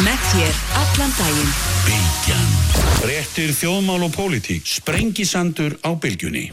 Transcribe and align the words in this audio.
Með 0.00 0.20
þér 0.30 0.58
allan 0.80 1.10
daginn. 1.12 1.50
Bilgjan. 1.84 2.52
Réttir 3.04 3.50
þjóðmál 3.52 4.06
og 4.06 4.14
pólitík. 4.14 4.64
Sprengisandur 4.64 5.74
á 5.84 5.92
bylgjunni. 5.92 6.46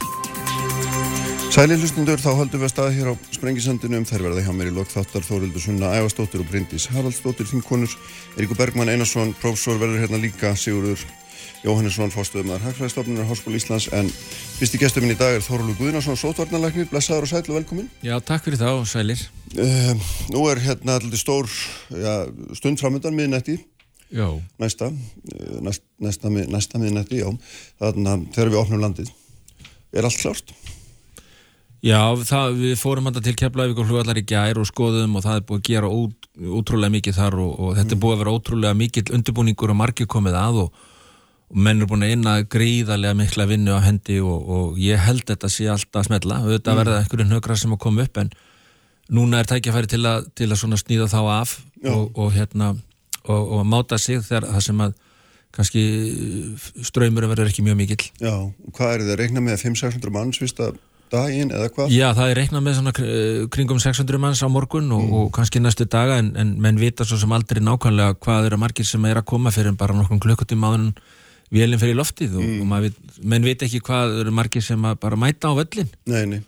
Sæli 1.48 1.78
hlustundur, 1.80 2.20
þá 2.20 2.28
höldum 2.42 2.60
við 2.60 2.66
að 2.68 2.72
staða 2.74 2.92
hér 2.92 3.08
á 3.08 3.14
Sprengisandinu 3.32 4.02
um 4.02 4.04
þær 4.10 4.26
verða 4.26 4.44
hjá 4.44 4.52
mér 4.52 4.68
í 4.68 4.74
lok 4.76 4.92
þáttar 4.92 5.24
Þórildur 5.24 5.64
Sunna, 5.64 5.94
Ævastóttir 5.96 6.44
og 6.44 6.50
Bryndís 6.50 6.90
Haraldsdóttir, 6.92 7.48
þingkonur, 7.48 7.94
Eiríkur 8.36 8.60
Bergmann 8.60 8.92
Einarsson, 8.92 9.32
prófessor 9.40 9.80
verður 9.80 10.04
hérna 10.04 10.20
líka, 10.20 10.52
Sigurður 10.52 11.06
Jóhannesson, 11.64 12.12
fórstöðumæður 12.14 12.68
Hagfræðistofnunar, 12.68 13.26
Háskóla 13.26 13.58
Íslands, 13.58 13.88
en 13.90 14.06
fyrsti 14.58 14.78
gestuminn 14.78 15.10
í 15.10 15.16
dag 15.18 15.34
er 15.34 15.42
Þórólu 15.42 15.74
Guðnarsson, 15.78 16.18
sótvarnalagnir, 16.18 16.86
blessaður 16.90 17.26
og 17.26 17.50
og 17.50 17.56
velkomin. 17.56 17.88
Já, 18.04 18.14
takk 18.22 18.44
fyrir 18.46 18.60
þá, 18.60 18.86
sælir. 18.86 19.24
Uh, 19.56 20.06
nú 20.30 20.44
er 20.52 20.62
hérna 20.62 21.00
alltaf 21.00 21.18
stór 21.18 21.50
ja, 21.90 22.14
stund 22.54 22.78
framöndan 22.78 23.16
miðnætti, 23.18 23.58
næsta, 24.62 24.92
uh, 24.92 25.58
næst, 25.66 25.82
næsta, 25.98 26.30
næsta 26.30 26.78
miðnætti, 26.78 27.24
já, 27.24 27.30
þannig 27.82 28.12
að 28.12 28.26
þegar 28.36 28.52
við 28.52 28.60
opnum 28.60 28.84
landið, 28.84 29.10
er 29.98 30.06
allt 30.06 30.20
klárt? 30.22 30.54
Já, 31.82 31.98
það, 32.26 32.54
við 32.58 32.78
fórum 32.78 33.06
hann 33.06 33.18
til 33.22 33.34
Keflavík 33.38 33.78
og 33.78 33.90
hlugallar 33.90 34.18
í 34.18 34.24
gær 34.26 34.58
og 34.58 34.66
skoðum 34.66 35.18
og 35.18 35.26
það 35.26 35.40
er 35.40 35.44
búið 35.46 35.58
að 35.58 35.66
gera 35.72 35.90
út, 35.90 36.30
útrúlega 36.38 36.94
mikið 36.94 37.18
þar 37.18 37.36
og, 37.42 37.52
og 37.54 37.74
þetta 37.78 37.94
er 37.94 38.00
búið 38.02 38.14
að 38.14 38.22
vera 38.22 38.34
ótrúlega 38.34 38.78
mikið 38.78 39.12
undirbúningur 39.18 39.74
og 39.74 39.78
margir 39.78 40.10
komið 40.10 40.38
að 40.38 40.62
og 40.64 40.86
og 41.48 41.60
menn 41.64 41.80
er 41.82 41.88
búin 41.88 42.04
að 42.04 42.14
inna 42.16 42.34
gríðarlega 42.44 43.16
mikla 43.16 43.48
vinnu 43.48 43.76
á 43.76 43.80
hendi 43.84 44.18
og, 44.20 44.48
og 44.48 44.80
ég 44.82 45.00
held 45.00 45.24
þetta 45.28 45.48
sé 45.52 45.68
alltaf 45.72 46.02
að 46.02 46.10
smetla, 46.10 46.42
auðvitað 46.44 46.74
mm. 46.74 46.80
verða 46.82 47.00
einhverju 47.02 47.28
nökra 47.30 47.56
sem 47.56 47.72
að 47.72 47.82
koma 47.86 48.04
upp 48.04 48.20
en 48.20 48.32
núna 49.08 49.40
er 49.40 49.48
tækjafæri 49.48 49.88
til 49.88 50.02
að, 50.04 50.28
til 50.36 50.50
að 50.52 50.80
snýða 50.82 51.08
þá 51.08 51.20
af 51.38 51.54
og, 51.88 52.10
og 52.18 52.34
hérna 52.36 52.74
og, 53.24 53.52
og 53.58 53.64
máta 53.66 53.98
sig 54.00 54.20
þegar 54.24 54.50
það 54.52 54.66
sem 54.66 54.82
að 54.84 54.96
kannski 55.58 55.82
ströymur 56.84 57.26
verður 57.30 57.48
ekki 57.48 57.64
mjög 57.64 57.80
mikill 57.80 58.04
Já, 58.20 58.34
hvað 58.76 58.92
er 58.92 59.06
það 59.06 59.14
að 59.14 59.20
reikna 59.22 59.42
með 59.44 59.62
500-600 59.64 60.14
manns 60.14 60.40
vista 60.42 60.68
daginn 61.12 61.52
eða 61.54 61.70
hvað? 61.72 61.94
Já, 61.94 62.06
það 62.16 62.32
er 62.32 62.40
reiknað 62.42 62.64
með 62.66 62.76
svona 62.78 62.92
kringum 63.54 63.80
600 63.82 64.20
manns 64.20 64.42
á 64.44 64.48
morgun 64.52 64.90
og, 64.92 65.04
mm. 65.06 65.14
og 65.18 65.30
kannski 65.36 65.62
næstu 65.64 65.88
daga 65.88 66.18
en, 66.20 66.34
en 66.36 66.52
menn 66.60 66.80
vita 66.80 67.06
svo 67.08 67.16
sem 67.20 67.32
aldrei 67.32 67.62
nákvæmlega 67.64 68.18
hvað 68.20 68.50
eru 68.50 68.60
margir 68.60 68.88
sem 68.88 69.08
er 69.08 69.22
að 69.22 69.28
koma 69.32 69.52
fyrir 69.54 69.76
bara 69.78 69.96
nokkur 69.96 70.20
klukkutíma 70.26 70.74
vélinn 71.54 71.80
fyrir 71.80 71.98
loftið 71.98 72.38
og, 72.38 72.44
mm. 72.44 72.60
og 72.76 72.86
veit, 72.86 73.02
menn 73.22 73.46
veit 73.46 73.64
ekki 73.66 73.82
hvað 73.84 74.22
eru 74.22 74.34
margir 74.34 74.64
sem 74.64 74.88
bara 75.00 75.18
mæta 75.20 75.50
á 75.50 75.58
völlin 75.58 75.90
Nei, 76.08 76.24
nei 76.28 76.40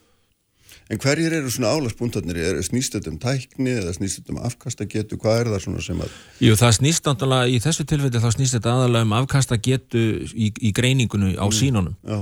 En 0.91 0.99
hverjir 0.99 1.31
eru 1.37 1.51
svona 1.55 1.71
álagsbúntarnir? 1.71 2.39
Er 2.43 2.65
snýst 2.67 2.97
þetta 2.97 3.13
um 3.13 3.19
tækni 3.23 3.77
eða 3.79 3.93
snýst 3.95 4.19
þetta 4.19 4.33
um 4.35 4.41
afkastagetu? 4.49 5.19
Hvað 5.23 5.37
er 5.45 5.51
það 5.53 5.63
svona 5.65 5.85
sem 5.85 6.01
að... 6.03 6.17
Jú, 6.43 6.57
það 6.59 6.73
snýst 6.81 7.07
náttúrulega, 7.07 7.47
í 7.47 7.61
þessu 7.63 7.87
tilfelli 7.87 8.23
þá 8.25 8.31
snýst 8.35 8.57
þetta 8.57 8.73
aðalega 8.75 9.07
um 9.07 9.15
afkastagetu 9.21 10.03
í, 10.35 10.51
í 10.51 10.73
greiningunum 10.75 11.37
á 11.39 11.47
mm. 11.47 11.55
sínunum. 11.61 11.95
Já. 12.03 12.19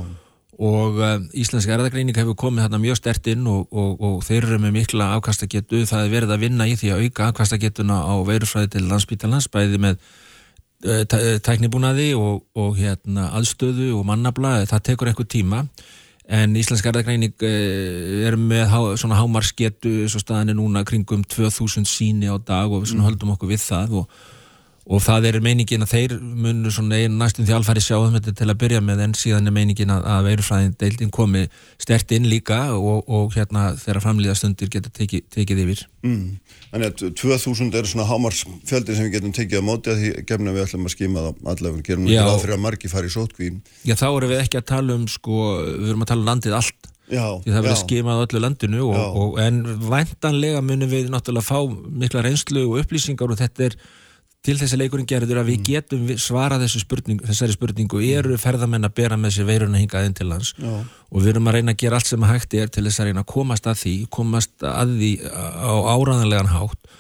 Og 0.68 1.00
uh, 1.00 1.16
Íslenska 1.38 1.72
erðagreining 1.78 2.18
hefur 2.18 2.36
komið 2.36 2.66
hérna 2.66 2.82
mjög 2.82 3.00
stert 3.00 3.32
inn 3.32 3.48
og, 3.48 3.64
og, 3.72 4.04
og 4.04 4.20
þeir 4.26 4.42
eru 4.42 4.60
með 4.66 4.76
mikla 4.82 5.14
afkastagetu. 5.16 5.86
Það 5.88 6.04
er 6.04 6.16
verið 6.18 6.36
að 6.36 6.44
vinna 6.44 6.68
í 6.68 6.76
því 6.76 6.92
að 6.92 7.04
auka 7.06 7.32
afkastagetuna 7.32 8.02
á 8.04 8.14
veirufræði 8.28 8.74
til 8.74 8.88
landsbítalans, 8.90 9.48
bæði 9.54 9.80
með 9.80 10.02
Eh, 10.02 10.04
eh, 10.04 10.27
tæknibúnaði 10.78 12.12
og, 12.14 12.44
og 12.54 12.76
hérna, 12.78 13.32
aðstöðu 13.34 13.90
og 13.98 14.04
mannabla, 14.06 14.60
það 14.70 14.84
tekur 14.92 15.10
eitthvað 15.10 15.32
tíma 15.32 15.64
en 16.28 16.56
Íslensk 16.60 16.86
erðagreining 16.90 17.44
eh, 17.46 18.26
er 18.28 18.36
með 18.36 18.66
há, 18.68 18.80
svona 19.00 19.18
hámarsketu 19.18 20.04
svo 20.12 20.20
staðin 20.20 20.52
er 20.52 20.58
núna 20.58 20.84
kringum 20.86 21.24
2000 21.24 21.88
síni 21.88 22.28
á 22.28 22.36
dag 22.36 22.68
og 22.68 22.84
við 22.84 22.98
mm. 22.98 23.06
höldum 23.06 23.32
okkur 23.34 23.52
við 23.54 23.62
það 23.64 24.02
og 24.02 24.18
og 24.88 25.02
það 25.04 25.26
er 25.28 25.36
meiningin 25.44 25.84
að 25.84 25.90
þeir 25.92 26.12
munur 26.22 26.72
svona 26.72 26.96
einu 26.96 27.18
næstum 27.20 27.44
því 27.44 27.54
alfæri 27.58 27.82
sjáum 27.84 28.14
þetta 28.14 28.32
til 28.38 28.46
að 28.48 28.58
byrja 28.62 28.80
með 28.84 29.02
en 29.04 29.14
síðan 29.20 29.50
er 29.50 29.54
meiningin 29.54 29.92
að, 29.92 30.06
að 30.08 30.28
veirufræðin 30.30 30.76
deildin 30.80 31.12
komi 31.12 31.42
stert 31.76 32.14
inn 32.16 32.28
líka 32.30 32.60
og, 32.72 33.04
og 33.04 33.36
hérna 33.36 33.74
þeirra 33.76 34.02
framlýðastundir 34.06 34.72
geta 34.72 34.92
tekið, 34.96 35.26
tekið 35.34 35.62
yfir. 35.66 35.84
Mm. 36.06 36.24
Þannig 36.72 36.88
að 36.88 37.14
2000 37.20 37.76
er 37.76 37.90
svona 37.90 38.08
hámarsfjöldir 38.08 38.96
sem 38.96 39.08
við 39.08 39.18
getum 39.18 39.36
tekið 39.36 39.60
á 39.60 39.68
móti 39.68 39.92
að 39.92 40.02
því 40.02 40.12
gefna 40.32 40.56
við 40.56 40.64
ætlum 40.64 40.88
að 40.88 40.94
skima 40.96 41.26
það 41.26 41.52
allavega, 41.52 41.86
gerum 41.90 42.08
við 42.08 42.22
áfyrir 42.24 42.56
að 42.56 42.64
margi 42.64 42.92
fari 42.92 43.08
í 43.08 43.14
sótkvín 43.14 43.60
Já 43.84 43.94
þá 43.96 44.08
erum 44.08 44.32
við 44.32 44.42
ekki 44.44 44.60
að 44.60 44.68
tala 44.72 44.96
um 44.96 45.08
sko, 45.08 45.44
við 45.68 45.92
erum 45.92 46.04
að 46.04 46.12
tala 46.14 46.24
um 46.24 46.32
landið 46.32 46.56
allt. 46.58 46.90
Já, 47.08 47.24
því 47.40 47.52
það 47.54 47.62
verður 47.64 47.78
skimað 47.80 48.18
öllu 48.26 48.40
landinu 48.44 48.82
og, 48.84 48.98
og, 49.16 49.38
en 49.40 49.62
væntanlega 49.88 50.60
munum 50.60 50.90
við 50.92 51.08
náttúrulega 51.12 51.46
fá 51.46 51.62
mikla 52.02 52.24
reynslu 52.26 52.66
og 52.66 52.82
upplýsingar 52.82 53.32
og 53.32 53.40
þetta 53.40 53.70
er 53.70 53.78
til 54.46 54.54
þess 54.58 54.74
að 54.74 54.82
leikurinn 54.84 55.08
gerður 55.08 55.40
að 55.42 55.50
við 55.50 55.58
mm. 55.58 55.64
getum 55.66 56.04
þessu 56.62 56.82
spurning, 56.82 57.18
þessari 57.26 57.56
spurningu 57.56 58.02
eru 58.06 58.38
ferðamenn 58.40 58.86
að 58.86 58.94
bera 59.00 59.18
með 59.18 59.34
sér 59.38 59.48
veiruna 59.48 59.80
hingað 59.80 60.08
inn 60.08 60.16
til 60.18 60.28
lands 60.30 60.54
Já. 60.56 60.76
og 60.78 61.18
við 61.24 61.32
erum 61.34 61.50
að 61.50 61.58
reyna 61.58 61.74
að 61.74 61.82
gera 61.82 61.98
allt 61.98 62.10
sem 62.10 62.24
að 62.24 62.32
hægt 62.34 62.54
er 62.54 62.70
til 62.72 62.86
þess 62.86 63.02
að 63.02 63.10
reyna 63.10 63.24
að 63.24 63.32
komast 63.34 63.66
að 63.66 63.82
því 63.82 63.94
komast 64.14 64.64
að 64.68 64.94
því 65.00 65.12
á 65.26 65.74
áraðanlegan 65.94 66.52
hátt 66.54 66.96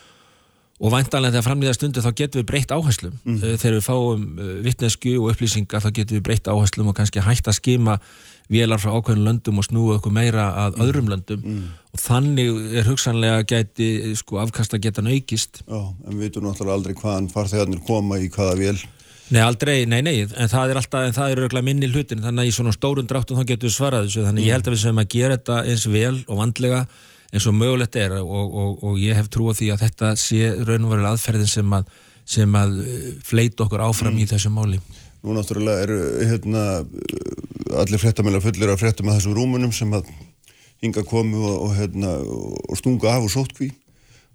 og 0.78 0.92
væntanlega 0.94 1.34
þegar 1.34 1.46
framlýða 1.48 1.74
stundu 1.74 2.02
þá 2.04 2.10
getum 2.20 2.42
við 2.42 2.48
breytt 2.52 2.72
áherslum 2.74 3.14
mm. 3.24 3.38
þegar 3.58 3.76
við 3.78 3.86
fáum 3.86 4.26
eh, 4.38 4.50
vittnesku 4.66 5.14
og 5.18 5.30
upplýsingar 5.32 5.82
þá 5.82 5.88
getum 5.96 6.18
við 6.18 6.26
breytt 6.28 6.50
áherslum 6.50 6.90
og 6.92 6.98
kannski 6.98 7.24
hægt 7.24 7.50
að 7.50 7.58
skima 7.58 7.96
vélar 8.48 8.80
frá 8.80 8.92
ákveðinu 8.94 9.26
löndum 9.26 9.58
og 9.60 9.66
snúa 9.66 9.96
okkur 9.98 10.14
meira 10.14 10.46
að 10.66 10.78
mm. 10.78 10.84
öðrum 10.86 11.10
löndum 11.12 11.42
mm. 11.42 11.64
og 11.96 12.04
þannig 12.04 12.60
er 12.78 12.86
hugsanlega 12.88 13.42
gæti 13.50 13.88
sko 14.18 14.38
afkasta 14.44 14.78
geta 14.78 15.04
naukist 15.04 15.64
Já, 15.64 15.80
en 15.82 16.14
við 16.14 16.28
veitum 16.28 16.46
náttúrulega 16.46 16.78
aldrei 16.78 16.96
hvaðan 17.02 17.28
farþegarnir 17.34 17.82
koma 17.88 18.22
í 18.22 18.30
hvaða 18.30 18.54
vél 18.62 18.78
Nei, 19.28 19.42
aldrei, 19.44 19.82
nei, 19.84 19.98
nei, 20.00 20.22
en 20.24 20.48
það 20.48 20.70
er 20.72 20.78
alltaf 20.80 21.04
en 21.04 21.12
það 21.12 21.30
er 21.30 21.40
auðvitað 21.42 21.66
minni 21.66 21.88
hlutin, 21.90 22.22
þannig 22.24 22.46
að 22.46 22.48
í 22.48 22.52
svona 22.56 22.72
stórun 22.72 23.08
dráttum 23.10 23.36
þá 23.36 23.50
getum 23.50 23.68
við 23.68 23.74
svarað 23.74 24.06
þessu, 24.06 24.22
þannig 24.24 24.40
mm. 24.40 24.46
ég 24.46 24.56
held 24.56 24.70
að 24.70 24.72
við 24.72 24.80
sem 24.80 25.00
að 25.02 25.10
gera 25.12 25.36
þetta 25.36 25.58
eins 25.68 25.84
vel 25.92 26.14
og 26.24 26.38
vandlega 26.38 26.78
eins 27.32 27.48
og 27.48 27.56
mögulegt 27.56 27.98
er 28.00 28.18
og, 28.20 28.28
og, 28.28 28.78
og, 28.82 28.94
ég 29.00 29.18
hef 29.18 29.28
trú 29.32 29.50
á 29.50 29.58
því 29.58 29.72
að 29.74 29.84
þetta 29.86 30.14
sé 30.20 30.52
raunverulega 30.62 31.12
aðferðin 31.16 31.50
sem 31.50 31.76
að, 31.76 31.90
sem 32.24 32.56
að 32.56 32.80
eh, 32.84 33.10
fleit 33.24 33.60
okkur 33.60 33.84
áfram 33.84 34.16
mm. 34.16 34.24
í 34.24 34.30
þessu 34.30 34.52
máli 34.54 34.80
Nú 35.18 35.34
náttúrulega 35.34 35.82
eru 35.82 35.98
hérna, 36.30 36.60
allir 37.74 37.98
frettamælar 37.98 38.42
fullir 38.44 38.70
af 38.70 38.78
frettum 38.78 39.08
að 39.10 39.18
þessum 39.18 39.34
rúmunum 39.34 39.72
sem 39.74 39.90
að 39.96 40.06
hinga 40.82 41.02
komu 41.06 41.42
og, 41.42 41.56
og, 41.66 41.72
hérna, 41.74 42.12
og 42.22 42.78
stunga 42.78 43.16
af 43.16 43.26
og 43.26 43.32
sótkví. 43.34 43.72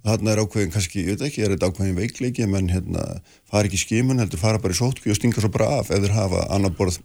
Þarna 0.03 0.33
er 0.33 0.41
ákveðin 0.43 0.73
kannski, 0.73 1.05
ég 1.05 1.15
veit 1.15 1.29
ekki, 1.29 1.45
er 1.45 1.53
þetta 1.53 1.69
ákveðin 1.71 1.95
veikleiki, 2.01 2.47
menn 2.51 2.67
hérna 2.73 3.05
fara 3.47 3.69
ekki 3.69 3.79
skimun, 3.79 4.19
heldur 4.19 4.41
fara 4.41 4.59
bara 4.59 4.75
í 4.75 4.79
sótkví 4.81 5.13
og 5.13 5.15
stinga 5.15 5.39
svo 5.39 5.51
bara 5.53 5.69
af 5.77 5.93
ef 5.95 6.03
þeir 6.03 6.17
hafa 6.17 6.41
annar 6.51 6.73
borð, 6.75 6.97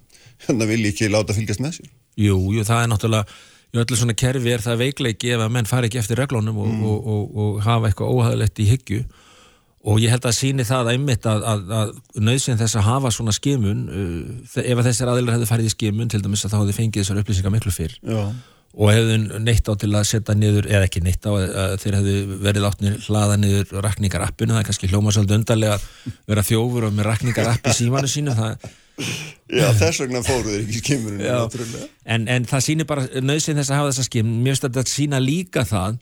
hérna 0.49 0.66
vil 0.66 0.81
ég 0.82 0.97
ekki 0.97 1.12
láta 1.12 1.37
fylgjast 1.37 1.62
með 1.62 1.76
sér. 1.76 1.93
Jú, 2.19 2.41
jú, 2.56 2.66
það 2.66 2.82
er 2.82 2.91
náttúrulega, 2.91 3.38
jú, 3.73 3.81
allir 3.83 4.01
svona 4.01 4.17
kerfi 4.19 4.53
er 4.55 4.65
það 4.65 4.83
veikleiki 4.83 5.33
ef 5.37 5.45
að 5.45 5.55
menn 5.55 5.69
fara 5.69 5.89
ekki 5.89 6.01
eftir 6.01 6.21
reglónum 6.21 6.59
og, 6.59 6.69
mm. 6.69 6.84
og, 7.15 7.41
og 7.45 7.65
hafa 7.67 7.91
eitthvað 7.91 8.15
óhæðilegt 8.15 8.62
í 8.65 8.69
hyggju 8.73 9.01
og 9.89 10.03
ég 10.03 10.12
held 10.12 10.27
að 10.27 10.37
síni 10.37 10.67
það 10.67 10.93
einmitt 10.95 11.27
að, 11.29 11.45
að, 11.47 11.73
að 11.79 12.23
nöðsinn 12.27 12.59
þess 12.61 12.79
að 12.81 12.87
hafa 12.89 13.12
svona 13.15 13.34
skimun 13.37 13.84
uh, 13.89 14.61
ef 14.62 14.84
þessar 14.89 15.12
aðeinar 15.12 15.37
hefðu 15.37 15.51
farið 15.53 15.71
í 15.71 15.75
skimun 15.75 16.11
til 16.12 16.23
dæmis 16.25 16.45
að 16.45 16.55
þá 16.55 16.61
hefðu 16.62 16.79
fengið 16.81 17.05
þessar 17.05 17.21
upplýsingar 17.23 17.55
miklu 17.55 17.75
fyrr 17.75 17.95
Já. 18.03 18.19
og 18.75 18.93
hefðu 18.93 19.21
neitt 19.45 19.71
á 19.71 19.73
til 19.79 19.93
að 19.93 20.09
setja 20.11 20.37
niður, 20.39 20.69
eða 20.73 20.89
ekki 20.89 21.05
neitt 21.05 21.29
á 21.29 21.33
þeir 21.85 22.00
hefðu 22.00 22.41
verið 22.49 22.67
látnir 22.67 22.99
hlaða 23.06 23.39
niður 23.39 23.79
rakningarappinu, 23.87 24.56
það 24.56 24.65
er 24.65 24.69
kannski 24.73 24.91
hljóma 24.91 25.15
svolítið 25.15 25.41
undarlega 25.41 25.79
að 25.79 26.12
vera 26.33 26.47
þjófur 26.50 26.89
og 26.89 26.99
með 26.99 27.11
rakningarapp 27.12 27.71
í 27.71 27.79
símanu 27.79 28.11
sínu 28.11 28.37
það 28.39 28.69
Já, 28.98 29.69
þess 29.78 30.03
vegna 30.03 30.22
fóruður 30.26 30.62
ekki 30.62 30.81
skimunum 30.82 31.20
en, 32.04 32.25
en 32.28 32.48
það 32.48 32.64
sýnir 32.66 32.88
bara 32.88 33.06
nöðsinn 33.22 33.60
þess 33.60 33.72
að 33.72 33.78
hafa 33.82 33.92
þessa 33.92 34.09
skim. 34.09 34.32
Mér 34.42 34.56
finnst 34.56 34.66
að 34.66 34.81
þetta 34.81 34.94
sína 34.94 35.20
líka 35.22 35.64
það 35.69 36.00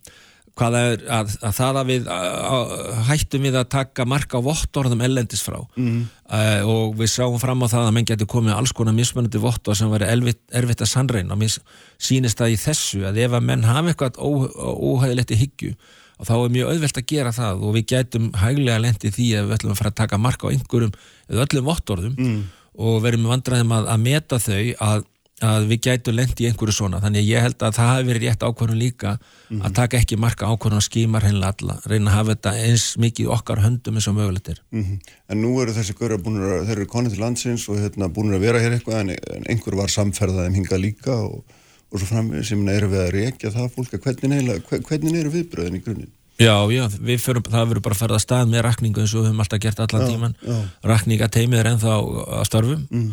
hvað 0.56 0.76
er 0.78 1.02
að, 1.12 1.34
að 1.44 1.52
það 1.58 1.78
að 1.80 1.90
við 1.90 2.06
að, 2.14 2.70
hættum 3.10 3.44
við 3.44 3.58
að 3.60 3.66
taka 3.74 4.06
marka 4.08 4.40
vottorðum 4.44 5.04
ellendis 5.04 5.44
frá. 5.44 5.58
Mm. 5.76 6.06
uh, 6.30 6.62
og 6.72 6.96
við 6.96 7.12
sáum 7.12 7.36
fram 7.42 7.60
á 7.60 7.68
það 7.68 7.90
að 7.90 7.94
menn 7.98 8.08
getur 8.08 8.30
komið 8.32 8.56
alls 8.56 8.72
konar 8.76 8.96
mismunandi 8.96 9.42
vottor 9.42 9.76
sem 9.76 9.92
væri 9.92 10.08
erfitt, 10.14 10.40
erfitt 10.56 10.86
að 10.86 10.92
sannreina 10.94 11.36
og 11.36 11.42
mér 11.42 11.58
sínist 12.00 12.40
það 12.40 12.56
í 12.56 12.58
þessu 12.64 13.04
að 13.10 13.20
ef 13.26 13.36
að 13.36 13.46
menn 13.50 13.68
hafa 13.68 13.92
eitthvað 13.92 14.20
óhæðilegt 14.24 15.36
í 15.36 15.40
hyggju 15.44 15.76
og 16.16 16.28
þá 16.28 16.34
er 16.36 16.52
mjög 16.54 16.70
auðvelt 16.72 17.00
að 17.00 17.08
gera 17.12 17.32
það. 17.36 17.64
Og 17.66 17.74
við 17.76 17.88
gætum 17.92 18.30
hæglega 18.40 18.80
lendi 18.80 19.12
því 19.12 19.26
að 19.36 19.50
við 19.50 19.58
ætlum 19.58 19.74
að 19.74 19.80
fara 19.82 19.92
að 19.92 19.98
taka 20.00 20.20
marka 20.20 20.48
á 20.48 20.52
einhverjum 20.54 20.94
eða 21.28 21.44
öllum 21.44 21.66
vottorðum. 21.68 22.14
Mm. 22.16 22.38
Og 22.76 23.02
verðum 23.04 23.28
vandræðum 23.32 23.76
að, 23.76 23.92
að 23.92 24.02
meta 24.06 24.38
þau 24.42 24.62
að 24.88 25.04
að 25.44 25.66
við 25.68 25.80
gætu 25.84 26.12
lendi 26.14 26.44
í 26.44 26.48
einhverju 26.48 26.72
svona 26.72 26.98
þannig 27.02 27.20
að 27.20 27.28
ég 27.28 27.42
held 27.44 27.64
að 27.66 27.74
það 27.76 27.90
hafi 27.90 28.04
verið 28.08 28.22
rétt 28.24 28.44
ákvörðun 28.46 28.78
líka 28.80 29.10
mm 29.12 29.18
-hmm. 29.50 29.64
að 29.66 29.74
taka 29.76 29.98
ekki 29.98 30.16
marka 30.16 30.46
ákvörðun 30.48 30.80
og 30.80 30.86
skímar 30.86 31.26
hennilega 31.26 31.52
alla, 31.52 31.76
reyna 31.84 32.10
að 32.10 32.16
hafa 32.16 32.30
þetta 32.30 32.52
eins 32.64 32.84
mikið 32.96 33.28
okkar 33.36 33.60
höndum 33.60 33.94
eins 33.94 34.08
og 34.08 34.14
mögulegt 34.16 34.48
er 34.48 34.62
mm 34.70 34.82
-hmm. 34.82 34.98
En 35.28 35.42
nú 35.42 35.60
eru 35.60 35.72
þessi 35.72 35.92
görður 35.92 36.22
búin 36.24 36.40
að 36.40 36.66
þeir 36.66 36.76
eru 36.76 36.86
konið 36.86 37.10
til 37.10 37.20
landsins 37.20 37.68
og 37.68 37.76
hérna, 37.76 38.08
búin 38.08 38.32
að 38.32 38.40
vera 38.40 38.60
hér 38.60 38.72
eitthvað 38.72 39.00
en, 39.00 39.10
en 39.10 39.44
einhver 39.48 39.76
var 39.76 39.88
samferðað 39.88 40.46
um 40.46 40.54
hinga 40.54 40.76
líka 40.76 41.12
og, 41.12 41.44
og 41.90 41.98
svo 42.00 42.06
fram 42.06 42.42
sem 42.42 42.68
eru 42.68 42.88
við 42.88 43.00
að 43.00 43.12
reykja 43.12 43.50
það 43.50 43.72
fólk 43.76 43.92
hvernig, 44.00 44.62
hvernig 44.88 45.20
eru 45.20 45.30
viðbröðin 45.30 45.76
í 45.76 45.84
grunninn? 45.84 46.12
Já, 46.36 46.52
já, 46.68 46.82
við 47.00 47.22
förum, 47.24 47.44
það 47.48 47.70
verður 47.70 47.82
bara 47.86 47.96
að 47.96 48.00
ferða 48.02 48.18
stað 48.20 48.50
með 48.52 48.66
rakningu 48.66 49.00
eins 49.00 49.14
og 49.14 49.22
við 49.22 49.30
höfum 49.30 49.40
alltaf 49.40 49.60
gert 49.62 49.78
allan 49.80 50.02
Já, 50.02 50.08
tíman 50.10 50.34
já. 50.44 50.56
rakningateimið 50.90 51.60
er 51.62 51.68
ennþá 51.70 51.94
að 51.96 52.42
störfum 52.50 52.82
mm. 52.90 53.06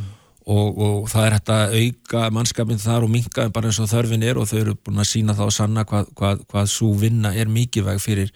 og, 0.51 0.81
og 0.87 1.05
það 1.11 1.27
er 1.27 1.35
hægt 1.37 1.51
að 1.55 1.75
auka 1.79 2.23
mannskapin 2.35 2.81
þar 2.83 3.07
og 3.07 3.13
minka 3.13 3.45
bara 3.55 3.71
eins 3.71 3.79
og 3.79 3.87
þörfin 3.93 4.25
er 4.27 4.39
og 4.41 4.49
þau 4.49 4.57
eru 4.59 4.73
búin 4.75 4.99
að 4.99 5.07
sína 5.13 5.35
þá 5.37 5.45
að 5.45 5.53
sanna 5.55 5.85
hvað, 5.87 6.09
hvað, 6.19 6.41
hvað 6.51 6.67
svo 6.73 6.89
vinna 6.99 7.31
er 7.31 7.47
mikilvæg 7.53 8.03
fyrir, 8.03 8.33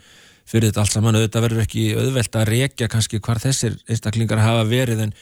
fyrir 0.48 0.70
þetta 0.70 0.82
allt 0.86 0.96
saman. 0.96 1.20
Auðvitað 1.20 1.46
verður 1.50 1.66
ekki 1.66 1.84
auðvelt 1.98 2.40
að 2.40 2.48
rekja 2.54 2.88
kannski 2.96 3.20
hvar 3.20 3.44
þessir 3.44 3.76
einstaklingar 3.92 4.40
hafa 4.40 4.64
verið 4.72 5.04
en 5.10 5.14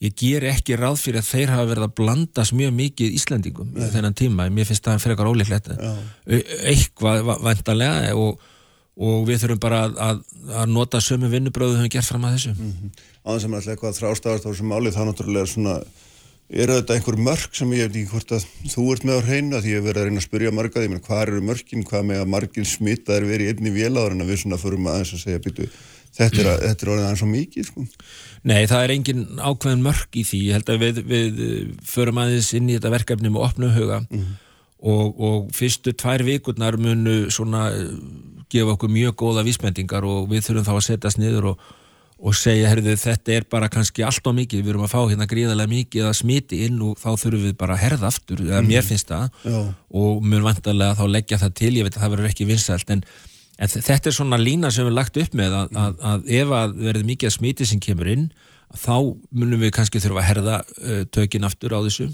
ég 0.00 0.16
ger 0.16 0.48
ekki 0.48 0.80
ráð 0.80 0.96
fyrir 1.02 1.20
að 1.20 1.28
þeir 1.28 1.52
hafa 1.52 1.68
verið 1.74 1.84
að 1.90 1.94
blandast 2.00 2.56
mjög 2.56 2.72
mikið 2.80 3.20
Íslandingum 3.20 3.76
í 3.76 3.92
þennan 3.92 4.16
tíma, 4.16 4.48
mér 4.48 4.64
finnst 4.72 4.88
það 4.88 5.04
og, 8.94 9.26
við 9.28 9.42
þurfum 9.42 9.62
bara 9.62 9.82
að, 9.88 10.00
að, 10.06 10.22
að 10.62 10.72
nota 10.74 11.02
sömu 11.02 11.30
vinnubröðu 11.32 11.78
höfum 11.80 11.92
gert 11.92 12.08
fram 12.08 12.26
að 12.28 12.36
þessu. 12.38 12.54
Á 13.24 13.28
þess 13.32 13.46
að 13.46 13.52
maður 13.52 13.62
ætla 13.62 13.74
eitthvað 13.74 13.92
að 13.92 14.00
þrástafast 14.00 14.46
á 14.46 14.50
þessu 14.50 14.68
máli 14.70 14.94
þá 14.94 15.00
náttúrulega 15.08 15.50
svona 15.50 15.78
eru 16.54 16.76
þetta 16.76 16.98
einhver 16.98 17.18
mörg 17.24 17.56
sem 17.56 17.72
ég 17.74 17.88
veit 17.88 17.96
ekki 17.96 18.12
hvort 18.12 18.34
að 18.36 18.44
þú 18.68 18.84
ert 18.92 19.06
með 19.08 19.16
á 19.18 19.26
hreinu 19.26 19.56
að 19.56 19.64
því 19.64 19.72
ég 19.72 19.80
hef 19.80 19.88
verið 19.88 20.02
að 20.02 20.08
reyna 20.08 20.20
að 20.20 20.26
spyrja 20.28 20.52
marga 20.54 20.84
því 20.84 21.00
hvað 21.08 21.22
eru 21.24 21.42
mörgin, 21.48 21.86
hvað 21.88 22.06
með 22.10 22.22
að 22.22 22.30
margin 22.34 22.68
smitta 22.68 23.16
er 23.16 23.26
verið 23.28 23.50
einni 23.54 23.74
véláður 23.74 24.14
en 24.14 24.28
við 24.28 24.40
svona 24.42 24.60
förum 24.60 24.88
aðeins 24.92 25.14
að 25.16 25.24
segja 25.24 25.42
býtu, 25.46 25.68
þetta 26.18 26.42
er, 26.42 26.50
að, 26.52 26.62
þetta 26.68 26.86
er 26.86 26.92
orðið 26.94 27.06
aðeins 27.08 27.22
svo 27.24 27.30
mikið 27.32 27.68
sko. 27.70 27.86
Nei, 28.44 28.60
það 28.68 28.84
er 28.84 28.94
engin 28.98 29.24
ákveðin 29.40 29.84
mörg 29.86 30.20
í 30.20 30.24
því. 30.28 30.40
Ég 30.50 30.58
held 30.58 30.72
að 30.74 30.82
við, 30.84 31.02
við 31.08 31.44
förum 31.88 32.20
aðeins 32.20 32.52
inn 32.58 32.68
í 32.68 32.76
þetta 32.76 32.92
verkefni 32.92 33.32
með 33.32 33.46
opnu 33.48 33.72
huga 33.72 34.02
og, 34.84 35.16
og 35.16 35.48
fyrstu 35.56 35.94
tvær 35.96 36.24
vikurnar 36.26 36.76
munu 36.80 37.24
svona 37.32 37.70
uh, 37.72 37.88
gefa 38.52 38.74
okkur 38.76 38.92
mjög 38.92 39.16
góða 39.22 39.44
vísbendingar 39.46 40.04
og 40.06 40.28
við 40.30 40.46
þurfum 40.46 40.68
þá 40.68 40.74
að 40.76 40.84
setjast 40.88 41.20
niður 41.20 41.50
og, 41.52 41.66
og 42.24 42.36
segja, 42.38 42.70
herðu, 42.70 42.94
þetta 43.00 43.34
er 43.34 43.46
bara 43.50 43.70
kannski 43.72 44.04
allt 44.06 44.26
og 44.30 44.36
mikið, 44.36 44.62
við 44.62 44.74
erum 44.74 44.86
að 44.86 44.94
fá 44.94 45.00
hérna 45.00 45.28
gríðarlega 45.30 45.72
mikið 45.72 46.08
að 46.08 46.16
smiti 46.20 46.62
inn 46.68 46.80
og 46.84 46.98
þá 47.00 47.10
þurfum 47.24 47.46
við 47.48 47.56
bara 47.60 47.76
að 47.76 47.84
herða 47.84 48.10
aftur, 48.12 48.44
eða 48.44 48.62
mér 48.66 48.86
finnst 48.86 49.10
það. 49.10 49.28
Já. 49.42 49.60
og 50.00 50.24
mun 50.24 50.46
vantarlega 50.46 50.98
þá 51.00 51.04
leggja 51.16 51.40
það 51.42 51.56
til, 51.60 51.72
ég 51.78 51.88
veit 51.88 51.96
að 51.96 52.04
það 52.04 52.14
verður 52.16 52.30
ekki 52.30 52.48
vinsælt 52.48 52.94
en, 52.94 53.04
en 53.58 53.74
þetta 53.74 54.10
er 54.10 54.18
svona 54.20 54.40
lína 54.40 54.70
sem 54.74 54.86
við 54.86 54.98
lagt 55.00 55.20
upp 55.24 55.38
með 55.40 55.58
að, 55.62 55.78
að, 55.84 55.98
að 56.12 56.34
ef 56.40 56.54
að 56.60 56.76
verður 56.84 57.08
mikið 57.10 57.30
að 57.30 57.36
smiti 57.38 57.68
sem 57.72 57.82
kemur 57.82 58.12
inn 58.14 58.28
þá 58.74 58.96
munum 59.34 59.60
við 59.62 59.74
kannski 59.76 60.02
þurfa 60.02 60.22
að 60.22 60.30
herða 60.30 60.60
uh, 60.62 61.02
tökin 61.14 61.46
aftur 61.46 61.74
á 61.76 61.80
þessu 61.84 62.08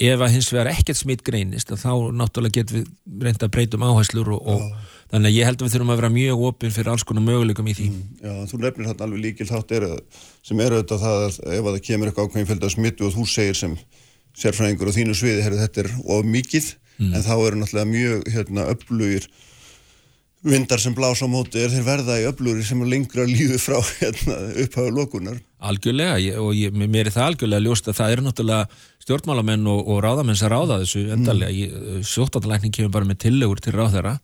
ef 0.00 0.22
að 0.24 0.32
hins 0.34 0.48
vegar 0.52 0.70
ekkert 0.72 0.96
smitt 0.98 1.22
greinist 1.26 1.70
að 1.74 1.82
þá 1.84 1.92
náttúrulega 2.16 2.56
getum 2.60 2.78
við 2.80 3.24
reynda 3.26 3.46
að 3.48 3.52
breytum 3.56 3.84
áherslur 3.84 4.30
og, 4.32 4.46
og 4.48 4.62
þannig 5.12 5.28
að 5.32 5.36
ég 5.36 5.48
held 5.50 5.60
að 5.60 5.66
við 5.66 5.74
þurfum 5.74 5.92
að 5.92 6.00
vera 6.00 6.12
mjög 6.14 6.44
opinn 6.48 6.72
fyrir 6.76 6.90
alls 6.92 7.04
konar 7.04 7.24
möguleikum 7.26 7.68
í 7.68 7.74
því. 7.76 7.88
Já, 8.24 8.32
þú 8.50 8.60
nefnir 8.62 8.88
þarna 8.90 9.06
alveg 9.08 9.22
líkil 9.26 9.48
þátt 9.50 9.74
er, 9.76 9.86
að- 9.90 10.22
sem 10.46 10.60
er 10.64 10.76
auðvitað 10.76 11.02
það 11.04 11.24
að 11.26 11.38
ef 11.58 11.64
að 11.66 11.74
það 11.74 11.82
kemur 11.90 12.10
eitthvað 12.12 12.28
ákveðin 12.30 12.50
fylgda 12.52 12.70
smittu 12.76 13.08
og 13.08 13.14
þú 13.18 13.26
segir 13.34 13.58
sem 13.60 13.74
sérfræðingur 14.40 14.88
á 14.88 14.96
þínu 14.96 15.16
sviði, 15.18 15.42
herri, 15.44 15.58
þetta 15.60 15.84
er 15.84 15.90
of 16.16 16.24
mikið 16.30 16.70
en 17.00 17.22
þá 17.24 17.32
eru 17.40 17.56
náttúrulega 17.60 17.88
mjög 17.90 18.26
hérna, 18.34 18.64
öflugir 18.74 19.26
vindar 20.46 20.80
sem 20.80 20.94
blása 20.96 21.28
á 21.28 21.30
móti 21.30 21.60
er 21.60 21.72
þeir 21.72 21.84
verða 21.84 22.16
í 22.20 22.26
öflugir 22.30 22.64
sem 22.64 22.80
er 22.80 22.88
lengra 22.94 23.26
líðu 23.28 23.58
frá 23.60 23.76
hérna, 24.00 24.38
upphafu 24.64 24.92
lokunar 24.96 25.40
Algjörlega, 25.60 26.14
ég, 26.24 26.38
og 26.40 26.54
ég, 26.56 26.72
mér 26.72 27.10
er 27.10 27.12
það 27.12 27.26
algjörlega 27.26 27.64
ljóst 27.66 27.88
að 27.90 27.98
það 27.98 28.14
eru 28.14 28.22
náttúrulega 28.24 28.78
stjórnmálamenn 29.04 29.66
og, 29.68 29.82
og 29.92 29.98
ráðamenn 30.00 30.38
sem 30.40 30.48
ráða 30.48 30.78
þessu 30.80 31.02
endalega. 31.12 31.66
Mm. 31.68 32.06
Sjóttalækning 32.08 32.72
kemur 32.72 32.94
bara 32.94 33.08
með 33.08 33.18
tillögur 33.26 33.60
til 33.60 33.74
ráðherra 33.76 34.14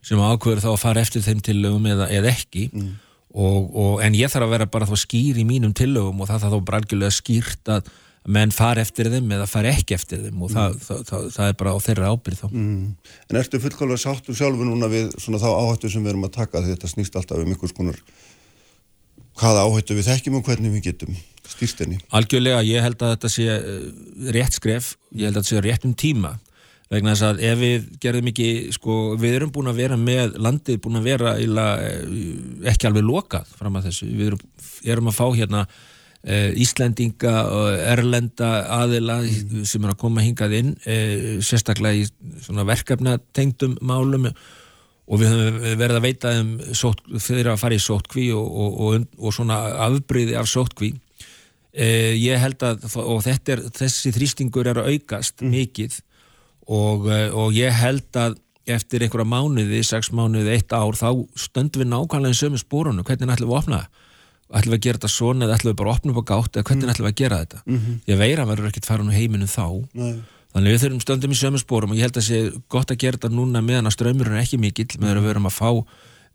sem 0.00 0.22
ákveður 0.22 0.64
þá 0.64 0.70
að 0.72 0.80
fara 0.80 1.02
eftir 1.04 1.26
þeim 1.26 1.42
tillögum 1.44 1.90
eða, 1.92 2.08
eða 2.08 2.32
ekki 2.32 2.64
og, 2.72 3.68
og, 3.68 3.92
en 4.04 4.16
ég 4.16 4.32
þarf 4.32 4.48
að 4.48 4.54
vera 4.56 4.70
bara 4.78 4.88
þá 4.88 4.96
skýr 5.04 5.42
í 5.42 5.44
mínum 5.48 5.76
tillögum 5.76 6.24
og 6.24 6.30
það 6.30 6.46
þarf 6.46 6.56
þá 6.56 6.68
bara 6.70 6.80
algjörlega 6.80 7.18
skýrt 7.18 7.72
að 7.76 7.92
menn 8.28 8.52
fara 8.52 8.82
eftir 8.84 9.08
þeim 9.12 9.30
eða 9.38 9.46
fara 9.48 9.72
ekki 9.72 9.96
eftir 9.96 10.20
þeim 10.26 10.42
og 10.44 10.52
það, 10.52 10.78
það, 10.84 11.02
það, 11.08 11.28
það 11.36 11.52
er 11.52 11.58
bara 11.62 11.72
á 11.72 11.78
þeirra 11.86 12.10
ábyrð 12.12 12.42
þá. 12.42 12.48
mm. 12.50 13.12
En 13.28 13.40
ertu 13.40 13.60
fullkólega 13.62 14.02
sáttu 14.02 14.36
sjálfu 14.36 14.66
núna 14.68 14.90
við 14.92 15.14
svona 15.16 15.40
þá 15.40 15.48
áhættu 15.54 15.92
sem 15.92 16.04
við 16.04 16.12
erum 16.14 16.28
að 16.28 16.34
taka? 16.36 16.62
Því 16.64 16.74
þetta 16.74 16.92
snýst 16.92 17.16
alltaf 17.18 17.40
um 17.40 17.54
einhvers 17.54 17.76
konar 17.76 18.02
hvaða 19.38 19.64
áhættu 19.64 19.96
við 19.96 20.10
þekkjum 20.10 20.38
og 20.40 20.48
hvernig 20.48 20.74
við 20.76 20.90
getum 20.90 21.16
stýrt 21.48 21.80
henni? 21.84 22.00
Algjörlega, 22.14 22.60
ég 22.68 22.84
held 22.84 23.00
að 23.00 23.14
þetta 23.14 23.32
sé 23.32 23.48
eh, 23.54 23.88
rétt 24.36 24.58
skref, 24.58 24.92
ég 25.14 25.28
held 25.28 25.38
að 25.38 25.42
þetta 25.42 25.54
sé 25.54 25.64
rétt 25.64 25.88
um 25.88 25.96
tíma. 25.96 26.34
Vegna 26.88 27.12
þess 27.12 27.26
að 27.26 27.42
ef 27.44 27.58
við 27.60 27.88
gerðum 28.00 28.30
ekki, 28.30 28.48
sko, 28.72 28.94
við 29.20 29.34
erum 29.36 29.52
búin 29.52 29.68
að 29.68 29.82
vera 29.82 29.96
með 30.00 30.38
landið 30.40 30.78
búin 30.84 31.00
að 31.00 31.08
vera 31.10 31.34
illa, 31.40 31.66
ekki 32.72 32.88
alveg 32.88 33.04
lokað 33.04 33.50
fram 33.58 33.76
að 33.76 33.90
þessu, 33.90 34.08
við 34.08 34.30
erum, 34.30 34.46
erum 34.94 35.10
að 35.12 35.18
fá 35.18 35.26
hérna 35.36 35.66
eh, 35.66 35.87
Íslendinga 36.26 37.34
og 37.54 37.76
erlenda 37.78 38.48
aðila 38.74 39.20
sem 39.64 39.84
er 39.84 39.92
að 39.92 40.00
koma 40.00 40.24
hingað 40.24 40.56
inn 40.58 40.72
eh, 40.82 41.38
sérstaklega 41.44 42.02
í 42.02 42.08
svona 42.42 42.66
verkefnatengdum 42.68 43.76
málum. 43.86 44.26
Og 45.08 45.22
við 45.22 45.30
höfum 45.30 45.78
verið 45.80 45.96
að 45.96 46.04
veita 46.04 46.32
um 46.42 46.50
sótt, 46.76 47.04
þeirra 47.08 47.54
að 47.54 47.62
fara 47.62 47.78
í 47.78 47.80
sótkví 47.80 48.26
og, 48.36 48.48
og, 48.50 48.80
og, 48.88 49.06
og 49.22 49.32
svona 49.32 49.60
afbreyði 49.86 50.34
af 50.36 50.50
sótkví 50.50 50.90
eh, 51.72 52.12
ég 52.18 52.42
held 52.42 52.66
að 52.66 52.84
og 53.00 53.22
þetta 53.24 53.54
er, 53.54 53.62
þessi 53.78 54.12
þrýstingur 54.16 54.68
er 54.68 54.82
að 54.82 54.92
aukast 54.96 55.46
mikið. 55.46 56.00
Og, 56.68 57.08
eh, 57.14 57.30
og 57.32 57.56
ég 57.56 57.72
held 57.72 58.20
að 58.20 58.36
eftir 58.68 59.06
einhverja 59.06 59.24
mánuði, 59.24 59.80
sex 59.86 60.10
mánuði, 60.12 60.58
eitt 60.58 60.74
ár 60.76 60.98
þá 60.98 61.24
stöndum 61.40 61.86
við 61.86 61.90
nákvæmlega 61.94 62.36
í 62.36 62.42
sömu 62.42 62.60
spórunum. 62.60 63.06
Hvernig 63.06 63.32
ætlum 63.32 63.48
við 63.48 63.56
að 63.56 63.62
opna 63.62 63.80
það 63.80 64.04
ætlum 64.48 64.72
við 64.72 64.78
að 64.78 64.84
gera 64.86 64.98
þetta 64.98 65.12
svona 65.12 65.46
eða 65.46 65.58
ætlum 65.58 65.72
við 65.72 65.78
bara 65.80 65.90
að 65.92 65.98
opna 65.98 66.12
upp 66.12 66.20
á 66.22 66.28
gátt 66.30 66.56
eða 66.56 66.68
hvernig 66.68 66.92
ætlum 66.92 67.06
við 67.06 67.12
að 67.12 67.20
gera 67.22 67.38
þetta 67.42 67.62
mm 67.64 67.78
-hmm. 67.78 67.96
ég 68.08 68.18
veira 68.18 68.42
að 68.42 68.50
verður 68.52 68.68
ekkert 68.70 68.88
fara 68.88 69.04
nú 69.04 69.12
heiminum 69.12 69.48
þá 69.48 69.66
Nei. 69.92 70.14
Þannig 70.48 70.72
við 70.72 70.80
þurfum 70.82 71.00
stöndum 71.04 71.32
í 71.32 71.36
sömu 71.36 71.58
spórum 71.60 71.90
og 71.92 71.96
ég 71.98 72.06
held 72.08 72.16
að 72.16 72.24
sé 72.24 72.38
gott 72.72 72.90
að 72.90 73.00
gera 73.02 73.18
þetta 73.18 73.28
núna 73.28 73.60
meðan 73.60 73.86
að 73.86 73.96
ströymurinn 73.98 74.38
er 74.38 74.42
ekki 74.46 74.58
mikill 74.58 74.96
meðan 74.98 75.20
við 75.20 75.28
verum 75.28 75.46
að 75.46 75.58
fá 75.58 75.70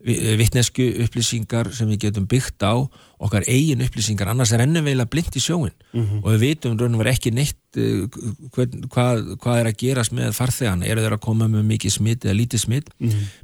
vittnesku 0.04 0.84
upplýsingar 1.06 1.70
sem 1.72 1.88
við 1.88 2.08
getum 2.08 2.26
byggt 2.28 2.60
á 2.60 2.76
okkar 3.24 3.46
eigin 3.48 3.80
upplýsingar. 3.80 4.28
Annars 4.28 4.52
er 4.52 4.60
ennum 4.64 4.84
veila 4.84 5.06
blind 5.08 5.32
í 5.32 5.40
sjóin 5.40 5.72
og 6.20 6.26
við 6.34 6.40
vitum 6.42 6.74
raun 6.76 6.94
og 6.96 7.00
verið 7.00 7.14
ekki 7.14 7.30
neitt 7.32 7.78
uh, 7.78 8.08
hvað, 8.52 8.74
hvað, 8.92 9.22
hvað 9.40 9.60
er 9.60 9.70
að 9.70 9.78
gerast 9.80 10.12
með 10.12 10.34
farþegana, 10.36 10.84
eru 10.84 11.00
þeir 11.00 11.16
að 11.16 11.22
koma 11.24 11.48
með 11.48 11.64
mikið 11.70 11.94
smitt 11.94 12.24
eða 12.26 12.36
lítið 12.36 12.60
smitt 12.66 12.90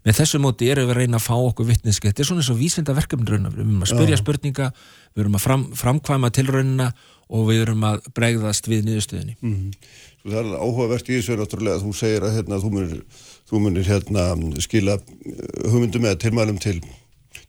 með 0.05 0.19
þessu 0.19 0.39
móti 0.43 0.69
eru 0.69 0.85
við 0.85 0.91
að 0.91 1.01
reyna 1.01 1.17
að 1.17 1.29
fá 1.31 1.37
okkur 1.39 1.67
vittnesku 1.71 2.11
þetta 2.11 2.23
er 2.23 2.27
svona 2.29 2.43
eins 2.43 2.51
og 2.51 2.59
vísinda 2.61 2.93
verkefni 2.93 3.31
raun 3.31 3.47
og 3.47 3.55
verið 3.55 3.65
við 3.65 3.71
erum 3.71 3.83
að 3.87 3.93
spyrja 3.95 4.21
spurninga, 4.21 4.73
við 5.15 5.25
erum 5.25 5.39
að 5.39 5.45
fram, 5.47 5.65
framkvæma 5.73 6.31
tilraunina 6.31 6.93
og 7.31 7.47
við 7.47 7.62
erum 7.62 7.85
að 7.87 8.00
bregðast 8.12 8.67
við 8.69 8.85
niðurstöðinni 8.88 9.37
Mm. 9.40 9.71
Svo 9.71 10.10
það 10.25 10.39
er 10.41 10.50
áhugavert 10.61 11.09
í 11.09 11.19
þessu 11.19 11.35
er 11.35 11.45
að 11.45 11.85
þú 11.85 11.93
segir 11.97 12.27
að 12.27 12.37
hérna, 12.37 12.61
þú 12.61 12.73
munir, 12.75 13.03
þú 13.49 13.62
munir 13.65 13.89
hérna, 13.89 14.27
skila 14.62 14.99
eh, 15.00 15.43
hugmyndum 15.73 16.07
eða 16.07 16.21
tilmælum 16.27 16.61
til, 16.61 16.79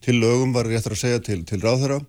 til 0.04 0.18
lögum 0.20 0.54
var 0.56 0.70
réttar 0.70 0.96
að 0.96 1.02
segja 1.04 1.22
til, 1.24 1.42
til 1.48 1.60
ráðherra 1.62 2.00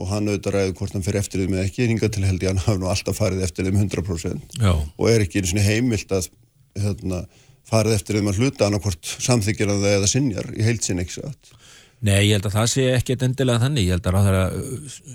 og 0.00 0.08
hann 0.08 0.28
auðvitað 0.30 0.56
ræði 0.56 0.74
hvort 0.78 0.96
hann 0.96 1.04
fyrir 1.04 1.20
eftir 1.20 1.42
þeim 1.42 1.56
eða 1.56 1.66
ekki 1.68 1.88
hinga 1.90 2.10
til 2.12 2.24
held 2.24 2.44
ég 2.44 2.52
hann 2.52 2.62
hafi 2.64 2.80
nú 2.80 2.90
alltaf 2.90 3.18
farið 3.18 3.44
eftir 3.46 3.66
þeim 3.66 3.80
100% 3.82 4.60
Já. 4.60 4.72
og 4.72 5.08
er 5.10 5.24
ekki 5.24 5.40
einu 5.40 5.50
sinni 5.50 5.64
heimilt 5.66 6.14
að 6.14 6.30
hérna, 6.78 7.24
farið 7.68 7.96
eftir 7.98 8.18
þeim 8.18 8.30
að 8.30 8.40
hluta 8.40 8.68
annarkvort 8.68 9.16
samþykir 9.26 9.72
hann 9.72 9.82
það 9.82 9.96
eða 9.98 10.10
sinjar 10.10 10.52
í 10.54 10.66
heilt 10.66 10.86
sinni 10.86 11.04
ekki 11.04 11.18
satt. 11.18 11.52
Nei, 12.00 12.22
ég 12.30 12.38
held 12.38 12.46
að 12.48 12.54
það 12.56 12.68
sé 12.72 12.84
ekkert 12.96 13.22
endilega 13.26 13.60
þannig, 13.60 13.84
ég 13.90 13.92
held 13.98 14.06
að 14.08 14.14
ráðherra 14.16 14.44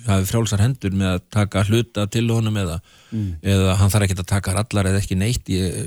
hafi 0.05 0.27
frjálsar 0.29 0.61
hendur 0.61 0.93
með 0.93 1.07
að 1.15 1.23
taka 1.33 1.63
hluta 1.65 2.03
til 2.13 2.25
honum 2.29 2.59
eða, 2.61 2.75
eða 3.41 3.75
hann 3.79 3.89
þarf 3.93 4.05
ekkert 4.05 4.21
að 4.21 4.27
taka 4.29 4.53
allar 4.61 4.89
eða 4.91 4.99
ekki 5.01 5.17
neitt, 5.17 5.49
ég, 5.49 5.79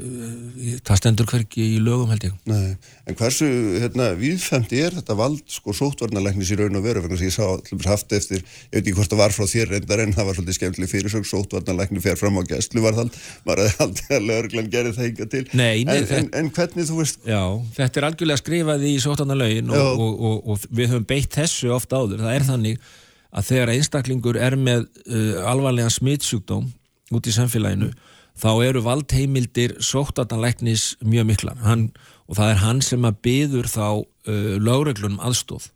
ég, 0.58 0.80
það 0.88 0.98
stendur 0.98 1.28
hverki 1.30 1.66
í 1.76 1.78
lögum 1.86 2.10
held 2.10 2.26
ég. 2.26 2.34
Nei, 2.50 2.72
en 3.06 3.18
hversu 3.20 3.46
hérna, 3.78 4.08
viðfemt 4.18 4.74
er 4.74 4.96
þetta 4.98 5.16
vald 5.20 5.44
sko 5.54 5.74
sótvarnalæknis 5.78 6.50
í 6.50 6.58
raun 6.58 6.80
og 6.80 6.84
veru? 6.88 7.04
Þess 7.06 7.22
að 7.22 7.28
ég 7.28 7.36
sá 7.36 7.44
allir 7.46 7.88
haft 7.92 8.16
eftir, 8.18 8.42
ég 8.42 8.74
veit 8.74 8.82
ekki 8.82 8.96
hvort 8.98 9.14
það 9.14 9.22
var 9.22 9.36
frá 9.38 9.46
þér 9.54 9.72
reyndar 9.76 10.02
en 10.02 10.16
það 10.18 10.28
var 10.32 10.38
svolítið 10.40 10.58
skemmtileg 10.58 10.92
fyrirsög 10.96 11.30
sótvarnalækni 11.30 12.02
fer 12.04 12.18
fram 12.18 12.40
á 12.40 12.42
gæsluvarðald 12.50 13.14
maður 13.46 13.64
hefði 13.68 13.78
haldið 13.84 14.16
að 14.18 14.28
lögreglan 14.32 14.72
gerir 14.74 14.98
það 14.98 15.08
hinga 15.12 15.30
til? 15.36 15.44
Nei, 15.54 15.72
en, 15.86 15.94
það- 16.10 16.18
en, 16.18 16.30
en 16.42 16.50
hvernig 16.58 16.90
þú 16.90 16.98
veist 17.04 17.22
Já, 17.28 17.42
þetta 17.78 18.02
er 18.02 18.08
algjörlega 18.10 18.42
skrifað 18.42 18.86
í 18.88 18.94
sóttanarlaugin 19.04 19.72
Já. 19.74 19.82
og, 19.84 20.02
og, 20.02 20.22
og, 20.28 20.52
og 20.56 20.66
við 20.78 20.87
höfum 20.92 21.06
beitt 21.08 21.36
þessu 21.36 21.72
oft 21.74 21.92
áður. 21.92 22.24
Það 22.24 22.34
er 22.34 22.48
þannig 22.48 22.82
að 23.28 23.48
þegar 23.50 23.72
einstaklingur 23.74 24.38
er 24.40 24.56
með 24.56 24.86
uh, 25.06 25.48
alvarlega 25.48 25.90
smitsjúkdóm 25.92 26.70
út 27.14 27.28
í 27.28 27.34
samfélaginu 27.34 27.90
þá 28.38 28.50
eru 28.68 28.84
valdheimildir 28.86 29.78
sóttanarlæknis 29.82 30.92
mjög 31.02 31.26
miklar 31.32 31.58
hann, 31.64 31.88
og 32.28 32.38
það 32.38 32.52
er 32.52 32.62
hann 32.62 32.84
sem 32.84 33.08
að 33.08 33.18
byður 33.26 33.70
þá 33.72 33.86
uh, 33.88 34.54
lögreglunum 34.62 35.20
aðstóð 35.24 35.70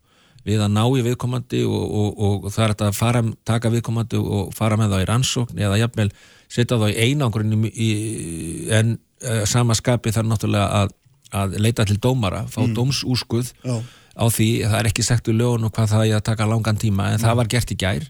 við 0.47 0.63
að 0.65 0.73
ná 0.75 0.83
í 0.99 1.03
viðkomandi 1.07 1.63
og, 1.69 1.83
og, 1.83 2.23
og, 2.27 2.47
það 2.51 2.65
er 2.65 2.73
þetta 2.75 2.87
að 2.89 2.97
fara, 2.99 3.23
taka 3.47 3.71
viðkomandi 3.71 4.19
og 4.19 4.49
fara 4.57 4.79
með 4.79 4.95
þá 4.95 5.03
í 5.03 5.09
rannsókn 5.11 5.61
eða 5.63 5.79
jafnvel 5.85 6.09
setja 6.51 6.81
þá 6.81 6.89
í 6.91 6.97
einangrunum 7.07 7.69
en 7.69 8.97
uh, 8.97 9.45
sama 9.49 9.77
skapi 9.79 10.15
þarf 10.15 10.31
náttúrulega 10.33 10.83
að, 10.83 10.97
að 11.43 11.59
leita 11.63 11.87
til 11.89 12.01
dómara, 12.03 12.47
fá 12.51 12.65
dómsúskuð 12.75 13.53
Já. 13.63 13.77
Á 14.13 14.25
því, 14.29 14.49
það 14.67 14.79
er 14.79 14.91
ekki 14.91 15.07
sagt 15.07 15.31
úr 15.31 15.39
lögun 15.39 15.69
og 15.69 15.73
hvað 15.75 15.95
það 15.95 16.05
er 16.09 16.19
að 16.19 16.27
taka 16.29 16.49
langan 16.51 16.81
tíma 16.81 17.13
en 17.13 17.23
það 17.23 17.39
var 17.41 17.51
gert 17.55 17.73
í 17.73 17.79
gær. 17.81 18.07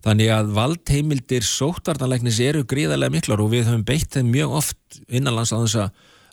Þannig 0.00 0.30
að 0.32 0.52
valdheimildir 0.56 1.44
sótvarnalegnis 1.44 2.38
eru 2.40 2.62
gríðarlega 2.64 3.12
miklar 3.12 3.42
og 3.44 3.50
við 3.52 3.66
höfum 3.68 3.84
beitt 3.84 4.14
þeim 4.14 4.30
mjög 4.32 4.54
oft 4.62 5.00
innanlands 5.12 5.52
á 5.52 5.60
þess 5.60 5.76
að, 5.82 5.90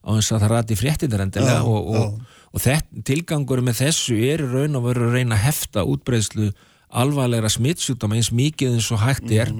á 0.07 0.09
þess 0.15 0.31
að 0.31 0.43
það 0.43 0.53
rati 0.53 0.77
fréttindir 0.79 1.23
endilega 1.25 1.57
Já, 1.57 1.65
og, 1.67 1.89
og, 1.91 2.37
og 2.53 2.63
þetta, 2.63 3.03
tilgangur 3.09 3.63
með 3.65 3.81
þessu 3.81 4.15
eru 4.29 4.47
raun 4.53 4.79
og 4.79 4.87
veru 4.87 5.09
að 5.09 5.17
reyna 5.17 5.35
að 5.35 5.43
hefta 5.49 5.83
útbreiðslu 5.83 6.53
alvarlegra 6.87 7.51
smittsjúkdama 7.51 8.15
eins 8.15 8.31
mikið 8.31 8.77
eins 8.77 8.87
og 8.95 9.03
hægt 9.03 9.33
er 9.35 9.51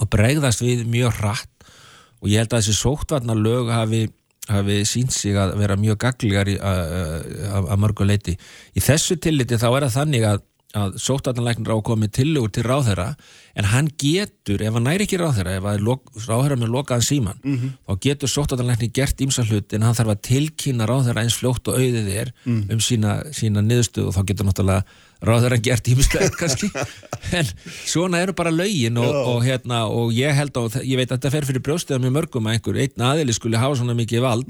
og 0.00 0.08
bregðast 0.08 0.64
við 0.64 0.86
mjög 0.88 1.18
hratt. 1.20 1.52
Og 2.20 2.32
ég 2.32 2.40
held 2.40 2.52
að 2.52 2.62
þessi 2.62 2.76
sóttvarnalög 2.78 3.68
hafi, 3.72 4.02
hafi 4.50 4.82
sínt 4.88 5.14
sig 5.14 5.38
að 5.38 5.56
vera 5.60 5.78
mjög 5.80 5.98
gagligar 6.04 6.52
að 6.60 7.74
mörgu 7.80 8.06
leiti. 8.06 8.36
Í 8.74 8.84
þessu 8.84 9.18
tilliti 9.22 9.58
þá 9.60 9.68
er 9.70 9.86
það 9.88 9.96
þannig 9.96 10.26
að, 10.28 10.40
að 10.80 10.96
sóttvarnalæknir 11.02 11.72
á 11.72 11.76
að 11.76 11.84
komið 11.88 12.12
tillögur 12.20 12.52
til 12.54 12.64
ráðherra 12.66 13.08
en 13.58 13.68
hann 13.72 13.88
getur, 13.98 14.62
ef 14.62 14.76
hann 14.76 14.86
næri 14.86 15.06
ekki 15.08 15.18
ráðherra 15.18 15.56
ef 15.58 15.66
að 15.66 15.82
lok, 15.82 16.12
ráðherra 16.28 16.58
með 16.60 16.74
lokaðan 16.76 17.06
síman 17.08 17.40
þá 17.88 17.92
getur 18.06 18.30
sóttvarnalæknir 18.30 18.92
gert 18.94 19.20
ímsa 19.26 19.42
hluti 19.48 19.74
en 19.76 19.82
hann 19.82 19.98
þarf 19.98 20.14
að 20.14 20.22
tilkynna 20.30 20.86
ráðherra 20.86 21.24
eins 21.26 21.38
fljótt 21.40 21.72
og 21.72 21.80
auðið 21.80 22.12
er 22.22 22.30
um 22.46 22.78
sína, 22.78 23.16
sína 23.34 23.64
niðurstöðu 23.66 24.12
og 24.12 24.14
þá 24.14 24.22
getur 24.30 24.46
náttúrulega 24.46 24.84
ráðherra 25.24 25.58
gert 25.62 25.90
ímslega 25.92 26.30
kannski. 26.38 26.70
En 27.36 27.46
svona 27.86 28.22
eru 28.24 28.32
bara 28.34 28.50
lögin 28.50 28.96
og, 28.98 29.12
og, 29.12 29.42
hérna, 29.44 29.84
og 29.92 30.14
ég 30.16 30.32
held 30.34 30.56
á, 30.56 30.62
ég 30.80 30.96
veit 30.96 31.10
að 31.10 31.18
þetta 31.18 31.32
fer 31.34 31.46
fyrir 31.46 31.64
brjóstiða 31.66 32.00
mjög 32.00 32.14
mörgum 32.16 32.48
að 32.48 32.56
einhver 32.56 32.78
einn 32.80 33.04
aðili 33.10 33.34
skuli 33.36 33.60
hafa 33.60 33.76
svona 33.78 33.96
mikið 33.98 34.24
vald. 34.24 34.48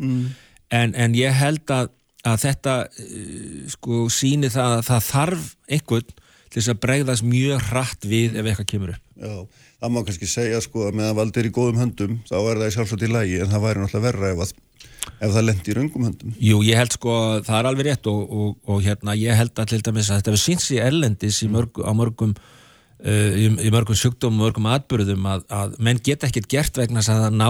En, 0.71 0.95
en 0.95 1.17
ég 1.19 1.35
held 1.35 1.75
að, 1.75 1.91
að 2.23 2.45
þetta 2.45 2.77
uh, 2.87 3.67
sko 3.75 4.05
síni 4.15 4.53
það 4.55 4.77
að 4.79 4.85
það 4.87 5.07
þarf 5.11 5.49
einhvern 5.67 6.15
til 6.51 6.59
þess 6.59 6.73
að 6.73 6.81
bregðast 6.83 7.27
mjög 7.27 7.67
hratt 7.71 8.07
við 8.11 8.39
ef 8.39 8.49
eitthvað 8.51 8.71
kemur 8.73 8.95
upp. 8.95 9.05
Já, 9.21 9.35
það 9.83 9.93
má 9.95 10.01
kannski 10.07 10.29
segja 10.31 10.63
sko 10.65 10.89
að 10.89 10.97
meðan 10.99 11.19
vald 11.19 11.39
er 11.39 11.47
í 11.47 11.53
góðum 11.55 11.79
höndum 11.83 12.19
þá 12.27 12.37
er 12.41 12.63
það 12.63 12.73
sjálfsagt 12.77 13.07
í 13.07 13.11
lægi 13.11 13.39
en 13.43 13.53
það 13.53 13.65
væri 13.67 13.83
náttúrulega 13.83 14.07
verra 14.09 14.31
ef, 14.33 14.43
að, 14.47 14.55
ef 15.19 15.35
það 15.35 15.47
lendi 15.49 15.73
í 15.73 15.77
raungum 15.77 16.07
höndum. 16.07 16.39
Jú, 16.39 16.63
ég 16.67 16.79
held 16.81 16.95
sko, 16.95 17.17
það 17.47 17.59
er 17.59 17.69
alveg 17.71 17.87
rétt 17.91 18.09
og, 18.11 18.23
og, 18.31 18.57
og 18.71 18.81
hérna, 18.85 19.17
ég 19.19 19.37
held 19.39 19.53
að 19.59 19.75
til 19.75 19.83
dæmis 19.87 20.11
að 20.11 20.23
þetta 20.23 20.35
við 20.37 20.43
síns 20.45 20.71
í 20.75 20.81
erlendis 20.83 21.43
í 21.45 21.51
mörg, 21.53 21.83
á 21.83 21.93
mörgum 21.97 22.35
uh, 23.05 23.37
í, 23.37 23.47
í 23.51 23.73
mörgum 23.73 23.99
sjúkdómum, 23.99 24.43
mörgum 24.45 24.69
atbyrðum 24.71 25.29
að, 25.31 25.45
að 25.53 25.77
menn 25.83 26.01
geta 26.05 26.29
ekkert 26.29 26.51
gert 26.53 26.81
vegna 26.81 27.03
að 27.03 27.23
það 27.25 27.39
ná, 27.39 27.49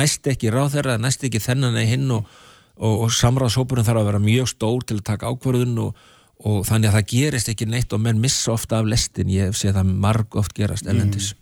næst 0.00 0.32
ekki 0.32 0.52
ráð 0.54 0.78
þeirra, 0.78 0.96
næst 1.02 1.26
ekki 1.28 1.42
þennan 1.42 1.78
eða 1.78 1.92
hinn 1.92 2.16
og, 2.16 2.40
og, 2.78 3.06
samráðshópurinn 3.18 3.86
þarf 3.86 4.02
að 4.02 4.10
vera 4.10 4.24
mjög 4.24 4.50
stór 4.54 4.88
til 4.88 4.98
að 5.00 5.06
taka 5.12 5.30
ákvörðun 5.30 5.78
og, 5.86 6.02
og 6.42 6.66
þannig 6.68 6.90
að 6.90 6.98
það 6.98 7.14
gerist 7.14 7.52
ekki 7.52 7.70
neitt 7.70 7.94
og 7.94 8.02
menn 8.02 8.20
missa 8.22 8.54
ofta 8.54 8.80
af 8.80 8.90
lestin, 8.90 9.30
ég 9.32 9.54
sé 9.56 9.72
það 9.74 9.94
marg 10.02 10.38
oft 10.40 10.56
gerast 10.58 10.88
erlendis. 10.90 11.32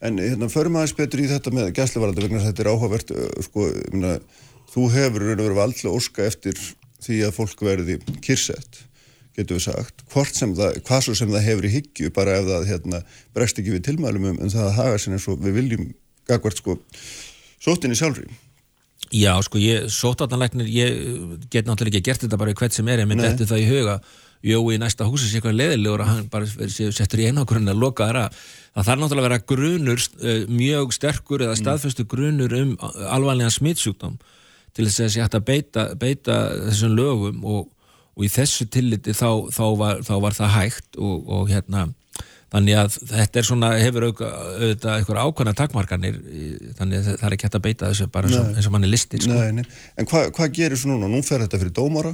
En 0.00 0.16
hérna, 0.16 0.48
förum 0.48 0.78
aðeins 0.80 0.96
betur 0.96 1.20
í 1.20 1.26
þetta 1.28 1.52
með 1.52 1.74
gæslevarandi 1.76 2.22
vegna 2.24 2.40
þetta 2.46 2.62
er 2.64 2.70
áhugavert, 2.72 3.10
uh, 3.12 3.26
sko, 3.44 3.66
meina, 3.92 4.14
þú 4.70 4.86
hefur 4.94 5.24
raun 5.24 5.38
og 5.38 5.46
verið 5.46 5.58
valdlega 5.58 5.96
óska 5.96 6.26
eftir 6.26 6.60
því 7.00 7.22
að 7.26 7.34
fólk 7.36 7.64
verði 7.64 7.96
kyrsett, 8.24 8.84
getur 9.36 9.58
við 9.58 9.64
sagt, 9.66 10.04
hvort 10.12 10.36
sem 10.36 10.52
það, 10.58 10.78
hvað 10.86 11.02
svo 11.06 11.16
sem 11.18 11.32
það 11.32 11.46
hefur 11.48 11.66
í 11.66 11.72
hyggju, 11.76 12.12
bara 12.14 12.36
ef 12.38 12.46
það, 12.50 12.68
hérna, 12.68 13.02
bregst 13.36 13.60
ekki 13.60 13.74
við 13.74 13.84
tilmælum 13.88 14.30
um, 14.32 14.38
en 14.38 14.52
það 14.52 14.68
að 14.68 14.78
haga 14.78 15.02
sinni 15.02 15.18
eins 15.18 15.28
og 15.30 15.42
við 15.42 15.58
viljum 15.58 15.90
gagvart, 16.28 16.60
sko, 16.60 16.76
sóttinni 17.62 17.98
sjálfri. 17.98 18.28
Já, 19.10 19.32
sko, 19.42 19.58
ég, 19.58 19.88
sótartanleiknir, 19.90 20.68
ég 20.70 21.46
get 21.50 21.66
náttúrulega 21.66 21.98
ekki 21.98 22.10
gert 22.10 22.26
þetta 22.26 22.38
bara 22.38 22.52
í 22.52 22.58
hvert 22.58 22.76
sem 22.76 22.90
er, 22.92 23.02
ég 23.02 23.08
myndi 23.10 23.26
eftir 23.26 23.48
það 23.50 23.62
í 23.64 23.70
huga. 23.70 23.96
Jó, 24.46 24.56
í 24.72 24.78
næsta 24.80 25.04
húsi 25.04 25.26
sé 25.28 25.36
eitthvað 25.36 25.58
leðilegur 25.58 26.00
að 26.00 26.10
hann 26.14 26.28
bara 26.32 26.46
settur 26.48 27.20
í 27.20 27.26
einagrunn 27.28 27.68
að 27.68 27.80
loka 27.82 28.06
þeirra 28.08 28.28
það 28.30 28.86
þarf 28.86 29.00
náttúrulega 29.02 29.20
að 29.20 29.26
vera 29.26 29.46
grunur 29.50 30.00
uh, 30.00 30.38
mjög 30.48 30.94
sterkur 30.96 31.44
eða 31.44 31.58
staðfestu 31.60 32.06
grunur 32.08 32.54
um 32.56 32.70
alvarlega 32.80 33.52
smittsjúkdóm 33.52 34.14
til 34.76 34.86
þess 34.88 35.04
að 35.04 35.12
sé 35.14 35.22
hægt 35.24 35.38
að 35.38 35.46
beita, 35.50 35.86
beita 36.00 36.36
þessum 36.68 36.96
lögum 36.98 37.44
og, 37.44 37.70
og 38.16 38.26
í 38.26 38.30
þessu 38.32 38.66
tilliti 38.72 39.14
þá, 39.16 39.28
þá, 39.54 39.64
var, 39.80 40.04
þá 40.06 40.14
var 40.26 40.36
það 40.36 40.54
hægt 40.58 41.00
og, 41.00 41.16
og 41.38 41.50
hérna 41.52 41.88
þannig 42.50 42.74
að 42.80 42.96
þetta 43.12 43.38
er 43.38 43.46
svona, 43.46 43.68
hefur 43.78 44.08
auðvitað 44.08 44.96
eitthvað 44.96 45.20
ákvæmna 45.22 45.52
takmarkanir 45.60 46.16
þannig 46.80 46.98
að 46.98 47.10
það 47.20 47.26
er 47.28 47.36
ekki 47.36 47.46
hægt 47.46 47.58
að 47.60 47.66
beita 47.68 47.90
þessu 47.92 48.08
bara 48.10 48.26
eins 48.30 48.40
og, 48.40 48.48
eins 48.58 48.66
og 48.66 48.74
mann 48.74 48.86
er 48.88 48.90
listir 48.90 49.22
sko. 49.22 49.36
Nei, 49.38 49.60
nei. 49.60 49.78
En 50.02 50.08
hvað 50.10 50.32
hva 50.34 50.48
gerir 50.58 50.80
svo 50.80 50.90
núna? 50.90 51.06
Nú 51.12 51.20
fer 51.22 51.44
þetta 51.44 51.60
fyrir 51.62 51.74
dómara 51.78 52.10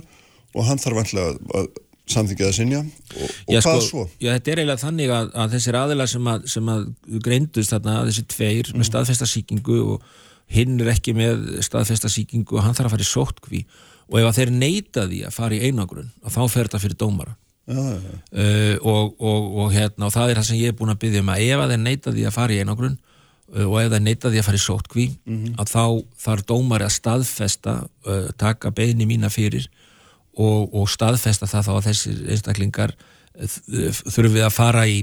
og 0.57 0.69
hann 0.69 0.81
þarf 0.83 1.01
vantilega 1.01 1.33
að, 1.33 1.41
að 1.63 1.71
samþyggja 2.13 2.51
það 2.51 2.55
sinja 2.59 2.83
og, 2.85 3.25
og 3.25 3.55
Já, 3.57 3.61
hvað 3.65 3.81
sko, 3.81 3.87
svo? 3.89 4.05
Já, 4.21 4.29
þetta 4.37 4.53
er 4.53 4.61
eiginlega 4.61 4.83
þannig 4.85 5.15
að, 5.17 5.33
að 5.43 5.57
þessir 5.57 5.79
aðilar 5.81 6.13
sem 6.13 6.29
að, 6.35 6.45
sem 6.53 6.69
að 6.75 6.85
greindust 7.25 7.73
þarna, 7.75 7.97
þessi 8.11 8.27
tveir 8.37 8.71
Mm. 8.71 8.79
með 8.83 8.91
staðfesta 8.93 9.27
sýkingu 9.33 9.79
og 9.97 10.05
hinn 10.53 10.79
er 10.81 10.93
ekki 10.95 11.15
með 11.17 11.63
staðfesta 11.67 12.11
sýkingu 12.13 12.59
og 12.59 12.65
hann 12.65 12.77
þarf 12.77 12.91
að 12.91 12.95
fara 12.97 13.07
í 13.07 13.11
sótkví 13.11 13.63
og 14.07 14.21
ef 14.21 14.37
þeir 14.37 14.53
neita 14.55 15.07
því 15.09 15.25
að 15.27 15.35
fara 15.35 15.57
í 15.57 15.67
einagrun 15.67 16.13
þá 16.23 16.41
fer 16.47 16.69
þetta 16.69 16.83
fyrir 16.83 17.01
dómara. 17.01 17.35
Já, 17.67 17.81
já, 17.83 17.97
já. 17.99 18.19
uh, 18.39 18.77
og, 18.87 19.17
og, 19.19 19.47
og, 19.59 19.73
hérna, 19.75 20.07
og 20.07 20.15
það 20.15 20.31
er 20.31 20.39
það 20.39 20.49
sem 20.51 20.61
ég 20.61 20.71
er 20.71 20.77
búin 20.79 20.93
að 20.93 21.01
byggja 21.03 21.23
um 21.25 21.33
að 21.35 21.43
ef 21.49 21.65
þeir 21.67 21.81
neita 21.83 22.13
því 22.15 22.27
að 22.29 22.37
fara 22.37 22.55
í 22.55 22.61
einagrun 22.63 22.95
uh, 22.95 23.65
og 23.65 23.75
ef 23.81 23.91
þeir 23.91 24.05
neita 24.05 24.31
því 24.31 24.39
að 24.39 24.47
fara 24.47 24.61
í 24.61 24.63
sótkví 24.63 25.07
að 25.59 25.73
þá 25.73 25.83
þarf 26.23 26.47
dómari 26.47 26.87
að 26.87 26.95
staðfesta 26.95 27.75
uh, 28.07 28.29
taka 28.39 28.71
beini 28.71 29.09
mína 29.11 29.33
fyrir 29.35 29.67
og, 30.39 30.71
og 30.71 30.87
staðfesta 30.93 31.51
það 31.51 31.67
þá 31.67 31.73
að 31.75 31.85
þessir 31.89 32.23
einstaklingar 32.37 32.95
þurfum 33.37 34.37
við 34.39 34.47
að 34.47 34.55
fara 34.55 34.87
í 34.87 35.03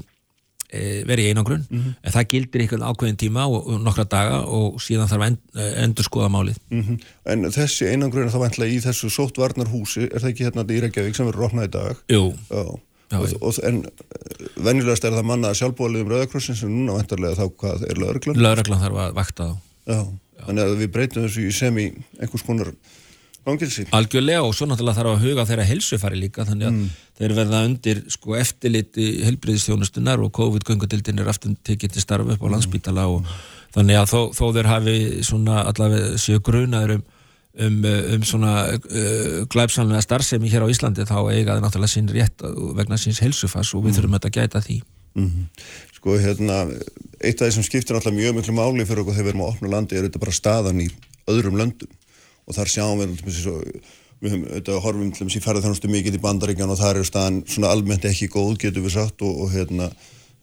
e, 0.73 1.03
vera 1.07 1.23
í 1.23 1.29
einangrun 1.31 1.65
en 1.71 2.13
það 2.15 2.29
gildir 2.33 2.63
einhvern 2.65 2.85
ákveðin 2.89 3.19
tíma 3.21 3.45
og, 3.47 3.67
og 3.69 3.83
nokkra 3.85 4.05
daga 4.09 4.39
og 4.49 4.79
síðan 4.83 5.11
þarf 5.11 5.27
end, 5.27 5.43
endur 5.85 6.07
skoða 6.09 6.31
málið 6.33 6.57
Mm 6.73 6.97
En 7.33 7.45
þessi 7.53 7.87
einangrun 7.91 8.27
er 8.27 8.33
þá 8.33 8.41
vantilega 8.41 8.73
í 8.73 8.81
þessu 8.83 9.09
sóttvarnarhúsi, 9.13 10.09
er 10.09 10.19
það 10.19 10.33
ekki 10.33 10.47
hérna 10.47 10.65
í 10.67 10.81
Reykjavík 10.83 11.15
sem 11.15 11.29
verður 11.29 11.47
opnað 11.47 11.69
í 11.69 11.71
dag? 11.77 12.01
Jú, 12.11 12.25
Já. 12.49 12.65
Já, 13.13 13.19
og, 13.19 13.29
já. 13.29 13.37
og, 13.41 13.59
en 13.67 13.79
eh, 13.85 14.47
venjulegast 14.65 15.05
er 15.05 15.13
það 15.13 15.27
mannað 15.29 15.57
sjálfbólið 15.59 16.03
um 16.03 16.11
Rauðakrossin 16.13 16.57
sem 16.57 16.71
núna 16.73 16.97
vantarlega 16.97 17.37
þá 17.37 17.45
hvað 17.61 17.85
er 17.89 18.01
lögreglan? 18.01 18.39
lögreglan 18.41 18.81
þarf 18.81 19.01
að 19.03 19.15
vakta 19.19 19.47
þá 19.51 19.55
Já. 19.93 19.99
Þannig 20.43 20.63
að 20.63 20.73
við 20.81 20.91
breytum 20.95 21.25
þessu 21.27 21.43
í 21.45 21.53
sem 21.55 21.77
í 21.79 21.85
einhvers 22.19 22.45
konar 22.47 22.71
fangilsi. 23.45 23.85
Algjörlega 23.95 24.43
og 24.45 24.53
svo 24.55 24.67
náttúrulega 24.69 24.99
þarf 24.99 25.13
að 25.13 25.25
huga 25.25 25.45
þeirra 25.49 25.65
helsufari 25.67 26.19
líka 26.19 26.45
þannig 26.47 26.69
að 26.69 26.77
þeir 27.19 27.35
verða 27.39 27.63
undir 27.67 28.03
sko 28.13 28.37
eftirliti 28.39 29.07
helbriðistjónustunar 29.27 30.23
og 30.23 30.31
COVID-göngudildin 30.37 31.21
er 31.23 31.31
aftur 31.31 31.55
tekið 31.67 31.95
til 31.95 32.05
starf 32.05 32.31
upp 32.35 32.45
á 32.45 32.51
landsbítala 32.53 33.07
og 33.11 33.27
þannig 33.75 33.99
að 33.99 34.09
þó, 34.13 34.19
þó 34.37 34.45
þeir 34.57 34.71
hafi 34.71 34.97
svona 35.27 35.63
allavega 35.69 36.17
séu 36.21 36.41
grunaður 36.43 36.97
um, 36.97 37.05
um, 37.67 37.79
um 38.15 38.27
svona 38.27 38.55
uh, 38.79 39.39
glæpsamlega 39.51 40.03
starfsemi 40.05 40.51
hér 40.53 40.65
á 40.65 40.71
Íslandi 40.73 41.07
þá 41.09 41.17
eiga 41.33 41.57
þeir 41.57 41.65
náttúrulega 41.67 41.95
sín 41.95 42.11
rétt 42.13 42.45
vegna 42.79 42.99
síns 43.01 43.21
helsufars 43.23 43.75
og 43.77 43.87
við 43.87 43.99
þurfum 43.99 44.19
þetta 44.19 44.31
að 44.33 44.39
gæta 44.41 44.67
því. 44.67 44.83
Mm 45.19 45.49
Sko 46.03 46.17
hérna, 46.19 46.65
eitt 47.23 47.39
af 47.39 47.47
því 47.47 47.53
sem 47.55 47.63
skiptir 47.63 47.95
náttúrulega 47.95 48.17
mjög 48.17 48.33
miklu 48.35 48.53
máli 48.57 48.83
fyrir 48.83 49.05
okkur 49.05 49.15
þegar 49.15 49.23
við 49.23 49.31
erum 49.31 49.43
að 49.45 49.51
opna 49.53 49.69
landi 49.71 49.95
er 49.95 50.03
þetta 50.03 50.19
bara 50.19 50.33
staðan 50.35 50.81
í 50.83 50.87
öðrum 51.31 51.55
löndum 51.55 51.91
og 52.47 52.57
þar 52.57 52.73
sjáum 52.73 53.03
við 53.03 53.13
við 54.23 54.31
höfum 54.31 54.43
auðvitað 54.47 54.83
horfum 54.85 55.11
til 55.11 55.25
þess 55.27 55.35
í 55.35 55.43
ferðarþjónustu 55.43 55.89
mikið 55.91 56.17
í 56.17 56.23
bandaríkjan 56.23 56.71
og 56.71 56.79
þar 56.79 57.01
er 57.01 57.07
staðan 57.07 57.41
svona 57.49 57.71
almennt 57.75 58.05
ekki 58.07 58.29
góð 58.31 58.53
getur 58.61 58.85
við 58.85 58.95
sagt 58.95 59.23
og, 59.25 59.41
og 59.43 59.51
hérna 59.51 59.89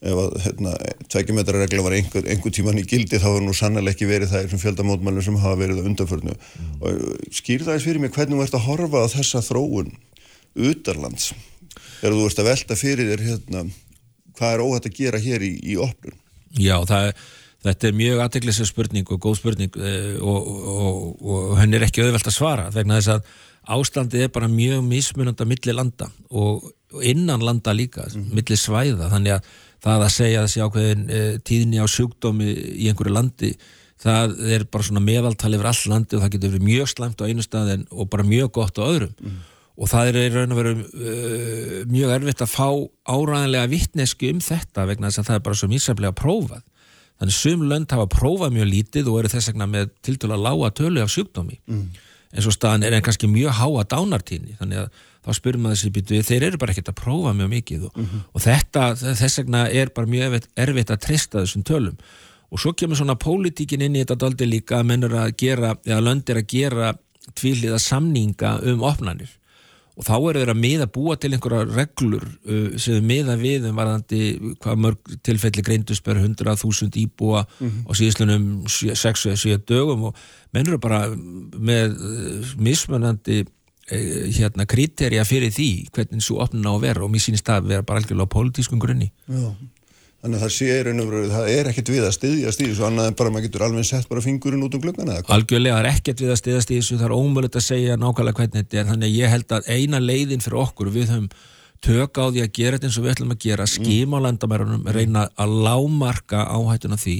ef 0.01 0.17
að 0.17 0.37
hérna, 0.45 0.75
tveggjumetrarregla 1.13 1.85
var 1.85 1.97
einhver, 1.97 2.25
einhver 2.33 2.55
tíman 2.57 2.81
í 2.81 2.87
gildi 2.89 3.19
þá 3.21 3.27
hefur 3.27 3.45
nú 3.45 3.55
sannlega 3.57 3.93
ekki 3.93 4.09
verið 4.09 4.33
það 4.33 4.47
sem 4.53 4.63
fjöldamótmælum 4.63 5.27
sem 5.27 5.37
hafa 5.43 5.59
verið 5.61 5.83
á 5.85 5.89
undanförnu. 5.91 6.37
Og 6.81 7.03
skýr 7.37 7.67
það 7.67 7.75
eins 7.75 7.85
fyrir 7.85 8.01
mig 8.01 8.15
hvernig 8.15 8.41
þú 8.41 8.47
ert 8.47 8.57
að 8.57 8.67
horfa 8.69 9.05
á 9.05 9.13
þessa 9.13 9.43
þróun 9.45 9.93
utarlands 10.71 11.35
þegar 12.01 12.17
þú 12.17 12.25
ert 12.31 12.41
að 12.41 12.49
velta 12.49 12.79
fyrir 12.81 13.13
þér 13.13 13.27
hérna 13.27 13.65
hvað 14.39 14.55
er 14.55 14.65
óhætt 14.65 14.89
að 14.89 14.97
gera 14.97 15.21
hér 15.21 15.45
í, 15.45 15.53
í 15.61 15.77
opnun? 15.81 16.17
Já, 16.57 16.79
það, 16.89 17.13
þetta 17.65 17.89
er 17.89 17.97
mjög 17.97 18.23
aðteglislega 18.25 18.71
spurning 18.71 19.13
og 19.13 19.23
góð 19.23 19.39
spurning 19.41 19.79
eh, 19.81 20.17
og, 20.21 20.51
og, 20.75 21.01
og 21.21 21.57
henni 21.61 21.79
er 21.79 21.87
ekki 21.89 22.05
auðvelt 22.05 22.31
að 22.31 22.37
svara 22.37 22.69
vegna 22.75 23.01
þess 23.01 23.17
að 23.17 23.33
ástandið 23.71 24.27
er 24.27 24.31
bara 24.35 24.49
mjög 24.51 24.85
mismunandi 24.87 25.45
að 25.45 25.51
milli 25.53 25.75
landa 25.77 26.09
og, 26.31 26.71
og 26.95 27.05
innan 27.07 27.45
landa 27.45 27.75
líka, 27.77 28.07
milli 28.33 28.57
svæða. 28.59 29.11
Þannig 29.13 29.37
að 29.37 29.51
það 29.85 30.07
að 30.07 30.15
segja 30.15 30.47
þessi 30.47 30.65
ákveðin 30.65 31.05
e, 31.09 31.21
tíðni 31.47 31.81
á 31.81 31.87
sjúkdómi 31.89 32.49
í 32.51 32.89
einhverju 32.91 33.15
landi 33.15 33.53
það 34.01 34.35
er 34.57 34.67
bara 34.73 34.87
svona 34.87 35.05
meðaltal 35.05 35.53
yfir 35.57 35.69
all 35.71 35.93
landi 35.93 36.17
og 36.17 36.25
það 36.25 36.35
getur 36.35 36.53
verið 36.55 36.69
mjög 36.69 36.91
slæmt 36.95 37.21
á 37.21 37.29
einu 37.29 37.45
stað 37.45 37.73
en, 37.77 37.87
og 37.93 38.09
bara 38.13 38.27
mjög 38.27 38.53
gott 38.57 38.81
á 38.81 38.85
öðrum. 38.89 39.15
Og 39.81 39.89
það 39.89 40.11
er 40.11 40.19
í 40.21 40.31
raun 40.35 40.53
og 40.53 40.59
veru 40.61 40.73
uh, 40.77 41.77
mjög 41.89 42.15
erfitt 42.17 42.45
að 42.45 42.53
fá 42.53 42.69
áræðanlega 43.09 43.71
vittnesku 43.71 44.33
um 44.33 44.41
þetta 44.45 44.85
vegna 44.89 45.09
þess 45.09 45.23
að 45.23 45.29
það 45.29 45.39
er 45.39 45.45
bara 45.47 45.61
svo 45.61 45.69
mísaflega 45.71 46.17
prófað 46.17 46.65
þannig 47.21 47.37
sum 47.37 47.67
lönd 47.69 47.93
hafa 47.93 48.09
prófað 48.11 48.55
mjög 48.57 48.71
lítið 48.71 49.11
og 49.11 49.21
eru 49.21 49.33
þess 49.33 49.51
vegna 49.53 49.69
með 49.69 49.91
tiltölu 50.07 50.37
að 50.37 50.47
lága 50.47 50.71
tölu 50.81 51.03
af 51.05 51.13
sjúkdómi. 51.13 51.61
Mm. 51.69 51.91
eins 52.31 52.47
og 52.47 52.55
staðan 52.55 52.85
er 52.87 52.95
en 52.95 53.03
kannski 53.03 53.27
mjög 53.27 53.57
háa 53.59 53.83
dánartíðni. 53.91 54.57
Þannig 54.61 54.85
að 54.85 54.99
þá 55.27 55.31
spyrum 55.35 55.65
maður 55.65 55.79
þessi 55.81 55.93
býtu 55.97 56.21
þeir 56.29 56.45
eru 56.47 56.61
bara 56.63 56.75
ekkert 56.75 56.93
að 56.93 57.01
prófa 57.01 57.33
mjög 57.37 57.49
mikið 57.51 57.87
og, 57.89 57.97
og 58.31 58.45
þetta, 58.45 58.85
þess 59.19 59.41
vegna 59.41 59.65
er 59.69 59.91
bara 59.97 60.11
mjög 60.13 60.37
erfitt, 60.55 60.93
að 60.95 61.03
trista 61.05 61.43
þessum 61.43 61.65
tölum. 61.67 61.99
Og 62.51 62.63
svo 62.63 62.73
kemur 62.73 62.99
svona 62.99 63.19
pólitíkin 63.19 63.83
inn 63.83 63.99
í 63.99 64.05
þetta 64.05 64.17
daldi 64.23 64.47
líka 64.47 64.79
að 64.79 64.89
mennur 64.93 65.17
að 65.19 65.35
gera, 65.43 65.75
eða 65.87 66.01
löndir 66.07 66.41
að 66.41 66.49
gera 66.55 66.95
tvíliða 67.35 67.83
samninga 67.83 68.57
um 68.71 68.87
opnanir 68.87 69.35
og 69.99 70.07
þá 70.07 70.15
eru 70.17 70.41
þeir 70.41 70.53
að 70.53 70.61
miða 70.61 70.87
búa 70.95 71.17
til 71.21 71.33
einhverja 71.35 71.67
reglur 71.69 72.25
uh, 72.25 72.77
sem 72.81 73.05
miða 73.05 73.37
við 73.41 73.69
um 73.71 73.81
varðandi 73.81 74.21
hvað 74.63 74.83
mörg 74.87 75.15
tilfelli 75.27 75.65
greindust 75.67 76.05
per 76.07 76.21
100.000 76.21 77.01
íbúa 77.03 77.45
mm 77.47 77.69
-hmm. 77.69 77.89
á 77.89 77.91
síðistunum 77.99 78.45
6-7 78.67 79.59
dögum. 79.69 80.05
Og 80.11 80.17
mennur 80.53 80.79
bara 80.79 81.09
með 81.11 81.97
uh, 81.97 82.55
mismunandi 82.59 83.43
uh, 83.45 84.25
hérna 84.31 84.67
kriterja 84.67 85.25
fyrir 85.25 85.51
því 85.51 85.91
hvernig 85.93 86.23
svo 86.23 86.41
opnuna 86.41 86.71
á 86.71 86.75
að 86.77 86.83
vera. 86.87 87.05
Og 87.05 87.11
mér 87.11 87.21
sínist 87.21 87.49
að 87.49 87.69
vera 87.69 87.83
bara 87.83 87.99
algjörlega 88.01 88.29
á 88.31 88.35
pólitískum 88.35 88.81
grunni. 88.81 89.13
Já 89.29 89.55
Þannig 90.21 90.37
að 90.37 90.43
það 90.45 90.51
sé 90.53 90.67
einhverju, 90.77 91.29
það 91.33 91.47
er 91.55 91.69
ekkert 91.71 91.91
við 91.95 92.05
að 92.05 92.11
styðja 92.19 92.51
stíðu 92.53 92.75
svo 92.77 92.89
annað 92.91 93.07
en 93.09 93.15
bara 93.17 93.31
maður 93.33 93.47
getur 93.47 93.63
alveg 93.65 93.87
sett 93.89 94.09
bara 94.11 94.25
fingurinn 94.25 94.67
út 94.67 94.75
um 94.77 94.83
glöggana? 94.83 95.15
Algjörlega, 95.33 95.79
er 95.81 95.89
ekkert 95.95 96.21
við 96.21 96.35
að 96.35 96.41
styðja 96.43 96.65
stíðu 96.67 96.99
það 97.01 97.07
er 97.07 97.15
ómöðulegt 97.17 97.57
að 97.57 97.65
segja 97.65 97.97
nákvæmlega 97.97 98.37
hvernig 98.37 98.59
þetta 98.59 98.83
er. 98.83 98.91
Þannig 98.91 99.09
að 99.09 99.17
ég 99.17 99.33
held 99.33 99.55
að 99.57 99.71
eina 99.73 100.03
leiðin 100.05 100.45
fyrir 100.45 100.61
okkur 100.61 100.93
við 100.93 101.15
höfum 101.15 101.31
tök 101.81 102.21
á 102.21 102.25
því 102.29 102.45
að 102.45 102.53
gera 102.59 102.77
þetta 102.77 102.91
eins 102.91 102.99
og 103.01 103.07
við 103.07 103.15
ætlum 103.15 103.33
að 103.33 103.43
gera, 103.47 103.69
skima 103.73 104.21
á 104.21 104.25
landamærunum 104.27 104.91
reyna 104.93 105.25
að 105.41 105.57
lámarka 105.65 106.45
áhættuna 106.53 107.01
því 107.01 107.17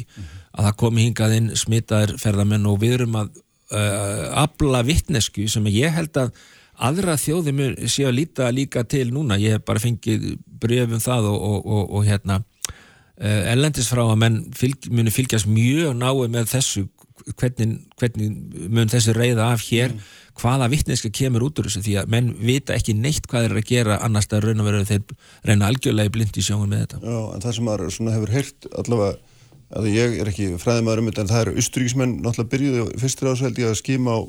að 0.51 0.67
það 0.67 0.79
komi 0.83 1.07
hingað 1.07 1.37
inn 1.39 1.51
smitaðir 1.57 2.17
ferðamenn 2.21 2.69
og 2.69 2.81
við 2.83 2.99
erum 2.99 3.17
að 3.23 3.31
uh, 3.73 4.27
abla 4.45 4.83
vittnesku 4.85 5.47
sem 5.49 5.73
ég 5.73 5.97
held 5.97 6.21
að 6.21 6.35
aðra 6.81 7.17
þjóði 7.21 7.57
mér 7.57 7.75
sé 7.89 8.05
að 8.09 8.17
líta 8.19 8.53
líka 8.53 8.85
til 8.89 9.09
núna, 9.15 9.41
ég 9.41 9.57
hef 9.57 9.65
bara 9.69 9.83
fengið 9.83 10.35
brefum 10.61 11.01
það 11.01 11.29
og, 11.33 11.41
og, 11.41 11.67
og, 11.67 11.91
og 11.97 12.09
hérna 12.09 12.41
ellendis 13.21 13.91
frá 13.93 14.03
að 14.07 14.19
menn 14.23 14.41
fylg, 14.57 14.89
muni 14.91 15.13
fylgjast 15.13 15.49
mjög 15.51 15.95
náðu 15.99 16.29
með 16.33 16.51
þessu 16.55 16.87
hvernig, 17.37 17.77
hvernig 18.01 18.69
mun 18.73 18.91
þessu 18.91 19.15
reyða 19.17 19.51
af 19.53 19.65
hér 19.69 19.93
mm. 19.93 20.05
hvaða 20.41 20.69
vittneska 20.73 21.11
kemur 21.13 21.45
út 21.49 21.61
úr 21.61 21.69
þessu 21.69 21.83
því 21.85 21.97
að 22.01 22.15
menn 22.15 22.31
vita 22.41 22.77
ekki 22.77 22.95
neitt 22.97 23.29
hvað 23.31 23.49
er 23.49 23.57
að 23.61 23.67
gera 23.69 23.99
annars 24.05 24.31
það 24.31 24.47
raun 24.47 24.63
og 24.63 24.71
veru 24.71 24.87
þeir 24.89 25.03
reyna 25.49 25.69
algjörlega 25.69 26.11
í 26.11 26.15
blind 26.15 26.41
í 26.41 26.47
sjónum 26.47 26.73
með 26.73 26.87
þetta 26.87 27.03
Já, 27.05 27.21
en 27.35 27.45
það 27.45 27.57
sem 27.57 27.69
maður 27.69 28.15
hefur 28.17 28.35
heyrt 28.37 28.71
allavega 28.73 29.19
að 29.71 29.91
ég 29.93 30.17
er 30.23 30.31
ekki 30.33 30.49
fræðimaður 30.59 31.03
um 31.03 31.11
þetta 31.11 31.23
en 31.23 31.31
það 31.31 31.43
eru 31.45 31.59
austríkismenn 31.61 32.17
náttúrulega 32.25 32.53
byrjuði 32.55 33.03
fyrstir 33.03 33.31
ásveldi 33.31 33.69
að 33.69 33.77
skima 33.79 34.17
á 34.17 34.21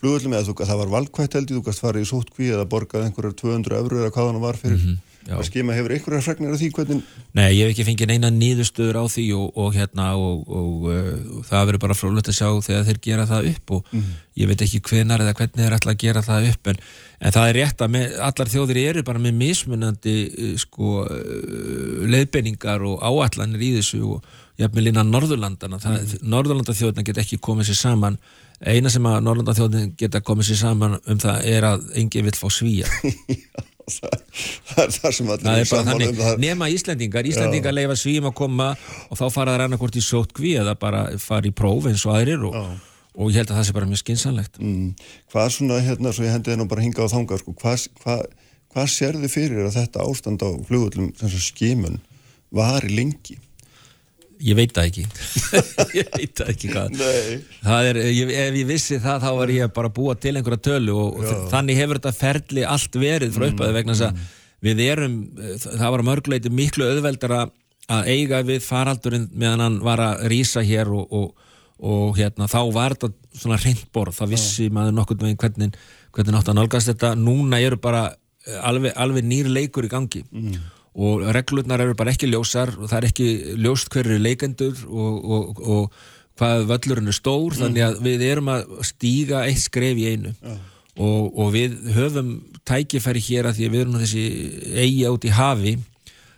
flugöldum 0.00 0.36
eða 0.36 0.54
það 0.62 0.80
var 0.80 0.92
valkvætt 0.94 1.36
held 1.36 1.50
ég, 1.50 1.58
þú 1.58 1.66
kannst 1.66 1.84
fara 1.84 2.00
í 2.00 2.08
sótkví 2.08 2.48
eða 2.52 2.68
borgað 2.68 3.06
einhverjar 3.08 3.36
200 3.36 3.78
eurur 3.80 4.00
eða 4.02 4.14
hvað 4.14 4.30
hann 4.30 4.42
var 4.44 4.58
fyrir 4.60 4.78
mm 4.78 4.86
-hmm. 4.86 5.15
Að 5.34 5.42
skema 5.48 5.74
hefur 5.74 5.94
einhverja 5.94 6.22
fregnir 6.24 6.54
af 6.54 6.60
því 6.60 6.68
hvernig 6.76 7.00
Nei, 7.36 7.48
ég 7.56 7.66
hef 7.66 7.72
ekki 7.72 7.86
fengið 7.88 8.10
neina 8.12 8.30
nýðustöður 8.32 8.98
á 9.02 9.04
því 9.10 9.24
og, 9.36 9.58
og 9.62 9.74
hérna 9.76 10.06
og, 10.20 10.46
og 10.46 10.86
uh, 10.92 11.42
það 11.48 11.66
verður 11.70 11.82
bara 11.82 11.98
frólægt 11.98 12.30
að 12.30 12.38
sjá 12.38 12.48
þegar 12.68 12.86
þeir 12.88 13.02
gera 13.08 13.26
það 13.30 13.50
upp 13.50 13.74
og 13.76 13.90
mm. 13.90 14.14
ég 14.42 14.50
veit 14.50 14.64
ekki 14.66 14.82
hvenar 14.86 15.24
eða 15.24 15.36
hvernig 15.40 15.62
þeir 15.64 15.76
ætla 15.78 15.94
að 15.96 16.02
gera 16.04 16.24
það 16.26 16.48
upp 16.52 16.72
en, 16.72 16.80
en 17.18 17.36
það 17.36 17.50
er 17.50 17.60
rétt 17.60 17.84
að 17.84 17.92
með, 17.96 18.16
allar 18.30 18.52
þjóðir 18.54 18.82
eru 18.84 19.04
bara 19.10 19.24
með 19.26 19.38
mismunandi 19.42 20.16
uh, 20.30 20.56
sko 20.62 20.96
uh, 21.04 22.08
leiðbenningar 22.14 22.86
og 22.86 23.02
áallanir 23.02 23.66
í 23.66 23.76
þessu 23.80 24.02
og 24.16 24.34
jafnvel 24.60 24.90
innan 24.92 25.12
Norðurlandana 25.12 25.80
mm. 25.82 26.18
Norðurlandaþjóðina 26.24 27.06
get 27.06 27.24
ekki 27.24 27.42
komið 27.42 27.72
sér 27.72 27.82
saman 27.82 28.20
eina 28.64 28.90
sem 28.92 29.06
að 29.08 29.22
Norðurlandaþjóðin 29.26 29.94
geta 30.00 30.22
komið 30.24 30.50
sér 30.50 30.60
saman 30.62 30.98
um 31.04 31.20
það 31.20 31.48
er 31.52 31.66
að 31.68 31.88
enginn 32.00 32.26
vil 32.28 32.36
fá 32.38 32.46
svíja 32.52 32.88
það, 33.96 34.16
það 34.70 34.82
er 34.82 34.94
það 34.96 35.14
sem 35.18 35.30
allir 35.34 35.52
er 35.52 35.70
saman 35.70 36.04
um 36.06 36.18
það 36.20 36.42
nema 36.42 36.70
Íslandingar, 36.72 37.28
Íslandingar 37.28 37.74
Já. 37.74 37.78
leifa 37.80 37.98
svíum 38.00 38.30
að 38.30 38.36
koma 38.40 38.72
og 39.10 39.20
þá 39.20 39.24
fara 39.28 39.52
það 39.52 39.60
rannakort 39.62 39.98
í 40.00 40.04
sótkví 40.04 40.56
eða 40.62 40.76
bara 40.80 41.06
fara 41.22 41.50
í 41.50 41.54
próf 41.56 41.88
eins 41.90 42.06
og 42.08 42.16
aðrir 42.16 42.48
og, 42.48 42.58
og 43.14 43.30
ég 43.30 43.42
held 43.42 43.52
að 43.52 43.60
það 43.60 43.68
sé 43.68 43.76
bara 43.76 43.90
mjög 43.92 44.02
skinsanlegt 44.02 44.60
mm. 44.62 44.90
Hvað 45.32 45.52
svona, 45.58 45.80
hérna, 45.84 46.14
svo 46.16 46.26
ég 46.26 46.34
hendiði 46.34 46.60
nú 46.62 46.68
bara 46.70 46.86
hinga 46.86 47.04
á 47.04 47.12
þanga 47.12 47.40
sko, 47.42 47.56
hvað, 47.60 47.88
hvað, 48.02 48.24
hvað 48.74 48.92
sér 48.96 49.20
þið 49.20 49.34
fyrir 49.36 49.68
að 49.68 49.80
þetta 49.82 50.06
ástand 50.08 50.46
á 50.46 50.50
flugullum 50.68 51.12
skimun 51.36 52.00
var 52.56 52.88
í 52.88 52.94
lengi? 52.96 53.36
Ég 54.44 54.56
veit 54.58 54.72
það 54.76 54.88
ekki. 54.90 55.04
Ég 55.98 56.08
veit 56.12 56.32
það 56.36 56.50
ekki 56.52 56.70
hvað. 56.72 56.96
Það 57.64 57.90
er, 57.90 58.00
ég, 58.12 58.32
Ef 58.42 58.58
ég 58.60 58.66
vissi 58.68 58.98
það 59.00 59.22
þá 59.24 59.28
var 59.38 59.52
ég 59.54 59.72
bara 59.76 59.92
búa 59.96 60.16
til 60.20 60.34
einhverja 60.36 60.64
tölu 60.68 60.96
og, 61.00 61.20
og 61.22 61.46
þannig 61.52 61.80
hefur 61.80 62.00
þetta 62.00 62.12
ferli 62.16 62.66
allt 62.66 62.98
verið 63.00 63.32
frá 63.36 63.46
uppaði 63.48 63.72
mm, 63.72 63.78
vegna 63.78 63.96
þess 63.96 64.06
að 64.08 64.18
mm. 64.18 64.34
við 64.68 64.84
erum 64.86 65.16
það 65.64 65.94
var 65.96 66.04
mörgleiti 66.10 66.52
miklu 66.52 66.90
auðveldara 66.90 67.40
að 67.96 68.12
eiga 68.12 68.42
við 68.46 68.62
faraldurinn 68.66 69.26
meðan 69.32 69.64
hann 69.64 69.80
var 69.86 70.02
að 70.02 70.26
rýsa 70.32 70.64
hér 70.66 70.90
og, 70.92 71.16
og, 71.16 71.50
og 71.86 72.16
hérna 72.18 72.50
þá 72.50 72.60
var 72.74 72.96
þetta 72.96 73.40
svona 73.40 73.60
reyndborð, 73.62 74.16
það 74.20 74.32
vissi 74.36 74.70
maður 74.74 74.96
nokkur 74.98 75.20
með 75.22 75.36
hvernig, 75.44 75.82
hvernig 76.12 76.36
nátt 76.36 76.52
að 76.52 76.58
nálgast 76.60 76.92
þetta. 76.92 77.16
Núna 77.20 77.60
eru 77.62 77.80
bara 77.80 78.08
eh, 78.10 78.60
alveg, 78.64 78.96
alveg 78.96 79.28
nýr 79.28 79.52
leikur 79.52 79.88
í 79.88 79.92
gangi. 79.92 80.26
Mm 80.32 80.72
og 80.96 81.24
reglurnar 81.36 81.82
eru 81.84 81.96
bara 81.96 82.12
ekki 82.14 82.28
ljósar 82.30 82.72
og 82.78 82.88
það 82.88 82.98
er 82.98 83.08
ekki 83.10 83.26
ljóst 83.60 83.90
hverju 83.92 84.16
leikendur 84.22 84.78
og, 84.88 85.26
og, 85.36 85.58
og 85.60 85.98
hvað 86.40 86.64
völlurinn 86.70 87.10
er 87.12 87.16
stór 87.16 87.52
mm. 87.52 87.58
þannig 87.60 87.84
að 87.86 87.98
við 88.06 88.24
erum 88.30 88.48
að 88.52 88.72
stíga 88.88 89.42
eitt 89.48 89.60
skref 89.64 90.00
í 90.00 90.06
einu 90.14 90.32
ja. 90.32 90.54
og, 90.96 91.36
og 91.36 91.52
við 91.56 91.76
höfum 91.96 92.30
tækifæri 92.68 93.22
hér 93.28 93.50
að 93.50 93.58
því 93.58 93.68
að 93.68 93.76
við 93.76 93.84
erum 93.84 93.98
þessi 94.00 94.24
eigi 94.84 95.04
átt 95.10 95.28
í 95.28 95.34
hafi 95.36 95.74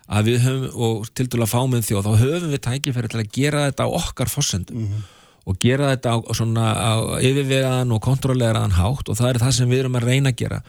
að 0.09 0.33
við 0.33 0.43
höfum, 0.47 0.67
og 0.89 1.07
til 1.13 1.29
dæla 1.29 1.49
fáminn 1.51 1.85
þjóð, 1.85 2.09
þá 2.09 2.25
höfum 2.25 2.53
við 2.55 2.65
tækifæri 2.67 3.13
til 3.13 3.23
að 3.23 3.33
gera 3.39 3.65
þetta 3.69 3.87
á 3.87 3.97
okkar 4.01 4.33
fossendum 4.33 4.83
mm 4.83 4.91
-hmm. 4.91 5.07
og 5.53 5.63
gera 5.63 5.95
þetta 5.95 6.15
á, 6.15 6.19
svona, 6.35 6.67
á 6.75 6.95
yfirvegaðan 7.23 7.95
og 7.95 8.03
kontrolleraðan 8.03 8.79
hátt 8.79 9.07
og 9.09 9.19
það 9.19 9.31
er 9.31 9.43
það 9.45 9.57
sem 9.61 9.71
við 9.71 9.85
erum 9.85 9.99
að 10.01 10.09
reyna 10.11 10.35
að 10.35 10.41
gera 10.43 10.63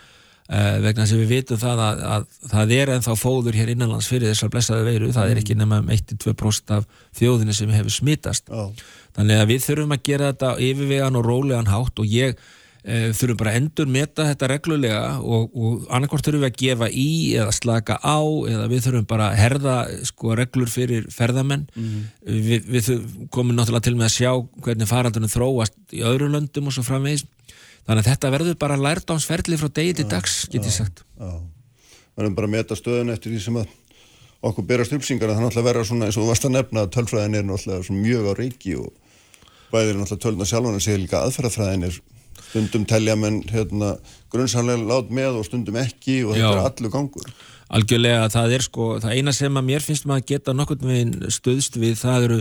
vegna 0.49 1.05
sem 1.05 1.19
við 1.21 1.33
vitum 1.35 1.59
það 1.61 1.81
að, 1.85 1.99
að 2.09 2.23
það 2.49 2.71
er 2.73 2.91
ennþá 2.95 3.15
fóður 3.21 3.57
hér 3.59 3.73
innanlands 3.75 4.07
fyrir 4.09 4.31
þessar 4.31 4.53
blessaði 4.53 4.87
veiru, 4.87 5.11
það 5.13 5.33
er 5.33 5.41
ekki 5.43 5.57
nema 5.57 5.81
1-2% 5.85 6.73
af 6.73 6.87
þjóðinu 7.19 7.53
sem 7.53 7.75
hefur 7.75 7.93
smittast 7.93 8.49
oh. 8.49 8.71
þannig 9.17 9.43
að 9.43 9.51
við 9.51 9.67
þurfum 9.67 9.93
að 9.93 10.07
gera 10.09 10.31
þetta 10.31 10.55
yfirvegan 10.65 11.19
og 11.19 11.27
rólegan 11.27 11.69
hátt 11.69 12.01
og 12.01 12.09
ég 12.09 12.33
uh, 12.33 13.11
þurfum 13.13 13.39
bara 13.43 13.53
að 13.53 13.61
endur 13.61 13.93
meta 13.93 14.25
þetta 14.31 14.51
reglulega 14.55 15.05
og, 15.21 15.53
og 15.53 15.87
annarkort 15.93 16.25
þurfum 16.25 16.45
við 16.47 16.49
að 16.49 16.59
gefa 16.63 16.89
í 16.89 17.09
eða 17.37 17.55
slaka 17.59 18.01
á 18.01 18.19
eða 18.49 18.69
við 18.73 18.85
þurfum 18.87 19.09
bara 19.13 19.29
að 19.29 19.41
herða 19.43 19.79
sko 20.09 20.37
reglur 20.39 20.71
fyrir 20.73 21.09
ferðamenn. 21.13 21.67
Mm. 21.77 22.05
við, 22.25 22.71
við 22.73 22.93
komum 23.29 23.53
náttúrulega 23.53 23.85
til 23.85 23.99
með 23.99 24.09
að 24.09 24.15
sjá 24.17 24.31
hvernig 24.65 24.89
farandunum 24.89 25.33
þróast 25.33 25.77
í 25.93 26.01
öðru 26.01 26.33
löndum 26.33 26.71
og 26.71 26.77
svo 26.77 26.89
framvegis 26.89 27.27
þannig 27.89 28.03
að 28.05 28.09
þetta 28.11 28.33
verður 28.35 28.57
bara 28.61 28.77
lært 28.77 29.09
ánsferðli 29.09 29.57
frá 29.57 29.69
degi 29.73 29.97
til 29.97 30.07
dags, 30.09 30.43
get 30.53 30.61
ég 30.61 30.75
sagt. 30.75 31.03
við 31.17 31.39
verðum 32.19 32.35
bara 32.37 32.49
að 32.49 32.53
meta 32.53 32.77
stöðun 32.77 33.13
eftir 33.13 33.33
því 33.33 33.41
sem 33.41 33.57
að 33.57 33.75
okkur 34.45 34.65
berast 34.67 34.93
upplýsingar 34.95 35.31
að 35.31 35.39
það 35.39 35.45
náttúrulega 35.45 35.67
verður 35.69 35.87
svona 35.89 36.07
eins 36.07 36.17
og 36.17 36.23
þú 36.23 36.29
varst 36.29 36.47
að 36.47 36.55
nefna 36.55 36.83
að 36.85 36.93
tölfræðin 36.95 37.37
er 37.39 37.45
náttúrulega 37.47 37.97
mjög 37.97 38.29
á 38.29 38.33
reiki 38.37 38.75
og 38.79 38.89
bæðir 39.71 39.99
náttúrulega 39.99 40.23
tölna 40.25 40.47
sjálfan 40.47 40.77
að 40.77 40.85
segja 40.85 41.01
líka 41.01 41.21
aðferðafræðin 41.25 41.87
er 41.89 41.99
stundum 42.49 42.85
telja 42.89 43.15
menn 43.19 43.41
hérna, 43.51 43.93
grunnsamlega 44.31 44.85
lát 44.87 45.11
með 45.13 45.41
og 45.41 45.47
stundum 45.47 45.79
ekki 45.81 46.21
og 46.25 46.35
þetta 46.35 46.45
Já. 46.45 46.51
er 46.55 46.69
allu 46.69 46.91
gangur. 46.93 47.33
Algjörlega, 47.69 48.29
það 48.33 48.55
er 48.55 48.65
sko, 48.65 48.87
það 49.03 49.19
eina 49.19 49.33
sem 49.35 49.59
að 49.59 49.67
mér 49.67 49.85
finnst 49.85 50.07
maður 50.09 50.23
að 50.23 50.31
geta 50.31 50.55
nokkur 50.57 50.87
með 50.89 51.27
stöðst 51.35 51.77
við 51.81 51.99
það 51.99 52.29
eru 52.29 52.39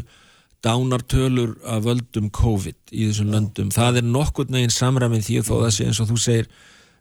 dánartölur 0.65 1.55
að 1.67 1.87
völdum 1.87 2.33
COVID 2.35 2.91
í 2.91 3.07
þessum 3.09 3.31
löndum. 3.35 3.71
Það 3.75 4.01
er 4.01 4.09
nokkur 4.09 4.51
neginn 4.51 4.75
samræmið 4.75 5.29
því 5.29 5.39
þó 5.47 5.55
það 5.55 5.71
sé 5.77 5.87
eins 5.87 6.03
og 6.03 6.11
þú 6.11 6.19
segir 6.23 6.51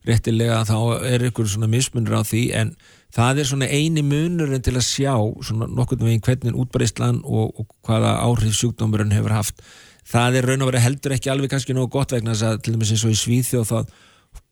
réttilega 0.07 0.61
að 0.61 0.69
þá 0.71 0.77
er 1.09 1.25
ykkur 1.27 1.49
svona 1.51 1.69
mismunur 1.71 2.21
á 2.21 2.23
því 2.27 2.43
en 2.59 2.71
það 3.15 3.41
er 3.41 3.49
svona 3.49 3.69
eini 3.71 4.03
munurinn 4.05 4.63
til 4.63 4.75
að 4.77 4.85
sjá 4.87 5.13
svona 5.49 5.67
nokkur 5.71 5.99
neginn 6.03 6.23
hvernig 6.23 6.59
útbreyslan 6.61 7.23
og, 7.25 7.57
og 7.57 7.71
hvaða 7.87 8.13
áhrif 8.27 8.55
sjúkdómurinn 8.59 9.15
hefur 9.15 9.35
haft. 9.35 9.63
Það 10.07 10.39
er 10.39 10.49
raun 10.51 10.63
og 10.63 10.71
verið 10.71 10.85
heldur 10.85 11.17
ekki 11.17 11.31
alveg 11.33 11.51
kannski 11.51 11.75
nógu 11.75 11.91
gott 11.97 12.13
vegna 12.15 12.35
þess 12.35 12.47
að 12.47 12.61
til 12.63 12.77
dæmis 12.77 12.93
eins 12.93 13.07
og 13.07 13.15
í 13.15 13.19
Svíþjóð 13.23 13.71
þá 13.73 13.79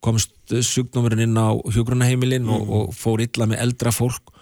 komst 0.04 0.34
sjúkdómurinn 0.50 1.24
inn 1.28 1.38
á 1.38 1.54
hjógrunaheimilinn 1.54 2.44
mm. 2.44 2.52
og, 2.52 2.74
og 2.90 2.96
fór 2.96 3.22
illa 3.24 3.48
með 3.48 3.62
eldra 3.64 3.94
fólk 3.94 4.34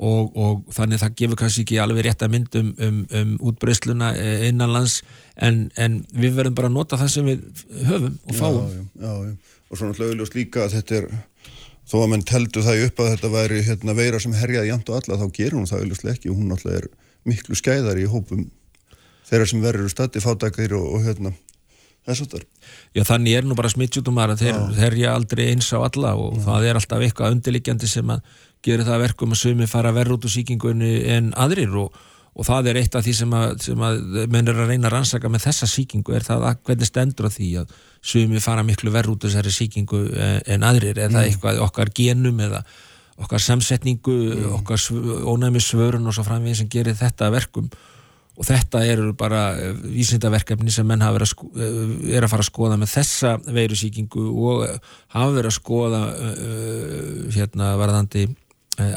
Og, 0.00 0.36
og 0.38 0.60
þannig 0.72 1.00
það 1.02 1.16
gefur 1.18 1.38
kannski 1.40 1.64
ekki 1.64 1.80
alveg 1.82 2.04
rétt 2.06 2.22
að 2.22 2.30
mynd 2.32 2.54
um, 2.56 2.68
um, 2.86 3.00
um 3.18 3.32
útbreysluna 3.50 4.12
eh, 4.16 4.44
innanlands 4.46 5.00
en, 5.34 5.64
en 5.76 5.98
við 6.14 6.36
verðum 6.38 6.56
bara 6.56 6.70
að 6.70 6.76
nota 6.76 6.98
það 7.00 7.10
sem 7.16 7.26
við 7.26 7.64
höfum 7.88 8.14
og 8.14 8.38
fáum. 8.38 8.70
já, 8.70 8.84
já, 9.02 9.10
já, 9.26 9.58
og 9.66 9.80
svona 9.80 9.98
hlauðilegust 9.98 10.38
líka 10.38 10.62
að 10.64 10.76
þetta 10.78 10.96
er 11.00 11.10
þó 11.90 11.96
að 12.04 12.08
mann 12.12 12.24
teldu 12.30 12.62
það 12.64 12.86
upp 12.86 13.02
að 13.02 13.12
þetta 13.16 13.32
væri 13.34 13.60
hérna, 13.66 13.98
veira 13.98 14.22
sem 14.22 14.38
herjaði 14.38 14.70
jæmt 14.70 14.94
og 14.94 15.00
alla 15.00 15.20
þá 15.20 15.36
gerur 15.36 15.58
hún 15.58 15.68
það 15.70 15.84
auðvitað 15.84 16.14
ekki. 16.14 16.30
Og 16.30 16.38
hún 16.38 16.54
alltaf 16.54 16.78
er 16.78 16.88
miklu 17.28 17.58
skæðar 17.58 18.00
í 18.00 18.08
hópum 18.10 18.48
þeirra 19.28 19.46
sem 19.50 19.62
verður 19.62 19.92
stætti 19.92 20.22
fátakir 20.22 20.74
og, 20.78 20.86
og 20.96 21.06
hérna 21.06 21.34
Já, 22.96 23.02
þannig 23.04 23.34
er 23.36 23.44
nú 23.46 23.54
bara 23.58 23.68
smittsjútumar 23.70 24.32
að 24.32 24.46
þeir 24.46 24.78
herja 24.78 25.10
aldrei 25.14 25.50
eins 25.50 25.68
á 25.70 25.78
alla 25.84 26.14
og 26.18 26.38
það 26.42 26.66
er 26.66 26.78
alltaf 26.78 27.04
eitthvað 27.04 27.36
undirliggjandi 27.36 27.90
sem 27.90 28.08
að 28.10 28.22
gera 28.64 28.86
það 28.86 29.04
verkum 29.06 29.34
að 29.34 29.42
sumi 29.42 29.68
fara 29.70 29.92
verð 29.96 30.16
út 30.16 30.28
úr 30.28 30.34
síkingunni 30.34 30.92
en 31.14 31.30
aðrir 31.40 31.76
og, 31.80 31.96
og 32.34 32.46
það 32.48 32.70
er 32.72 32.80
eitt 32.82 32.98
af 32.98 33.06
því 33.06 33.14
sem 33.20 33.36
að, 33.36 33.54
sem 33.64 33.86
að 33.86 34.02
menn 34.32 34.50
er 34.50 34.60
að 34.60 34.72
reyna 34.72 34.90
að 34.90 34.96
rannsaka 34.96 35.32
með 35.32 35.46
þessa 35.48 35.70
síkingu 35.70 36.16
er 36.16 36.26
það 36.26 36.46
að 36.50 36.60
hvernig 36.68 36.90
stendur 36.90 37.28
á 37.28 37.36
því 37.36 37.50
að 37.62 37.74
sumi 38.12 38.44
fara 38.44 38.66
miklu 38.66 38.92
verð 38.94 39.14
út 39.14 39.24
úr 39.24 39.32
þessari 39.32 39.54
síkingu 39.54 40.04
en 40.46 40.64
aðrir, 40.66 40.96
er 40.98 41.12
það 41.12 41.20
mm. 41.20 41.28
eitthvað 41.28 41.62
okkar 41.66 41.92
genum 41.96 42.40
eða 42.46 42.64
okkar 43.20 43.42
samsetningu, 43.44 44.16
mm. 44.32 44.52
okkar 44.60 44.80
ónæmi 45.28 45.60
svörun 45.60 46.08
og 46.08 46.16
svo 46.16 46.24
framveginn 46.24 46.62
sem 46.62 46.70
gerir 46.72 46.96
þetta 46.96 47.28
verkum 47.34 47.68
og 48.40 48.46
þetta 48.48 48.82
eru 48.88 49.12
bara 49.18 49.42
eh, 49.60 49.74
vísindaverkefni 49.98 50.72
sem 50.72 50.86
menn 50.88 51.02
hafa 51.04 51.18
verið 51.18 51.32
að, 51.34 51.58
eh, 51.60 52.14
er 52.16 52.24
að 52.24 52.32
fara 52.32 52.44
að 52.46 52.48
skoða 52.48 52.78
með 52.80 52.92
þessa 52.94 53.34
veirusíkingu 53.44 54.26
og 54.30 54.62
hafa 55.12 55.34
verið 55.34 55.50
að 55.50 55.56
skoða 55.58 56.00
uh, 56.14 57.10
hérna 57.34 57.74
varðandi 57.80 58.24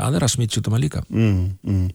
aðra 0.03 0.29
smítsjútuma 0.31 0.81
líka 0.81 1.03
mm, 1.09 1.45
mm. 1.63 1.87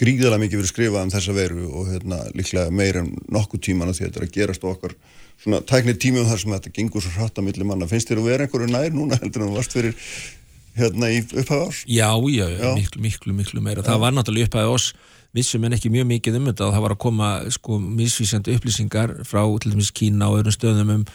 Gríðilega 0.00 0.40
mikið 0.40 0.62
verið 0.62 0.70
skrifað 0.70 1.02
um 1.06 1.10
þessa 1.12 1.34
veru 1.36 1.66
og 1.68 1.90
hérna 1.92 2.20
líklega 2.32 2.72
meir 2.72 3.02
en 3.02 3.10
nokkuð 3.32 3.64
tíman 3.68 3.92
því 3.92 4.06
þetta 4.06 4.22
er 4.22 4.26
að 4.26 4.36
gerast 4.36 4.64
okkar 4.64 4.94
svona 5.42 5.60
tæknið 5.68 5.98
tímum 6.00 6.28
þar 6.28 6.40
sem 6.40 6.54
þetta 6.54 6.72
gengur 6.78 7.04
svo 7.04 7.12
hratt 7.18 7.40
að 7.40 7.48
milli 7.48 7.66
manna, 7.66 7.88
finnst 7.90 8.08
þér 8.08 8.22
að 8.22 8.30
vera 8.30 8.46
einhverju 8.46 8.70
nær 8.72 8.94
núna 8.94 9.18
heldur 9.20 9.44
en 9.44 9.50
þú 9.50 9.58
varst 9.58 9.76
fyrir 9.76 9.96
hérna 10.78 11.10
í 11.12 11.20
upphæðu 11.24 11.66
ás? 11.66 11.82
Já, 11.84 12.08
já, 12.32 12.46
já, 12.48 12.68
miklu, 12.78 13.02
miklu, 13.04 13.34
miklu 13.36 13.64
meira, 13.64 13.84
það 13.84 14.04
var 14.06 14.16
náttúrulega 14.16 14.48
upphæðu 14.48 14.78
ás 14.78 14.92
vissum 15.36 15.64
en 15.64 15.76
ekki 15.76 15.90
mjög 15.92 16.08
mikið 16.10 16.38
um 16.38 16.48
þetta 16.50 16.70
það 16.74 16.84
var 16.84 16.94
að 16.94 17.02
koma 17.04 17.28
sko 17.52 17.78
misvísjandi 17.82 18.56
upplýsingar 18.56 19.14
frá 19.28 19.42
til 19.60 19.72
dæmis 19.72 19.92
Kína 19.96 20.28
og 20.28 20.40
öðrum 20.40 20.56
stöðum 20.56 20.92
um 20.96 21.06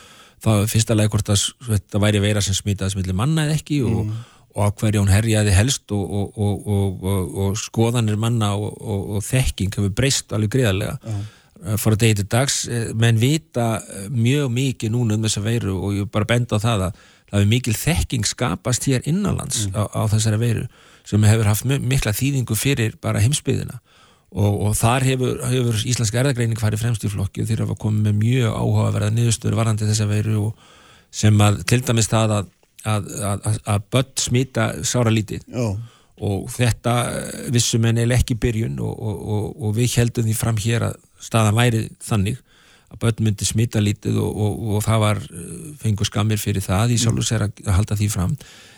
það 0.44 0.66
fyrsta 0.72 0.98
leið 0.98 1.12
hvort 1.14 1.30
að 1.34 1.44
þetta 1.68 2.02
væri 2.02 2.22
veira 2.24 2.44
sem 2.46 2.58
smitaðis 2.58 2.98
millir 2.98 3.18
manna 3.18 3.46
eða 3.46 3.58
ekki 3.58 3.82
og, 3.86 4.04
mm. 4.06 4.26
Og 4.56 4.62
á 4.64 4.70
hverju 4.80 5.02
hún 5.04 5.12
herjaði 5.12 5.54
helst 5.56 5.92
og, 5.94 6.38
og, 6.38 6.70
og 7.44 7.58
skoðanir 7.60 8.18
manna 8.20 8.54
og 8.58 9.20
þekking 9.26 9.76
hefur 9.78 9.94
breyst 9.98 10.34
alveg 10.34 10.56
greiðarlega 10.56 10.98
mm. 11.02 11.26
fór 11.82 11.98
að 11.98 12.06
degi 12.06 12.20
til 12.22 12.30
dags 12.32 12.64
eh, 12.72 12.90
menn 12.98 13.20
vita 13.22 13.68
eh, 13.82 14.08
mjög 14.14 14.50
mikið 14.56 14.94
núna 14.96 15.18
um 15.18 15.28
þessa 15.28 15.44
veiru 15.46 15.78
og 15.78 16.00
ég 16.00 16.12
bara 16.14 16.30
benda 16.30 16.58
á 16.58 16.64
það 16.64 16.88
að 16.88 17.04
það 17.28 17.40
hefur 17.40 17.52
mikil 17.52 17.76
þekking 17.76 18.30
skapast 18.30 18.88
hér 18.88 19.06
innanlands 19.10 19.68
mm. 19.68 19.78
á, 19.78 19.84
á 19.94 20.02
þessari 20.14 20.42
veiru 20.42 20.66
sem 21.08 21.30
hefur 21.30 21.52
haft 21.52 21.68
mikla 21.68 22.16
þýðingu 22.16 22.58
fyrir 22.60 22.98
bara 23.04 23.22
heimsbyðina 23.24 23.78
og, 24.32 24.54
og 24.68 24.74
þar 24.78 25.06
hefur, 25.08 25.38
hefur 25.48 25.80
Íslensk 25.88 26.18
erðagreining 26.20 26.60
farið 26.60 26.84
fremst 26.84 27.06
í 27.08 27.12
flokki 27.12 27.44
og 27.44 27.50
þeir 27.52 27.64
hafa 27.64 27.78
komið 27.80 28.10
með 28.10 28.20
mjög 28.24 28.58
áhugaverða 28.58 29.14
niðurstöður 29.16 29.60
varandi 29.60 29.88
þess 29.88 30.04
að 30.04 30.14
veru 30.16 30.50
sem 31.14 31.44
að 31.44 31.62
til 31.70 31.80
dæmis 31.88 32.10
það 32.12 32.34
að, 32.40 32.50
að, 32.86 33.08
að, 33.26 33.62
að 33.66 33.86
börn 33.94 34.12
smita 34.22 34.68
sára 34.86 35.14
lítið 35.14 35.46
Já. 35.50 35.68
og 36.28 36.50
þetta 36.54 36.96
vissum 37.54 37.86
en 37.90 38.04
eða 38.04 38.20
ekki 38.20 38.38
byrjun 38.42 38.78
og, 38.84 38.94
og, 38.94 39.48
og 39.58 39.78
við 39.78 39.98
heldum 40.02 40.28
því 40.28 40.38
fram 40.38 40.62
hér 40.62 40.90
að 40.92 41.00
staðan 41.24 41.58
væri 41.58 41.88
þannig 42.04 42.44
að 42.88 43.02
börn 43.02 43.26
myndi 43.26 43.46
smita 43.48 43.82
lítið 43.84 44.22
og 44.22 44.78
það 44.86 45.02
var 45.04 45.20
fengur 45.82 46.08
skamir 46.08 46.40
fyrir 46.40 46.64
það 46.64 46.96
í 46.96 47.02
sjálfs 47.02 47.34
er 47.36 47.50
að 47.50 47.74
halda 47.76 47.98
því 48.00 48.08
fram 48.14 48.38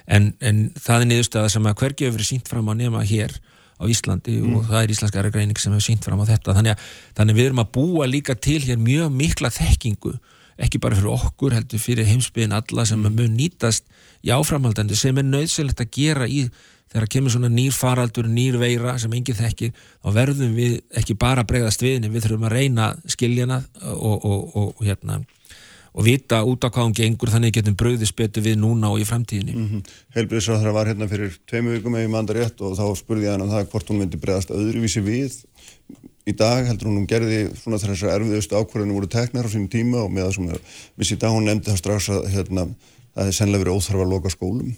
en, 0.10 0.32
en 0.42 0.64
það 0.80 1.04
er 1.04 1.10
niðurstöða 1.12 1.52
sem 1.54 1.70
að 1.70 1.78
hvergi 1.84 2.08
hefur 2.08 2.18
verið 2.18 2.32
sínt 2.32 2.50
fram 2.50 2.72
á 2.72 2.74
nema 2.80 3.04
hér 3.06 3.36
á 3.80 3.84
Íslandi 3.88 4.40
mm. 4.42 4.56
og 4.58 4.66
það 4.68 4.82
er 4.82 4.94
Íslandska 4.96 5.22
ergreining 5.22 5.62
sem 5.62 5.76
hefur 5.76 5.86
sínt 5.86 6.08
fram 6.08 6.20
á 6.20 6.26
þetta 6.28 6.56
þannig 6.58 6.74
að, 6.74 6.90
þannig 7.20 7.36
að 7.36 7.40
við 7.40 7.50
erum 7.52 7.64
að 7.64 7.72
búa 7.78 8.10
líka 8.10 8.36
til 8.36 8.60
hér 8.66 8.82
mjög 8.82 9.14
mikla 9.14 9.54
þekkingu 9.54 10.16
ekki 10.60 10.82
bara 10.84 10.98
fyrir 10.98 11.14
okkur 11.14 11.56
heldur 11.56 11.82
fyrir 11.82 12.08
heimsbyðin 12.10 12.58
alla 12.58 12.86
sem 12.86 13.00
mm. 13.00 13.16
mun 13.16 13.38
nýtast 13.38 13.88
í 14.26 14.34
áframhaldandi 14.36 14.98
sem 15.00 15.18
er 15.18 15.28
nöðsilegt 15.28 15.82
að 15.84 15.94
gera 15.96 16.28
í 16.28 16.50
þegar 16.90 17.10
kemur 17.14 17.34
svona 17.34 17.52
nýr 17.54 17.74
faraldur, 17.76 18.28
nýr 18.28 18.58
veira 18.58 18.96
sem 18.98 19.14
enginn 19.14 19.38
þekkir, 19.38 19.74
þá 20.02 20.10
verðum 20.16 20.56
við 20.58 20.80
ekki 20.98 21.16
bara 21.22 21.46
bregðast 21.46 21.84
viðni, 21.86 22.10
við 22.10 22.26
þurfum 22.26 22.48
að 22.50 22.56
reyna 22.56 22.88
skiljana 23.06 23.60
og, 23.94 24.16
og, 24.26 24.40
og, 24.56 24.72
og 24.74 24.88
hérna 24.88 25.20
og 25.90 26.06
vita 26.06 26.42
út 26.46 26.66
á 26.66 26.70
hvað 26.70 26.86
hún 26.86 26.98
gengur 26.98 27.32
þannig 27.34 27.56
getum 27.58 27.78
bröðis 27.78 28.14
betur 28.16 28.46
við 28.46 28.60
núna 28.62 28.92
og 28.94 29.02
í 29.02 29.08
framtíðinni 29.10 29.56
mm 29.56 29.68
-hmm. 29.70 29.94
Helbriðsráður 30.16 30.76
var 30.76 30.88
hérna 30.88 31.08
fyrir 31.10 31.38
tveimu 31.50 31.74
vikum 31.76 31.96
eða 31.96 32.06
í 32.06 32.12
mandar 32.14 32.38
rétt 32.38 32.62
og 32.62 32.78
þá 32.78 32.86
spurði 32.96 33.26
ég 33.26 33.32
hann 33.32 33.42
um 33.42 33.50
það 33.50 33.70
hvort 33.72 33.90
hún 33.90 34.00
myndi 34.00 34.18
bregðast 34.18 34.54
öðruvísi 34.54 35.02
við 35.02 35.44
í 36.30 36.36
dag 36.38 36.68
heldur 36.68 36.90
hún 36.90 37.00
hún 37.02 37.08
gerði 37.10 37.40
svona 37.60 37.80
þessar 37.82 38.16
erfiðustu 38.18 38.60
ákvarðinu 38.60 38.98
voru 38.98 39.10
teknar 39.12 39.48
á 39.48 39.54
sín 39.54 39.70
tíma 39.72 40.04
og 40.04 40.14
með 40.14 40.28
það 40.28 40.36
sem 40.36 40.52
við 41.00 41.10
síðan 41.10 41.36
hún 41.36 41.50
nefndi 41.50 41.72
það 41.72 41.82
strax 41.82 42.12
að 42.14 42.30
hérna, 42.36 42.68
það 43.16 43.32
er 43.32 43.36
sennilega 43.38 43.66
verið 43.66 43.80
óþarfa 43.80 44.06
að 44.06 44.14
loka 44.14 44.32
skólum. 44.34 44.78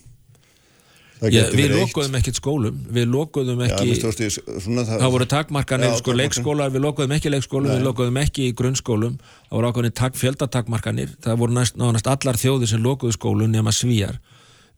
Já, 1.22 1.44
við 1.54 1.76
lokuðum 1.78 2.16
ekkert 2.18 2.38
skólum 2.40 2.78
við 2.90 3.12
lokuðum 3.14 3.60
ekki 3.68 3.92
já, 3.92 4.10
stið, 4.16 4.38
svona, 4.64 4.86
það, 4.88 5.04
það 5.04 5.12
voru 5.14 5.28
takmarkanir, 5.30 5.92
sko, 6.00 6.16
leikskólar 6.18 6.72
við 6.74 6.82
lokuðum 6.88 7.14
ekki 7.14 7.34
leikskólum, 7.36 7.70
Nei. 7.70 7.76
við 7.78 7.86
lokuðum 7.86 8.18
ekki 8.24 8.48
í 8.48 8.56
grunnskólum. 8.58 9.20
Það 9.46 9.60
voru 9.60 9.70
ákveðin 9.70 9.98
tak, 10.00 10.18
fjöldatakmarkanir. 10.18 11.12
Það 11.22 11.38
voru 11.44 11.58
næst, 11.60 11.78
nánast 11.78 12.10
allar 12.10 12.42
þjóðir 12.42 12.72
sem 12.74 12.82
lokuðu 12.82 13.14
skólum 13.20 13.54
nema 13.54 13.76
svíjar 13.76 14.18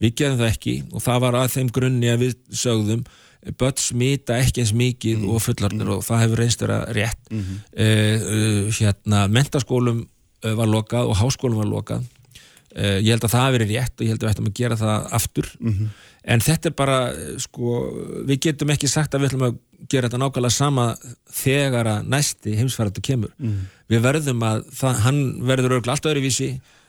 við 0.03 0.15
geðum 0.19 0.41
það 0.41 0.51
ekki 0.51 0.75
og 0.91 1.03
það 1.03 1.21
var 1.23 1.37
að 1.39 1.51
þeim 1.53 1.69
grunni 1.77 2.11
að 2.11 2.25
við 2.25 2.33
sögðum 2.63 3.03
börn 3.59 3.77
smita 3.77 4.37
ekki 4.39 4.63
eins 4.63 4.73
mikið 4.77 5.19
mm. 5.19 5.29
og 5.33 5.43
fullarnir 5.43 5.87
mm. 5.87 5.93
og 5.97 6.05
það 6.07 6.23
hefur 6.23 6.41
reynst 6.43 6.61
vera 6.63 6.79
rétt 6.95 7.31
mm 7.31 7.43
-hmm. 7.43 7.57
uh, 7.83 8.17
uh, 8.35 8.73
hérna 8.79 9.27
mentaskólum 9.27 10.05
uh, 10.45 10.53
var 10.53 10.67
lokað 10.67 11.11
og 11.11 11.17
háskólum 11.17 11.61
var 11.63 11.71
lokað 11.71 12.03
ég 12.73 13.13
held 13.13 13.23
að 13.23 13.29
það 13.29 13.43
hefur 13.45 13.59
verið 13.59 13.75
rétt 13.75 13.99
og 13.99 14.01
ég 14.01 14.09
held 14.09 14.23
að 14.23 14.25
við 14.25 14.31
ættum 14.31 14.47
að 14.49 14.57
gera 14.57 14.75
það 14.75 15.07
aftur 15.13 15.47
-hmm 15.61 15.89
en 16.23 16.43
þetta 16.43 16.69
er 16.69 16.75
bara 16.77 16.97
sko, 17.41 17.77
við 18.27 18.47
getum 18.47 18.71
ekki 18.73 18.89
sagt 18.91 19.15
að 19.15 19.23
við 19.23 19.31
ætlum 19.31 19.47
að 19.49 19.57
gera 19.91 20.07
þetta 20.07 20.21
nákvæmlega 20.21 20.55
sama 20.55 20.85
þegar 21.35 21.89
að 21.91 22.11
næsti 22.13 22.55
heimsfæratu 22.59 23.03
kemur 23.03 23.33
mm. 23.37 23.57
við 23.91 24.05
verðum 24.05 24.45
að, 24.47 24.63
það, 24.77 25.01
hann 25.07 25.19
verður 25.43 25.77
örgulega 25.79 25.97
allt 25.97 26.07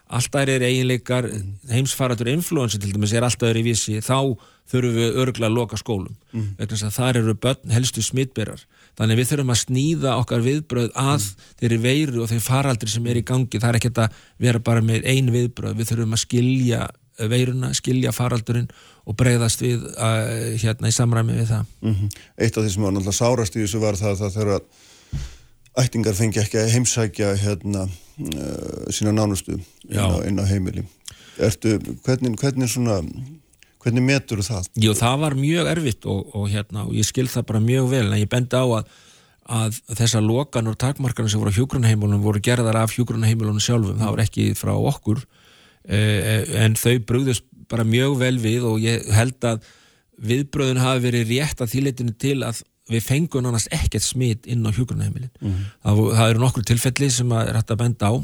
öðru 0.04 0.12
vísi 0.12 0.14
allt 0.14 0.34
aðri 0.34 0.54
er 0.54 0.62
eiginleikar 0.62 1.24
mm. 1.24 1.54
heimsfæratur 1.70 2.28
influensi 2.28 2.78
til 2.78 2.92
dæmis 2.92 3.12
er 3.12 3.24
allt 3.24 3.42
öðru 3.42 3.62
vísi 3.64 4.00
þá 4.00 4.36
þurfum 4.68 4.96
við 4.96 5.16
örgulega 5.20 5.50
að 5.50 5.56
loka 5.56 5.76
skólum 5.76 6.16
mm. 6.32 6.56
vegna 6.58 6.88
að 6.88 6.94
þar 6.94 7.16
eru 7.16 7.34
börn 7.34 7.70
helstu 7.72 8.02
smittberar 8.02 8.64
þannig 8.96 9.18
við 9.18 9.30
þurfum 9.30 9.50
að 9.50 9.62
sníða 9.62 10.16
okkar 10.20 10.44
viðbröð 10.44 10.90
að 10.94 11.20
mm. 11.20 11.46
þeirri 11.60 11.78
veiru 11.78 12.22
og 12.22 12.28
þeirri 12.28 12.44
faraldri 12.44 12.90
sem 12.90 13.06
er 13.06 13.16
í 13.16 13.24
gangi 13.24 13.60
það 13.60 13.68
er 13.68 13.80
ekki 13.80 13.92
að 13.96 14.20
vera 14.38 14.60
bara 14.60 14.82
með 14.82 15.04
ein 15.04 15.32
viðbröð 15.32 15.76
við 15.78 15.90
þurfum 15.90 16.14
að 16.14 16.24
skilja 16.24 16.88
veiruna, 17.14 17.70
skilja 17.74 18.12
faraldurinn 18.12 18.70
og 19.06 19.16
breyðast 19.16 19.62
við 19.62 19.84
uh, 19.94 20.54
hérna 20.58 20.90
í 20.90 20.94
samræmi 20.94 21.36
við 21.36 21.52
það 21.52 21.66
mm 21.80 21.94
-hmm. 21.94 22.08
Eitt 22.38 22.56
af 22.56 22.64
því 22.64 22.72
sem 22.72 22.82
var 22.82 22.92
náttúrulega 22.92 23.18
sárast 23.18 23.56
í 23.56 23.62
þessu 23.62 23.80
var 23.80 23.96
það 23.96 24.24
að 24.26 24.34
þegar 24.34 24.62
ættingar 25.84 26.14
fengi 26.14 26.40
ekki 26.40 26.58
að 26.58 26.72
heimsækja 26.74 27.36
hérna 27.36 27.86
uh, 27.86 28.90
sína 28.90 29.12
nánustu 29.12 29.60
inn 29.88 30.00
á, 30.00 30.08
inn 30.28 30.42
á 30.42 30.44
heimili. 30.48 30.84
Ertu, 31.42 31.78
hvernig, 32.04 32.36
hvernig 32.40 32.70
svona 32.70 33.00
hvernig 33.84 34.04
metur 34.06 34.40
það? 34.44 34.68
Jú, 34.80 34.94
það 34.96 35.16
var 35.24 35.36
mjög 35.38 35.70
erfitt 35.74 36.06
og, 36.08 36.30
og 36.36 36.46
hérna, 36.52 36.86
og 36.86 36.94
ég 36.96 37.06
skil 37.08 37.26
það 37.28 37.48
bara 37.50 37.64
mjög 37.64 37.90
vel 37.90 38.06
en 38.06 38.20
ég 38.22 38.30
bendi 38.30 38.56
á 38.56 38.64
að 38.64 38.94
að 39.44 39.78
þessar 39.98 40.22
lokan 40.24 40.70
og 40.70 40.78
takmarkarnir 40.80 41.28
sem 41.28 41.40
voru 41.40 41.52
á 41.52 41.58
hjúgrunheimilunum 41.58 42.22
voru 42.24 42.40
gerðar 42.40 42.78
af 42.80 42.94
hjúgrunheimilunum 42.96 43.60
sjálfum, 43.60 43.98
það 44.00 44.14
var 44.14 44.22
ekki 44.24 44.44
frá 44.56 44.72
okkur. 44.72 45.20
Eh, 45.84 46.46
en 46.64 46.76
þau 46.80 46.94
brúðust 47.04 47.44
bara 47.68 47.84
mjög 47.84 48.16
vel 48.22 48.38
við 48.40 48.64
og 48.68 48.78
ég 48.80 49.04
held 49.12 49.44
að 49.44 49.66
viðbröðun 50.24 50.80
hafi 50.80 51.04
verið 51.04 51.34
rétt 51.34 51.60
að 51.60 51.74
þýleitinu 51.74 52.14
til 52.20 52.38
að 52.46 52.62
við 52.88 53.04
fengum 53.04 53.48
annars 53.48 53.66
ekkert 53.72 54.04
smit 54.04 54.48
inn 54.48 54.64
á 54.64 54.72
hjókurnaheimilin 54.72 55.32
mm 55.40 55.50
-hmm. 55.50 55.68
það, 55.84 56.00
það 56.16 56.30
eru 56.30 56.42
nokkur 56.42 56.64
tilfelli 56.68 57.10
sem 57.10 57.32
að 57.32 57.48
er 57.48 57.56
hægt 57.58 57.72
að 57.72 57.80
benda 57.80 58.10
á 58.12 58.14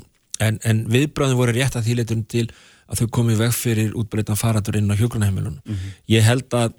en, 0.41 0.59
en 0.65 0.85
viðbröðun 0.91 1.39
voru 1.39 1.55
rétt 1.57 1.79
að 1.79 1.89
þýleitinu 1.89 2.29
til 2.31 2.47
að 2.91 3.03
þau 3.03 3.09
komið 3.19 3.43
veg 3.45 3.57
fyrir 3.57 3.97
útbreytan 3.99 4.39
faratur 4.39 4.79
inn 4.81 4.91
á 4.91 4.99
hjókurnaheimilun 4.99 5.61
mm 5.61 5.75
-hmm. 5.75 5.97
ég 6.11 6.27
held 6.27 6.55
að 6.55 6.73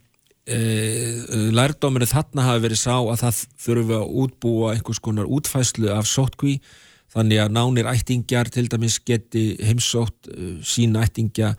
e, 0.45 0.60
lærdóminu 1.56 2.08
þarna 2.10 2.47
hafi 2.50 2.63
verið 2.65 2.80
sá 2.82 2.95
að 3.00 3.21
það 3.24 3.43
þurfum 3.65 3.97
að 3.97 4.15
útbúa 4.24 4.74
einhvers 4.74 5.00
konar 5.00 5.30
útfæslu 5.30 5.91
af 5.93 6.10
sótkví 6.10 6.60
þannig 7.12 7.43
að 7.43 7.54
nánir 7.56 7.91
ættingjar 7.91 8.50
til 8.50 8.67
dæmis 8.71 9.00
geti 9.04 9.58
heimsótt 9.60 10.30
uh, 10.32 10.60
sína 10.63 11.04
ættingja 11.04 11.56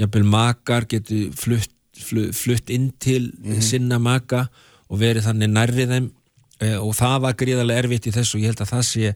jafnvel 0.00 0.26
makar 0.26 0.86
getur 0.90 1.30
flutt, 1.38 1.70
flutt, 1.94 2.34
flutt 2.34 2.70
inn 2.70 2.90
til 2.98 3.32
mm 3.32 3.52
-hmm. 3.52 3.60
sinna 3.60 3.98
maka 3.98 4.48
og 4.88 5.00
verið 5.00 5.26
þannig 5.28 5.50
nærrið 5.50 5.92
þeim 5.94 6.10
e, 6.60 6.76
og 6.76 6.94
það 6.94 7.20
var 7.20 7.38
gríðarlega 7.40 7.78
erfitt 7.78 8.06
í 8.06 8.14
þessu 8.14 8.36
og 8.36 8.42
ég 8.42 8.52
held 8.52 8.60
að 8.60 8.72
það 8.74 8.84
sé 8.90 9.14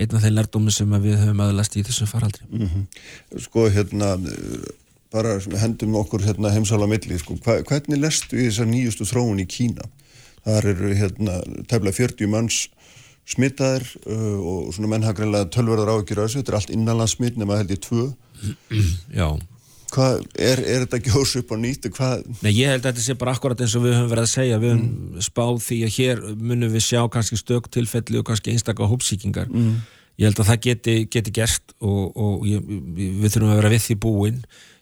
einn 0.00 0.16
af 0.16 0.24
þeim 0.24 0.36
lærdómi 0.36 0.74
sem 0.74 0.94
við 1.02 1.18
höfum 1.20 1.42
aðlast 1.44 1.76
í 1.76 1.84
þessum 1.86 2.08
faraldri. 2.10 2.46
Mm 2.50 2.68
-hmm. 2.68 3.40
Sko 3.46 3.68
hérna 3.68 4.16
bara 5.12 5.38
hendum 5.60 5.96
okkur 5.98 6.22
hérna, 6.24 6.52
heimsála 6.54 6.86
milli, 6.86 7.18
sko, 7.18 7.36
hva, 7.44 7.60
hvernig 7.66 8.00
lestu 8.00 8.38
í 8.38 8.48
þessar 8.48 8.70
nýjustu 8.70 9.06
þróun 9.10 9.42
í 9.42 9.46
Kína? 9.50 9.88
Það 10.44 10.68
eru 10.72 10.92
hérna 10.96 11.40
tefla 11.68 11.92
40 11.92 12.30
manns 12.30 12.68
smitaðir 13.28 13.84
uh, 14.06 14.38
og 14.40 14.74
svona 14.74 14.88
menn 14.88 15.04
hafa 15.04 15.20
greinlega 15.20 15.50
tölverðar 15.52 15.92
áhyggjur 15.94 16.22
á 16.22 16.24
þessu, 16.24 16.40
þetta 16.40 16.52
er 16.52 16.58
allt 16.60 16.74
innanlandsmitt 16.74 17.36
nema 17.36 17.58
held 17.60 17.74
ég 17.74 17.82
tvö. 17.84 18.10
Já 19.14 19.36
Hvað, 19.90 20.24
er, 20.38 20.60
er 20.62 20.84
þetta 20.84 21.00
gjós 21.08 21.36
upp 21.40 21.54
á 21.54 21.56
nýttu? 21.60 21.90
Nei, 22.44 22.52
ég 22.54 22.70
held 22.70 22.84
að 22.84 22.90
þetta 22.90 23.04
sé 23.04 23.16
bara 23.18 23.34
akkurat 23.36 23.62
eins 23.62 23.76
og 23.78 23.84
við 23.86 23.96
höfum 23.96 24.10
verið 24.12 24.26
að 24.26 24.32
segja 24.32 24.58
við 24.62 24.74
höfum 24.74 24.84
mm. 24.86 25.22
spáð 25.26 25.62
því 25.66 25.78
að 25.86 25.94
hér 25.96 26.20
munum 26.38 26.74
við 26.74 26.84
sjá 26.86 27.00
kannski 27.14 27.38
stök 27.40 27.70
tilfelli 27.74 28.20
og 28.20 28.26
kannski 28.28 28.54
einstaklega 28.54 28.90
hópsíkingar 28.92 29.50
mm. 29.50 29.72
ég 30.20 30.28
held 30.30 30.42
að 30.42 30.52
það 30.52 30.60
geti, 30.68 30.96
geti 31.10 31.34
gerst 31.40 31.74
og, 31.78 32.04
og 32.14 32.46
ég, 32.48 32.62
við 32.66 33.26
þurfum 33.32 33.54
að 33.54 33.62
vera 33.62 33.72
við 33.74 33.86
því 33.88 33.98
búin 34.06 34.38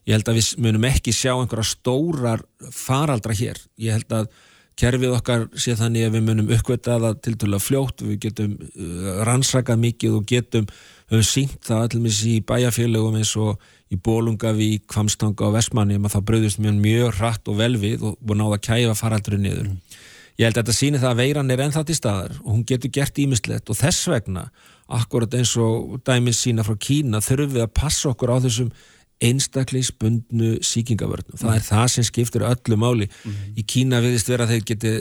ég 0.08 0.16
held 0.16 0.28
að 0.32 0.40
við 0.40 0.50
munum 0.66 0.86
ekki 0.88 1.16
sjá 1.16 1.32
einhverja 1.34 1.72
stórar 1.72 2.44
faraldra 2.72 3.36
hér 3.36 3.60
ég 3.80 3.98
held 3.98 4.14
að 4.20 4.30
kerfið 4.78 5.16
okkar 5.16 5.48
sé 5.58 5.74
þannig 5.78 6.06
að 6.06 6.14
við 6.16 6.26
munum 6.28 6.52
uppkvöta 6.54 6.98
það 7.02 7.18
til 7.24 7.34
dæla 7.42 7.58
fljótt, 7.62 8.04
við 8.06 8.20
getum 8.28 8.54
uh, 8.58 9.08
rannsakað 9.26 9.80
mikið 9.82 10.18
og 10.20 10.28
getum 10.30 10.68
höfum 11.08 11.26
sínt 11.26 11.58
það 11.64 11.84
allir 11.86 12.20
í 12.28 12.36
bæjarfélögum 12.48 13.18
eins 13.20 13.32
og 13.40 13.62
í 13.88 13.96
Bólungavík, 14.04 14.84
Kvamstanga 14.90 15.46
og 15.46 15.54
Vestmanni 15.56 15.96
að 15.96 16.12
það 16.16 16.26
bröðist 16.28 16.60
mjög 16.60 16.80
mjög 16.82 17.14
hratt 17.20 17.48
og 17.48 17.58
vel 17.60 17.74
við 17.80 18.04
og, 18.04 18.18
og 18.20 18.36
náða 18.36 18.58
að 18.58 18.64
kæfa 18.66 18.96
faraldurinn 18.98 19.46
niður. 19.46 19.70
Mm. 19.70 20.02
Ég 20.38 20.46
held 20.46 20.58
að 20.58 20.60
þetta 20.60 20.76
síni 20.76 21.00
það 21.02 21.14
að 21.14 21.22
veiran 21.22 21.50
er 21.50 21.62
ennþá 21.64 21.84
til 21.88 21.96
staðar 21.98 22.36
og 22.42 22.50
hún 22.52 22.66
getur 22.68 22.92
gert 22.94 23.16
ímislegt 23.18 23.72
og 23.72 23.78
þess 23.80 24.10
vegna, 24.12 24.44
akkurat 24.98 25.34
eins 25.34 25.56
og 25.58 25.96
dæmis 26.06 26.44
sína 26.44 26.66
frá 26.66 26.76
Kína, 26.78 27.22
þurfum 27.24 27.56
við 27.56 27.64
að 27.64 27.74
passa 27.80 28.12
okkur 28.12 28.36
á 28.36 28.44
þessum 28.44 28.70
einstakleisbundnu 29.24 30.58
síkingavörnum. 30.62 31.34
Mm. 31.34 31.40
Það 31.40 31.56
er 31.56 31.64
það 31.66 31.86
sem 31.94 32.06
skiptur 32.06 32.44
öllu 32.46 32.78
máli. 32.78 33.08
Mm. 33.24 33.40
Í 33.58 33.64
Kína 33.66 34.02
viðist 34.04 34.30
vera 34.30 34.46
að 34.46 34.54
þeir 34.54 34.68
geti 34.68 34.92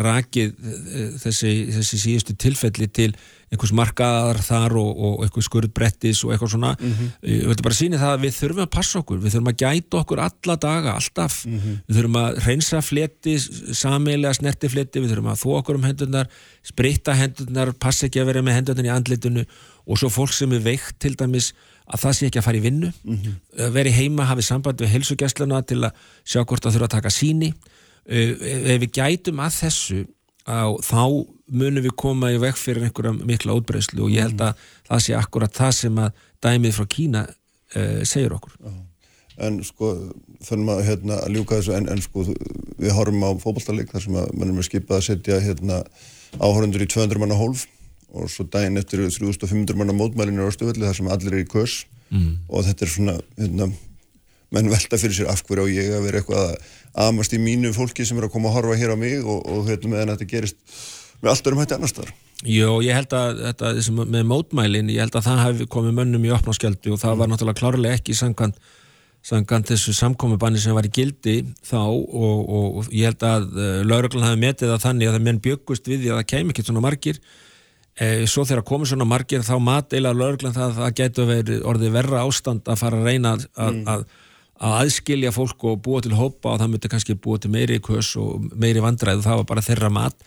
rakið 0.00 0.52
eh, 0.54 1.14
þessi, 1.22 1.52
þessi 1.74 2.00
síðustu 2.00 2.36
tilfelli 2.40 2.88
til 2.90 3.12
einhvers 3.54 3.74
markaðar 3.76 4.40
þar 4.42 4.74
og, 4.80 4.88
og 5.06 5.24
einhvers 5.24 5.48
skurðbrettis 5.48 6.22
og 6.26 6.32
eitthvað 6.34 6.52
svona. 6.54 6.72
Mm 6.78 6.94
-hmm. 6.94 7.10
við 7.22 7.44
höfum 7.44 7.66
bara 7.66 7.78
sýnið 7.78 8.02
það 8.02 8.14
að 8.14 8.24
við 8.24 8.32
þurfum 8.38 8.64
að 8.64 8.72
passa 8.76 8.98
okkur. 9.00 9.20
Við 9.22 9.34
þurfum 9.34 9.50
að 9.52 9.60
gæta 9.62 10.00
okkur 10.00 10.22
alla 10.24 10.56
daga, 10.64 10.94
alltaf. 10.94 11.34
Mm 11.44 11.58
-hmm. 11.58 11.76
við 11.86 11.98
þurfum 11.98 12.18
að 12.22 12.40
reynsa 12.46 12.80
fletti 12.82 13.34
samilega 13.82 14.34
snerti 14.34 14.68
fletti 14.68 15.00
við 15.00 15.12
þurfum 15.12 15.30
að 15.30 15.42
þó 15.42 15.48
okkur 15.58 15.78
um 15.78 15.86
hendurnar 15.86 16.28
spritta 16.62 17.14
hendurnar, 17.14 17.72
passa 17.78 18.06
ekki 18.06 18.20
að 18.20 18.26
vera 18.26 18.42
með 18.42 18.56
hendurnar 18.58 18.88
í 18.90 18.94
andlitinu. 18.96 19.46
Og 19.86 19.98
svo 19.98 20.08
fólk 20.08 20.32
sem 20.32 20.52
er 20.52 20.64
veikt 20.64 20.98
til 20.98 21.14
dæmis 21.14 21.52
að 21.84 22.00
það 22.00 22.12
sé 22.16 22.26
ekki 22.26 22.38
að 22.40 22.46
fara 22.48 22.56
í 22.56 22.64
vinnu. 22.64 22.92
Mm 23.04 23.18
-hmm. 23.18 23.70
veri 23.70 23.90
heima, 23.90 24.24
hafi 24.24 24.42
samband 24.42 24.80
við 24.80 24.88
helsugjastluna 24.88 25.62
til 25.62 25.84
að 25.84 25.92
sjá 26.24 26.40
hvort 26.44 26.64
það 26.64 26.72
þurfa 26.72 26.84
að 26.84 26.96
taka 26.96 27.10
síni 27.10 27.54
ef 28.06 28.80
við 28.82 28.90
gætum 28.98 29.42
að 29.44 29.58
þessu 29.62 30.00
á, 30.44 30.72
þá 30.84 31.04
munum 31.52 31.84
við 31.84 31.94
koma 32.00 32.32
í 32.32 32.40
vekk 32.40 32.58
fyrir 32.60 32.86
einhverja 32.86 33.14
mikla 33.24 33.56
útbreyslu 33.58 34.06
og 34.06 34.12
ég 34.12 34.28
held 34.28 34.42
að 34.44 34.64
það 34.88 35.04
sé 35.06 35.16
akkurat 35.18 35.54
það 35.54 35.76
sem 35.78 36.00
að 36.00 36.26
dæmið 36.44 36.76
frá 36.78 36.88
Kína 36.96 37.22
uh, 37.28 38.02
segir 38.08 38.34
okkur. 38.36 38.56
En 39.44 39.58
sko, 39.66 39.92
þannig 40.46 40.74
að 40.76 40.82
hérna, 40.88 41.20
ljúka 41.34 41.58
þessu 41.58 41.74
en, 41.74 41.88
en 41.90 42.02
sko, 42.04 42.26
við 42.78 42.94
horfum 42.94 43.24
á 43.26 43.30
fókbaltalik 43.42 43.90
þar 43.90 44.04
sem 44.04 44.18
að 44.20 44.34
mannum 44.38 44.60
er 44.62 44.68
skipað 44.68 45.00
að 45.00 45.06
setja 45.08 45.40
hérna, 45.42 45.80
áhörundur 46.38 46.84
í 46.84 46.90
200 46.90 47.22
manna 47.22 47.38
hólf 47.38 47.66
og 48.14 48.30
svo 48.30 48.46
daginn 48.46 48.78
eftir 48.78 49.02
3500 49.02 49.74
manna 49.78 49.96
mótmælinir 49.96 50.46
á 50.46 50.54
stöðvelli 50.54 50.86
þar 50.86 50.98
sem 51.00 51.10
allir 51.10 51.34
er 51.34 51.42
í 51.42 51.50
kös 51.50 51.80
mm. 52.14 52.30
og 52.46 52.66
þetta 52.68 52.86
er 52.86 52.92
svona 52.92 53.16
hérna, 53.40 53.68
menn 54.54 54.70
velta 54.70 55.00
fyrir 55.00 55.18
sér 55.18 55.30
af 55.32 55.42
hverju 55.46 55.66
á 55.66 55.74
ég 55.74 55.96
að 55.96 56.06
vera 56.06 56.22
eitthvað 56.22 56.44
að 56.52 56.72
amast 56.94 57.34
í 57.34 57.40
mínu 57.42 57.72
fólki 57.74 58.06
sem 58.06 58.18
er 58.20 58.28
að 58.28 58.34
koma 58.36 58.50
að 58.50 58.58
horfa 58.58 58.78
hér 58.78 58.94
á 58.94 58.96
mig 58.98 59.18
og, 59.22 59.40
og 59.50 59.66
hérna 59.70 59.90
meðan 59.94 60.14
þetta 60.14 60.30
gerist 60.30 60.60
með 61.22 61.32
allt 61.32 61.50
örum 61.50 61.62
hætti 61.62 61.76
annars 61.78 61.96
þar. 61.96 62.12
Jó, 62.44 62.68
ég 62.84 62.96
held 62.96 63.14
að 63.16 63.42
þetta, 63.46 63.72
með 64.12 64.24
mótmælin, 64.28 64.90
ég 64.92 65.04
held 65.04 65.14
að 65.16 65.28
það 65.28 65.44
hefði 65.44 65.68
komið 65.72 65.94
mönnum 65.98 66.26
í 66.26 66.32
opnáskjöldu 66.34 66.92
og 66.94 67.00
það 67.00 67.20
var 67.20 67.30
náttúrulega 67.30 67.60
klárlega 67.60 67.98
ekki 67.98 68.16
sangant, 68.18 68.58
sangant 69.24 69.70
þessu 69.70 69.94
samkomiðbanni 69.96 70.60
sem 70.60 70.76
var 70.76 70.84
í 70.84 70.92
gildi 70.92 71.38
þá 71.64 71.78
og, 71.86 72.04
og, 72.12 72.66
og 72.82 72.90
ég 72.92 73.08
held 73.08 73.24
að 73.24 73.46
uh, 73.54 73.64
eh, 73.64 73.80
lauruglan 73.86 74.26
hafi 74.28 74.42
metið 74.42 74.74
það 74.74 74.84
þannig 74.84 75.08
að 75.08 75.16
það 75.16 75.26
menn 75.30 75.40
byggust 75.46 75.88
við 75.88 76.02
því 76.02 76.12
að 76.12 76.20
það 76.20 76.30
kem 76.34 76.52
ekki 76.52 76.66
svona 76.66 76.84
margir 76.84 77.22
e, 77.94 78.08
svo 78.30 78.44
þegar 78.44 78.66
komið 78.68 78.92
svona 78.92 79.08
margir 79.08 79.46
þá 79.46 79.54
mateila 79.62 80.12
lauruglan 80.12 80.56
það 80.56 80.66
að 80.66 80.82
það 80.82 80.94
getur 81.00 81.30
verið 81.30 81.64
orðið 81.70 81.96
verra 81.96 82.26
ástand 82.26 82.68
að 82.68 82.80
fara 82.82 83.00
að 83.00 83.08
reyna 83.08 83.34
að, 83.38 83.46
mm. 83.54 83.82
að, 83.94 84.04
að 84.64 84.78
aðskilja 84.80 85.34
fólk 85.34 85.68
og 85.68 85.82
búa 85.84 86.00
til 86.04 86.16
hópa 86.16 86.54
og 86.54 86.62
það 86.62 86.72
myndi 86.72 86.90
kannski 86.92 87.18
búa 87.20 87.40
til 87.40 87.52
meiri 87.52 87.80
kös 87.84 88.14
og 88.20 88.48
meiri 88.54 88.80
vandræð 88.84 89.20
og 89.20 89.28
það 89.28 89.40
var 89.42 89.48
bara 89.52 89.66
þeirra 89.68 89.92
mat 89.92 90.26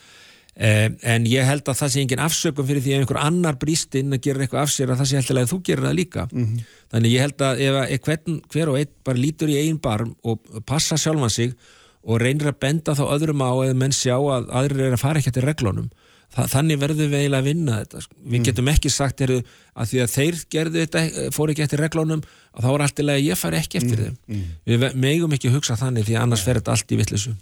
Eh, 0.57 0.87
en 1.05 1.25
ég 1.29 1.45
held 1.45 1.67
að 1.69 1.77
það 1.77 1.91
sé 1.93 2.01
engin 2.01 2.21
afsökum 2.25 2.65
fyrir 2.65 2.81
því 2.81 2.93
að 2.95 3.03
einhver 3.03 3.19
annar 3.21 3.57
brýst 3.61 3.93
inn 3.99 4.15
að 4.15 4.23
gera 4.25 4.41
eitthvað 4.41 4.63
af 4.63 4.71
sér 4.73 4.89
að 4.89 5.03
það 5.03 5.09
sé 5.09 5.17
alltaf 5.19 5.37
að 5.43 5.51
þú 5.51 5.57
gerir 5.67 5.85
það 5.85 5.97
líka 5.99 6.23
mm 6.31 6.45
-hmm. 6.45 6.63
þannig 6.91 7.13
ég 7.13 7.21
held 7.21 7.41
að 7.45 7.61
ef 7.61 8.01
hvern, 8.07 8.41
hver 8.49 8.69
og 8.69 8.77
einn 8.79 8.93
bara 9.05 9.17
lítur 9.17 9.49
í 9.53 9.57
einn 9.61 9.77
barm 9.77 10.15
og 10.23 10.39
passa 10.65 10.97
sjálfan 10.97 11.29
sig 11.29 11.53
og 12.01 12.21
reynir 12.21 12.47
að 12.49 12.59
benda 12.59 12.95
þá 12.97 13.05
öðrum 13.05 13.45
á 13.45 13.53
eða 13.53 13.73
menn 13.77 13.93
sjá 13.93 14.17
að 14.17 14.49
aðrir 14.49 14.81
er 14.87 14.93
að 14.93 15.03
fara 15.05 15.19
ekki 15.19 15.29
eftir 15.29 15.45
reglunum 15.45 15.91
Þa, 16.35 16.43
þannig 16.51 16.79
verður 16.81 17.07
við 17.07 17.21
eiginlega 17.21 17.39
að 17.39 17.47
vinna 17.47 17.77
þetta 17.81 18.01
sko. 18.03 18.15
við 18.19 18.37
mm. 18.37 18.45
getum 18.49 18.71
ekki 18.73 18.89
sagt 18.91 19.21
heru, 19.23 19.37
að 19.73 19.91
því 19.91 20.01
að 20.03 20.11
þeir 20.11 20.41
gerðu 20.53 20.81
þetta, 20.83 21.03
eh, 21.07 21.29
fór 21.33 21.53
ekki 21.53 21.63
eftir 21.63 21.81
reglunum 21.81 22.21
og 22.27 22.65
þá 22.65 22.67
er 22.73 22.83
alltaf 22.85 23.11
að 23.13 23.23
ég 23.23 23.39
fari 23.39 23.61
ekki 23.61 23.79
eftir 23.79 24.03
mm. 24.03 24.19
þeim 24.27 24.35
mm. 24.35 24.51
við 24.67 24.85
megum 25.07 25.37
ekki 25.37 25.53
hugsa 25.55 25.79
þannig 25.79 26.05
því 26.09 26.19
annars 26.19 26.43
fer 26.45 26.59
þetta 26.59 26.75
allt 26.75 26.93
í 26.93 26.99
vittlisu 26.99 27.33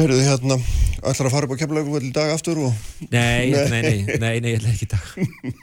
þið 0.00 0.22
hérna, 0.24 0.56
ætlar 1.02 1.28
að 1.28 1.34
fara 1.34 1.48
upp 1.48 1.52
á 1.52 1.60
kemlaugum 1.60 2.06
í 2.06 2.12
dag 2.14 2.32
aftur 2.32 2.62
og... 2.64 2.72
Nei, 3.12 3.50
nei, 3.52 3.66
nei, 3.68 3.98
nei, 4.22 4.40
nei, 4.40 4.54
ég 4.54 4.60
ætla 4.60 4.72
ekki 4.72 4.86
í 4.86 4.92
dag. 4.94 5.04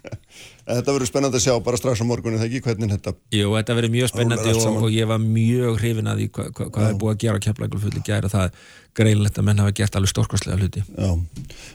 þetta 0.68 0.96
verður 0.96 1.10
spennandi 1.10 1.40
að 1.40 1.46
sjá 1.46 1.54
bara 1.64 1.80
strax 1.80 2.04
á 2.04 2.06
morgunni, 2.08 2.40
þegar 2.42 2.50
ekki, 2.52 2.64
hvernig 2.66 2.92
þetta... 2.96 3.14
Jú, 3.38 3.54
þetta 3.56 3.78
verður 3.78 3.94
mjög 3.96 4.12
spennandi 4.12 4.54
og, 4.58 4.82
og 4.84 4.92
ég 4.94 5.10
var 5.10 5.24
mjög 5.24 5.80
hrifin 5.82 6.12
að 6.12 6.22
því 6.22 6.28
hvað 6.36 6.52
hva, 6.58 6.68
hva 6.76 6.90
er 6.90 7.00
búið 7.00 7.14
að 7.14 7.24
gera 7.24 7.40
á 7.40 7.46
kemlaugum 7.48 7.84
fulli 7.86 8.04
gæra, 8.08 8.32
það 8.34 8.60
greinlegt 8.98 9.40
að 9.40 9.48
menn 9.48 9.64
hafa 9.64 9.76
gert 9.80 9.98
alveg 9.98 10.14
stórkvæslega 10.14 10.60
hluti. 10.60 10.84
Já, 10.92 11.10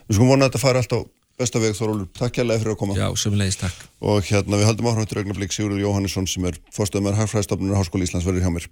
við 0.09 0.19
skum 0.19 0.33
vona 0.33 0.47
að 0.47 0.53
þetta 0.53 0.65
fara 0.67 0.83
allt 0.85 0.97
á 0.97 1.01
besta 1.41 1.63
veg 1.63 1.77
Þorólur, 1.79 2.09
takk 2.19 2.37
kærlega 2.37 2.63
fyrir 2.63 2.75
að 2.75 2.81
koma. 2.83 2.97
Já, 2.99 3.09
sömulegis 3.19 3.59
takk. 3.63 3.79
Og 4.05 4.21
hérna 4.29 4.61
við 4.61 4.69
haldum 4.69 4.91
áhrifn 4.93 5.11
til 5.11 5.23
augnablik 5.23 5.55
Sigurður 5.57 5.83
Jóhannesson 5.83 6.29
sem 6.31 6.47
er 6.51 6.59
fórstöðumar 6.77 7.19
Harfræðstofnun 7.19 7.75
Háskóli 7.79 8.07
Íslands 8.07 8.29
verður 8.29 8.47
hjá 8.47 8.53
mér. 8.59 8.69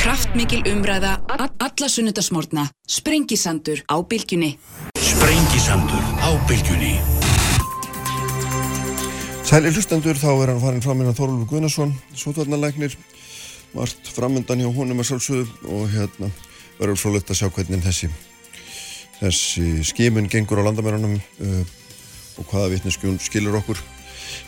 Kraftmikil 0.00 0.62
umræða, 0.70 1.16
alla 1.36 1.90
sunnudasmórna, 1.90 2.68
Sprengisandur 2.88 3.84
á 3.90 3.96
bylgjunni. 4.06 4.54
Sprengisandur 5.02 6.04
á 6.22 6.30
bylgjunni. 6.48 7.25
Sæli 9.46 9.70
hlustendur, 9.70 10.18
þá 10.18 10.30
er 10.42 10.50
hann 10.50 10.58
farin 10.58 10.82
fram 10.82 11.02
innan 11.04 11.14
Þorlur 11.14 11.44
Guðnarsson, 11.46 11.92
sótvarnarleiknir, 12.18 12.96
margt 13.76 14.08
framöndan 14.10 14.58
hjá 14.58 14.66
honum 14.74 14.98
að 14.98 15.12
sjálfsögðu 15.12 15.68
og 15.70 15.84
hérna 15.92 16.30
verður 16.80 16.98
svo 16.98 17.12
lett 17.14 17.28
að 17.30 17.38
sjá 17.38 17.52
hvernig 17.54 17.84
þessi, 17.84 18.08
þessi 19.20 19.66
skimun 19.86 20.26
gengur 20.32 20.58
á 20.58 20.66
landamærunum 20.66 21.14
uh, 21.14 21.60
og 22.42 22.48
hvaða 22.50 22.72
vittneskjún 22.72 23.20
skilur 23.22 23.60
okkur. 23.60 23.78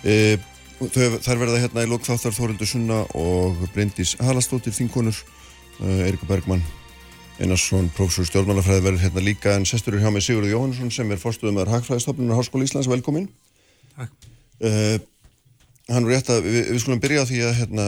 Uh, 0.03 0.35
þær 0.83 1.45
verða 1.45 1.61
hérna 1.63 1.85
í 1.87 1.91
lokþáttar 1.93 2.35
Þórildur 2.35 2.71
Sunna 2.73 3.05
og 3.15 3.61
Bryndís 3.77 4.17
Halastóttir 4.19 4.75
þínkonur, 4.75 5.21
uh, 5.79 6.09
Eirikur 6.09 6.33
Bergmann 6.33 6.65
Einarsson, 7.39 7.93
professor 7.95 8.27
stjórnmálafræði 8.27 8.83
verður 8.89 9.07
hérna 9.07 9.23
líka 9.31 9.55
en 9.55 9.69
sestur 9.69 9.95
er 9.95 10.03
hjá 10.03 10.11
mig 10.11 10.27
Sigurður 10.27 10.57
Jóhannesson 10.57 10.91
sem 10.91 11.15
er 11.15 11.23
fórstuðum 11.23 11.61
með 11.61 11.71
Hagfræðistofnunar 11.77 12.43
Háskóli 12.43 12.67
Íslands, 12.67 12.91
velkomin 12.91 13.31
Takk 13.95 14.35
uh, 14.65 14.99
Hann 15.89 16.05
er 16.05 16.19
rétt 16.19 16.29
að 16.29 16.45
við, 16.45 16.57
við 16.75 16.81
skulum 16.83 16.99
byrja 17.01 17.23
því 17.25 17.39
að, 17.49 17.53
hérna, 17.63 17.85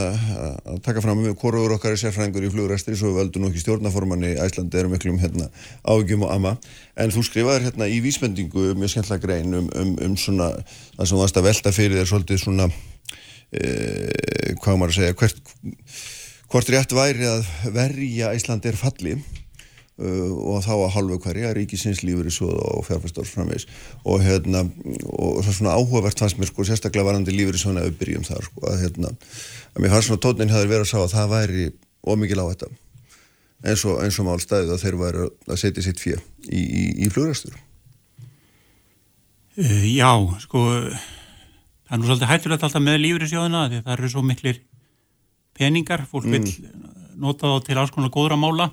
að 0.71 0.77
taka 0.87 1.03
fram 1.05 1.19
um 1.21 1.35
hvorur 1.37 1.75
okkar 1.75 1.93
er 1.93 1.99
sérfræðingur 2.01 2.47
í 2.47 2.49
flugræstri 2.49 2.95
svo 2.97 3.11
völdu 3.13 3.37
nú 3.37 3.51
ekki 3.51 3.61
stjórnaformanni 3.61 4.31
Æslandi 4.41 4.79
erum 4.79 4.95
miklum 4.95 5.19
hérna, 5.21 5.51
ágjum 5.85 6.25
og 6.25 6.31
ama 6.33 6.55
en 6.97 7.13
þú 7.13 7.21
skrifaður 7.27 7.67
hérna 7.67 7.85
í 7.85 7.99
vísbendingu 8.01 8.71
mjög 8.73 8.95
skemmtilega 8.95 9.21
grein 9.27 9.53
um, 9.53 9.69
um, 9.77 9.91
um 10.01 10.15
svona 10.17 10.49
það 10.55 11.03
sem 11.03 11.13
þú 11.13 11.21
varst 11.21 11.37
að 11.37 11.47
velta 11.51 11.75
fyrir 11.77 12.01
þér 12.01 12.09
svolítið 12.09 12.41
svona 12.41 12.67
eh, 13.53 14.57
hvað 14.63 14.81
maður 14.81 14.95
að 14.95 14.97
segja 14.97 15.19
hvert, 15.21 15.53
hvort 16.49 16.73
rétt 16.73 16.97
væri 16.97 17.29
að 17.29 17.53
verja 17.77 18.33
Æslandi 18.33 18.73
er 18.73 18.81
falli. 18.81 19.13
Uh, 19.19 19.40
og 20.01 20.61
þá 20.65 20.71
að 20.73 20.93
halvu 20.95 21.17
hverja 21.21 21.53
ríkisins 21.55 22.01
svoð 22.33 22.57
og 22.57 22.85
fjárfæstórsframvegs 22.87 23.67
og 24.03 24.23
hérna 24.25 24.63
og 25.13 25.41
það 25.43 25.51
er 25.51 25.57
svona 25.57 25.75
áhugavert 25.77 26.23
fannst 26.23 26.39
mér 26.39 26.49
sko 26.49 26.65
sérstaklega 26.65 27.05
varandi 27.05 27.35
svona 27.61 27.83
auðbyrjum 27.85 28.25
þar 28.25 28.47
sko 28.47 28.65
að 28.71 28.79
hérna 28.85 29.11
að 29.11 29.83
mér 29.83 29.93
fannst 29.93 30.09
svona 30.09 30.23
tónin 30.25 30.53
hefur 30.53 30.71
verið 30.71 30.87
að 30.87 30.91
sá 30.91 30.99
að 31.01 31.13
það 31.13 31.33
væri 31.35 31.67
ómikið 32.01 32.39
lág 32.39 32.53
þetta 32.55 32.71
eins 33.61 33.85
og, 33.85 33.99
eins 34.01 34.19
og 34.19 34.25
mál 34.25 34.41
stæðið 34.41 34.73
að 34.73 34.83
þeir 34.85 34.99
væri 35.03 35.27
að 35.29 35.61
setja 35.61 35.85
sitt 35.85 36.01
fjö 36.01 36.17
í, 36.49 36.61
í, 36.61 36.83
í 37.05 37.11
flugræstur 37.13 37.53
uh, 39.61 39.85
Já, 39.85 40.11
sko 40.41 40.65
það 40.81 41.93
er 41.93 42.01
nú 42.01 42.09
svolítið 42.09 42.31
hættulegt 42.31 42.65
alltaf 42.65 42.85
með 42.85 43.01
sjóðuna 43.29 43.67
því 43.69 43.85
það 43.85 43.95
eru 43.97 44.13
svo 44.15 44.25
miklir 44.25 44.61
peningar, 45.57 46.07
fólk 46.09 46.25
mm. 46.25 46.31
vil 46.31 46.45
nota 47.21 47.51
þá 47.51 47.67
til 47.67 47.77
alls 47.77 47.93
konar 47.93 48.13
góðra 48.13 48.39
mála 48.39 48.71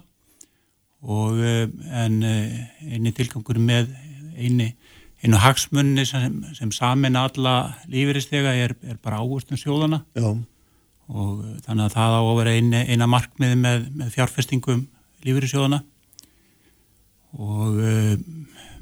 og 1.02 1.38
eh, 1.38 1.68
en 1.94 2.22
eh, 2.26 2.54
einni 2.88 3.12
tilgangur 3.14 3.60
með 3.62 3.92
eini, 4.38 4.72
einu 5.22 5.38
hagsmunni 5.42 6.04
sem, 6.06 6.40
sem 6.58 6.72
samin 6.74 7.18
alla 7.18 7.74
lífyristega 7.90 8.54
er, 8.58 8.74
er 8.82 8.98
bara 9.02 9.20
águstum 9.22 9.58
sjóðana 9.58 10.02
Já, 10.18 10.32
og 11.08 11.38
uh, 11.40 11.54
þannig 11.64 11.86
að 11.86 11.94
það 11.94 12.16
á 12.18 12.20
að 12.20 12.34
vera 12.40 12.56
eina, 12.58 12.82
eina 12.84 13.06
markmiði 13.08 13.60
með, 13.62 13.86
með 13.96 14.10
fjárfestingum 14.16 14.82
lífyrirsjóðana 15.26 15.80
og 17.38 17.78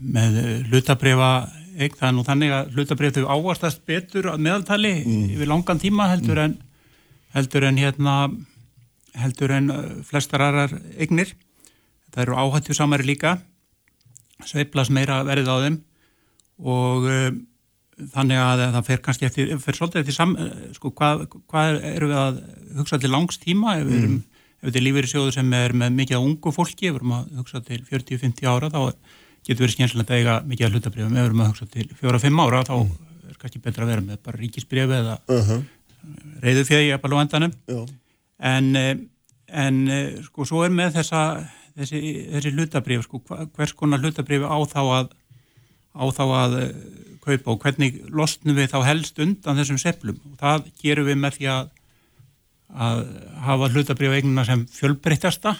með 0.00 0.36
hlutabrifa 0.70 1.30
eign, 1.76 1.94
það 1.96 2.08
er 2.08 2.12
nú 2.14 2.24
þannig 2.26 2.52
að 2.56 2.74
hlutabrif 2.76 3.16
þau 3.16 3.30
áastast 3.36 3.80
betur 3.88 4.28
meðaltali 4.38 4.92
yfir 5.04 5.50
langan 5.50 5.80
tíma 5.82 6.10
heldur 6.12 6.40
en 6.44 6.58
heldur 7.34 7.66
en 7.68 7.80
hérna 7.80 8.14
heldur 9.16 9.54
en 9.56 9.72
flestar 10.06 10.44
aðrar 10.44 10.76
eignir 10.96 11.34
það 12.16 12.24
eru 12.24 12.38
áhættu 12.40 12.76
samari 12.76 13.06
líka. 13.06 13.36
Sveiflas 14.44 14.90
meira 14.90 15.20
verið 15.28 15.52
á 15.52 15.56
þeim. 15.66 15.76
Og 16.64 17.04
uh, 17.06 17.28
þannig 18.16 18.40
að 18.40 18.64
það 18.78 18.88
fer 18.88 19.04
kannski 19.04 19.28
eftir, 19.28 19.52
fer 19.60 19.76
svolítið 19.76 20.02
eftir 20.02 20.16
sam, 20.16 20.32
uh, 20.40 20.48
sko, 20.76 20.90
hvað, 20.96 21.28
hvað 21.46 21.84
eru 21.92 22.08
við 22.10 22.22
að 22.22 22.40
hugsa 22.80 22.98
til 23.02 23.12
langs 23.12 23.38
tíma? 23.42 23.76
Ef 23.80 23.86
við 23.90 24.00
erum 24.00 24.16
ef 24.56 24.70
þetta 24.70 24.80
er 24.80 24.86
lífeyrissjóður 24.86 25.34
sem 25.36 25.54
er 25.56 25.74
með 25.76 25.96
mikið 26.00 26.18
af 26.18 26.26
ungu 26.26 26.52
fólki, 26.54 26.88
ef 26.88 26.96
við 26.96 27.00
erum 27.00 27.14
að 27.16 27.40
hugsa 27.40 27.60
til 27.64 27.80
40-50 27.86 28.48
ára 28.50 28.70
þá 28.72 28.80
getur 29.46 29.62
verið 29.62 29.74
skemmtilegt 29.76 30.12
að 30.12 30.22
eiga 30.22 30.36
mikið 30.48 30.66
af 30.66 30.72
hlutabrifum, 30.72 31.12
ef 31.12 31.20
við 31.20 31.28
erum 31.28 31.42
að 31.44 31.50
hugsa 31.52 31.68
til 31.74 31.86
4-5 32.00 32.40
ára 32.42 32.62
þá 32.66 32.74
er 32.76 33.36
kannski 33.42 33.62
betra 33.62 33.84
að 33.84 33.92
vera 33.92 34.06
með 34.06 34.22
bara 34.26 34.40
ríkisbrifi 34.40 34.96
eða 34.96 35.18
uh 35.20 35.50
-huh. 35.50 35.60
reyðu 36.42 36.64
fjegi 36.64 36.94
að 36.94 37.02
balú 37.04 37.20
endanum. 37.20 37.52
Já, 37.68 37.80
en, 38.38 38.76
eh, 38.76 38.96
en 39.48 39.88
eh, 39.88 40.22
sko 40.24 40.44
svo 40.44 40.64
er 40.64 40.70
með 40.70 40.98
þessa 40.98 41.22
þessi, 41.76 42.02
þessi 42.34 42.52
hlutabrif 42.56 43.06
sko, 43.06 43.22
hvers 43.56 43.74
konar 43.76 44.02
hlutabrif 44.02 44.46
á 44.46 44.56
þá 44.68 44.82
að 44.84 45.14
á 45.96 46.04
þá 46.12 46.24
að 46.26 46.58
eh, 46.60 46.76
kaupa 47.26 47.54
og 47.54 47.64
hvernig 47.64 48.02
losnum 48.12 48.58
við 48.58 48.70
þá 48.74 48.78
helst 48.86 49.18
undan 49.22 49.58
þessum 49.58 49.80
seflum 49.80 50.20
og 50.30 50.36
það 50.40 50.68
gerum 50.82 51.08
við 51.08 51.20
með 51.22 51.38
því 51.38 51.50
að 51.54 51.74
að 52.76 53.02
hafa 53.46 53.68
hlutabrif 53.72 54.14
eignina 54.16 54.44
sem 54.46 54.64
fjölbreyttasta. 54.74 55.54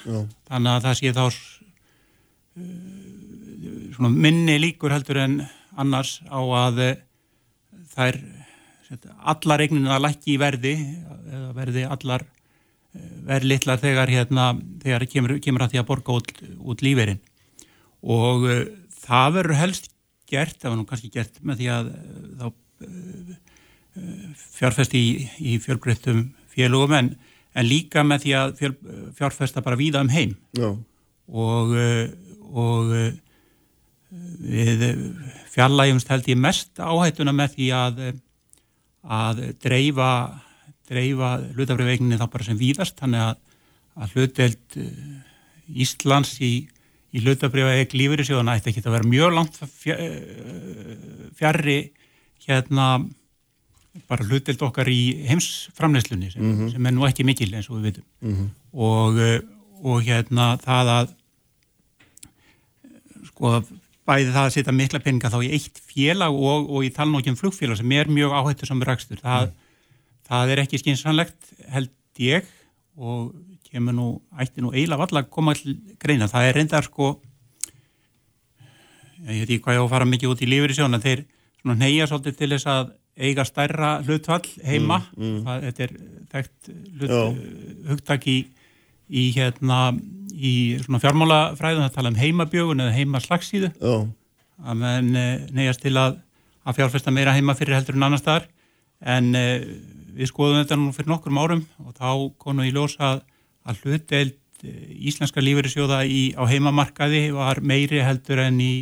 Þannig 0.49 0.71
að 0.73 0.87
það 0.87 0.97
sé 0.99 1.13
þá 1.17 1.25
uh, 1.27 1.35
svona 3.97 4.11
minni 4.13 4.57
líkur 4.61 4.95
heldur 4.95 5.23
en 5.23 5.39
annars 5.79 6.19
á 6.27 6.41
að 6.41 6.83
uh, 6.85 6.97
þær 7.95 8.21
allar 9.33 9.65
eignina 9.65 9.99
lækki 10.03 10.37
í 10.37 10.41
verði 10.41 10.75
eða 10.77 11.53
verði 11.57 11.87
allar 11.91 12.27
verði 13.27 13.53
litlar 13.53 13.81
þegar 13.83 14.13
hérna 14.13 14.47
þegar 14.83 15.07
kemur, 15.11 15.37
kemur 15.43 15.67
að 15.67 15.75
því 15.75 15.83
að 15.83 15.89
borga 15.91 16.19
út, 16.21 16.33
út 16.63 16.85
líferinn 16.87 17.23
og 18.07 18.47
uh, 18.47 18.63
það 19.07 19.37
verður 19.41 19.61
helst 19.63 19.91
gert, 20.31 20.59
það 20.61 20.73
var 20.73 20.81
nú 20.81 20.87
kannski 20.89 21.13
gert 21.15 21.41
með 21.43 21.63
því 21.63 21.71
að 21.75 21.93
uh, 21.93 22.31
þá 22.41 22.47
uh, 22.47 23.37
fjárfesti 24.57 25.01
í, 25.01 25.15
í 25.41 25.57
fjölbreyttum 25.63 26.27
félögum 26.53 26.95
en, 26.97 27.15
en 27.57 27.69
líka 27.69 28.05
með 28.05 28.27
því 28.27 28.35
að 28.41 28.55
fjöl, 28.61 28.75
fjárfesta 29.17 29.65
bara 29.65 29.79
víða 29.81 30.03
um 30.05 30.13
heim. 30.13 30.35
Já, 30.57 30.71
og, 31.27 31.75
eh, 31.77 32.11
og 32.55 32.93
eh, 32.97 33.13
við 34.47 34.85
fjarlægjumst 35.53 36.11
held 36.13 36.29
ég 36.31 36.41
mest 36.41 36.79
áhættuna 36.79 37.35
með 37.37 37.57
því 37.57 37.71
að, 37.75 38.03
að 39.03 39.43
dreifa, 39.63 40.11
dreifa 40.89 41.31
hlutabrifegninni 41.57 42.19
þá 42.21 42.27
bara 42.33 42.45
sem 42.47 42.59
víðast 42.61 42.99
þannig 43.01 43.23
að, 43.27 43.37
að 44.03 44.15
hluteld 44.17 44.79
Íslands 45.83 46.37
í, 46.47 46.53
í 47.17 47.23
hlutabrifeg 47.25 47.95
lífyrirsjóðana 47.99 48.55
ætti 48.61 48.71
ekki 48.73 48.85
að 48.87 48.95
vera 48.99 49.11
mjög 49.11 49.33
langt 49.35 49.57
fja- 49.67 49.99
eh, 49.99 50.97
fjarrri 51.39 51.79
hérna 52.47 52.91
bara 54.07 54.27
hluteld 54.29 54.61
okkar 54.63 54.87
í 54.93 55.25
heimsframleyslunni 55.27 56.29
sem, 56.35 56.43
sem 56.71 56.87
er 56.87 56.93
nú 56.95 57.07
ekki 57.09 57.25
mikil 57.27 57.49
eins 57.57 57.71
og 57.73 57.79
við 57.81 57.87
vitum. 57.91 58.05
Og, 58.77 59.19
eh, 59.25 59.41
og 59.83 60.03
hérna 60.05 60.53
það 60.61 60.93
að 60.99 61.15
sko 63.31 63.53
bæði 64.07 64.31
það 64.33 64.45
að 64.47 64.53
setja 64.55 64.73
mikla 64.77 65.01
peninga 65.03 65.31
þá 65.33 65.39
í 65.43 65.51
eitt 65.57 65.81
félag 65.91 66.37
og, 66.37 66.69
og 66.71 66.85
í 66.87 66.93
talnókjum 66.95 67.37
flugfélag 67.41 67.81
sem 67.81 67.93
er 67.97 68.07
mjög 68.13 68.37
áhættu 68.39 68.69
sem 68.69 68.83
rakstur 68.87 69.19
það, 69.23 69.49
það 70.27 70.55
er 70.55 70.65
ekki 70.65 70.83
skynsanlegt 70.83 71.55
held 71.73 71.93
ég 72.23 72.49
og 72.97 73.33
kemur 73.67 73.97
nú, 73.97 74.09
ætti 74.41 74.63
nú 74.65 74.73
eiginlega 74.73 75.03
valla 75.05 75.25
að 75.25 75.33
koma 75.35 75.55
til 75.59 75.77
greina, 76.01 76.31
það 76.31 76.51
er 76.51 76.61
reyndar 76.61 76.87
sko 76.87 77.17
ég 79.27 79.43
veit 79.43 79.51
ekki 79.51 79.63
hvað 79.65 79.77
ég 79.77 79.83
á 79.83 79.87
að 79.87 79.93
fara 79.95 80.09
mikið 80.09 80.33
út 80.33 80.45
í 80.45 80.51
lífur 80.51 80.73
í 80.73 80.79
sjóna 80.79 81.03
þeir 81.03 81.27
svona 81.61 81.79
neyja 81.81 82.07
svolítið 82.07 82.39
til 82.39 82.51
þess 82.55 82.71
að 82.71 82.95
eiga 83.17 83.47
stærra 83.49 83.97
hlutfall 84.05 84.45
heima. 84.67 85.01
Það, 85.17 85.65
þetta 85.65 85.85
er 85.87 85.95
þekkt 86.35 86.71
hlut, 87.01 87.41
hugtak 87.91 88.29
í, 88.29 88.37
í 89.09 89.25
hérna 89.37 89.81
í 90.37 90.53
svona 90.85 91.01
fjármálafræðum 91.01 91.87
það 91.87 91.97
tala 91.97 92.13
um 92.13 92.21
heimabjögun 92.21 92.85
eða 92.85 92.97
heimaslagsíðu. 92.99 93.73
Að 94.67 94.81
menn 94.83 95.11
eh, 95.17 95.47
neyjast 95.57 95.83
til 95.85 95.95
að, 96.01 96.21
að 96.65 96.79
fjárfesta 96.81 97.15
meira 97.15 97.35
heima 97.37 97.57
fyrir 97.57 97.79
heldur 97.79 97.97
en 97.97 98.07
annar 98.09 98.21
staðar. 98.21 98.49
En 99.01 99.33
eh, 99.37 99.65
við 100.17 100.31
skoðum 100.33 100.63
þetta 100.63 100.81
nú 100.81 100.91
fyrir 100.97 101.13
nokkrum 101.13 101.39
árum 101.43 101.65
og 101.85 101.95
þá 101.99 102.11
konu 102.43 102.67
í 102.67 102.73
ljós 102.75 102.97
að, 103.03 103.23
að 103.69 103.81
hlutdeild 103.85 104.37
eh, 104.65 104.85
íslenska 105.11 105.43
lífeyrissjóða 105.45 106.03
í, 106.09 106.23
á 106.39 106.43
heimamarkaði 106.49 107.27
var 107.37 107.61
meiri 107.61 108.01
heldur 108.07 108.41
en 108.49 108.61
í 108.65 108.75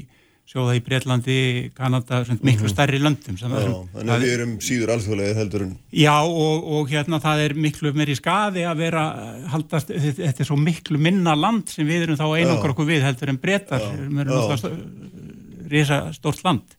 sjóða 0.45 0.75
í 0.77 0.81
Breitlandi, 0.85 1.35
Kanada, 1.73 2.19
miklu 2.45 2.69
stærri 2.69 2.99
löndum 3.01 3.39
sem 3.41 3.49
já, 3.49 3.63
það- 3.65 3.87
þannig 3.95 4.13
að 4.13 4.25
við 4.27 4.33
erum 4.35 4.51
síður 4.61 4.91
alþjóðlega 4.93 5.37
heldur 5.39 5.63
en 5.65 5.71
Já 5.97 6.17
og, 6.21 6.67
og 6.77 6.91
hérna 6.93 7.21
það 7.25 7.41
er 7.47 7.55
miklu 7.65 7.93
meiri 7.97 8.17
skaði 8.19 8.67
að 8.69 8.83
vera 8.83 9.05
haldast, 9.55 9.89
þetta 9.89 10.45
er 10.45 10.49
svo 10.51 10.59
miklu 10.61 11.01
minna 11.01 11.33
land 11.35 11.73
sem 11.73 11.89
við 11.89 12.05
erum 12.11 12.21
þá 12.21 12.27
einangur 12.43 12.75
okkur 12.75 12.91
við 12.93 13.07
heldur 13.09 13.33
en 13.33 13.41
breytar, 13.41 13.87
við 13.97 14.21
erum 14.27 14.37
alltaf 14.45 14.77
risa 15.73 16.03
stórt 16.13 16.45
land 16.45 16.77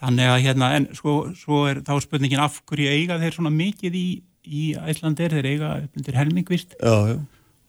þannig 0.00 0.30
að 0.32 0.42
hérna 0.46 0.70
en 0.78 0.88
svo, 0.96 1.18
svo 1.36 1.64
er 1.70 1.82
þá 1.86 1.92
spurningin 2.04 2.40
af 2.42 2.60
hverju 2.68 2.88
eiga 2.94 3.18
þeir 3.20 3.36
svona 3.36 3.52
mikið 3.52 3.98
í, 4.00 4.06
í 4.48 4.62
Æslandir, 4.88 5.34
þeir 5.36 5.48
eiga 5.52 5.74
undir 5.96 6.16
helmingvist. 6.16 6.74
Já, 6.80 6.94
já, 7.12 7.18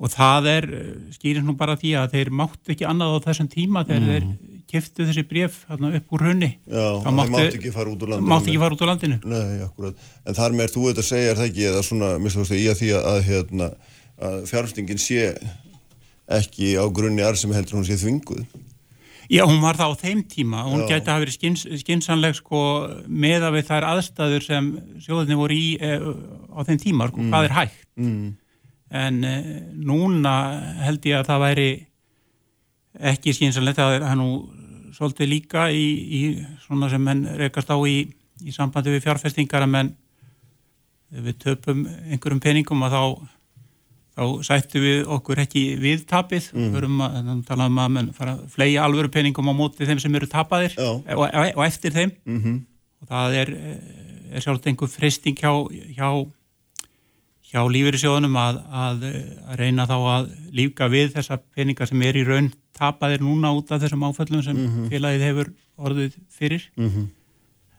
og 0.01 0.09
það 0.09 0.47
er 0.49 0.65
skýrins 1.13 1.45
nú 1.45 1.53
bara 1.59 1.75
því 1.77 1.91
að 1.99 2.15
þeir 2.15 2.31
máttu 2.33 2.71
ekki 2.73 2.87
annað 2.89 3.19
á 3.21 3.25
þessum 3.27 3.49
tíma 3.51 3.83
þegar 3.85 4.07
þeir 4.07 4.23
kiftu 4.71 5.05
þessi 5.05 5.23
bref 5.29 5.59
hérna, 5.69 5.91
upp 5.99 6.15
úr 6.15 6.23
hunni 6.29 6.47
já, 6.63 6.85
Það 7.03 7.13
mátti- 7.19 7.33
mátti 7.35 7.57
ekki 7.59 7.73
fara 7.75 7.91
út 7.91 8.01
úr 8.05 8.09
landinu. 8.13 8.29
mátti 8.31 8.49
ekki 8.49 8.61
fara 8.63 8.73
út 8.77 8.81
á 8.81 8.87
landinu. 8.89 9.17
Nei, 9.27 9.59
akkurat, 9.67 9.95
en 10.25 10.37
þar 10.39 10.55
með 10.57 10.71
þú 10.73 10.85
þetta 10.87 11.03
að 11.03 11.09
segja 11.11 11.31
er 11.33 11.37
það 11.41 11.49
ekki 11.51 11.67
eða 11.69 11.83
svona, 11.85 12.09
veist, 12.23 12.55
í 12.55 12.63
að 12.71 12.79
því 12.81 12.89
að, 13.01 13.19
hérna, 13.27 13.67
að 14.31 14.39
fjárfstingin 14.49 15.01
sé 15.05 15.27
ekki 16.31 16.71
á 16.79 16.85
grunni 16.93 17.21
arð 17.25 17.41
sem 17.43 17.51
heldur 17.53 17.77
hún 17.81 17.85
sé 17.87 17.97
þvinguð 17.99 18.45
Já, 19.31 19.45
hún 19.47 19.61
var 19.63 19.77
það 19.79 19.93
á 19.95 20.01
þeim 20.01 20.21
tíma, 20.27 20.65
hún 20.67 20.81
Já. 20.83 20.87
gæti 20.89 21.05
að 21.05 21.13
hafa 21.13 21.23
verið 21.23 21.35
skins, 21.37 21.61
skinsanleg 21.79 22.35
sko 22.35 22.61
með 23.07 23.45
að 23.47 23.55
við 23.55 23.69
þær 23.69 23.87
aðstæður 23.87 24.43
sem 24.43 24.67
sjóðinni 25.05 25.37
voru 25.39 25.55
í 25.55 25.69
e, 25.79 25.91
á 26.51 26.59
þeim 26.67 26.81
tíma, 26.81 27.07
sko, 27.11 27.27
hvað 27.31 27.47
er 27.47 27.55
hægt. 27.55 27.85
mm. 27.95 28.29
En 29.01 29.21
e, 29.23 29.35
núna 29.87 30.33
held 30.83 31.07
ég 31.07 31.21
að 31.21 31.29
það 31.29 31.43
væri 31.45 31.69
ekki 33.11 33.33
skinsanlegt, 33.37 33.79
það 33.79 34.03
er 34.03 34.19
nú 34.19 34.31
svolítið 34.91 35.31
líka 35.31 35.69
í, 35.71 35.85
í 36.11 36.21
svona 36.65 36.89
sem 36.91 37.03
menn 37.03 37.23
rekast 37.39 37.71
á 37.71 37.77
í, 37.87 38.03
í 38.43 38.51
sambandi 38.51 38.91
við 38.91 39.05
fjárfestingar 39.05 39.63
að 39.63 39.73
menn 39.77 39.93
ef 41.11 41.23
við 41.27 41.37
töpum 41.45 41.85
einhverjum 41.87 42.43
peningum 42.43 42.83
að 42.87 42.97
þá 42.97 43.03
þá 44.11 44.23
sættu 44.43 44.81
við 44.83 45.05
okkur 45.15 45.39
ekki 45.45 45.61
við 45.79 46.03
tapið, 46.09 46.49
mm. 46.53 46.73
förum 46.73 46.99
að 47.05 47.13
þannig 47.21 47.45
tala 47.47 47.69
um 47.71 47.79
að 47.79 47.93
menn 47.95 48.11
fara 48.15 48.35
að 48.35 48.43
fleia 48.55 48.83
alvöru 48.83 49.11
peningum 49.13 49.51
á 49.51 49.53
móti 49.55 49.87
þeim 49.87 50.01
sem 50.03 50.17
eru 50.19 50.27
tapaðir 50.29 50.75
og, 50.83 51.07
og, 51.15 51.63
eftir 51.65 51.95
þeim. 51.95 52.13
Mm 52.27 52.59
og 53.01 53.09
það 53.09 53.37
er, 53.41 53.51
er 54.31 54.43
sjálft 54.43 54.67
einhver 54.69 54.91
freysting 54.91 55.37
hjá, 55.37 55.51
hjá, 55.95 56.09
hjá 57.51 57.61
lífyrirsjóðunum 57.75 58.37
að, 58.39 58.59
að, 58.83 59.07
að 59.47 59.61
reyna 59.61 59.87
þá 59.89 59.95
að 59.99 60.29
lífga 60.57 60.89
við 60.93 61.15
þessa 61.15 61.39
peninga 61.55 61.87
sem 61.89 62.05
er 62.05 62.19
í 62.19 62.25
raun 62.27 62.51
tapaðir 62.77 63.25
núna 63.25 63.53
út 63.57 63.73
af 63.73 63.81
þessum 63.83 64.05
áföllum 64.07 64.45
sem 64.45 64.61
félagið 64.91 65.27
hefur 65.29 65.51
orðið 65.81 66.21
fyrir. 66.31 66.69
Mhm. 66.79 67.09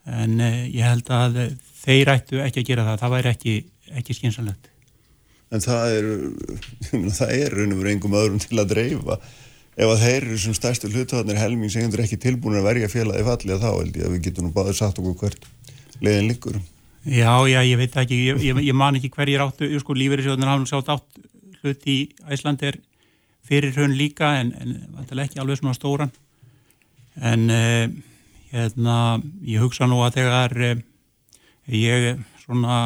en 0.03 0.41
uh, 0.43 0.63
ég 0.67 0.83
held 0.83 1.11
að 1.15 1.37
eh, 1.39 1.51
þeir 1.85 2.09
ættu 2.11 2.41
ekki 2.43 2.59
að 2.59 2.71
gera 2.73 2.85
það, 2.89 2.97
það 2.99 3.13
væri 3.13 3.29
ekki, 3.31 3.53
ekki 4.01 4.17
skynsanlegt. 4.19 4.72
En 5.53 5.63
það 5.63 5.97
er, 5.99 6.11
það 7.21 7.33
er 7.37 7.57
raun 7.57 7.75
og 7.75 7.81
verið 7.83 7.95
engum 7.97 8.19
öðrum 8.19 8.43
til 8.43 8.61
að 8.61 8.71
dreifa. 8.75 9.19
Ef 9.73 9.89
að 9.89 10.03
þeir 10.05 10.27
eru 10.27 10.39
sem 10.41 10.57
stærstu 10.57 10.91
hluthafarnir 10.93 11.41
helming 11.41 11.73
sem 11.73 11.89
er 11.89 12.05
ekki 12.05 12.21
tilbúin 12.21 12.59
að 12.61 12.69
verja 12.69 12.93
félagi 12.93 13.25
fallið 13.25 13.63
þá 13.63 13.71
held 13.71 13.99
ég 13.99 14.07
að 14.07 14.15
við 14.15 14.25
getum 14.27 14.49
nú 14.49 14.55
báðið 14.57 14.79
sagt 14.81 15.01
okkur 15.01 15.19
hvert 15.23 15.47
leiðin 16.05 16.29
liggur. 16.29 16.59
Já, 17.03 17.33
já, 17.51 17.59
ég 17.67 17.79
veit 17.81 17.97
ekki, 17.99 18.19
ég, 18.29 18.43
ég, 18.47 18.59
ég 18.69 18.77
man 18.79 18.99
ekki 18.99 19.11
hverjir 19.13 19.43
áttu, 19.43 19.69
sko 19.83 19.97
lífeyrissjóðunir 19.97 20.51
hafa 20.53 20.63
nú 20.63 20.69
sátt 20.71 20.91
átt 20.93 21.23
hlut 21.63 21.87
í 21.89 21.97
Æsland 22.31 22.63
er 22.67 22.79
fyrir 23.47 23.75
raun 23.75 23.97
líka 23.99 24.37
en, 24.41 24.53
en 24.61 25.23
ekki 25.25 25.41
alveg 25.43 25.59
svona 25.59 25.75
stóran 25.77 26.13
en 27.19 27.49
uh, 27.51 27.87
hérna, 28.53 28.97
ég 29.47 29.65
hugsa 29.65 29.89
nú 29.91 30.01
að 30.05 30.21
þegar 30.21 30.57
uh, 30.69 30.85
ég 31.73 32.23
svona 32.45 32.77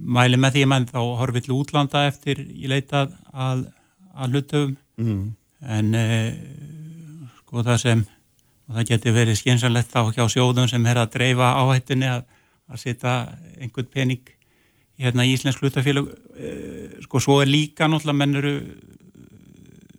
mæli 0.00 0.38
með 0.40 0.56
því 0.56 0.64
að 0.66 0.70
menn 0.72 0.88
þá 0.90 1.00
horfið 1.20 1.46
til 1.46 1.56
útlanda 1.56 2.04
eftir 2.08 2.42
ég 2.44 2.70
leita 2.72 3.06
að, 3.32 3.64
að 4.14 4.36
hlutum 4.36 4.76
mm. 5.00 5.24
en 5.78 5.96
sko 7.38 7.64
það 7.64 7.80
sem 7.82 8.04
og 8.64 8.78
það 8.78 8.88
getur 8.92 9.16
verið 9.18 9.40
skynsanlegt 9.40 9.92
þá 9.92 10.14
hjá 10.16 10.24
sjóðum 10.32 10.70
sem 10.70 10.86
er 10.88 11.02
að 11.02 11.12
dreifa 11.18 11.50
áhættinni 11.60 12.08
að, 12.08 12.22
að 12.70 12.80
setja 12.80 13.16
einhvern 13.60 13.90
pening 13.92 14.30
hérna 15.00 15.26
í 15.26 15.34
Íslensk 15.34 15.60
hlutafélag 15.60 16.08
sko 17.04 17.20
svo 17.20 17.40
er 17.42 17.50
líka 17.50 17.88
náttúrulega 17.90 18.20
mennuru 18.20 18.54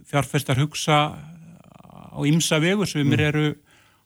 fjárfestar 0.09 0.59
hugsa 0.61 0.99
á 2.15 2.19
ymsa 2.23 2.59
vegu, 2.63 2.87
sumir 2.87 3.19
mm. 3.19 3.27
eru 3.27 3.45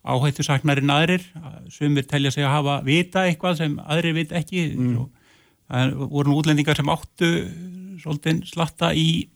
áhættu 0.03 0.43
saknarinn 0.47 0.91
aðrir, 0.91 1.23
sumir 1.69 2.07
telja 2.07 2.31
sig 2.33 2.45
að 2.45 2.55
hafa 2.55 2.77
vita 2.85 3.25
eitthvað 3.27 3.59
sem 3.59 3.75
aðrir 3.85 4.15
vita 4.17 4.37
ekki 4.39 4.63
mm. 4.73 5.07
Það 5.69 5.95
voru 6.09 6.31
nú 6.31 6.41
útlendingar 6.41 6.79
sem 6.79 6.91
áttu 6.91 7.31
svolítið 8.01 8.43
slatta 8.49 8.91
í, 8.97 9.27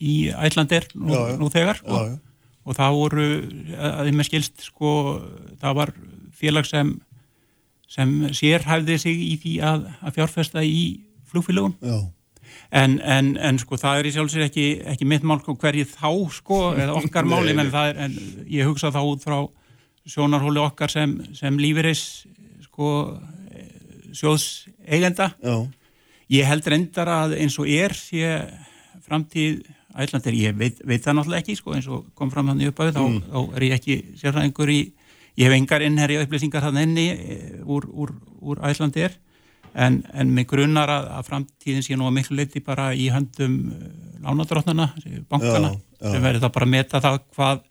í 0.00 0.14
ætlandir 0.34 0.88
nú, 0.94 1.14
já, 1.14 1.36
nú 1.40 1.50
þegar 1.52 1.82
já, 1.82 1.90
og, 1.94 2.16
og 2.68 2.78
það 2.78 2.96
voru, 2.98 3.26
að 3.78 4.00
því 4.04 4.14
með 4.18 4.28
skilst 4.30 4.66
sko, 4.68 4.92
það 5.62 5.78
var 5.80 5.94
félag 6.38 6.68
sem 6.68 6.96
sem 7.88 8.10
sérhæfði 8.36 8.98
sig 9.00 9.20
í 9.24 9.34
því 9.40 9.52
að, 9.64 9.88
að 10.04 10.16
fjárfesta 10.18 10.64
í 10.64 10.80
flugfélagum 11.30 11.76
En, 12.68 12.98
en, 13.00 13.30
en 13.40 13.58
sko 13.60 13.78
það 13.80 13.98
er 14.00 14.06
í 14.08 14.10
sjálfsvegar 14.12 14.48
ekki, 14.50 14.64
ekki 14.92 15.06
mitt 15.08 15.22
mál 15.24 15.38
hverju 15.40 15.86
þá 15.88 16.08
sko 16.36 16.58
eða 16.76 16.96
okkar 17.00 17.28
máli 17.30 17.54
en, 17.54 17.62
er, 17.64 18.00
en 18.04 18.16
ég 18.48 18.68
hugsa 18.68 18.90
þá 18.92 18.98
út 19.08 19.24
frá 19.24 19.38
sjónarhóli 20.08 20.60
okkar 20.60 20.92
sem, 20.92 21.14
sem 21.36 21.56
lífeyris 21.60 22.02
sko 22.66 22.90
sjóðs 24.16 24.68
eigenda 24.84 25.30
Já. 25.40 25.56
Ég 26.32 26.48
held 26.48 26.66
reyndar 26.68 27.10
að 27.12 27.36
eins 27.40 27.58
og 27.60 27.68
er 27.70 27.94
ég 28.14 28.48
framtíð 29.08 29.62
ætlandir, 29.98 30.36
ég 30.36 30.56
veit, 30.58 30.80
veit 30.86 31.02
það 31.02 31.18
náttúrulega 31.18 31.42
ekki 31.42 31.56
sko 31.58 31.74
eins 31.74 31.88
og 31.90 32.08
kom 32.18 32.30
fram 32.30 32.50
þannig 32.52 32.72
upp 32.72 32.82
á 32.82 32.84
þá, 32.90 33.04
mm. 33.04 33.22
þá 33.32 33.38
er 33.56 33.66
ég 33.66 33.78
ekki 33.78 33.96
sérfæðingur 34.20 34.72
í 34.74 34.80
ég 35.38 35.46
hef 35.46 35.56
engar 35.56 35.84
innherri 35.86 36.18
upplýsingar 36.22 36.66
þannig 36.66 36.86
enni 36.86 37.06
eh, 37.14 37.56
úr, 37.64 37.88
úr, 37.88 38.12
úr 38.42 38.62
ætlandir 38.68 39.16
en, 39.74 40.02
en 40.12 40.32
með 40.34 40.48
grunnar 40.52 40.92
að, 40.92 41.08
að 41.18 41.28
framtíðin 41.30 41.86
sé 41.86 41.98
nú 41.98 42.08
að 42.08 42.16
miklu 42.18 42.38
leiti 42.38 42.62
bara 42.64 42.90
í 42.96 43.08
höndum 43.12 43.58
eh, 43.74 43.88
lánadrótnana, 44.24 44.90
bankana 45.30 45.72
já, 45.72 45.78
já. 45.78 46.10
sem 46.12 46.24
verður 46.24 46.44
það 46.44 46.54
bara 46.56 46.68
að 46.68 46.74
meta 46.74 47.02
það 47.04 47.20
hvað 47.36 47.64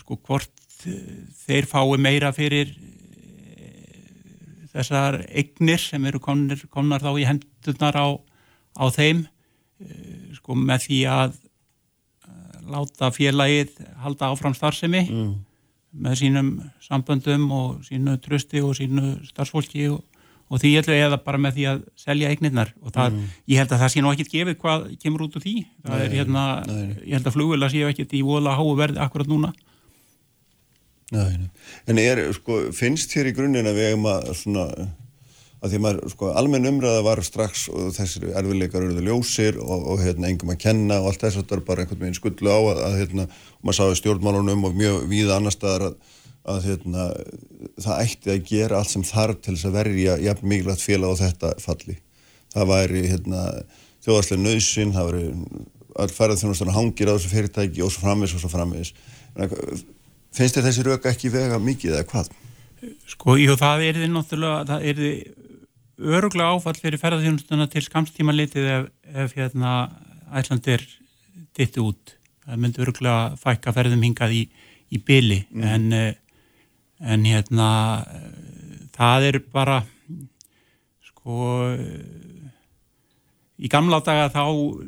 sko 0.00 0.18
hvort 0.26 0.88
eh, 0.90 1.00
þeir 1.44 1.70
fái 1.70 2.00
meira 2.02 2.32
fyrir 2.36 2.72
eh, 2.72 2.93
þessar 4.74 5.20
eignir 5.30 5.80
sem 5.80 6.04
eru 6.10 6.20
komnar, 6.22 6.60
komnar 6.74 7.02
þá 7.04 7.10
í 7.14 7.26
hendunar 7.28 7.98
á, 7.98 8.06
á 8.78 8.84
þeim 8.94 9.24
sko 10.36 10.56
með 10.58 10.86
því 10.86 11.00
að 11.10 11.34
láta 12.70 13.10
félagið 13.12 13.74
halda 14.00 14.30
áfram 14.32 14.54
starfsemi 14.56 15.02
mm. 15.04 15.32
með 16.04 16.18
sínum 16.22 16.50
samböndum 16.82 17.46
og 17.52 17.84
sínu 17.86 18.16
trösti 18.24 18.62
og 18.64 18.76
sínu 18.78 19.18
starfsfólki 19.28 19.88
og 19.92 20.02
og 20.52 20.60
því 20.60 20.72
eða 20.92 21.18
bara 21.24 21.40
með 21.40 21.58
því 21.58 21.66
að 21.70 21.84
selja 21.98 22.30
eignirnar 22.32 22.72
og 22.82 22.92
það, 22.94 23.14
mm. 23.14 23.28
ég 23.50 23.60
held 23.60 23.72
að 23.72 23.82
það 23.82 23.92
sé 23.92 24.02
nú 24.04 24.10
ekkit 24.12 24.32
gefið 24.32 24.58
hvað 24.60 24.84
kemur 25.02 25.24
út 25.26 25.38
úr 25.38 25.44
því 25.44 25.54
það 25.64 25.94
nei, 25.94 26.04
er 26.04 26.16
hérna, 26.18 26.42
nei. 26.68 26.82
ég 27.08 27.14
held 27.16 27.30
að 27.30 27.36
flugvila 27.38 27.70
séu 27.72 27.88
ekkit 27.88 28.14
í 28.14 28.20
vola 28.26 28.56
háu 28.58 28.74
verði 28.78 29.00
akkurat 29.02 29.30
núna 29.30 29.52
nei, 31.14 31.48
En 31.90 32.00
er, 32.00 32.20
sko, 32.36 32.60
finnst 32.76 33.14
þér 33.14 33.30
í 33.30 33.34
grunninn 33.36 33.70
að 33.70 33.78
við 33.80 33.90
hefum 33.90 34.08
að 34.10 34.30
svona, 34.40 34.66
að 35.64 35.74
því 35.74 35.80
maður, 35.84 36.10
sko, 36.14 36.32
almenn 36.40 36.70
umræða 36.72 37.04
var 37.06 37.22
strax 37.26 37.68
og 37.72 37.94
þessir 37.96 38.26
erfiðleikar 38.32 38.84
eruðu 38.84 39.06
ljósir 39.08 39.60
og, 39.62 39.88
og 39.94 40.02
hérna, 40.04 40.28
engum 40.30 40.52
að 40.54 40.60
kenna 40.66 41.00
og 41.00 41.12
allt 41.12 41.24
þess 41.24 41.40
að 41.40 41.48
það 41.48 41.56
er 41.58 41.64
bara 41.70 41.84
einhvern 41.84 42.04
veginn 42.04 42.18
skullu 42.18 42.52
á 42.52 42.58
að, 42.58 42.82
að 42.88 42.98
hérna, 43.02 43.28
maður 43.62 43.80
sáði 43.80 44.02
stjórnmálunum 44.02 44.68
og 44.68 44.76
mjög 44.82 45.00
víða 45.12 45.38
annar 45.38 45.56
staðar 45.56 45.88
að 45.92 45.98
að 46.44 46.66
hérna, 46.68 47.06
það 47.80 48.00
ætti 48.04 48.32
að 48.32 48.48
gera 48.50 48.80
allt 48.80 48.92
sem 48.92 49.04
þarf 49.06 49.40
til 49.40 49.54
þess 49.54 49.68
að 49.68 49.76
verja 49.78 50.16
jafn 50.20 50.50
mikilvægt 50.50 50.84
félag 50.84 51.16
á 51.16 51.22
þetta 51.22 51.52
falli. 51.62 51.96
Það 52.52 52.70
væri 52.70 53.04
hérna, 53.08 53.44
þjóðarslega 54.04 54.44
nöðsinn, 54.44 54.92
það 54.94 55.08
væri 55.08 55.62
all 56.04 56.10
færað 56.12 56.42
þjónastunum 56.42 56.76
hangir 56.76 57.10
á 57.10 57.14
þessu 57.16 57.32
fyrirtæki 57.32 57.84
og 57.84 57.92
svo 57.94 58.04
framvis 58.04 58.34
og 58.36 58.44
svo 58.44 58.52
framvis. 58.52 58.92
Finnst 60.34 60.58
þér 60.58 60.66
þessi 60.68 60.84
röka 60.88 61.12
ekki 61.12 61.30
vega 61.32 61.60
mikið 61.62 61.94
eða 61.98 62.08
hvað? 62.10 62.32
Sko, 63.08 63.36
jú, 63.40 63.54
það 63.60 63.86
er 63.86 64.00
því 64.00 64.10
náttúrulega, 64.12 64.64
það 64.68 64.88
er 64.90 64.98
því 64.98 65.12
öruglega 66.14 66.56
áfall 66.56 66.76
fyrir 66.80 67.00
ferðarþjónustuna 67.00 67.68
til 67.70 67.84
skamstíma 67.86 68.34
litið 68.34 68.68
ef, 68.76 68.90
ef 69.14 69.38
hérna 69.38 69.76
ætlandir 70.34 70.82
ditti 71.56 71.80
út. 71.80 72.16
Það 72.44 72.60
myndi 72.60 72.82
öruglega 72.84 73.38
fækka 73.40 73.72
ferðum 73.76 74.02
hingað 74.04 74.34
í, 74.36 74.42
í 74.90 75.00
byli, 75.00 75.44
mm. 75.54 75.70
en 75.70 76.14
en 77.04 77.26
hérna 77.26 77.68
það 78.94 79.28
er 79.30 79.38
bara 79.52 79.80
sko 81.10 81.50
í 83.58 83.70
gamla 83.70 84.00
daga 84.04 84.30
þá 84.32 84.44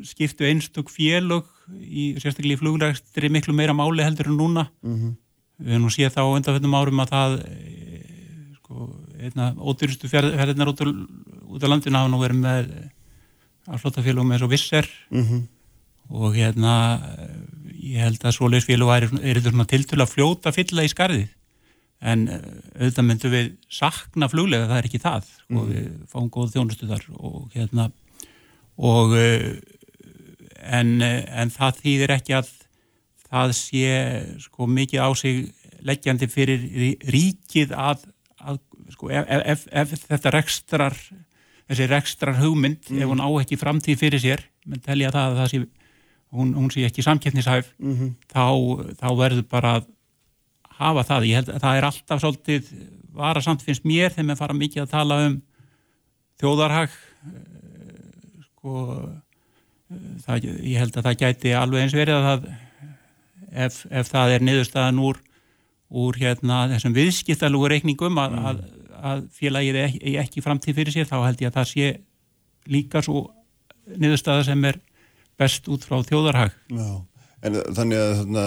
skiptu 0.07 0.47
einstök 0.47 0.91
félög 0.91 1.47
í 1.77 2.13
sérstaklega 2.17 2.57
í 2.57 2.61
flugrækstri 2.61 3.31
miklu 3.33 3.55
meira 3.55 3.75
máli 3.75 4.05
heldur 4.05 4.31
en 4.31 4.39
núna 4.39 4.67
mm 4.81 4.95
-hmm. 4.95 5.15
Við 5.57 5.73
hefum 5.73 5.87
nú 5.87 5.93
séð 5.93 6.13
þá 6.15 6.21
undanfjöndum 6.25 6.77
árum 6.77 7.03
að 7.03 7.13
það 7.13 7.37
sko, 8.57 8.87
einna 9.17 9.51
ódýrstu 9.57 10.09
ferðirnar 10.11 10.73
út, 10.73 10.83
út 10.85 11.65
á 11.65 11.71
landinu 11.71 11.99
hafa 11.99 12.11
nú 12.13 12.21
verið 12.21 12.43
með 12.43 12.73
allflótafélögum 13.67 14.33
eins 14.35 14.45
og 14.45 14.51
visser 14.51 14.87
mm 15.09 15.23
-hmm. 15.23 15.41
og 16.09 16.35
hérna 16.35 17.01
ég 17.73 18.03
held 18.03 18.23
að 18.23 18.35
svoleiðsfélög 18.37 18.93
er, 18.95 19.09
er, 19.21 19.37
er 19.37 19.65
til 19.65 19.83
til 19.85 20.01
að 20.01 20.13
fljóta 20.13 20.51
fylla 20.51 20.83
í 20.83 20.91
skarðið 20.91 21.27
en 22.01 22.27
eh, 22.27 22.43
auðvitað 22.77 23.07
myndum 23.07 23.33
við 23.33 23.47
sakna 23.73 24.29
fluglega, 24.29 24.67
það 24.69 24.77
er 24.81 24.89
ekki 24.89 25.01
það 25.01 25.23
sko, 25.29 25.47
mm. 25.49 25.57
og 25.57 25.71
við 25.71 25.87
fáum 26.11 26.29
góð 26.33 26.53
þjónustu 26.53 26.89
þar 26.91 27.07
og 27.17 27.55
hérna 27.55 27.89
og 28.77 29.15
eh, 29.17 29.57
en, 30.61 31.01
eh, 31.01 31.23
en 31.41 31.53
það 31.53 31.81
þýðir 31.81 32.15
ekki 32.19 32.37
að 32.37 32.53
það 33.31 33.55
sé 33.57 33.93
sko 34.43 34.67
mikið 34.71 35.03
á 35.03 35.09
sig 35.19 35.47
leggjandi 35.87 36.29
fyrir 36.31 36.67
ríkið 37.07 37.73
að, 37.75 38.05
að 38.39 38.59
sko 38.93 39.11
ef, 39.11 39.27
ef, 39.27 39.65
ef 39.71 39.95
þetta 40.07 40.33
rekstrar 40.33 40.95
þessi 41.67 41.89
rekstrar 41.91 42.39
hugmynd, 42.39 42.87
mm. 42.87 43.01
ef 43.03 43.11
hún 43.11 43.23
á 43.23 43.29
ekki 43.41 43.59
framtíð 43.59 43.99
fyrir 43.99 44.23
sér, 44.23 44.45
menn 44.65 44.83
telja 44.83 45.11
það 45.11 45.33
að 45.33 45.41
það 45.41 45.51
sé 45.51 45.59
hún, 46.37 46.53
hún 46.55 46.71
sé 46.71 46.85
ekki 46.87 47.03
samkeppnishæf 47.03 47.73
mm 47.77 47.93
-hmm. 47.93 48.13
þá, 48.31 48.45
þá 49.01 49.09
verður 49.19 49.47
bara 49.51 49.75
að 49.77 49.87
hafa 50.77 51.03
það. 51.03 51.27
Ég 51.27 51.35
held 51.39 51.49
að 51.49 51.61
það 51.63 51.77
er 51.77 51.87
alltaf 51.87 52.21
svolítið 52.21 52.71
vara 53.17 53.41
samt 53.41 53.63
finnst 53.65 53.85
mér 53.85 54.13
þegar 54.13 54.27
maður 54.27 54.41
fara 54.43 54.57
mikið 54.57 54.83
að 54.83 54.93
tala 54.93 55.19
um 55.27 55.37
þjóðarhag 56.41 56.89
eh, 56.91 58.43
sko 58.45 58.73
það, 60.25 60.49
ég 60.61 60.79
held 60.79 60.97
að 60.97 61.07
það 61.09 61.19
gæti 61.23 61.53
alveg 61.57 61.81
eins 61.83 61.97
verið 61.97 62.19
að 62.19 62.27
það 62.27 62.49
ef, 63.51 63.85
ef 63.89 64.11
það 64.11 64.35
er 64.35 64.45
niðurstaðan 64.47 65.01
úr 65.03 65.21
úr 65.87 66.19
hérna 66.19 66.65
þessum 66.73 66.95
viðskiptalugur 66.97 67.71
reikningum 67.71 68.19
að, 68.19 68.35
mm. 68.35 68.47
að, 68.49 68.61
að 69.11 69.23
félagið 69.37 69.79
er 69.79 69.87
ekki, 69.87 70.15
ekki 70.23 70.43
framtíð 70.43 70.79
fyrir 70.81 70.95
sér 70.97 71.09
þá 71.09 71.17
held 71.21 71.43
ég 71.43 71.51
að 71.51 71.59
það 71.59 71.69
sé 71.71 71.91
líka 72.67 73.03
svo 73.05 73.23
niðurstaða 73.95 74.49
sem 74.49 74.67
er 74.67 74.81
best 75.39 75.69
út 75.71 75.85
frá 75.87 76.01
þjóðarhag 76.03 76.51
Já, 76.73 76.89
en 77.47 77.59
þannig 77.77 78.03
að 78.03 78.13
þarna 78.21 78.45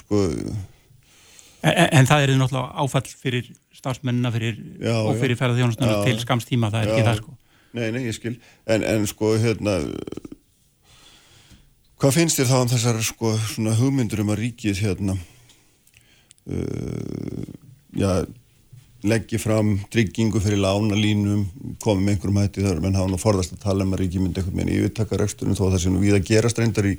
sko 0.00 0.26
En, 1.60 1.76
en 1.76 2.06
það 2.08 2.22
er 2.24 2.30
náttúrulega 2.40 2.80
áfall 2.80 3.08
fyrir 3.20 3.50
já, 4.80 4.94
og 4.96 5.18
fyrir 5.20 5.36
ferðarþjónustunum 5.36 6.06
til 6.06 6.20
skamstíma, 6.22 6.70
það 6.72 6.80
er 6.80 6.88
já, 6.88 6.92
ekki 6.94 7.06
það 7.08 7.18
sko. 7.18 7.34
Nei, 7.76 7.86
nei, 7.94 8.00
ég 8.06 8.16
skil. 8.16 8.32
En, 8.64 8.84
en 8.86 9.04
sko, 9.10 9.34
hérna, 9.42 9.74
hvað 12.00 12.16
finnst 12.16 12.40
þér 12.40 12.48
þá 12.48 12.58
um 12.58 12.70
þessar 12.70 12.98
sko, 13.04 13.30
hugmyndur 13.80 14.22
um 14.24 14.32
að 14.32 14.40
ríkið, 14.44 14.78
hérna, 14.86 15.16
uh, 16.48 17.48
já, 18.00 18.12
leggja 19.04 19.40
fram 19.40 19.74
tryggingu 19.92 20.40
fyrir 20.42 20.60
lánalínum, 20.60 21.46
komið 21.80 22.04
með 22.04 22.14
einhverjum 22.14 22.40
hætti 22.40 22.64
þar, 22.64 22.82
menn 22.84 22.96
hafa 22.98 23.12
nú 23.12 23.20
forðast 23.20 23.56
að 23.56 23.64
tala 23.64 23.86
um 23.86 23.94
að 23.96 24.04
ríkið 24.04 24.24
myndi 24.24 24.40
eitthvað 24.40 24.58
með 24.58 24.72
í 24.72 24.78
yfirtakarekstunum, 24.80 25.56
þó 25.56 25.64
það 25.66 25.82
sé 25.84 25.92
nú 25.92 26.02
við 26.02 26.16
að 26.16 26.28
gera 26.30 26.52
streyndar 26.52 26.88
í 26.88 26.94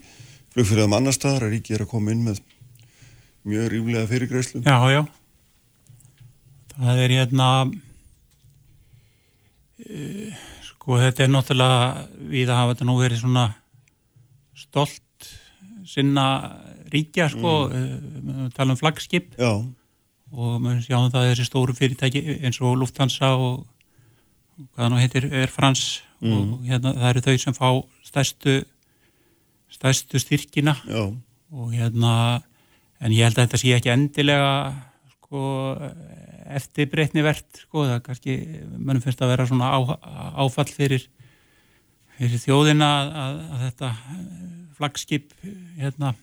flugfyrirðum 0.54 0.98
annar 0.98 1.18
staðar, 1.18 1.48
að 1.48 1.54
ríkið 1.58 1.78
er 1.78 1.86
að 1.86 1.92
koma 1.94 2.14
inn 2.14 2.26
með 2.28 2.42
mjög 3.48 3.72
ríflega 3.74 4.10
fyrirgræslu 4.10 4.62
Já, 4.66 4.78
já. 4.94 5.02
Það 6.76 7.02
er 7.06 7.16
hérna 7.18 7.48
uh, 9.82 10.44
sko 10.70 11.02
þetta 11.02 11.26
er 11.26 11.34
náttúrulega 11.34 11.82
við 12.30 12.50
að 12.50 12.60
hafa 12.62 12.76
þetta 12.76 12.90
nú 12.90 12.96
verið 13.02 13.22
svona 13.24 13.46
stolt 14.62 15.30
sinna 15.88 16.26
ríkja 16.92 17.30
sko, 17.32 17.70
mm. 17.72 18.52
tala 18.56 18.76
um 18.76 18.80
flagskip. 18.80 19.34
Já, 19.40 19.62
og 20.32 20.62
maður 20.64 20.86
sjáum 20.86 21.10
það 21.12 21.28
þessi 21.32 21.48
stóru 21.48 21.76
fyrirtæki 21.76 22.22
eins 22.40 22.62
og 22.64 22.78
Lufthansa 22.80 23.34
og 23.36 23.66
hvað 24.76 24.94
nú 24.94 25.02
heitir 25.02 25.28
Air 25.28 25.52
France 25.52 26.06
og 26.22 26.62
hérna 26.68 26.94
það 26.96 27.10
eru 27.10 27.24
þau 27.26 27.36
sem 27.42 27.58
fá 27.58 27.68
stærstu 28.06 28.62
stærstu 29.72 30.22
styrkina. 30.22 30.76
Já, 30.88 31.10
og 31.52 31.74
hérna 31.76 32.14
en 33.02 33.16
ég 33.16 33.26
held 33.26 33.40
að 33.40 33.48
þetta 33.48 33.60
sé 33.60 33.76
ekki 33.76 33.94
endilega 33.94 34.52
sko 35.18 35.42
eftirbreytni 36.52 37.24
verðt 37.26 37.64
sko. 37.66 37.86
Það 37.88 38.04
kannski, 38.06 38.38
mannum 38.78 39.04
finnst 39.04 39.24
að 39.24 39.34
vera 39.34 39.48
svona 39.50 39.72
á, 39.72 39.80
áfall 40.44 40.70
fyrir 40.70 41.08
fyrir 42.22 42.44
þjóðina 42.44 42.92
að, 43.00 43.16
að, 43.24 43.40
að 43.42 43.64
þetta 43.66 43.92
flagskip 44.78 45.34
hérna 45.82 46.14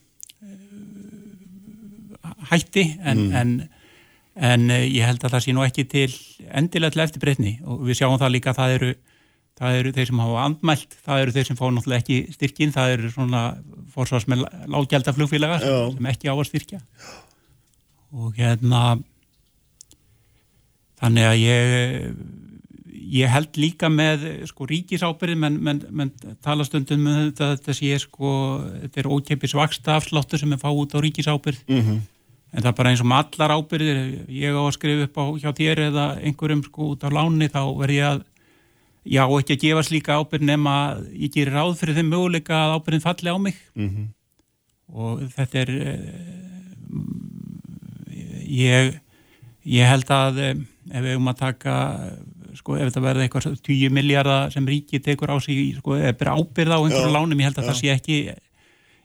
hætti 2.49 2.85
en, 3.03 3.27
en, 3.35 3.53
en 4.35 4.71
eh, 4.71 4.87
ég 4.87 5.07
held 5.09 5.25
að 5.25 5.35
það 5.35 5.45
sé 5.45 5.55
nú 5.57 5.65
ekki 5.67 5.85
til 5.91 6.09
endilega 6.49 6.95
til 6.95 7.05
eftirbreytni 7.05 7.55
og 7.67 7.85
við 7.89 8.01
sjáum 8.01 8.19
það 8.21 8.35
líka 8.37 8.53
að 8.55 8.61
það 8.61 8.75
eru 8.79 8.91
það 9.59 9.77
eru 9.81 9.93
þeir 9.97 10.11
sem 10.11 10.21
hafa 10.23 10.43
andmælt, 10.47 10.93
það 11.03 11.21
eru 11.23 11.35
þeir 11.35 11.47
sem 11.49 11.59
fá 11.59 11.65
náttúrulega 11.67 12.03
ekki 12.05 12.19
styrkin, 12.37 12.75
það 12.75 12.93
eru 12.95 13.09
svona 13.11 13.41
fórsvars 13.91 14.29
með 14.31 14.45
lágjaldar 14.71 15.17
flugfélagar 15.17 15.65
Já. 15.67 15.79
sem 15.97 16.11
ekki 16.13 16.31
á 16.31 16.35
að 16.37 16.45
styrkja 16.47 16.83
og 18.15 18.39
hérna 18.39 18.83
þannig 21.03 21.27
að 21.27 21.41
ég 21.43 22.13
ég 23.09 23.33
held 23.33 23.57
líka 23.57 23.89
með 23.93 24.27
sko 24.51 24.67
ríkisábyrði 24.69 25.39
menn, 25.41 25.59
menn, 25.65 25.83
menn 25.91 26.13
tala 26.45 26.67
stundum 26.67 27.07
með 27.07 27.19
þetta 27.23 27.49
að 27.49 27.57
þetta 27.57 27.77
sé 27.79 27.99
sko 28.05 28.31
þetta 28.85 29.03
er 29.03 29.11
ókeipis 29.11 29.57
vaksta 29.57 29.97
afsláttur 29.97 30.43
sem 30.43 30.55
er 30.55 30.61
fá 30.61 30.69
út 30.71 30.97
á 30.97 30.99
ríkisábyrð 31.05 31.63
mhm, 31.69 32.01
en 32.53 32.65
það 32.65 32.71
er 32.73 32.79
bara 32.81 32.93
eins 32.93 33.05
og 33.05 33.15
allar 33.19 33.55
ábyrðir 33.59 34.03
ég 34.33 34.57
á 34.57 34.63
að 34.63 34.75
skrifa 34.77 35.09
upp 35.09 35.21
á 35.21 35.25
hjá 35.45 35.51
þér 35.61 35.85
eða 35.89 36.07
einhverjum 36.23 36.65
sko 36.67 36.93
út 36.95 37.05
á 37.05 37.09
láni 37.13 37.49
þá 37.53 37.63
verð 37.81 37.97
ég 37.97 38.11
að 38.13 38.27
já 39.09 39.25
ekki 39.25 39.57
að 39.57 39.63
gefa 39.65 39.83
slíka 39.87 40.19
ábyrð 40.21 40.47
nema 40.49 40.75
ég 41.13 41.33
gerir 41.33 41.57
ráð 41.57 41.77
fyrir 41.81 41.99
þeim 41.99 42.11
möguleika 42.13 42.57
að 42.57 42.75
ábyrðin 42.77 43.05
falli 43.05 43.33
á 43.33 43.37
mig. 43.41 43.61
Mhm, 43.75 44.09
og 44.89 45.23
þetta 45.35 45.63
er 45.63 45.71
eh, 45.77 45.97
ég 48.49 49.01
ég 49.69 49.89
held 49.89 50.11
að 50.13 50.43
eh, 50.45 50.55
ef 50.89 51.05
við 51.05 51.19
um 51.21 51.29
að 51.29 51.41
taka 51.43 51.75
sko 52.59 52.77
ef 52.77 52.91
þetta 52.91 53.05
verði 53.05 53.27
eitthvað 53.27 53.57
10 53.69 53.95
miljardar 53.95 54.53
sem 54.55 54.69
ríki 54.69 55.01
tekur 55.05 55.33
á 55.33 55.37
sig 55.43 55.79
sko 55.79 55.97
eða 55.97 56.17
bera 56.19 56.37
ábyrð 56.39 56.75
á 56.75 56.79
einhverju 56.79 57.09
Já, 57.09 57.15
lánum 57.15 57.41
ég 57.41 57.51
held 57.51 57.63
að 57.63 57.71
það 57.71 57.81
sé 57.81 57.95
ekki 57.95 58.19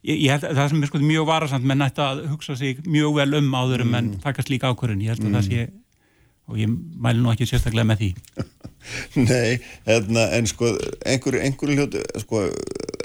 ég, 0.03 0.17
ég 0.17 0.33
held 0.33 0.47
að 0.49 0.59
það 0.59 0.73
sem 0.73 0.83
er 0.83 0.91
sko 0.91 1.01
mjög 1.03 1.29
varasamt 1.29 1.69
menn 1.69 1.85
ætti 1.85 2.03
að 2.03 2.25
hugsa 2.31 2.57
sig 2.59 2.83
mjög 2.87 3.15
vel 3.19 3.39
um 3.39 3.55
áður 3.55 3.85
um 3.85 3.95
en 3.99 4.11
takast 4.23 4.51
líka 4.51 4.71
ákvörðun. 4.71 5.03
Ég 5.03 5.15
held 5.15 5.27
að 5.27 5.39
það 5.39 5.49
sé 5.49 5.65
og 6.43 6.59
ég 6.59 6.71
mæli 6.99 7.23
nú 7.23 7.31
ekki 7.31 7.47
sérstaklega 7.47 7.87
með 7.87 8.01
því. 8.01 8.09
Nei, 9.29 9.61
hérna, 9.87 10.25
en 10.35 10.47
sko 10.49 10.73
einhver, 11.07 11.37
einhver 11.39 11.71
hlut, 11.71 11.95
sko 12.19 12.41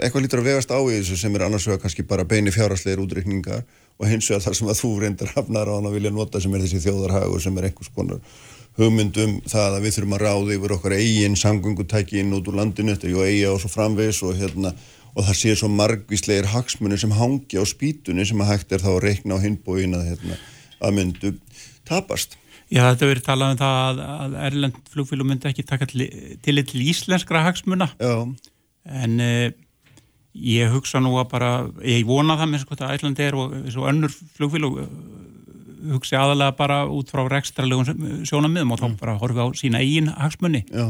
eitthvað 0.03 0.25
lítur 0.25 0.43
að 0.43 0.49
vegast 0.51 0.73
á 0.75 0.79
í 0.83 0.97
þessu 0.97 1.19
sem 1.21 1.37
er 1.39 1.45
annars 1.47 1.69
vegar 1.69 1.85
kannski 1.85 2.03
bara 2.07 2.27
beini 2.27 2.51
fjáraslegir 2.55 3.03
útreikningar 3.05 3.63
og 3.99 4.11
hins 4.11 4.27
vegar 4.27 4.43
þar 4.43 4.59
sem 4.59 4.73
að 4.73 4.81
þú 4.81 4.91
reyndar 5.05 5.31
hafnar 5.37 5.71
á 5.71 5.77
hann 5.77 5.87
að 5.87 5.99
vilja 6.01 6.15
nota 6.15 6.43
sem 6.43 6.55
er 6.55 6.65
þessi 6.67 6.83
þjóðarhagur 6.83 7.45
sem 7.45 7.61
er 7.63 7.69
einhvers 7.71 7.93
konar 7.95 8.19
hugmyndum 8.79 9.39
það 9.49 9.77
að 9.77 9.85
við 9.85 9.97
þurfum 9.97 10.17
að 10.17 10.25
ráða 10.25 10.55
yfir 10.57 10.75
okkar 10.77 10.95
eigin 10.99 11.37
sangungutæki 11.39 12.21
inn 12.23 12.35
út 12.37 12.49
úr 12.51 12.61
landinu 12.61 12.95
þetta 12.95 13.15
og 13.17 13.27
eiga 13.27 13.53
og 13.53 13.63
svo 13.63 13.73
framvegis 13.73 14.23
og 14.27 14.39
hérna 14.39 14.75
og 15.19 15.27
það 15.27 15.39
sé 15.41 15.55
svo 15.59 15.71
margvíslegir 15.73 16.51
hagsmunir 16.53 17.01
sem 17.01 17.15
hangi 17.19 17.59
á 17.59 17.65
spýtunni 17.67 18.27
sem 18.29 18.43
að 18.45 18.53
hægt 18.53 18.75
er 18.75 18.85
þá 18.85 18.91
að 18.95 19.05
reikna 19.07 19.39
á 19.39 19.43
hinbóin 19.43 19.97
að, 19.99 20.13
hérna, 20.13 20.39
að 20.79 20.95
myndu 20.99 21.33
tapast. 21.89 22.37
Já, 22.69 22.83
þetta 22.85 23.09
verið 23.09 23.25
talað 23.27 23.55
um 23.55 23.61
það 23.63 23.79
að, 23.83 24.03
að 24.15 24.37
Erlend 24.47 24.81
flugfélug 24.93 25.29
myndi 25.31 25.49
ekki 25.49 25.65
taka 25.67 25.89
til, 25.89 26.05
til, 26.45 26.61
til 26.69 26.83
íslenskra 26.85 27.41
hagsmuna 27.47 27.89
Já, 27.97 28.29
en 29.03 29.23
uh, 29.25 29.47
ég 30.37 30.75
hugsa 30.75 31.01
nú 31.01 31.15
að 31.17 31.31
bara, 31.33 31.53
ég 31.81 32.05
vona 32.07 32.37
það 32.39 32.53
með 32.53 32.63
sko 32.63 32.77
þetta 32.77 32.91
Ærlandi 32.93 33.25
er 33.25 33.39
og 33.41 33.57
svo 33.73 33.89
önnur 33.89 34.13
flugfélug 34.37 34.83
uh, 34.85 34.91
hugsi 35.93 36.17
aðalega 36.19 36.57
bara 36.59 36.79
út 36.91 37.11
frá 37.13 37.25
rekstralegum 37.31 38.25
sjónamiðum 38.29 38.75
og 38.75 38.83
þá 38.83 38.89
bara 39.01 39.19
horfi 39.21 39.45
á 39.45 39.47
sína 39.59 39.83
eigin 39.85 40.11
hagsmunni 40.13 40.65
já, 40.67 40.87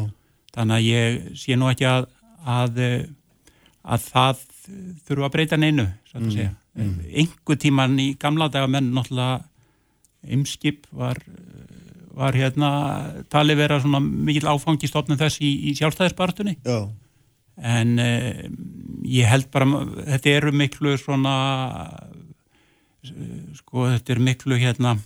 þannig 0.56 0.76
að 0.78 0.88
ég 0.88 1.18
sé 1.38 1.58
nú 1.58 1.70
ekki 1.72 1.88
að 1.88 2.08
að, 2.48 2.80
eh, 2.84 3.04
að 3.84 4.08
það 4.12 4.44
þurfa 5.08 5.28
að 5.28 5.34
breyta 5.34 5.58
neinu 5.60 5.86
svo 6.08 6.20
að 6.20 6.32
segja. 6.34 6.54
einhver 6.78 7.58
tíman 7.58 7.98
í 7.98 8.12
gamla 8.20 8.50
daga 8.52 8.68
menn 8.70 8.92
náttúrulega 8.94 9.44
ymskip 10.28 10.86
var 10.92 11.20
var 12.18 12.34
hérna 12.34 12.70
talið 13.30 13.60
vera 13.60 13.78
svona 13.80 14.00
mikill 14.02 14.48
áfangi 14.50 14.88
stofnum 14.90 15.18
þess 15.20 15.38
í, 15.38 15.70
í 15.70 15.74
sjálfstæðisbartunni 15.78 16.56
já, 16.66 16.88
en 17.62 17.92
uh, 18.02 18.42
ég 19.06 19.30
held 19.30 19.50
bara 19.54 19.68
þetta 20.14 20.34
eru 20.34 20.52
miklu 20.52 20.96
svona 20.98 21.34
sko 23.58 23.88
þetta 23.92 24.14
er 24.14 24.24
miklu 24.30 24.58
hérna 24.60 24.96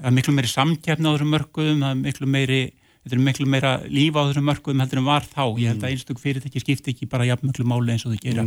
er 0.00 0.14
miklu 0.14 0.34
meiri 0.36 0.50
samkjæfni 0.50 1.08
á 1.08 1.12
þessum 1.12 1.34
mörkuðum 1.34 1.84
það 1.84 1.92
er 1.92 2.00
miklu 2.06 2.30
meiri 2.30 2.62
þetta 3.02 3.16
er 3.16 3.22
miklu 3.26 3.48
meira 3.50 3.72
líf 3.90 4.14
á 4.14 4.22
þessum 4.28 4.46
mörkuðum 4.46 4.82
heldur 4.84 5.00
en 5.00 5.08
var 5.08 5.26
þá. 5.26 5.44
Ég 5.58 5.72
held 5.72 5.82
að 5.82 5.94
einstök 5.94 6.20
fyrirtæki 6.22 6.62
skipti 6.62 6.94
ekki 6.94 7.08
bara 7.10 7.26
jafn 7.26 7.50
miklu 7.50 7.66
máli 7.66 7.94
eins 7.94 8.06
og 8.06 8.14
þau 8.14 8.22
gera 8.22 8.44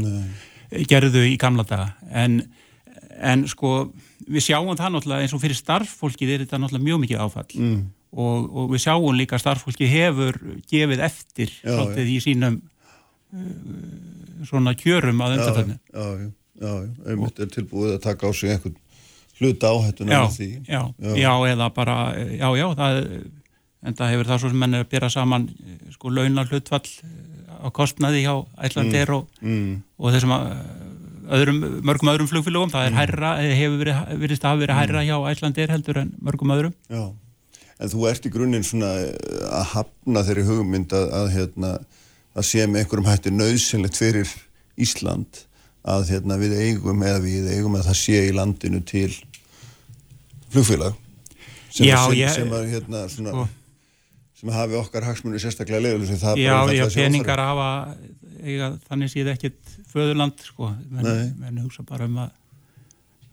gerðu 0.91 1.25
í 1.27 1.35
gamla 1.41 1.65
daga. 1.67 1.89
En, 2.15 2.39
en 3.19 3.43
sko 3.51 3.73
við 4.25 4.47
sjáum 4.47 4.71
það 4.79 4.95
náttúrulega 4.95 5.25
eins 5.25 5.35
og 5.35 5.43
fyrir 5.43 5.59
starffólkið 5.59 6.31
er 6.31 6.45
þetta 6.45 6.61
náttúrulega 6.61 6.87
mjög 6.87 7.03
mikið 7.03 7.25
áfall. 7.25 7.51
Mm, 7.59 7.83
og, 8.15 8.47
og 8.47 8.71
við 8.71 8.85
sjáum 8.85 9.19
líka 9.19 9.37
að 9.37 9.43
starffólki 9.43 9.91
hefur 9.91 10.39
gefið 10.71 11.03
eftir 11.09 11.51
Já, 11.51 11.73
svolítið 11.73 12.15
í 12.15 12.17
sínum 12.23 12.57
uh, 13.35 14.47
svona 14.47 14.75
kjörum 14.79 15.19
að 15.25 15.35
já, 15.35 15.37
undanfönnu. 15.41 15.77
já, 15.91 15.99
já, 15.99 16.31
já, 16.63 16.71
já, 16.71 17.11
einmitt 17.11 17.43
er 17.43 17.51
tilbúið 17.51 17.97
að 17.97 18.03
taka 18.07 18.31
á 18.31 18.31
sig 18.31 18.55
einhvern 18.55 18.79
hluta 19.41 19.71
áhættuna 19.75 20.11
Já, 20.15 20.21
með 20.25 20.37
því. 20.37 20.49
já, 20.69 20.81
já, 21.19 21.31
eða 21.51 21.67
bara, 21.75 21.95
já, 22.39 22.47
já, 22.59 22.65
það, 22.79 22.99
en 23.85 23.97
það 23.99 24.11
hefur 24.13 24.29
það 24.31 24.39
svo 24.43 24.51
sem 24.53 24.61
menn 24.63 24.73
er 24.79 24.85
að 24.85 24.91
bera 24.95 25.09
saman 25.13 25.49
eh, 25.51 25.77
sko 25.95 26.13
launar 26.15 26.47
hlutfall 26.51 26.87
á 27.55 27.67
kostnaði 27.75 28.23
hjá 28.25 28.33
Æslandir 28.67 29.11
og, 29.15 29.27
Mm, 29.41 29.81
og 29.99 30.13
þessum 30.15 30.33
að 30.35 30.47
öðrum, 31.35 31.59
mörgum 31.87 32.09
öðrum 32.13 32.27
flugfélögum, 32.29 32.69
það 32.73 32.87
er 32.91 32.97
hærra, 32.99 33.29
eða 33.41 33.55
hefur 33.57 33.79
verið, 33.81 34.01
verið 34.21 34.43
að 34.45 34.59
vera 34.61 34.75
hærra 34.77 35.03
hjá 35.07 35.15
Æslandir 35.31 35.71
heldur 35.73 35.97
en 36.03 36.11
mörgum 36.21 36.53
öðrum. 36.53 36.73
já, 36.89 37.03
en 37.79 37.89
þú 37.91 38.03
ert 38.11 38.25
í 38.29 38.31
grunninn 38.33 38.63
svona 38.67 38.91
eh, 39.03 39.15
að 39.49 39.65
hafna 39.73 40.21
þeirri 40.27 40.43
hugmynd 40.47 40.93
að, 40.95 41.07
að 41.21 41.31
hérna, 41.35 41.71
að 42.35 42.45
sé 42.51 42.67
með 42.67 42.83
einhverjum 42.83 43.09
hætti 43.09 43.33
nöðsynlegt 43.33 43.97
fyrir 43.99 44.31
Ísland 44.77 45.41
að 45.85 46.07
hérna 46.09 46.37
við 46.41 46.55
eigum 46.63 47.03
eða 47.05 47.19
við 47.23 47.49
eigum 47.53 47.77
að 47.77 47.87
það 47.89 47.99
sé 48.01 48.21
í 48.29 48.33
landinu 48.35 48.81
til 48.85 49.11
flugfélag 50.53 50.95
sem, 51.69 51.85
Já, 51.85 51.97
sem, 52.07 52.17
ég- 52.17 52.33
sem 52.33 52.55
að 52.57 52.67
hérna 52.73 53.03
svona 53.11 53.33
Sko. 53.35 53.47
sem 54.39 54.49
að 54.49 54.59
hafi 54.61 54.79
okkar 54.81 55.07
hagsmunni 55.09 55.41
sérstaklega 55.43 55.97
það 56.21 56.41
Já, 56.41 56.55
já, 56.73 56.85
peningar 56.95 57.41
hafa 57.43 57.69
eiga, 58.45 58.71
þannig 58.89 59.11
séð 59.11 59.31
ekkit 59.33 59.75
föðurland 59.91 60.41
sko, 60.43 60.71
menn, 60.91 61.33
menn 61.39 61.61
hugsa 61.63 61.85
bara 61.87 62.07
um 62.09 62.17
að 62.25 62.31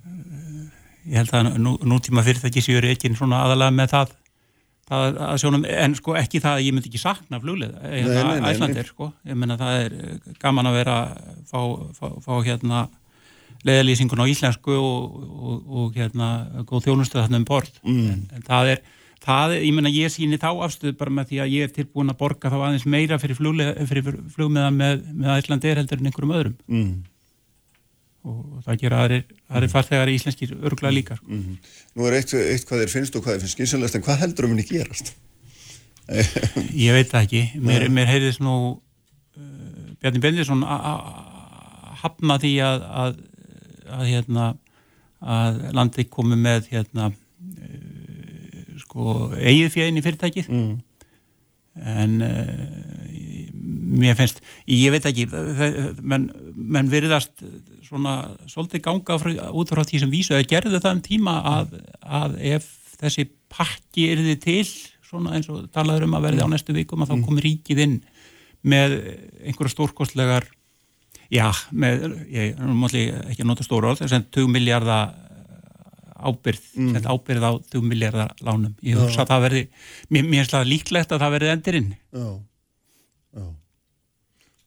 uh, 0.07 0.67
ég 1.09 1.19
held 1.21 1.35
að 1.37 1.59
nú, 1.59 1.75
nútíma 1.85 2.25
fyrirtæki 2.27 2.63
séu 2.65 2.81
reikin 2.83 3.17
svona 3.19 3.43
aðalega 3.47 3.75
með 3.75 3.95
það, 3.97 4.15
það 4.93 5.21
að 5.27 5.41
sjónum, 5.43 5.67
en 5.85 5.95
sko 5.99 6.15
ekki 6.21 6.41
það 6.45 6.57
að 6.59 6.65
ég 6.67 6.77
myndi 6.77 6.91
ekki 6.93 7.01
sakna 7.03 7.39
nei, 8.09 8.41
nei, 8.41 8.51
æslandir 8.53 8.89
sko, 8.93 9.11
ég 9.29 9.39
menna 9.43 9.57
það 9.61 9.79
er 9.85 9.97
eh, 9.99 10.33
gaman 10.43 10.71
að 10.71 10.79
vera 10.81 10.97
fá, 11.51 11.61
fá, 11.99 12.07
fá 12.25 12.33
hérna 12.47 12.83
leðalýsingun 13.67 14.23
á 14.23 14.27
íslensku 14.27 14.75
og, 14.75 15.21
og, 15.23 15.61
og 15.83 15.95
hérna 15.99 16.31
góð 16.67 16.89
þjónustu 16.89 17.21
þarna 17.21 17.39
um 17.43 17.47
bort 17.47 17.79
Mm. 17.85 18.11
en, 18.13 18.27
en 18.39 18.43
það 18.49 18.75
er 18.77 18.85
Það, 19.23 19.53
er- 19.55 19.61
ég 19.63 19.75
menna 19.77 19.91
ég 19.95 20.11
síni 20.11 20.35
þá 20.35 20.49
afstöðu 20.67 20.97
bara 20.99 21.13
með 21.15 21.29
því 21.29 21.37
að 21.45 21.51
ég 21.55 21.63
er 21.69 21.71
tilbúin 21.77 22.11
að 22.11 22.17
borga 22.19 22.51
þá 22.51 22.57
aðeins 22.59 22.87
meira 22.91 23.19
fyrir 23.23 23.37
flugmiðan 23.39 24.75
með, 24.75 25.05
með 25.15 25.37
Æslandir 25.37 25.79
heldur 25.79 26.01
en 26.03 26.09
einhverjum 26.11 26.33
öðrum. 26.35 26.57
Mm, 26.67 26.89
og 28.23 28.63
það 28.67 28.79
gera 28.85 29.01
aðrir, 29.03 29.23
aðrir 29.51 29.71
farþegar 29.73 30.11
í 30.13 30.15
íslenskir 30.19 30.53
örgla 30.63 30.93
líka 30.95 31.17
sko. 31.19 31.27
mm. 31.27 31.57
Nú 31.99 32.07
er 32.07 32.19
eitt, 32.21 32.35
eitt 32.39 32.67
hvað 32.69 32.85
þér 32.85 32.93
finnst 32.93 33.17
og 33.19 33.25
hvað 33.25 33.37
þér 33.37 33.45
finnst 33.45 33.57
skynsanlegast 33.59 33.99
en 33.99 34.05
hvað 34.07 34.21
heldur 34.23 34.47
um 34.49 34.55
henni 34.55 34.67
gerast? 34.69 35.13
ég 36.87 36.95
veit 36.97 37.11
það 37.11 37.25
ekki, 37.27 37.43
mér, 37.63 37.89
mér 37.95 38.11
heyrðist 38.11 38.43
nú 38.45 38.55
uh, 38.75 39.91
Bjarni 40.03 40.23
Bendisson 40.23 40.63
hafna 42.03 42.39
því 42.43 42.53
að, 42.67 42.87
að, 43.03 43.19
að 43.99 44.07
hérna 44.11 44.49
að 45.23 45.61
landi 45.79 46.07
komi 46.11 46.39
með 46.39 46.67
hérna 46.73 47.11
uh, 47.13 48.81
sko 48.83 49.19
eigið 49.39 49.75
fjæðin 49.77 50.01
í 50.01 50.07
fyrirtækið 50.07 50.51
Mm. 50.53 50.73
En 51.81 52.19
uh, 52.27 52.53
mér 53.93 54.17
finnst, 54.17 54.41
ég 54.69 54.93
veit 54.93 55.07
ekki 55.09 55.27
menn, 56.01 56.29
menn 56.57 56.91
veriðast 56.93 57.45
svona 57.87 58.17
svolítið 58.49 58.85
ganga 58.87 59.19
frá, 59.21 59.33
út 59.53 59.73
frá 59.73 59.83
því 59.85 60.03
sem 60.03 60.13
vísu, 60.13 60.35
eða 60.37 60.49
gerðu 60.49 60.81
það 60.81 60.97
um 60.97 61.05
tíma 61.05 61.37
að, 61.53 61.77
að 62.03 62.39
ef 62.55 62.71
þessi 63.03 63.27
pakki 63.53 64.09
er 64.13 64.23
þið 64.25 64.41
til, 64.43 64.73
svona 65.13 65.37
eins 65.37 65.51
og 65.53 65.67
talaður 65.75 66.07
um 66.09 66.17
að 66.17 66.29
verði 66.29 66.45
á 66.45 66.47
mm. 66.47 66.55
næstu 66.57 66.77
vikum 66.77 67.05
að 67.05 67.13
þá 67.13 67.17
mm. 67.19 67.25
komi 67.29 67.45
ríkið 67.45 67.83
inn 67.85 67.99
með 68.63 68.97
einhverja 69.43 69.75
stórkostlegar 69.75 70.47
já, 71.33 71.49
með, 71.73 72.07
ég 72.33 72.55
er 72.55 72.63
náttúrulega 72.63 73.27
ekki 73.33 73.45
að 73.45 73.51
nota 73.51 73.67
stóra 73.67 73.93
orð, 73.93 74.05
þess 74.05 74.17
að 74.19 74.31
20 74.39 74.55
miljardar 74.55 75.13
ábyrð, 76.23 76.69
mm. 76.79 77.03
ábyrð 77.07 77.49
á 77.49 77.53
20 77.75 77.89
miljardar 77.89 78.33
lánum, 78.45 78.77
ég 78.87 79.01
hugsa 79.01 79.25
að 79.25 79.35
það 79.35 79.45
verði 79.49 79.65
mér, 80.09 80.31
finnst 80.31 80.57
það 80.57 80.71
líklegt 80.71 81.13
að 81.13 81.25
það 81.25 81.37
verði 81.37 81.53
endirinn 81.57 81.91
Já, 81.93 82.29
já. 83.37 83.47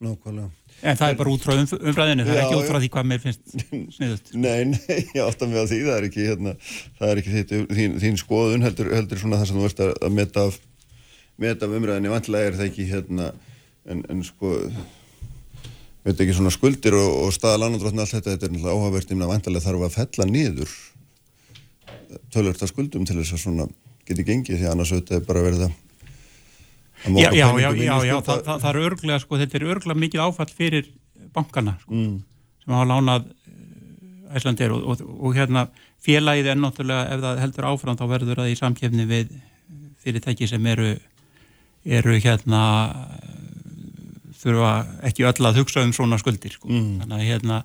Nákvæmlega. 0.04 0.50
En 0.84 0.98
það 1.00 1.12
er 1.12 1.18
bara 1.22 1.32
út 1.32 1.46
frá 1.46 1.54
umræðinu, 1.56 2.26
það 2.28 2.36
er 2.36 2.42
ekki 2.42 2.58
út 2.60 2.68
frá 2.68 2.78
því 2.82 2.90
hvað 2.92 3.06
mér 3.08 3.22
finnst 3.24 3.54
sniðut. 3.96 4.32
Nei, 4.46 4.66
nei, 4.74 4.98
ég 5.16 5.22
átta 5.24 5.48
mig 5.48 5.64
á 5.64 5.66
því, 5.72 5.80
það 5.86 5.96
er 5.96 6.08
ekki, 6.10 6.26
hérna, 6.28 6.54
það 7.00 7.12
er 7.14 7.22
ekki 7.22 7.36
þitt, 7.36 7.54
þín, 7.78 7.96
þín 8.04 8.20
skoðun 8.20 8.66
heldur, 8.66 8.92
heldur 8.92 9.22
svona 9.22 9.40
það 9.40 9.50
sem 9.50 9.62
þú 9.62 9.70
ert 9.70 9.82
að 9.86 10.18
meta 10.18 10.44
af, 10.50 10.60
meta 11.42 11.70
af 11.70 11.78
umræðinu, 11.80 12.12
vantilega 12.12 12.52
er 12.52 12.60
það 12.60 12.68
ekki, 12.68 12.90
hérna, 12.92 13.30
en, 13.88 14.04
en 14.12 14.26
sko, 14.28 14.52
veit 16.04 16.26
ekki 16.26 16.36
svona 16.42 16.54
skuldir 16.54 17.00
og, 17.00 17.10
og 17.24 17.32
staða 17.38 17.64
landandróttin 17.64 18.04
allt 18.04 18.18
þetta, 18.18 18.36
þetta 18.36 18.50
er 18.50 18.54
náttúrulega 18.58 18.76
áhugavert, 18.76 19.16
ég 19.16 19.22
meina 19.22 19.32
vantilega 19.32 19.68
þarf 19.70 19.88
að 19.88 19.98
fella 20.02 20.30
niður 20.34 20.76
tölvört 22.34 22.62
að 22.64 22.72
skuldum 22.72 23.08
til 23.08 23.18
þess 23.20 23.36
að 23.38 23.44
svona 23.46 23.68
geti 24.06 24.26
gengið 24.28 24.62
því 24.62 24.70
annars 24.72 24.94
auðvitað 24.94 25.20
er 25.20 25.28
bara 25.28 25.46
verið 25.46 25.68
að 25.70 25.82
Já, 27.06 27.30
já, 27.30 27.48
já, 27.60 27.70
já, 27.78 27.96
já 28.02 28.16
það, 28.24 28.40
það, 28.48 28.62
það 28.64 28.70
er 28.70 28.78
örglega, 28.82 29.18
sko, 29.22 29.38
þetta 29.38 29.58
er 29.60 29.66
örglega 29.76 30.02
mikið 30.02 30.22
áfall 30.24 30.48
fyrir 30.50 30.88
bankana 31.36 31.76
sko, 31.78 31.92
mm. 31.94 32.16
sem 32.64 32.74
hafa 32.74 32.88
lánað 32.90 33.28
eh, 33.30 34.38
Æslandir 34.40 34.74
og, 34.74 34.88
og, 34.90 35.04
og 35.20 35.36
hérna 35.38 35.68
félagið 36.02 36.50
er 36.50 36.58
náttúrulega, 36.58 37.12
ef 37.14 37.22
það 37.26 37.42
heldur 37.44 37.68
áfram 37.70 38.00
þá 38.00 38.06
verður 38.10 38.42
það 38.42 38.50
í 38.50 38.58
samkefni 38.58 39.06
við 39.12 39.36
fyrirtæki 40.02 40.50
sem 40.50 40.66
eru 40.72 40.96
eru 41.86 42.18
hérna 42.18 42.64
þurfa 44.42 44.74
ekki 45.06 45.26
öll 45.30 45.50
að 45.50 45.62
hugsa 45.62 45.86
um 45.86 45.94
svona 45.96 46.20
skuldir 46.22 46.56
sko. 46.58 46.70
mm. 46.70 47.04
þannig 47.04 47.20
að 47.20 47.30
hérna 47.30 47.62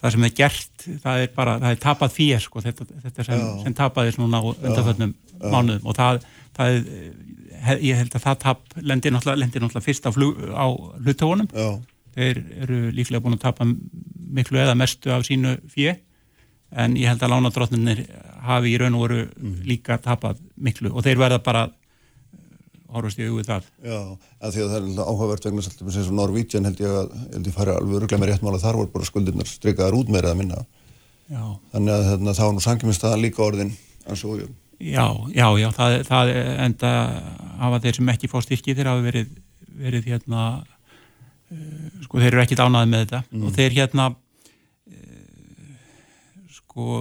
það 0.00 0.14
sem 0.14 0.26
er 0.26 0.34
gert, 0.36 0.86
það 1.02 1.22
er 1.24 1.32
bara 1.34 1.56
það 1.62 1.74
er 1.74 1.80
tapað 1.82 2.14
fyrir 2.14 2.42
sko, 2.42 2.62
þetta, 2.62 2.86
þetta 3.04 3.26
sem, 3.26 3.44
sem 3.64 3.76
tapaðist 3.76 4.20
núna 4.20 4.38
á 4.38 4.44
undanföldnum 4.46 5.14
mánuðum 5.42 5.90
og 5.90 5.96
það, 5.98 6.22
það 6.56 6.76
er, 6.76 7.82
ég 7.82 8.00
held 8.00 8.14
að 8.14 8.26
það 8.28 8.40
tap 8.44 8.76
lendir 8.78 9.14
náttúrulega, 9.14 9.42
lendir 9.42 9.64
náttúrulega 9.64 9.86
fyrst 9.88 10.06
á, 10.06 10.10
á 10.12 10.66
hlutónum 11.02 11.50
þeir 12.16 12.42
eru 12.64 12.80
líklega 12.96 13.24
búin 13.24 13.36
að 13.36 13.44
tapa 13.48 13.66
miklu 13.66 14.62
eða 14.62 14.76
mestu 14.78 15.12
af 15.12 15.26
sínu 15.26 15.56
fjö 15.72 15.96
en 16.76 16.96
ég 16.98 17.10
held 17.10 17.22
að 17.22 17.34
lánadróttunir 17.34 18.04
hafi 18.46 18.72
í 18.72 18.78
raun 18.80 18.96
og 18.98 19.06
veru 19.06 19.24
mm. 19.26 19.58
líka 19.66 19.98
tapað 20.02 20.40
miklu 20.56 20.92
og 20.92 21.04
þeir 21.06 21.20
verða 21.20 21.42
bara 21.44 21.66
horfast 22.96 23.20
í 23.20 23.28
auðvitað. 23.28 23.70
Já, 23.84 24.00
að 24.40 24.56
því 24.56 24.64
að 24.64 24.72
það 24.72 24.78
er 24.80 25.06
áhugavert 25.06 25.48
vegna 25.48 25.64
svolítið 25.66 25.94
sem 25.94 26.06
svo 26.06 26.16
Norvítsjan 26.16 26.68
held 26.68 26.82
ég 26.82 26.98
að 27.00 27.14
held 27.36 27.50
ég 27.50 27.56
fari 27.56 27.74
alveg 27.74 27.98
öruglega 28.00 28.22
með 28.22 28.32
réttmála 28.32 28.62
þar 28.62 28.80
voru 28.80 28.92
bara 28.94 29.08
skuldirnar 29.08 29.50
streikaðar 29.50 29.98
út 29.98 30.12
meira 30.12 30.32
að 30.32 30.40
minna. 30.42 30.62
Já. 31.26 31.42
Þannig 31.72 31.92
að 31.96 32.06
þarna, 32.10 32.36
þá 32.38 32.46
nú 32.54 32.62
sangimist 32.64 33.02
það 33.02 33.18
líka 33.24 33.44
orðin 33.46 33.74
eins 34.06 34.22
og 34.26 34.40
ég. 34.40 34.54
Já, 34.76 35.06
já, 35.32 35.46
já, 35.56 35.70
það, 35.72 35.94
það 36.04 36.30
enda 36.66 36.92
hafa 37.62 37.80
þeir 37.84 37.98
sem 37.98 38.10
ekki 38.12 38.28
fá 38.28 38.36
styrki 38.44 38.74
þeir 38.76 38.90
hafa 38.90 39.04
verið, 39.06 39.30
verið 39.80 40.08
hérna, 40.12 40.42
uh, 41.48 41.86
sko 42.04 42.20
þeir 42.20 42.34
eru 42.34 42.42
ekki 42.44 42.58
dánaði 42.60 42.90
með 42.92 43.04
þetta 43.06 43.20
mm. 43.24 43.46
og 43.48 43.54
þeir 43.56 43.76
hérna, 43.78 44.08
uh, 44.92 45.70
sko, 46.58 47.00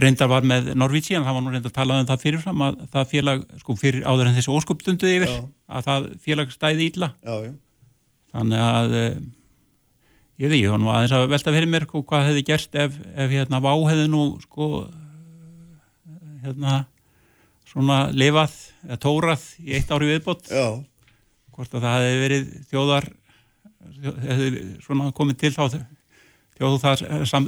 reyndar 0.00 0.30
var 0.30 0.46
með 0.46 0.72
Norvítsían, 0.78 1.26
það 1.26 1.36
var 1.36 1.44
nú 1.44 1.52
reyndar 1.52 1.72
að 1.72 1.76
tala 1.76 1.98
um 2.00 2.08
það 2.08 2.24
fyrirfram 2.24 2.64
að 2.66 2.80
það 2.94 3.12
félag, 3.12 3.44
sko 3.60 3.76
fyrir 3.80 4.06
áður 4.06 4.30
en 4.30 4.38
þessu 4.38 4.56
óskupstunduði 4.56 5.18
yfir, 5.18 5.34
já. 5.34 5.44
að 5.68 5.86
það 5.88 6.08
félag 6.24 6.54
stæði 6.54 6.88
ílla 6.90 7.10
já, 7.20 7.52
þannig 8.32 8.64
að 8.68 8.96
eh, 9.00 9.20
ég 10.42 10.48
veit 10.48 10.56
ekki, 10.58 10.72
hann 10.72 10.88
var 10.88 11.00
aðeins 11.00 11.16
að 11.18 11.28
velta 11.34 11.56
fyrir 11.56 11.72
mér 11.74 11.88
sko, 11.88 12.04
hvað 12.08 12.28
hefði 12.30 12.46
gerst 12.48 12.80
ef, 12.84 12.98
ef 13.12 13.36
hérna 13.36 13.62
Vá 13.64 13.72
hefði 13.90 14.08
nú 14.12 14.24
sko 14.44 14.70
hérna 16.42 16.82
svona 17.72 17.98
lifað, 18.12 18.54
eða 18.84 19.00
tórað 19.00 19.44
í 19.62 19.76
eitt 19.78 19.92
ári 19.94 20.10
viðbót. 20.10 20.50
Hvort 21.52 21.76
að 21.76 21.84
það 21.86 22.06
hefði 22.06 22.22
verið 22.22 22.50
þjóðar 22.68 23.08
hefði 24.26 24.62
svona 24.84 25.10
komið 25.16 25.38
til 25.42 25.52
þá 25.54 25.62
þjóðu 25.62 25.84
það 26.82 27.02
sam, 27.28 27.46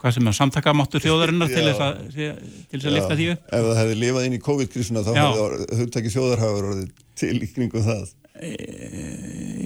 hvað 0.00 0.14
sem 0.16 0.28
er 0.30 0.36
samtakamáttur 0.38 1.02
þjóðarinnar 1.04 1.50
til 1.52 1.64
þess 1.68 1.82
að, 1.84 2.02
til 2.14 2.28
þess 2.72 2.88
að 2.90 2.96
lifta 2.96 3.18
því 3.18 3.26
upp. 3.34 3.48
Ef 3.48 3.66
það 3.68 3.80
hefði 3.80 3.96
lifað 4.00 4.28
inn 4.28 4.36
í 4.36 4.42
COVID-krísuna 4.44 5.04
þá 5.06 5.10
hefði 5.18 5.80
hugtæki 5.80 6.12
þjóðarhafur 6.14 6.68
orðið 6.70 6.92
til 7.20 7.34
í 7.36 7.50
kringum 7.54 7.86
það. 7.88 8.06
E, 8.34 8.52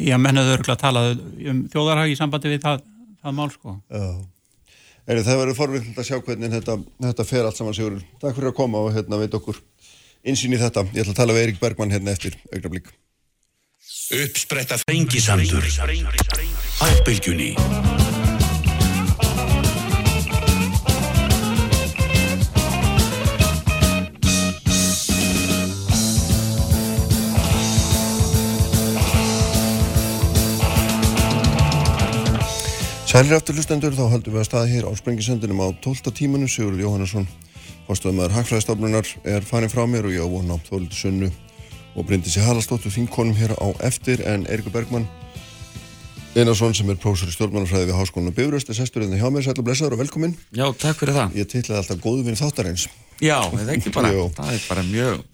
Já, 0.08 0.16
mennaðu 0.20 0.54
örgulega 0.58 0.76
að 0.76 0.82
tala 0.84 1.04
um 1.52 1.62
þjóðarhag 1.72 2.12
í 2.12 2.18
sambandi 2.18 2.52
við 2.52 2.64
það, 2.66 2.84
það 3.22 3.38
mál 3.38 3.48
sko. 3.54 3.78
Er, 5.08 5.22
Það 5.24 5.38
verður 5.40 5.56
forvill 5.56 5.84
að 5.96 6.04
sjá 6.04 6.18
hvernig 6.20 6.52
þetta, 6.52 6.78
þetta 7.00 7.24
fer 7.24 7.46
allt 7.48 7.56
saman 7.56 7.76
sigur 7.76 7.94
Takk 8.20 8.34
fyrir 8.36 8.50
að 8.50 8.58
koma 8.58 8.82
og 8.84 8.92
hérna 8.92 9.16
veit 9.22 9.32
okkur 9.38 9.56
insýn 10.28 10.52
í 10.52 10.60
þetta, 10.60 10.84
ég 10.92 11.00
ætla 11.00 11.14
að 11.14 11.20
tala 11.22 11.36
við 11.36 11.46
Eirik 11.46 11.62
Bergman 11.62 11.94
hérna 11.94 12.12
eftir 12.12 12.36
augnablík 12.52 12.92
Uppspretta 14.08 14.78
fengisandur. 14.88 15.64
Ábylgjunni 16.80 17.50
Sælir 33.18 33.34
aftur 33.34 33.56
hlustendur, 33.58 33.94
þá 33.98 34.12
haldum 34.12 34.34
við 34.36 34.38
að 34.38 34.44
staði 34.46 34.74
hér 34.76 34.84
á 34.86 34.94
Sprengisendinum 34.94 35.58
á 35.58 35.66
12. 35.82 36.12
tímanu. 36.14 36.46
Sigurður 36.46 36.84
Jóhannesson, 36.84 37.24
fórstöðumæður 37.88 38.36
Hagfræðistofnunar, 38.36 39.08
er 39.26 39.46
farin 39.48 39.72
frá 39.72 39.80
mér 39.90 40.06
og 40.06 40.12
ég 40.14 40.22
á 40.22 40.30
vona 40.30 40.54
á 40.54 40.62
Þóliti 40.62 40.94
Sunnu 40.94 41.30
og 41.98 42.06
Bryndisi 42.06 42.44
Halastóttu 42.44 42.92
þingkonum 42.94 43.34
hér 43.34 43.56
á 43.58 43.74
eftir 43.88 44.22
en 44.22 44.44
Eirikur 44.46 44.70
Bergman, 44.76 45.08
Einarsson 46.38 46.76
sem 46.78 46.92
er 46.94 47.00
prófessor 47.02 47.32
í 47.32 47.34
stjórnmálafræði 47.34 47.88
við 47.88 47.98
Háskólanum 47.98 48.36
Bifröst, 48.36 48.70
er 48.70 48.78
sestur 48.78 49.02
hérna 49.02 49.18
hjá 49.18 49.26
mér, 49.34 49.50
og 49.50 49.66
blessaður 49.66 49.98
og 49.98 50.02
velkomin. 50.04 50.36
Já, 50.54 50.68
takk 50.78 51.02
fyrir 51.02 51.18
það. 51.18 51.34
Ég 51.40 51.50
tillaði 51.50 51.80
alltaf 51.80 52.00
góðvinn 52.06 52.38
þáttarins. 52.38 52.86
Já, 53.18 53.40
það 53.48 53.64
er 53.64 53.74
ekki 53.74 53.94
bara, 53.98 54.14
það 54.38 54.54
er 54.54 54.62
bara 54.68 54.86
mjög, 54.92 55.26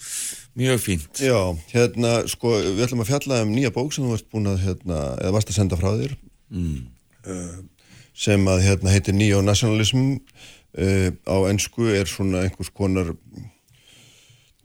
mjög 0.57 0.83
fínt. 0.87 1.21
Já, 1.21 1.37
hérna, 1.77 2.17
sko, 2.33 2.57
við 2.65 2.87
ætlum 2.89 3.05
að 3.05 3.13
fjalla 3.13 3.45
um 3.45 3.53
nýja 3.53 3.75
bók 3.77 3.93
sem 3.93 4.09
þú 4.09 4.17
ert 4.17 4.33
búin 4.33 4.55
að, 4.55 4.65
hérna, 4.71 5.05
eða 5.21 5.37
varst 5.37 5.53
að 5.53 5.61
senda 5.61 5.83
frá 5.85 5.93
þér. 6.01 6.17
Mm. 6.49 6.83
Uh, 7.25 7.63
sem 8.15 8.47
að 8.49 8.63
hérna 8.69 8.93
heitir 8.95 9.17
Neo-Nationalism 9.19 10.05
uh, 10.15 11.09
á 11.27 11.37
ennsku 11.51 11.91
er 11.95 12.07
svona 12.11 12.45
einhvers 12.47 12.71
konar 12.71 13.13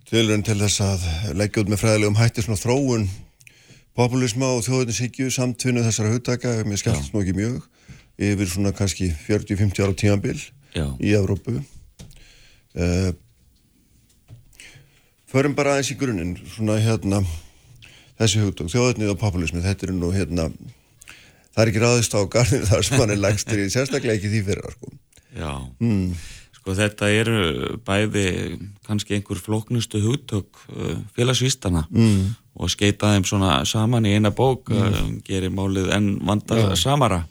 tilurinn 0.09 0.45
til 0.45 0.57
þess 0.61 0.81
að 0.85 1.07
leggja 1.37 1.63
út 1.63 1.71
með 1.73 1.81
fræðilegum 1.83 2.19
hætti 2.19 2.45
svona 2.45 2.61
þróun 2.61 3.09
populisma 3.97 4.53
og 4.55 4.63
þjóðuninshyggju 4.65 5.27
samtvinnu 5.33 5.83
þessara 5.85 6.13
hugtaka, 6.13 6.53
mér 6.65 6.79
skemmtist 6.81 7.13
nú 7.13 7.23
ekki 7.23 7.35
mjög 7.37 7.65
yfir 8.19 8.51
svona 8.51 8.71
kannski 8.75 9.09
40-50 9.25 9.83
ára 9.83 9.95
tímanbill 9.97 10.39
í 11.01 11.13
Evrópu. 11.17 11.59
Uh, 12.77 13.11
förum 15.29 15.55
bara 15.57 15.75
aðeins 15.75 15.93
í 15.93 15.97
grunninn 15.99 16.35
svona 16.53 16.77
hérna 16.83 17.21
þessi 18.19 18.43
hugtök, 18.43 18.69
þjóðunni 18.71 19.09
og 19.09 19.19
populismi, 19.19 19.63
þetta 19.63 19.87
er 19.87 19.95
nú 19.95 20.11
hérna 20.13 20.49
það 21.60 21.66
er 21.66 21.72
ekki 21.74 21.84
ráðist 21.84 22.14
á 22.16 22.22
garðinu 22.32 22.68
þar 22.70 22.86
sem 22.88 23.01
hann 23.01 23.12
er 23.12 23.20
legstur 23.20 23.60
í 23.60 23.70
sérstaklega 23.74 24.16
ekki 24.16 24.30
því 24.32 24.43
fyrir 24.47 24.76
sko. 24.76 24.91
Já, 25.36 25.49
mm. 25.84 26.05
sko 26.55 26.76
þetta 26.78 27.10
eru 27.12 27.39
bæði 27.86 28.28
kannski 28.88 29.18
einhver 29.18 29.41
floknustu 29.43 29.99
hugtök 30.05 30.62
uh, 30.72 30.93
félagsvístana 31.18 31.84
mm. 31.91 32.22
og 32.64 32.72
skeita 32.72 33.12
þeim 33.12 33.28
svona 33.28 33.57
saman 33.68 34.07
í 34.07 34.16
eina 34.16 34.32
bók 34.32 34.72
mm. 34.72 34.88
uh, 34.88 35.12
gerir 35.28 35.51
málið 35.51 35.91
en 35.97 36.14
vandar 36.30 36.72
samara 36.80 37.26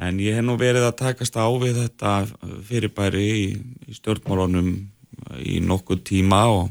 en 0.00 0.20
ég 0.24 0.38
hef 0.38 0.46
nú 0.46 0.56
verið 0.56 0.88
að 0.88 0.98
takast 1.02 1.36
á 1.36 1.44
við 1.60 1.82
þetta 1.82 2.14
fyrirbæri 2.70 3.26
í, 3.28 3.46
í 3.84 3.98
stjórnmálunum 4.00 4.72
í 5.44 5.60
nokkuð 5.60 6.06
tíma 6.08 6.46
og 6.48 6.70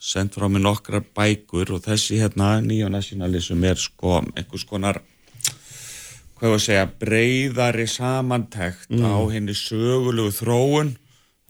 sendt 0.00 0.38
frá 0.38 0.48
mig 0.48 0.64
nokkra 0.64 1.02
bækur 1.04 1.74
og 1.76 1.84
þessi 1.84 2.22
hérna 2.22 2.56
nýjónationalism 2.64 3.68
er 3.68 3.76
sko 3.80 4.22
einhvers 4.32 4.64
konar 4.64 5.02
hvað 6.36 6.52
var 6.52 6.58
að 6.58 6.64
segja, 6.66 6.86
breyðari 7.00 7.86
samantækt 7.88 8.90
mm. 8.92 9.04
á 9.08 9.16
henni 9.32 9.54
sögulegu 9.56 10.34
þróun 10.36 10.96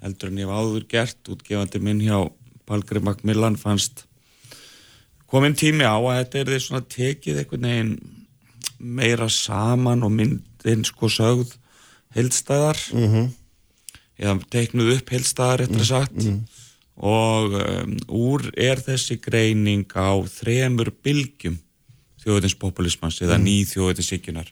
heldur 0.03 0.31
en 0.31 0.43
ég 0.43 0.51
var 0.51 0.63
áður 0.63 0.85
gert 0.91 1.31
útgefandi 1.33 1.81
minn 1.83 2.03
hjá 2.05 2.19
Palgrim 2.67 3.07
Macmillan 3.07 3.59
fannst 3.59 4.05
komin 5.31 5.57
tími 5.59 5.87
á 5.87 5.99
að 5.99 6.21
þetta 6.21 6.39
er 6.41 6.51
því 6.53 6.61
svona 6.63 6.91
tekið 6.93 7.41
einhvern 7.43 7.69
veginn 7.71 7.95
meira 8.79 9.29
saman 9.33 10.05
og 10.07 10.13
myndin 10.15 10.85
sko 10.87 11.11
sögð 11.11 11.57
heildstæðar 12.17 12.79
mm 12.93 13.09
-hmm. 13.13 13.29
eða 14.19 14.39
teiknuð 14.51 14.95
upp 14.97 15.11
heildstæðar 15.11 15.67
eftir 15.67 15.83
að 15.83 15.91
sagt 15.91 16.17
mm 16.23 16.31
-hmm. 16.31 16.41
og 16.97 17.59
um, 17.63 17.97
úr 18.09 18.51
er 18.57 18.79
þessi 18.81 19.19
greining 19.21 19.87
á 19.97 20.15
þremur 20.39 20.93
bylgjum 21.03 21.59
þjóðutinspopulismans 22.27 23.21
eða 23.23 23.39
mm 23.39 23.45
-hmm. 23.45 23.49
nýþjóðutinsíkjunar 23.49 24.49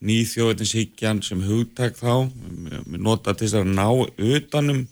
nýþjóðutinsíkjan 0.00 1.22
sem 1.22 1.42
hugtæk 1.44 1.98
þá 2.00 2.30
nota 2.96 3.34
til 3.34 3.46
þess 3.46 3.60
að 3.60 3.72
ná 3.76 3.88
utanum 4.16 4.86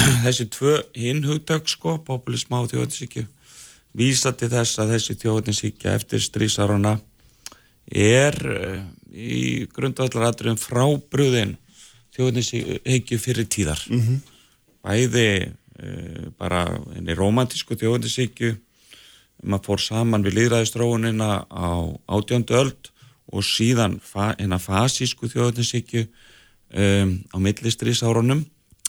þessi 0.24 0.48
tvö 0.50 0.80
hinn 0.96 1.24
hugtæk 1.24 1.68
sko, 1.68 1.98
populisma 1.98 2.60
og 2.60 2.72
þjóðutinsíkju 2.72 3.26
vísa 3.92 4.32
til 4.32 4.50
þess 4.50 4.78
að 4.78 4.96
þessi 4.96 5.18
þjóðutinsíkja 5.22 5.94
eftir 5.94 6.22
strísarona 6.22 6.98
er 7.90 8.36
uh, 8.46 8.82
í 9.10 9.66
grundvallaratriðum 9.74 10.58
frábröðin 10.58 11.56
þjóðnishyggju 12.14 13.18
fyrir 13.18 13.46
tíðar 13.50 13.82
mm 13.90 14.00
-hmm. 14.00 14.18
bæði 14.82 15.30
uh, 15.46 16.26
bara 16.38 16.66
enni 16.96 17.14
romantísku 17.14 17.74
þjóðnishyggju 17.74 18.56
maður 19.42 19.66
fór 19.70 19.82
saman 19.84 20.24
við 20.24 20.38
líðræðistróunina 20.38 21.30
á 21.48 21.70
átjöndu 22.10 22.56
öld 22.58 22.90
og 23.30 23.46
síðan 23.46 23.98
enna 24.38 24.58
fasísku 24.60 25.30
þjóðnishyggju 25.30 26.06
um, 26.06 27.14
á 27.30 27.36
millistrýsárunum 27.38 28.44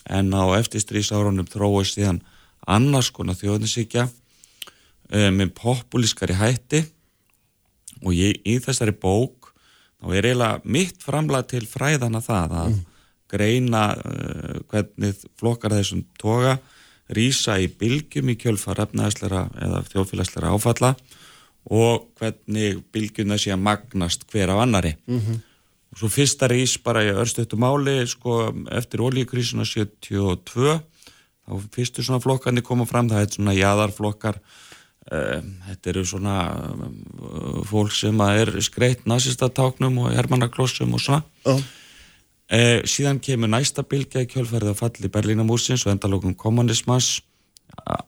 en 0.10 0.34
á 0.34 0.44
eftirstrýsárunum 0.58 1.48
þróist 1.50 2.00
síðan 2.00 2.22
annars 2.68 3.12
konar 3.14 3.38
þjóðnishyggja 3.40 4.08
um, 4.08 5.38
með 5.38 5.54
populískari 5.58 6.38
hætti. 6.38 6.84
Og 8.02 8.16
ég, 8.18 8.40
í 8.48 8.58
þessari 8.64 8.96
bók 8.98 9.52
þá 10.02 10.16
er 10.18 10.28
eiginlega 10.32 10.62
mitt 10.66 11.04
framlega 11.06 11.52
til 11.54 11.68
fræðana 11.70 12.22
það 12.26 12.56
að 12.64 12.72
mm. 12.72 12.86
greina 13.30 13.84
uh, 13.94 14.62
hvernig 14.72 15.26
flokkar 15.38 15.78
þessum 15.78 16.06
toga 16.20 16.58
rýsa 17.16 17.58
í 17.62 17.68
bylgjum 17.68 18.32
í 18.34 18.38
kjölfar 18.40 18.82
efnaðsleira 18.86 19.46
eða 19.62 19.84
þjóðfélagsleira 19.92 20.54
áfalla 20.56 20.96
og 21.70 22.08
hvernig 22.20 22.82
bylgjuna 22.94 23.38
sé 23.38 23.54
að 23.54 23.66
magnast 23.68 24.26
hver 24.32 24.50
af 24.50 24.64
annari 24.64 24.96
mm 25.06 25.20
-hmm. 25.20 25.42
og 25.92 26.00
svo 26.00 26.10
fyrsta 26.10 26.48
rýs 26.48 26.78
bara 26.84 27.04
í 27.04 27.14
örstuðtu 27.14 27.58
máli 27.58 28.08
sko 28.08 28.54
eftir 28.72 29.00
ólíkrísuna 29.00 29.66
72 29.66 30.80
þá 31.46 31.52
fyrstu 31.72 32.04
svona 32.04 32.24
flokkarnir 32.24 32.64
koma 32.64 32.86
fram 32.86 33.10
það 33.10 33.22
er 33.22 33.30
svona 33.30 33.54
jæðarflokkar 33.54 34.40
Þetta 35.12 35.90
eru 35.90 36.04
svona 36.06 36.36
fólk 37.68 37.92
sem 37.92 38.22
er 38.22 38.54
skreitt 38.62 39.08
nazistatáknum 39.10 39.98
og 40.06 40.14
hermannaklossum 40.14 40.94
og 40.94 41.02
svona. 41.02 41.24
Uh. 41.44 41.60
Eh, 42.52 42.82
síðan 42.84 43.22
kemur 43.24 43.48
næsta 43.48 43.84
bylgja 43.88 44.26
í 44.26 44.28
kjölferði 44.28 44.74
að 44.74 44.80
falli 44.82 45.10
Berlínamúsins 45.12 45.86
og 45.86 45.94
endalókum 45.94 46.34
kommunismas, 46.36 47.22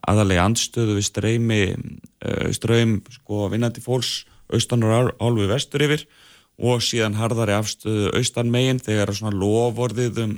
aðalega 0.04 0.44
andstöðu 0.44 0.98
við 0.98 1.06
streymi, 1.08 1.60
uh, 1.72 2.50
ströym 2.52 2.98
sko 3.16 3.48
vinnandi 3.54 3.80
fólks 3.82 4.26
austan 4.52 4.84
og 4.84 5.14
álfi 5.24 5.46
vestur 5.48 5.86
yfir 5.86 6.04
og 6.60 6.84
síðan 6.84 7.16
hardari 7.16 7.56
afstöðu 7.56 8.12
austan 8.20 8.52
megin 8.52 8.82
þegar 8.84 9.14
svona 9.16 9.32
lovorðið 9.40 10.20
um, 10.26 10.36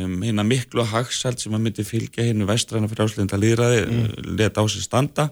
um 0.00 0.16
hérna 0.24 0.46
miklu 0.48 0.88
hagsalt 0.88 1.44
sem 1.44 1.52
að 1.52 1.66
myndi 1.66 1.84
fylgja 1.86 2.24
hérna 2.30 2.48
vestræna 2.48 2.88
fyrir 2.88 3.04
áslinda 3.04 3.38
líðræði 3.38 3.84
mm. 3.84 4.32
leta 4.40 4.64
á 4.64 4.66
sig 4.72 4.88
standa. 4.88 5.28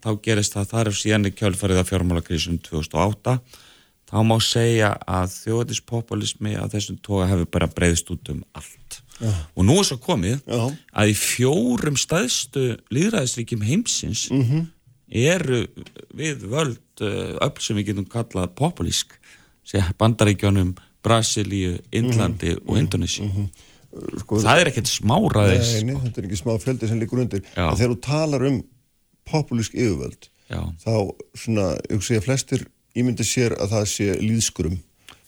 Þá 0.00 0.10
gerist 0.24 0.56
það 0.56 0.72
þar 0.72 0.90
ef 0.90 0.98
síðan 0.98 1.28
er 1.28 1.36
kjálfarið 1.36 1.84
af 1.84 1.92
fjármálakrísum 1.92 2.56
2008 2.64 3.38
þá 4.14 4.20
má 4.22 4.36
segja 4.42 4.92
að 5.10 5.32
þjóðispopulismi 5.40 6.54
að 6.60 6.76
þessum 6.76 7.00
tóka 7.02 7.26
hefur 7.32 7.50
bara 7.56 7.70
breyðst 7.74 8.12
út 8.14 8.30
um 8.30 8.44
allt 8.54 9.00
Já. 9.18 9.30
og 9.30 9.66
nú 9.66 9.76
er 9.80 9.88
svo 9.88 9.98
komið 10.02 10.40
Já. 10.46 10.62
að 10.94 11.10
í 11.10 11.16
fjórum 11.18 11.98
staðstu 11.98 12.64
líðræðisríkjum 12.94 13.64
heimsins 13.66 14.28
mm 14.30 14.42
-hmm. 14.46 14.64
eru 15.10 15.60
við 16.14 16.46
völd 16.50 17.02
eh, 17.02 17.34
öll 17.42 17.60
sem 17.60 17.76
við 17.76 17.90
getum 17.90 18.06
kallað 18.06 18.54
populísk 18.54 19.18
bandaríkjónum, 19.98 20.74
Brasilíu 21.02 21.78
Indlandi 21.90 22.54
mm 22.54 22.58
-hmm. 22.58 22.68
og 22.70 22.78
Indonési 22.78 23.22
mm 23.22 23.30
-hmm. 23.30 24.18
sko, 24.18 24.38
það 24.38 24.60
er 24.60 24.66
ekkert 24.68 24.88
smáraðis 24.88 25.82
Nei, 25.82 25.94
þetta 25.94 26.20
er 26.20 26.24
ekki 26.24 26.42
smá 26.42 26.58
fjöldi 26.58 26.88
sem 26.88 27.00
líkur 27.00 27.18
undir 27.18 27.42
þegar 27.54 27.90
þú 27.90 28.00
talar 28.00 28.42
um 28.46 28.62
populísk 29.24 29.74
yfirvöld 29.74 30.30
Já. 30.50 30.60
þá 30.84 31.16
svona, 31.34 31.78
ég 31.90 32.02
sé 32.02 32.16
að 32.16 32.24
flestir 32.24 32.66
ímyndir 32.94 33.26
sér 33.28 33.56
að 33.58 33.74
það 33.74 33.86
sé 33.90 34.10
líðskurum 34.22 34.76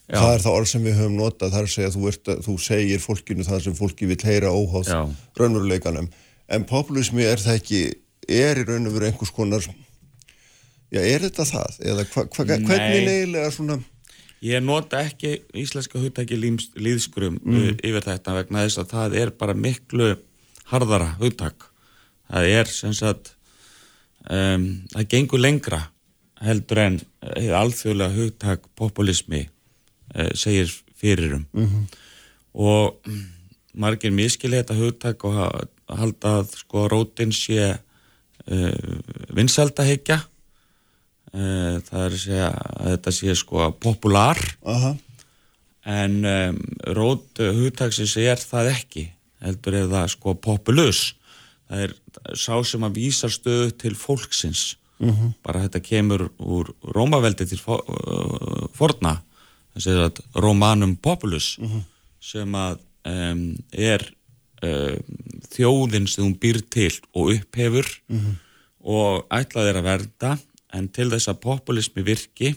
Já. 0.07 0.21
það 0.21 0.33
er 0.33 0.45
það 0.45 0.57
orð 0.57 0.69
sem 0.71 0.85
við 0.87 0.99
höfum 1.01 1.17
notað 1.19 1.53
það 1.53 1.59
er 1.59 1.67
að 1.67 1.73
segja 1.73 1.89
að 1.91 1.97
þú, 1.97 2.05
ert, 2.13 2.31
þú 2.47 2.53
segir 2.63 3.03
fólkinu 3.03 3.47
það 3.47 3.65
sem 3.65 3.75
fólki 3.75 4.07
vil 4.07 4.19
heyra 4.23 4.53
óháð 4.55 4.93
raunveruleikanum, 5.41 6.07
en 6.47 6.67
populismi 6.71 7.27
er 7.27 7.43
það 7.43 7.59
ekki, 7.59 7.81
er 8.31 8.63
í 8.63 8.67
raun 8.69 8.87
og 8.87 8.95
veru 8.95 9.09
einhvers 9.11 9.35
konar 9.35 9.67
já, 9.67 11.01
er 11.01 11.27
þetta 11.27 11.49
það? 11.51 11.81
eða 11.91 12.07
hva, 12.13 12.27
hva, 12.31 12.47
hvernig 12.47 13.07
neilega 13.11 13.51
svona 13.55 13.81
Ég 14.45 14.61
nota 14.61 15.01
ekki 15.01 15.31
íslenska 15.57 15.99
hugtæki 15.99 16.37
líðskurum 16.37 17.39
mm. 17.41 17.79
yfir 17.81 18.05
þetta 18.05 18.35
vegna 18.37 18.67
þess 18.67 18.83
að 18.83 18.91
það 18.93 19.15
er 19.23 19.33
bara 19.41 19.55
miklu 19.57 20.11
hardara 20.71 21.15
hugtæk 21.19 21.67
það 22.29 22.51
er 22.61 22.71
sem 22.71 22.95
sagt 22.95 23.33
um, 24.29 24.69
það 24.93 25.09
gengur 25.15 25.43
lengra 25.43 25.81
heldur 26.45 26.83
en 26.83 26.99
eh, 27.23 27.53
alþjóðlega 27.57 28.17
hugtak 28.17 28.67
populismi 28.77 29.47
uh, 29.47 30.31
segir 30.35 30.73
fyrirum 30.97 31.47
mm 31.53 31.67
-hmm. 31.67 31.85
og 32.53 33.01
margir 33.75 34.13
miskili 34.13 34.57
þetta 34.57 34.75
hugtak 34.75 35.25
og 35.25 35.69
halda 35.89 36.39
að 36.41 36.57
sko 36.57 36.89
rótin 36.89 37.33
sé 37.33 37.73
uh, 37.73 38.73
vinsaldahegja 39.35 40.21
uh, 41.33 41.81
það 41.81 42.05
er 42.05 42.13
að 42.13 42.23
segja 42.23 42.49
að 42.53 42.91
þetta 42.91 43.13
sé 43.13 43.35
sko 43.35 43.71
popular. 43.73 44.39
-huh. 44.63 44.97
en 45.85 46.25
um, 46.25 46.59
rót 46.87 47.39
hugtaksins 47.39 48.17
er 48.17 48.37
það 48.37 48.73
ekki 48.73 49.13
heldur 49.41 49.75
er 49.75 49.87
það 49.87 50.09
sko 50.09 50.35
populus. 50.35 51.15
Það 51.69 51.83
er 51.83 51.95
sá 52.35 52.65
sem 52.65 52.83
að 52.83 52.95
vísa 52.95 53.29
stöðu 53.29 53.71
til 53.71 53.95
fólksins 53.95 54.77
mm 54.99 55.11
-hmm. 55.11 55.33
bara 55.43 55.63
þetta 55.67 55.81
kemur 55.81 56.31
úr 56.39 56.73
Rómaveldi 56.83 57.47
til 57.47 57.61
uh, 57.67 58.69
forna 58.73 59.23
þess 59.75 59.87
að 59.87 60.21
Romanum 60.35 60.97
Populus 60.97 61.59
mm 61.59 61.67
-hmm. 61.67 61.83
sem 62.21 62.55
að 62.55 62.79
um, 63.05 63.57
er 63.73 64.13
um, 64.63 65.01
þjóðin 65.53 66.07
sem 66.09 66.25
hún 66.25 66.39
býr 66.39 66.61
til 66.71 66.95
og 67.15 67.33
upphefur 67.35 67.87
mm 68.09 68.19
-hmm. 68.19 68.35
og 68.81 69.27
ætlað 69.31 69.69
er 69.69 69.77
að 69.77 69.89
verða 69.93 70.39
en 70.73 70.89
til 70.89 71.11
þess 71.11 71.29
að 71.29 71.41
populismi 71.41 72.03
virki 72.03 72.57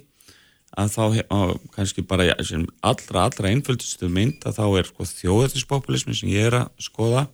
að 0.78 0.92
þá 0.94 1.04
á, 1.30 1.40
kannski 1.74 2.02
bara 2.02 2.26
ja, 2.30 2.36
allra 2.82 3.24
allra 3.24 3.50
einföldustu 3.50 4.10
mynd 4.10 4.46
að 4.46 4.60
þá 4.60 4.66
er 4.80 4.86
sko, 4.86 5.04
þjóðættispopulismi 5.04 6.16
sem 6.16 6.30
ég 6.30 6.50
er 6.50 6.54
að 6.54 6.70
skoða 6.78 7.28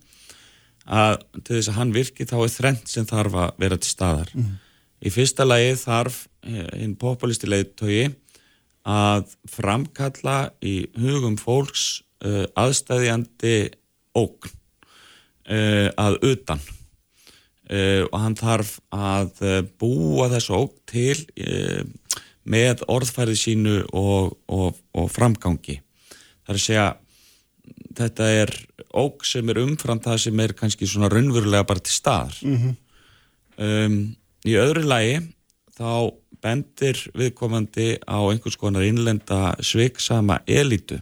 að 0.86 1.18
til 1.42 1.56
þess 1.56 1.70
að 1.72 1.78
hann 1.80 1.92
virki 1.92 2.26
þá 2.28 2.36
er 2.38 2.54
þrent 2.54 2.88
sem 2.88 3.06
þarf 3.06 3.34
að 3.34 3.50
vera 3.58 3.78
til 3.80 3.90
staðar. 3.90 4.30
Mm. 4.34 4.54
Í 5.04 5.12
fyrsta 5.12 5.44
lagi 5.44 5.74
þarf 5.80 6.22
hinn 6.46 6.94
eh, 6.94 7.00
populisti 7.00 7.48
leiðtögi 7.50 8.06
að 8.86 9.34
framkalla 9.50 10.52
í 10.62 10.86
hugum 10.94 11.34
fólks 11.40 12.04
uh, 12.22 12.44
aðstæðjandi 12.54 13.56
ógn 14.14 14.52
uh, 15.50 15.88
að 15.98 16.18
utan 16.30 16.62
uh, 16.62 18.06
og 18.06 18.14
hann 18.22 18.36
þarf 18.38 18.76
að 18.94 19.42
búa 19.82 20.28
þessu 20.30 20.54
ógn 20.54 20.78
til 20.86 21.16
með 22.46 22.84
orðfærið 22.86 23.40
sínu 23.40 23.74
og, 23.90 24.36
og, 24.46 24.78
og 24.94 25.10
framgangi. 25.10 25.80
Það 26.46 26.52
er 26.52 26.60
að 26.60 26.62
segja 26.62 26.86
þetta 27.96 28.28
er 28.42 28.52
óg 28.96 29.24
sem 29.26 29.50
er 29.50 29.60
umfram 29.64 30.00
það 30.04 30.20
sem 30.26 30.42
er 30.44 30.54
kannski 30.56 30.88
svona 30.88 31.10
raunverulega 31.12 31.66
bara 31.66 31.82
til 31.82 31.96
staðar 31.96 32.38
mm 32.42 32.56
-hmm. 32.56 32.76
um, 33.66 33.98
í 34.50 34.56
öðru 34.60 34.84
lagi 34.86 35.20
þá 35.76 36.12
bendir 36.42 37.00
viðkomandi 37.16 37.96
á 38.06 38.18
einhvers 38.30 38.56
konar 38.60 38.86
innlenda 38.86 39.56
sveiksama 39.64 40.40
elitu 40.46 41.00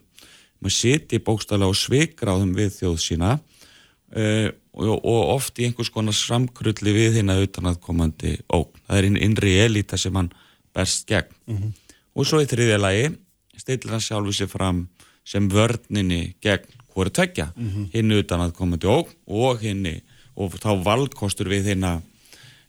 maður 0.62 0.76
siti 0.78 1.20
bókstala 1.20 1.68
og 1.68 1.76
sveikráðum 1.78 2.54
við 2.56 2.78
þjóð 2.78 2.96
sína 3.02 3.32
uh, 3.36 4.48
og, 4.74 4.96
og 4.98 5.20
oft 5.36 5.60
í 5.60 5.68
einhvers 5.68 5.92
konar 5.94 6.16
samkrulli 6.16 6.94
við 6.96 7.20
hérna 7.20 7.36
utan 7.42 7.70
aðkomandi 7.70 8.38
óg 8.48 8.72
það 8.86 8.98
er 8.98 9.08
einn 9.10 9.20
innri 9.28 9.58
elita 9.64 10.00
sem 10.00 10.16
hann 10.16 10.32
berst 10.74 11.06
gegn 11.10 11.34
mm 11.46 11.56
-hmm. 11.56 12.00
og 12.14 12.26
svo 12.26 12.40
í 12.42 12.48
þriðja 12.50 12.80
lagi 12.80 13.12
stillir 13.56 13.94
hann 13.94 14.06
sjálfu 14.06 14.32
sér 14.32 14.50
fram 14.50 14.88
sem 15.24 15.48
vörninni 15.50 16.34
gegn 16.40 16.66
hvori 16.94 17.10
tveggja 17.10 17.52
mm 17.54 17.68
-hmm. 17.70 17.86
hinn 17.92 18.12
utan 18.12 18.40
að 18.40 18.52
koma 18.52 18.76
til 18.76 18.90
óg 18.90 19.08
og 19.26 19.60
hinni 19.60 20.00
og 20.34 20.54
þá 20.58 20.82
valdkostur 20.84 21.48
við 21.48 21.70
hérna 21.70 22.02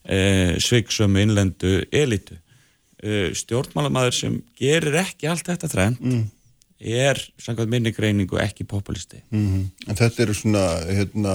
e, 0.07 0.55
sviksum 0.61 1.17
innlendu 1.19 1.81
elitu. 1.91 2.37
E, 3.05 3.31
stjórnmálamæður 3.37 4.15
sem 4.15 4.37
gerir 4.59 4.95
ekki 5.01 5.27
allt 5.29 5.45
þetta 5.49 5.69
þrenn 5.69 5.97
mm. 5.99 6.21
er 6.79 7.19
samkvæmt 7.41 7.73
minni 7.73 7.91
greiningu 7.93 8.39
ekki 8.41 8.63
populisti 8.63 9.19
mm 9.29 9.43
-hmm. 9.45 9.89
En 9.89 9.99
þetta 9.99 10.23
eru 10.23 10.33
svona 10.33 10.63
hérna, 10.87 11.33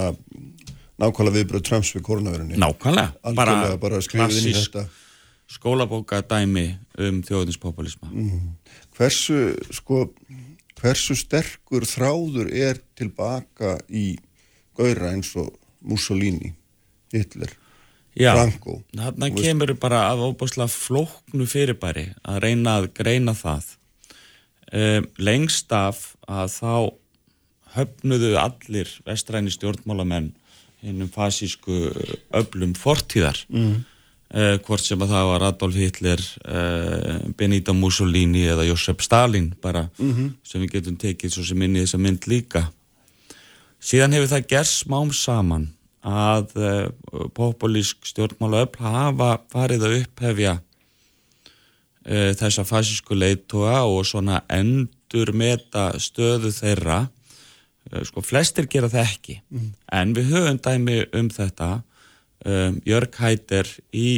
nákvæmlega 0.97 1.37
viðbröð 1.37 1.63
Trumps 1.69 1.93
við 1.95 2.01
koronavirunni 2.01 2.57
Nákvæmlega, 2.57 3.13
bara, 3.35 3.77
bara 3.77 4.01
í 4.01 4.53
þetta. 4.53 4.87
skólabóka 5.47 6.21
dæmi 6.21 6.77
um 6.97 7.21
þjóðinspopulisma 7.23 8.09
mm 8.11 8.29
-hmm. 8.29 8.49
Hversu 8.97 9.55
sko 9.71 10.09
hversu 10.81 11.15
sterkur 11.15 11.85
þráður 11.85 12.49
er 12.53 12.81
tilbaka 12.97 13.77
í 13.87 14.17
gauðra 14.77 15.13
eins 15.13 15.35
og 15.35 15.53
Mussolini, 15.81 16.55
Hitler 17.13 17.60
Já, 18.17 18.33
þarna 18.91 19.29
kemur 19.31 19.71
bara 19.79 20.09
af 20.11 20.19
óbúslega 20.19 20.67
flóknu 20.67 21.45
fyrirbæri 21.47 22.09
að 22.27 22.41
reyna 22.43 22.79
að 22.81 22.89
greina 22.97 23.33
það. 23.37 23.69
Um, 24.71 25.07
lengst 25.19 25.71
af 25.75 26.13
að 26.27 26.51
þá 26.57 26.73
höfnuðu 27.75 28.33
allir 28.39 28.91
vestræni 29.07 29.51
stjórnmálamenn 29.51 30.31
hennum 30.83 31.11
fasísku 31.11 31.91
öflum 32.35 32.75
fortíðar. 32.75 33.39
Mm. 33.47 33.83
uh, 34.35 34.57
hvort 34.65 34.83
sem 34.83 34.99
að 34.99 35.13
það 35.15 35.27
var 35.31 35.47
Adolf 35.47 35.79
Hitler 35.79 36.23
uh, 36.43 37.17
Benito 37.37 37.75
Mussolini 37.75 38.43
eða 38.51 38.67
Josef 38.67 39.03
Stalin 39.03 39.53
bara 39.61 39.87
mm 39.97 40.13
-hmm. 40.13 40.31
sem 40.43 40.61
við 40.61 40.71
getum 40.71 40.97
tekið 40.97 41.31
svo 41.31 41.43
sem 41.43 41.61
inn 41.61 41.75
í 41.75 41.83
þessa 41.85 41.97
mynd 41.97 42.27
líka. 42.27 42.71
Síðan 43.79 44.13
hefur 44.13 44.35
það 44.35 44.47
gerð 44.47 44.67
smám 44.67 45.13
saman 45.13 45.69
að 46.07 46.55
uh, 46.57 47.27
populísk 47.37 48.05
stjórnmála 48.09 48.65
öll 48.65 48.81
hafa 48.81 49.31
farið 49.51 49.85
að 49.85 49.95
upphefja 49.99 50.55
uh, 50.57 52.31
þessa 52.39 52.65
fasísku 52.65 53.17
leitóa 53.17 53.83
og 53.85 54.05
svona 54.09 54.41
endur 54.49 55.33
meta 55.37 55.91
stöðu 56.01 56.53
þeirra. 56.55 57.05
Uh, 57.91 58.01
sko 58.07 58.25
flestir 58.25 58.69
gera 58.71 58.89
það 58.89 59.07
ekki. 59.07 59.39
Mm. 59.53 59.71
en 60.01 60.17
við 60.17 60.33
höfum 60.33 60.61
dæmi 60.65 60.99
um 61.17 61.29
þetta 61.29 61.71
um, 62.45 62.81
Jörg 62.85 63.17
Hætter 63.21 63.69
í 63.93 64.11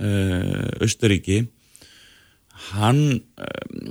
Östuríki 0.00 1.42
hann 2.70 3.20
um, 3.20 3.90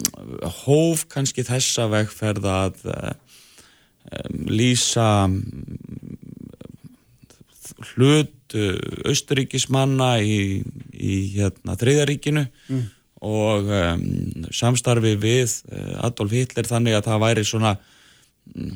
hóf 0.64 1.06
kannski 1.12 1.44
þessa 1.46 1.86
vegferð 1.92 2.48
að 2.50 2.80
um, 2.90 4.48
lýsa 4.50 5.28
hlut 7.94 8.56
austuríkismanna 9.08 10.18
í, 10.24 10.62
í 10.94 11.18
hérna, 11.36 11.76
þriðaríkinu 11.80 12.46
mm. 12.46 12.86
og 13.26 13.70
um, 13.70 14.06
samstarfi 14.56 15.16
við 15.22 15.60
uh, 15.70 16.00
Adolf 16.08 16.34
Hitler 16.34 16.70
þannig 16.70 16.98
að 16.98 17.10
það 17.10 17.24
væri 17.26 17.46
svona 17.48 17.76
um, 18.56 18.72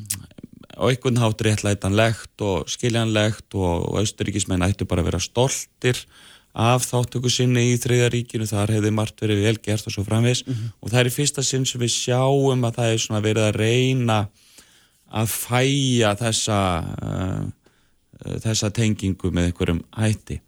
á 0.74 0.84
einhvern 0.90 1.18
hátt 1.22 1.42
réttlætanlegt 1.46 2.44
og 2.46 2.70
skiljanlegt 2.70 3.56
og, 3.58 3.98
austuríkismenn 4.02 4.64
ættu 4.66 4.86
bara 4.90 5.04
að 5.04 5.12
vera 5.12 5.22
stoltir 5.22 6.04
af 6.54 6.86
þáttöku 6.86 7.32
sinni 7.34 7.72
í 7.72 7.78
þriðaríkinu, 7.82 8.46
þar 8.46 8.76
hefði 8.76 8.94
margt 8.94 9.18
verið 9.24 9.42
velgert 9.48 9.88
og 9.88 9.94
svo 9.96 10.04
framvis 10.06 10.44
mm 10.46 10.52
-hmm. 10.52 10.70
og 10.80 10.90
það 10.92 11.00
er 11.00 11.10
í 11.10 11.16
fyrsta 11.16 11.42
sinn 11.42 11.66
sem 11.66 11.82
við 11.82 11.90
sjáum 11.96 12.62
að 12.62 12.78
það 12.78 12.92
er 12.92 13.02
svona 13.02 13.24
verið 13.26 13.48
að 13.48 13.58
reyna 13.58 14.18
að 15.10 15.28
fæja 15.30 16.14
þessa 16.18 16.58
uh, 17.02 17.42
Eh, 17.42 17.63
þessa 18.44 18.70
tengingu 18.74 19.30
með 19.30 19.50
einhverjum 19.50 19.82
hætti. 19.96 20.40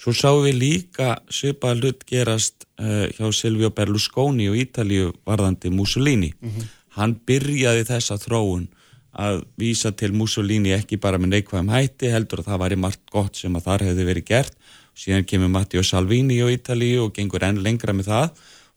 Svo 0.00 0.12
sáum 0.12 0.42
við 0.44 0.56
líka 0.58 1.14
svipaða 1.30 1.78
hlut 1.80 2.02
gerast 2.08 2.66
uh, 2.82 3.06
hjá 3.14 3.28
Silvio 3.32 3.70
Berlusconi 3.70 4.48
og 4.50 4.58
Ítalíu 4.58 5.12
varðandi 5.26 5.70
Mussolini. 5.70 6.32
Mm 6.40 6.50
-hmm. 6.50 6.72
Hann 6.98 7.14
byrjaði 7.26 7.84
þessa 7.84 8.18
þróun 8.18 8.68
að 9.14 9.44
vísa 9.58 9.92
til 9.92 10.12
Mussolini 10.12 10.74
ekki 10.74 10.96
bara 10.96 11.18
með 11.18 11.28
neikvæðum 11.34 11.70
hætti, 11.70 12.10
heldur 12.10 12.42
að 12.42 12.48
það 12.50 12.62
væri 12.62 12.76
margt 12.76 13.04
gott 13.10 13.36
sem 13.36 13.56
að 13.56 13.64
þar 13.68 13.84
hefði 13.88 14.04
verið 14.04 14.24
gert. 14.24 14.56
Síðan 14.94 15.24
kemur 15.24 15.48
Matteo 15.48 15.82
Salvini 15.82 16.42
á 16.42 16.46
Ítalíu 16.50 17.06
og 17.06 17.14
gengur 17.14 17.42
enn 17.42 17.62
lengra 17.62 17.92
með 17.92 18.10
það 18.10 18.28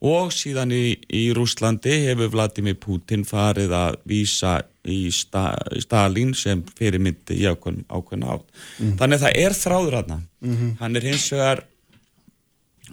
og 0.05 0.33
síðan 0.35 0.73
í, 0.75 0.97
í 1.09 1.23
Rúslandi 1.33 1.95
hefur 2.05 2.29
Vladimir 2.35 2.77
Putin 2.81 3.23
farið 3.25 3.73
að 3.73 3.97
vísa 4.09 4.59
í 4.87 5.07
sta, 5.11 5.49
Stalin 5.81 6.35
sem 6.37 6.61
fyrirmyndi 6.77 7.39
í 7.41 7.47
ákveðin 7.49 8.27
átt. 8.27 8.45
Mm. 8.77 8.93
Þannig 8.99 9.17
að 9.17 9.25
það 9.25 9.41
er 9.41 9.57
þráður 9.57 9.97
aðna. 10.01 10.19
Mm 10.45 10.53
-hmm. 10.53 10.77
Hann 10.79 10.95
er 10.95 11.09
hins 11.09 11.31
vegar 11.33 11.63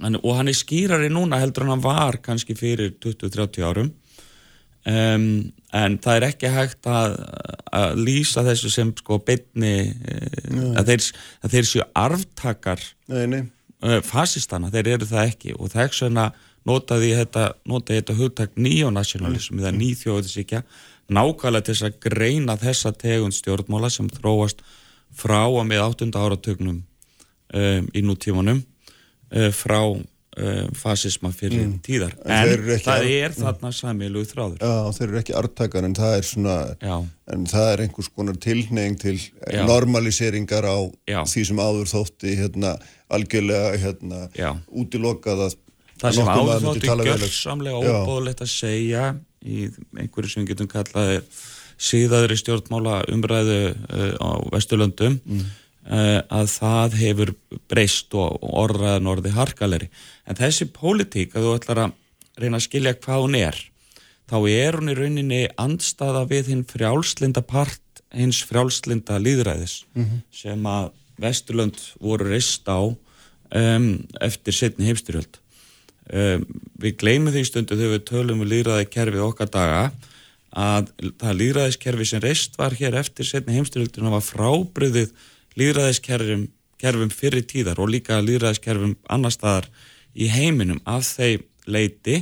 hann, 0.01 0.19
og 0.21 0.39
hann 0.39 0.51
er 0.51 0.57
skýrari 0.59 1.11
núna 1.13 1.41
heldur 1.43 1.67
en 1.67 1.75
hann 1.75 1.85
var 1.85 2.19
kannski 2.25 2.57
fyrir 2.59 2.95
20-30 3.03 3.67
árum 3.67 3.91
um, 4.89 5.27
en 5.75 5.99
það 6.03 6.17
er 6.17 6.29
ekki 6.31 6.53
hægt 6.55 6.89
að, 6.91 7.19
að 7.75 8.01
lýsa 8.07 8.45
þessu 8.47 8.73
sem 8.73 8.93
sko 8.99 9.21
beitni 9.27 9.77
uh, 9.91 10.73
að, 10.81 10.93
þeir, 10.93 11.11
að 11.43 11.57
þeir 11.57 11.71
séu 11.71 11.87
arftakar 12.05 12.83
uh, 13.11 14.01
fasistana, 14.07 14.73
þeir 14.75 14.95
eru 14.97 15.11
það 15.11 15.31
ekki 15.31 15.57
og 15.59 15.73
það 15.75 15.87
er 15.87 15.97
svona 16.01 16.29
notaði 16.69 17.13
þetta, 17.19 17.53
notaði 17.69 18.01
þetta 18.01 18.19
hugtak 18.19 18.57
nýjónationalism 18.57 19.61
eða 19.61 19.75
nýþjóðisíkja 19.77 20.65
nákvæmlega 21.13 21.67
til 21.67 21.75
þess 21.75 21.89
að 21.89 22.01
greina 22.07 22.57
þessa 22.61 22.95
tegund 22.97 23.37
stjórnmála 23.37 23.91
sem 23.93 24.09
þróast 24.13 24.65
frá 25.15 25.45
að 25.45 25.67
með 25.69 25.85
8. 25.85 26.11
áratögnum 26.17 26.81
um, 26.81 27.89
í 27.93 28.03
nútímanum 28.05 28.63
uh, 28.65 29.51
frá 29.55 29.81
um, 29.85 30.71
fasisma 30.79 31.31
fyrir 31.35 31.67
mm. 31.67 31.77
tíðar 31.85 32.15
en, 32.25 32.55
en 32.55 32.83
það 32.83 33.09
er 33.11 33.37
þarna 33.37 33.71
mm. 33.71 33.77
samiluð 33.79 34.31
þráður 34.33 34.65
Já, 34.65 34.97
þeir 34.97 35.07
eru 35.09 35.21
ekki 35.21 35.37
artakar 35.39 35.89
en 35.89 35.99
það 35.99 36.17
er 36.17 36.29
svona 36.31 36.57
Já. 36.81 36.97
en 37.37 37.47
það 37.53 37.71
er 37.75 37.85
einhvers 37.85 38.11
konar 38.17 38.41
tilneying 38.47 38.99
til 39.05 39.19
Já. 39.21 39.63
normaliseringar 39.69 40.67
á 40.67 40.79
Já. 41.11 41.21
því 41.29 41.47
sem 41.51 41.63
áður 41.63 41.93
þótti 41.93 42.39
hérna, 42.41 42.75
algjörlega 43.13 43.77
hérna, 43.85 44.25
útilokað 44.73 45.47
að 45.51 45.61
það 46.01 46.17
sem 46.19 46.31
áður 46.31 46.65
þótti 46.69 46.95
gjörsamlega 47.09 47.83
óbóðlegt 47.83 48.45
að 48.45 48.53
segja 48.53 49.11
í 49.45 49.67
einhverju 49.99 50.31
sem 50.33 50.45
við 50.45 50.55
getum 50.55 50.71
kallaði 50.73 51.21
síðaðri 51.85 52.39
stjórnmála 52.39 53.03
umræðu 53.13 53.61
uh, 53.75 54.15
á 54.23 54.31
Vesturlöndum 54.55 55.19
mm. 55.19 55.45
uh, 55.91 56.21
að 56.29 56.51
það 56.55 56.99
hefur 57.01 57.35
breyst 57.71 58.15
og 58.17 58.43
orðraðan 58.47 59.11
orði 59.11 59.35
harkaleri. 59.35 59.91
En 60.29 60.39
þessi 60.39 60.69
pólitík 60.73 61.35
að 61.35 61.49
þú 61.49 61.55
ætlar 61.59 61.83
að 61.87 61.97
reyna 62.41 62.61
að 62.61 62.67
skilja 62.69 62.97
hvað 62.99 63.25
hún 63.27 63.39
er, 63.39 63.59
þá 64.31 64.37
er 64.51 64.79
hún 64.79 64.91
í 64.91 64.99
rauninni 64.99 65.43
andstaða 65.61 66.25
við 66.31 66.53
hinn 66.55 66.67
frjálslinda 66.69 67.45
part 67.47 67.81
hins 68.15 68.41
frjálslinda 68.47 69.19
líðræðis 69.19 69.83
mm 69.95 70.05
-hmm. 70.05 70.21
sem 70.33 70.67
að 70.67 70.93
Vesturlönd 71.21 71.79
voru 72.03 72.27
reist 72.27 72.67
á 72.67 72.83
um, 73.55 74.07
eftir 74.21 74.55
setni 74.55 74.89
heimstyrjöld. 74.89 75.39
Um, 76.13 76.43
við 76.77 76.99
gleymum 77.01 77.33
því 77.33 77.43
stundu 77.49 77.79
þegar 77.79 77.95
við 77.95 78.03
tölum 78.11 78.43
um 78.45 78.49
líðræði 78.49 78.91
kerfið 78.93 79.23
okkar 79.25 79.49
daga 79.49 79.85
að 80.53 80.91
það 81.17 81.39
líðræðiskerfi 81.39 82.07
sem 82.11 82.21
reist 82.21 82.59
var 82.61 82.77
hér 82.77 82.99
eftir 83.01 83.25
setni 83.25 83.57
heimstyrjöldina 83.57 84.13
var 84.13 84.23
frábriðið 84.27 85.15
líðræðiskerfum 85.57 87.11
fyrir 87.15 87.47
tíðar 87.49 87.81
og 87.81 87.91
líka 87.95 88.21
líðræðiskerfum 88.21 88.95
annar 89.09 89.33
staðar 89.33 89.71
í 90.13 90.29
heiminum 90.29 90.83
af 90.85 91.09
þeim 91.09 91.49
leiti 91.65 92.21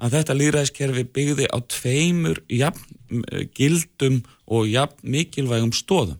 að 0.00 0.16
þetta 0.16 0.40
líðræðiskerfi 0.40 1.04
byggði 1.12 1.52
á 1.52 1.58
tveimur 1.68 2.40
jafn, 2.48 3.22
gildum 3.52 4.22
og 4.48 4.72
jafn 4.72 5.04
mikilvægum 5.04 5.76
stóðum. 5.76 6.16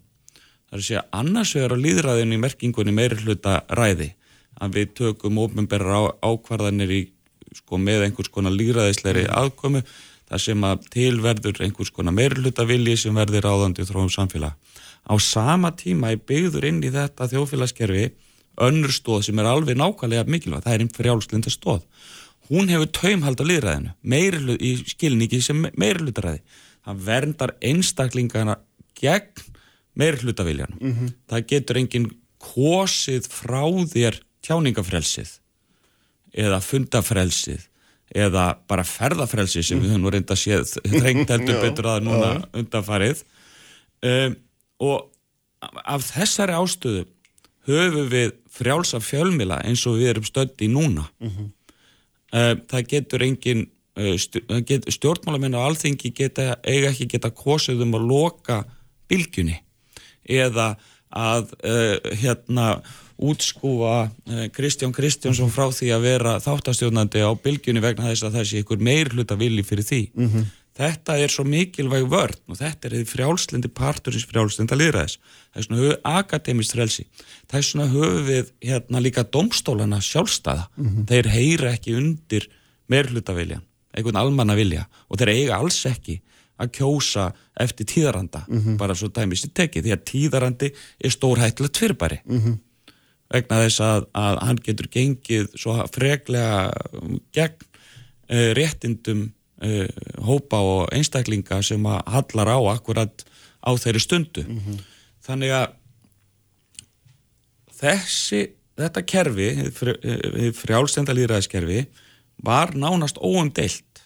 Það 0.69 0.77
er 0.77 0.83
að 0.83 0.89
segja 0.91 1.09
annars 1.11 1.57
vegar 1.57 1.73
á 1.73 1.85
líðræðinu 1.89 2.37
í 2.37 2.43
merkingunni 2.45 2.95
meiri 2.95 3.25
hluta 3.25 3.63
ræði 3.73 4.13
að 4.63 4.79
við 4.79 4.95
tökum 5.01 5.41
ofnbæra 5.43 6.07
ákvarðanir 6.23 6.95
í, 6.95 7.03
sko, 7.59 7.79
með 7.81 8.07
einhvers 8.07 8.31
konar 8.33 8.55
líraðisleiri 8.55 9.27
mm. 9.27 9.37
aðkomu 9.43 9.83
þar 10.31 10.43
sem 10.47 10.65
að 10.65 10.89
tilverður 10.95 11.63
einhvers 11.67 11.93
konar 11.93 12.17
meirluta 12.17 12.65
vilji 12.69 12.97
sem 13.05 13.17
verður 13.19 13.51
áðandi 13.51 13.87
þróum 13.89 14.11
samfélag. 14.13 14.55
Á 15.03 15.15
sama 15.19 15.73
tíma 15.77 16.13
er 16.15 16.23
byggður 16.23 16.69
inn 16.71 16.83
í 16.87 16.93
þetta 16.95 17.29
þjófélagskerfi 17.33 18.11
önnur 18.63 18.93
stóð 18.95 19.27
sem 19.27 19.41
er 19.41 19.49
alveg 19.51 19.79
nákvæmlega 19.81 20.29
mikilvæg, 20.31 20.65
það 20.65 20.75
er 20.75 20.85
einn 20.85 20.93
frjálslinda 20.97 21.53
stóð. 21.53 21.87
Hún 22.53 22.69
hefur 22.69 22.91
taumhald 22.93 23.41
á 23.41 23.45
líðræðinu, 23.49 23.95
meirlu, 24.03 24.57
í 24.61 24.75
skilningi 24.93 25.41
sem 25.45 25.63
meirlutaræði. 25.79 26.43
Það 26.83 27.05
verndar 27.07 27.55
einstaklingana 27.63 28.59
gegn 28.99 29.47
meirlutaviljan. 29.99 30.75
Mm 30.81 30.93
-hmm. 30.93 31.15
Það 31.31 31.47
getur 31.53 31.79
enginn 31.81 32.11
kosið 32.43 33.29
frá 33.31 33.65
þér 33.95 34.21
tjáningafrelsið 34.47 35.37
eða 36.43 36.61
fundafrelsið 36.65 37.69
eða 38.13 38.47
bara 38.69 38.85
ferðafrelsið 38.85 39.65
sem 39.67 39.81
við 39.81 39.95
höfum 39.95 40.11
reynda 40.13 40.37
að 40.37 40.43
séð 40.43 40.75
þrengt 40.93 41.31
heldur 41.33 41.61
betur 41.63 41.89
að 41.95 42.05
núna 42.07 42.31
undanfarið. 42.53 43.23
Um, 44.05 44.37
og 44.83 45.09
af 45.63 46.05
þessari 46.11 46.57
ástöðu 46.59 47.07
höfum 47.69 48.09
við 48.13 48.35
frjálsa 48.53 49.01
fjölmila 49.01 49.63
eins 49.65 49.85
og 49.89 50.01
við 50.01 50.13
erum 50.13 50.27
stöndi 50.29 50.67
í 50.67 50.73
núna. 50.73 51.07
Uh, 51.23 52.55
það 52.69 52.89
getur 52.91 53.25
engin 53.25 53.67
uh, 53.97 54.17
stjórnmálamenn 54.19 55.57
á 55.57 55.65
alþingi 55.65 56.13
geta, 56.17 56.57
eiga 56.65 56.93
ekki 56.93 57.09
geta 57.15 57.33
kosið 57.33 57.85
um 57.87 57.97
að 57.97 58.09
loka 58.11 58.63
bylgjunni 59.09 59.61
eða 60.29 60.75
að 61.13 61.53
uh, 61.61 61.97
hérna 62.21 62.67
útskúa 63.19 64.11
Kristján 64.55 64.95
Kristjánsson 64.95 65.53
frá 65.53 65.69
því 65.73 65.93
að 65.95 66.07
vera 66.07 66.39
þáttastjónandi 66.43 67.23
á 67.25 67.31
bylgjunni 67.35 67.83
vegna 67.85 68.11
þess 68.11 68.27
að 68.27 68.39
það 68.39 68.49
sé 68.51 68.63
ykkur 68.63 68.83
meir 68.83 69.13
hluta 69.13 69.39
vilji 69.39 69.65
fyrir 69.67 69.87
því 69.89 70.03
mm 70.15 70.29
-hmm. 70.29 70.47
þetta 70.79 71.19
er 71.19 71.31
svo 71.35 71.45
mikilvæg 71.45 72.09
vörn 72.09 72.41
og 72.49 72.59
þetta 72.59 72.89
er 72.89 73.05
frjálslindi 73.05 73.69
parturins 73.69 74.27
frjálslinda 74.27 74.79
liðræðis 74.79 75.19
það 75.53 75.61
er 75.61 75.69
svona 75.69 75.97
akademist 76.19 76.73
frelsi 76.73 77.07
það 77.49 77.59
er 77.59 77.69
svona 77.71 77.89
höfu 77.93 78.23
við 78.31 78.53
hérna 78.61 79.01
líka 79.01 79.23
domstólana 79.23 80.01
sjálfstæða 80.01 80.69
mm 80.77 80.89
-hmm. 80.89 81.07
þeir 81.07 81.27
heyra 81.29 81.73
ekki 81.73 81.97
undir 81.97 82.49
meir 82.89 83.07
hluta 83.07 83.33
vilja 83.33 83.61
einhvern 83.93 84.17
almanna 84.17 84.55
vilja 84.55 84.87
og 85.09 85.19
þeir 85.19 85.29
eiga 85.29 85.57
alls 85.57 85.87
ekki 85.87 86.21
að 86.63 86.73
kjósa 86.79 87.31
eftir 87.61 87.87
tíðaranda 87.89 88.45
mm 88.47 88.61
-hmm. 88.61 88.77
bara 88.77 88.95
svo 88.95 89.09
dæmis 89.09 89.45
í 89.45 89.51
teki 89.55 89.83
því 89.83 89.95
að 89.95 90.05
tíðarandi 90.11 90.73
er 91.01 91.11
stórhættilegt 91.11 91.79
fyrirbæri 91.79 92.19
mm 92.25 92.39
-hmm. 92.39 92.59
Vegna 93.33 93.61
þess 93.65 93.83
að, 93.85 94.09
að 94.19 94.41
hann 94.47 94.63
getur 94.67 94.89
gengið 94.93 95.53
svo 95.59 95.77
freglega 95.93 96.71
gegn 97.37 97.67
uh, 97.67 98.51
réttindum 98.59 99.29
uh, 99.65 99.87
hópa 100.25 100.63
og 100.63 100.83
einstaklinga 100.95 101.63
sem 101.67 101.87
að 101.89 102.03
hallar 102.17 102.53
á 102.55 102.59
akkurat 102.77 103.25
á 103.63 103.71
þeirri 103.79 104.03
stundu 104.03 104.45
mm 104.47 104.59
-hmm. 104.59 104.83
þannig 105.27 105.55
að 105.61 105.79
þessi 107.83 108.43
þetta 108.79 109.03
kerfi, 109.05 109.49
frjálstendalýraðiskerfi 110.57 111.87
var 112.43 112.75
nánast 112.79 113.19
óumdeilt 113.21 114.03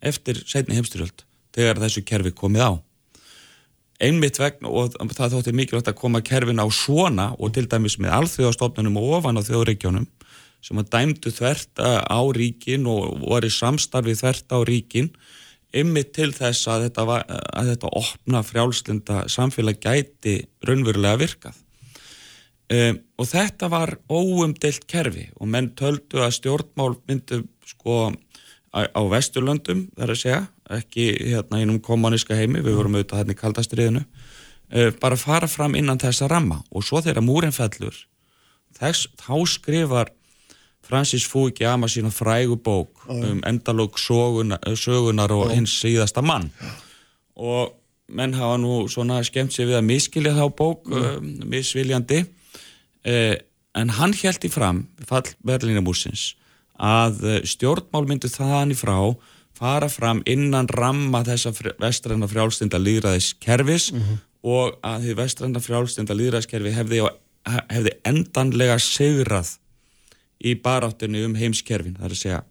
eftir 0.00 0.40
setni 0.46 0.78
heimstyrjöld 0.78 1.24
þegar 1.54 1.82
þessu 1.82 2.04
kerfi 2.06 2.32
komið 2.32 2.64
á 2.64 2.72
einmitt 4.02 4.38
vegna 4.38 4.70
og 4.70 4.94
það 4.94 5.34
þótti 5.34 5.54
mikilvægt 5.56 5.90
að 5.90 5.98
koma 5.98 6.22
kerfin 6.24 6.62
á 6.62 6.66
svona 6.70 7.32
og 7.38 7.54
til 7.56 7.66
dæmis 7.70 7.98
með 7.98 8.14
alþjóðastofnunum 8.20 8.98
og 9.00 9.18
ofan 9.18 9.40
á 9.40 9.42
þjóðregjónum 9.42 10.06
sem 10.64 10.80
að 10.80 10.90
dæmdu 10.94 11.32
þvert 11.34 11.82
á 11.82 12.20
ríkin 12.34 12.86
og 12.90 13.20
voru 13.22 13.50
samstarfið 13.50 14.22
þvert 14.22 14.54
á 14.54 14.58
ríkin 14.66 15.10
einmitt 15.74 16.14
til 16.16 16.30
þess 16.32 16.68
að 16.70 16.86
þetta, 16.88 17.04
var, 17.08 17.24
að 17.28 17.72
þetta 17.72 17.94
opna 18.00 18.42
frjálslinda 18.46 19.24
samfélag 19.30 19.80
gæti 19.82 20.38
raunverulega 20.64 21.20
virkað. 21.20 21.58
Um, 22.68 22.98
og 23.16 23.28
þetta 23.30 23.68
var 23.72 23.94
óumdelt 24.12 24.84
kerfi 24.88 25.28
og 25.40 25.48
menn 25.48 25.70
töldu 25.76 26.20
að 26.20 26.34
stjórnmál 26.36 26.98
myndu 27.08 27.42
sko 27.64 28.10
á, 28.76 28.84
á 28.84 29.02
vesturlöndum 29.08 29.86
þar 29.96 30.12
að 30.12 30.20
segja 30.20 30.42
ekki 30.70 31.08
hérna 31.32 31.62
einum 31.62 31.80
kommuníska 31.80 32.36
heimi, 32.36 32.60
við 32.64 32.76
vorum 32.78 32.98
auðvitað 32.98 33.22
hérna 33.22 33.34
í 33.34 33.38
kaldastriðinu, 33.38 34.04
uh, 34.04 34.90
bara 35.00 35.18
fara 35.20 35.48
fram 35.50 35.76
innan 35.78 36.00
þessa 36.00 36.28
ramma. 36.30 36.60
Og 36.70 36.84
svo 36.86 37.02
þegar 37.04 37.24
múrin 37.24 37.54
fellur, 37.56 37.96
þess, 38.78 39.08
þá 39.20 39.34
skrifar 39.48 40.12
Francis 40.88 41.26
Fukuyama 41.28 41.88
sína 41.90 42.08
frægu 42.14 42.56
bók 42.56 43.02
um 43.12 43.42
endalók 43.44 43.98
sögunar, 44.00 44.62
sögunar 44.76 45.32
og 45.36 45.50
hins 45.52 45.74
síðasta 45.82 46.22
mann. 46.24 46.48
Og 47.36 47.74
menn 48.08 48.32
hafa 48.32 48.56
nú 48.56 48.86
svona 48.88 49.20
skemmt 49.26 49.52
sér 49.52 49.68
við 49.68 49.80
að 49.82 49.88
miskilja 49.90 50.32
þá 50.36 50.46
bók, 50.56 50.88
um, 50.88 51.34
misviljandi, 51.44 52.22
uh, 52.24 53.36
en 53.76 53.92
hann 53.98 54.16
held 54.16 54.44
í 54.44 54.50
fram, 54.52 54.86
fall 55.06 55.28
Berlínamúsins, 55.44 56.32
að 56.78 57.44
stjórnmál 57.50 58.06
myndu 58.08 58.30
þaðan 58.32 58.72
í 58.72 58.78
frá 58.78 58.96
fara 59.58 59.88
fram 59.90 60.22
innan 60.28 60.68
ramma 60.70 61.22
þessa 61.26 61.52
vestræna 61.80 62.28
frjálstynda 62.30 62.78
líðræðiskerfis 62.82 63.92
mm 63.92 64.02
-hmm. 64.02 64.20
og 64.42 64.78
að 64.82 65.06
því 65.06 65.16
vestræna 65.22 65.62
frjálstynda 65.62 66.14
líðræðiskerfi 66.14 66.74
hefði, 66.76 67.02
hefði 67.70 67.94
endanlega 68.06 68.78
segrað 68.78 69.56
í 70.38 70.54
baráttunni 70.62 71.24
um 71.26 71.34
heimskerfin, 71.34 71.96
það 71.98 72.06
er 72.06 72.14
að 72.14 72.22
segja 72.22 72.42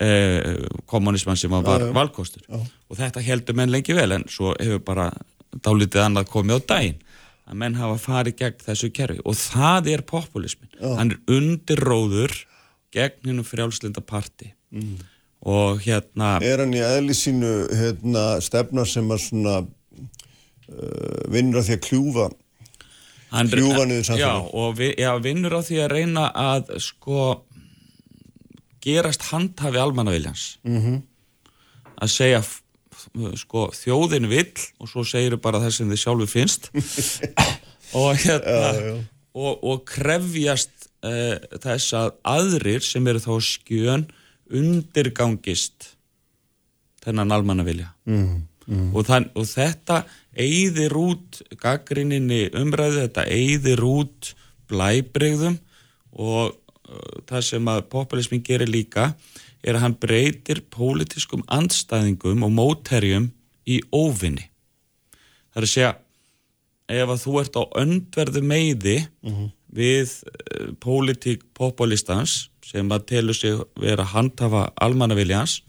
eh, 0.00 0.66
kommunismann 0.86 1.36
sem 1.36 1.50
var 1.50 1.80
já, 1.80 1.86
já. 1.86 1.92
valkostur 1.92 2.42
já. 2.48 2.60
og 2.88 2.96
þetta 2.96 3.20
heldur 3.20 3.56
menn 3.56 3.72
lengi 3.72 3.96
vel 3.96 4.12
en 4.12 4.28
svo 4.28 4.54
hefur 4.60 4.84
bara 4.84 5.10
dálítið 5.64 6.04
annað 6.04 6.28
komið 6.32 6.60
á 6.60 6.60
daginn 6.74 7.00
að 7.48 7.58
menn 7.60 7.74
hafa 7.74 7.98
farið 7.98 8.36
gegn 8.36 8.66
þessu 8.66 8.92
kerfi 8.92 9.24
og 9.24 9.36
það 9.36 9.88
er 9.94 10.02
populismin, 10.02 10.70
hann 10.80 11.10
er 11.10 11.18
undirróður 11.26 12.36
gegn 12.92 13.24
hennum 13.24 13.48
frjálslinda 13.48 14.04
parti 14.04 14.52
mm 14.70 15.11
og 15.42 15.82
hérna 15.82 16.36
Er 16.44 16.62
hann 16.62 16.74
í 16.74 16.82
eðli 16.82 17.16
sínu 17.16 17.52
hérna, 17.74 18.40
stefna 18.44 18.84
sem 18.86 19.08
að 19.10 19.24
svona 19.26 19.56
uh, 19.62 21.22
vinnur 21.32 21.62
á 21.62 21.66
því 21.66 21.76
að 21.78 21.84
kljúfa 21.88 22.28
kljúfa 23.32 23.86
niður 23.88 24.06
samfélag 24.06 24.20
Já, 24.22 24.34
og 24.62 24.76
vi, 24.78 24.90
já, 25.00 25.10
vinnur 25.24 25.56
á 25.58 25.60
því 25.66 25.80
að 25.82 25.94
reyna 25.96 26.26
að 26.30 26.74
sko 26.84 27.22
gerast 28.82 29.30
handhafi 29.30 29.80
almannaviljans 29.82 30.58
mm 30.66 30.80
-hmm. 30.80 31.00
að 31.96 32.12
segja 32.12 32.42
sko 33.38 33.70
þjóðin 33.74 34.28
vill 34.30 34.58
og 34.78 34.88
svo 34.88 35.04
segir 35.04 35.36
bara 35.42 35.60
þess 35.62 35.80
sem 35.80 35.90
þið 35.90 36.02
sjálfu 36.04 36.26
finnst 36.30 36.70
og 37.98 38.14
hérna 38.16 38.60
já, 38.78 38.80
já. 38.86 38.96
Og, 39.32 39.64
og 39.64 39.84
krefjast 39.88 40.90
uh, 41.02 41.36
þess 41.58 41.94
að 41.96 42.10
aðrir 42.22 42.84
sem 42.84 43.06
eru 43.08 43.18
þá 43.18 43.34
skjön 43.40 44.04
undirgangist 44.52 45.92
þennan 47.02 47.34
almannavilja 47.34 47.90
mm, 48.06 48.42
mm. 48.66 48.88
Og, 48.94 49.10
og 49.10 49.46
þetta 49.48 50.02
eigðir 50.32 50.94
út 50.96 51.42
gaggrinninni 51.60 52.46
umræðu, 52.56 53.04
þetta 53.06 53.26
eigðir 53.28 53.84
út 53.84 54.32
blæbreyðum 54.70 55.58
og 56.12 56.52
uh, 56.52 57.22
það 57.28 57.46
sem 57.48 57.72
að 57.72 57.86
populismin 57.92 58.44
gerir 58.44 58.70
líka 58.70 59.12
er 59.62 59.76
að 59.76 59.84
hann 59.86 59.98
breytir 60.02 60.62
pólitískum 60.74 61.44
andstæðingum 61.52 62.42
og 62.46 62.54
mótherjum 62.54 63.28
í 63.68 63.78
óvinni. 63.94 64.48
Það 65.52 65.60
er 65.60 65.66
að 65.66 65.72
segja, 65.72 65.92
ef 66.92 67.12
að 67.14 67.20
þú 67.22 67.34
ert 67.42 67.58
á 67.60 67.62
öndverðu 67.82 68.42
meiði 68.42 68.96
mm 69.22 69.34
-hmm. 69.34 69.50
við 69.70 70.16
uh, 70.26 70.72
pólitík 70.80 71.44
populistans 71.54 72.51
sem 72.66 72.88
að 72.94 73.06
telur 73.10 73.36
sig 73.36 73.58
vera 73.80 74.06
handhafa 74.12 74.68
almannaviljans 74.80 75.60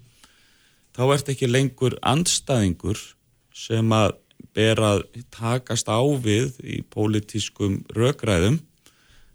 þá 0.94 1.04
ert 1.16 1.32
ekki 1.34 1.50
lengur 1.50 1.98
andstæðingur 2.06 3.00
sem 3.54 3.96
að 3.96 4.18
ber 4.54 4.82
að 4.84 5.04
takast 5.34 5.89
á 5.89 6.02
við 6.22 6.60
í 6.62 6.82
pólitískum 6.94 7.82
rökræðum 7.96 8.60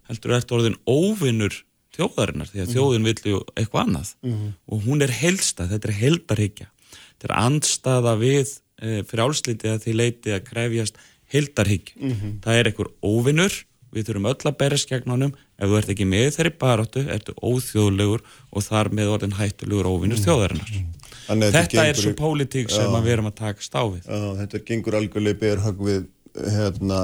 heldur 0.08 0.36
eftir 0.38 0.58
orðin 0.58 0.78
óvinnur 0.86 1.62
þjóðarinnar 1.96 2.50
því 2.50 2.62
að 2.62 2.66
mm. 2.66 2.74
þjóðin 2.76 3.08
vill 3.08 3.32
ju 3.32 3.40
eitthvað 3.54 3.84
annað 3.84 4.12
mm. 4.22 4.50
og 4.70 4.84
hún 4.86 5.04
er 5.04 5.14
helstað, 5.18 5.72
þetta 5.74 5.90
er 5.90 5.98
heldarhyggja 6.02 6.68
þetta 6.90 7.28
er 7.28 7.36
andstaða 7.40 8.14
við 8.20 8.52
e, 8.78 9.00
frjálslítið 9.08 9.72
að 9.72 9.80
því 9.84 9.96
leiti 9.98 10.34
að 10.36 10.44
krefjast 10.46 11.00
heldarhyggja 11.32 11.98
mm 11.98 12.12
-hmm. 12.12 12.36
það 12.44 12.60
er 12.60 12.70
einhver 12.70 12.92
óvinnur 13.02 13.58
við 13.94 14.08
þurfum 14.08 14.30
öll 14.30 14.50
að 14.50 14.58
berjast 14.60 14.90
gegn 14.90 15.14
honum. 15.14 15.34
Ef 15.58 15.70
þú 15.70 15.80
ert 15.80 15.92
ekki 15.94 16.06
með 16.08 16.30
þeirri 16.36 16.54
baróttu 16.60 17.04
ertu 17.10 17.34
óþjóðlegur 17.40 18.24
og 18.52 18.66
þar 18.66 18.92
með 18.94 19.12
orðin 19.16 19.36
hættulegur 19.38 19.90
óvinnur 19.90 20.20
mm. 20.20 20.24
þjóðarinnar. 20.26 20.72
mm. 20.74 20.94
Þetta, 21.28 21.50
þetta 21.58 21.82
er 21.84 21.98
svo 21.98 22.14
pólitík 22.16 22.70
sem 22.72 22.88
já, 22.88 23.00
við 23.04 23.12
erum 23.12 23.28
að 23.28 23.34
taka 23.42 23.64
stáfið 23.64 24.06
já, 24.08 24.20
Þetta 24.38 24.60
gengur 24.70 24.96
algjörlega 24.96 25.40
berhag 25.42 25.82
við 25.84 26.06
hérna, 26.54 27.00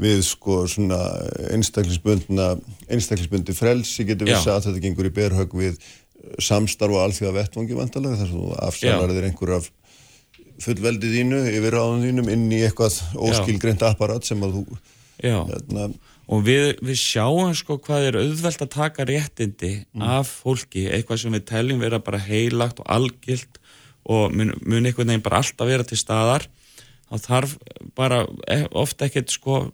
við 0.00 0.22
sko 0.24 0.62
svona 0.70 1.00
einstaklisbundna 1.52 2.54
einstaklisbundi 2.88 3.56
frelsi 3.56 4.06
getur 4.08 4.30
við 4.30 4.48
að 4.48 4.64
þetta 4.70 4.84
gengur 4.86 5.10
í 5.10 5.12
berhag 5.14 5.52
við 5.60 5.76
samstarf 6.40 6.96
og 6.96 7.04
alþjóða 7.04 7.36
vettvangi 7.36 7.76
vantalega 7.76 8.22
þar 8.22 8.30
sem 8.30 8.40
þú 8.40 8.58
afsalarðir 8.64 9.28
einhver 9.28 9.56
af 9.58 9.68
fullveldið 10.64 11.16
þínu 11.18 11.40
yfir 11.50 11.76
áðun 11.76 12.04
þínum 12.06 12.30
inn 12.32 12.46
í 12.54 12.62
eitthvað 12.64 12.96
óskilgreynd 13.18 13.84
apparat 13.84 14.24
sem 14.24 14.40
að 14.46 14.60
þú 14.60 14.78
hérna, 15.24 15.88
og 16.24 16.44
við, 16.46 16.74
við 16.84 16.98
sjáum 17.00 17.54
sko 17.56 17.78
hvað 17.82 18.08
er 18.08 18.18
auðvelt 18.22 18.64
að 18.64 18.72
taka 18.74 19.06
réttindi 19.08 19.74
mm. 19.82 20.04
af 20.16 20.30
fólki, 20.44 20.86
eitthvað 20.88 21.24
sem 21.24 21.36
við 21.36 21.46
teljum 21.50 21.84
vera 21.84 22.00
bara 22.04 22.22
heilagt 22.22 22.82
og 22.82 22.90
algilt 22.92 23.60
og 24.04 24.34
mun, 24.36 24.52
mun 24.64 24.84
einhvern 24.84 25.10
veginn 25.10 25.24
bara 25.24 25.40
alltaf 25.40 25.68
vera 25.68 25.86
til 25.88 26.00
staðar 26.00 26.46
þá 27.08 27.16
þarf 27.28 27.56
bara 27.96 28.22
e, 28.50 28.62
ofta 28.76 29.08
ekkert 29.08 29.32
sko 29.32 29.66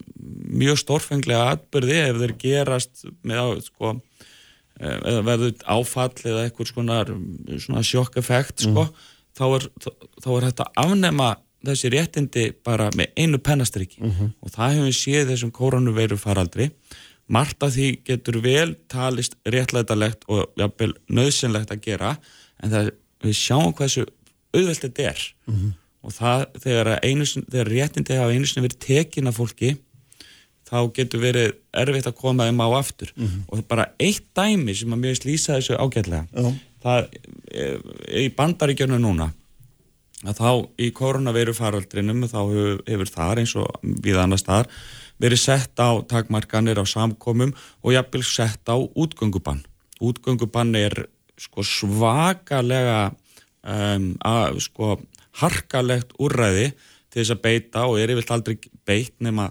mjög 0.51 0.81
stórfenglega 0.83 1.55
atbyrði 1.55 1.99
ef 2.03 2.21
þeir 2.23 2.35
gerast 2.41 3.05
með 3.27 3.63
sko 3.69 3.95
e, 3.95 4.91
eða 4.91 5.23
verður 5.27 5.55
áfall 5.77 6.13
eða 6.25 6.47
eitthvað 6.47 6.73
svona, 6.73 7.85
sjokkeffekt 7.87 8.67
sko 8.67 8.89
mm. 8.89 9.07
þá 9.39 9.45
er, 9.49 9.69
þá 10.21 10.31
er 10.35 10.49
þetta 10.51 10.69
afnema 10.85 11.31
þessi 11.67 11.91
réttindi 11.93 12.45
bara 12.65 12.89
með 12.97 13.13
einu 13.17 13.39
pennastriki. 13.39 14.01
Mhm. 14.01 14.33
og 14.43 14.51
það 14.55 14.73
hefum 14.75 14.89
við 14.89 14.99
séð 14.99 15.33
þessum 15.33 15.53
koronaveiru 15.53 16.19
faraldri. 16.19 16.71
Margt 17.29 17.63
af 17.63 17.75
því 17.75 18.05
getur 18.05 18.41
vel 18.43 18.75
talist 18.89 19.37
réttlætalegt 19.47 20.25
og 20.29 20.51
jafnvel 20.59 20.95
nöðsynlegt 21.09 21.71
að 21.71 21.83
gera. 21.85 22.17
En 22.63 22.71
það, 22.71 22.91
við 23.23 23.37
sjáum 23.39 23.75
hversu 23.75 24.07
auðvelt 24.55 24.81
þetta 24.81 25.03
er. 25.11 25.35
Mhm. 25.47 25.75
og 26.03 26.13
það 26.17 26.47
þegar, 26.63 26.89
einu, 27.05 27.25
þegar 27.25 27.69
réttindi 27.69 28.17
hafa 28.17 28.33
einu 28.33 28.47
sinni 28.47 28.67
verið 28.67 28.79
tekin 28.81 29.29
af 29.29 29.37
fólki 29.37 29.77
þá 30.65 30.93
getur 30.95 31.21
verið 31.21 31.53
erfitt 31.75 32.07
að 32.07 32.17
koma 32.17 32.47
þeim 32.49 32.63
á 32.65 32.69
aftur. 32.79 33.13
Og 33.53 33.69
bara 33.69 33.91
eitt 34.01 34.25
dæmi 34.35 34.75
sem 34.75 34.89
að 34.89 35.03
mjög 35.03 35.19
slýsa 35.21 35.59
þessu 35.59 35.77
ágætlega 35.77 36.27
það 36.81 37.09
er 37.53 38.23
í 38.23 38.29
bandaríkjörnu 38.37 38.99
núna 39.01 39.31
að 40.27 40.41
þá 40.41 40.51
í 40.85 40.91
koronaveiru 40.97 41.55
faraldrinum 41.57 42.27
þá 42.29 42.41
hefur, 42.41 42.83
hefur 42.89 43.13
þar 43.15 43.41
eins 43.43 43.55
og 43.57 43.87
við 44.05 44.21
annars 44.21 44.45
þar 44.45 44.69
verið 45.21 45.43
sett 45.43 45.81
á 45.81 46.01
takmarkanir 46.09 46.81
á 46.81 46.85
samkomum 46.89 47.55
og 47.85 47.95
jafnvel 47.95 48.25
sett 48.25 48.69
á 48.69 48.77
útgöngubann. 48.77 49.63
Útgöngubann 50.01 50.75
er 50.77 51.07
sko 51.41 51.65
svakalega 51.65 53.11
um, 53.65 54.15
að, 54.25 54.61
sko 54.65 54.97
harkalegt 55.41 56.17
úrræði 56.21 56.71
til 57.11 57.21
þess 57.23 57.35
að 57.35 57.45
beita 57.45 57.85
og 57.89 58.01
er 58.01 58.13
yfirlt 58.13 58.33
aldrei 58.35 58.57
beitt 58.89 59.17
nema 59.25 59.51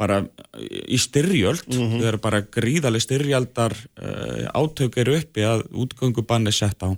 bara 0.00 0.22
í 0.60 0.98
styrjöld. 1.00 1.68
Þau 1.68 2.04
eru 2.08 2.20
bara 2.22 2.42
gríðaleg 2.44 3.04
styrjaldar 3.04 3.76
uh, 3.76 4.48
átök 4.56 4.98
eru 5.00 5.16
uppi 5.20 5.44
að 5.46 5.66
útgöngubann 5.72 6.48
er 6.48 6.56
sett 6.56 6.84
á. 6.84 6.92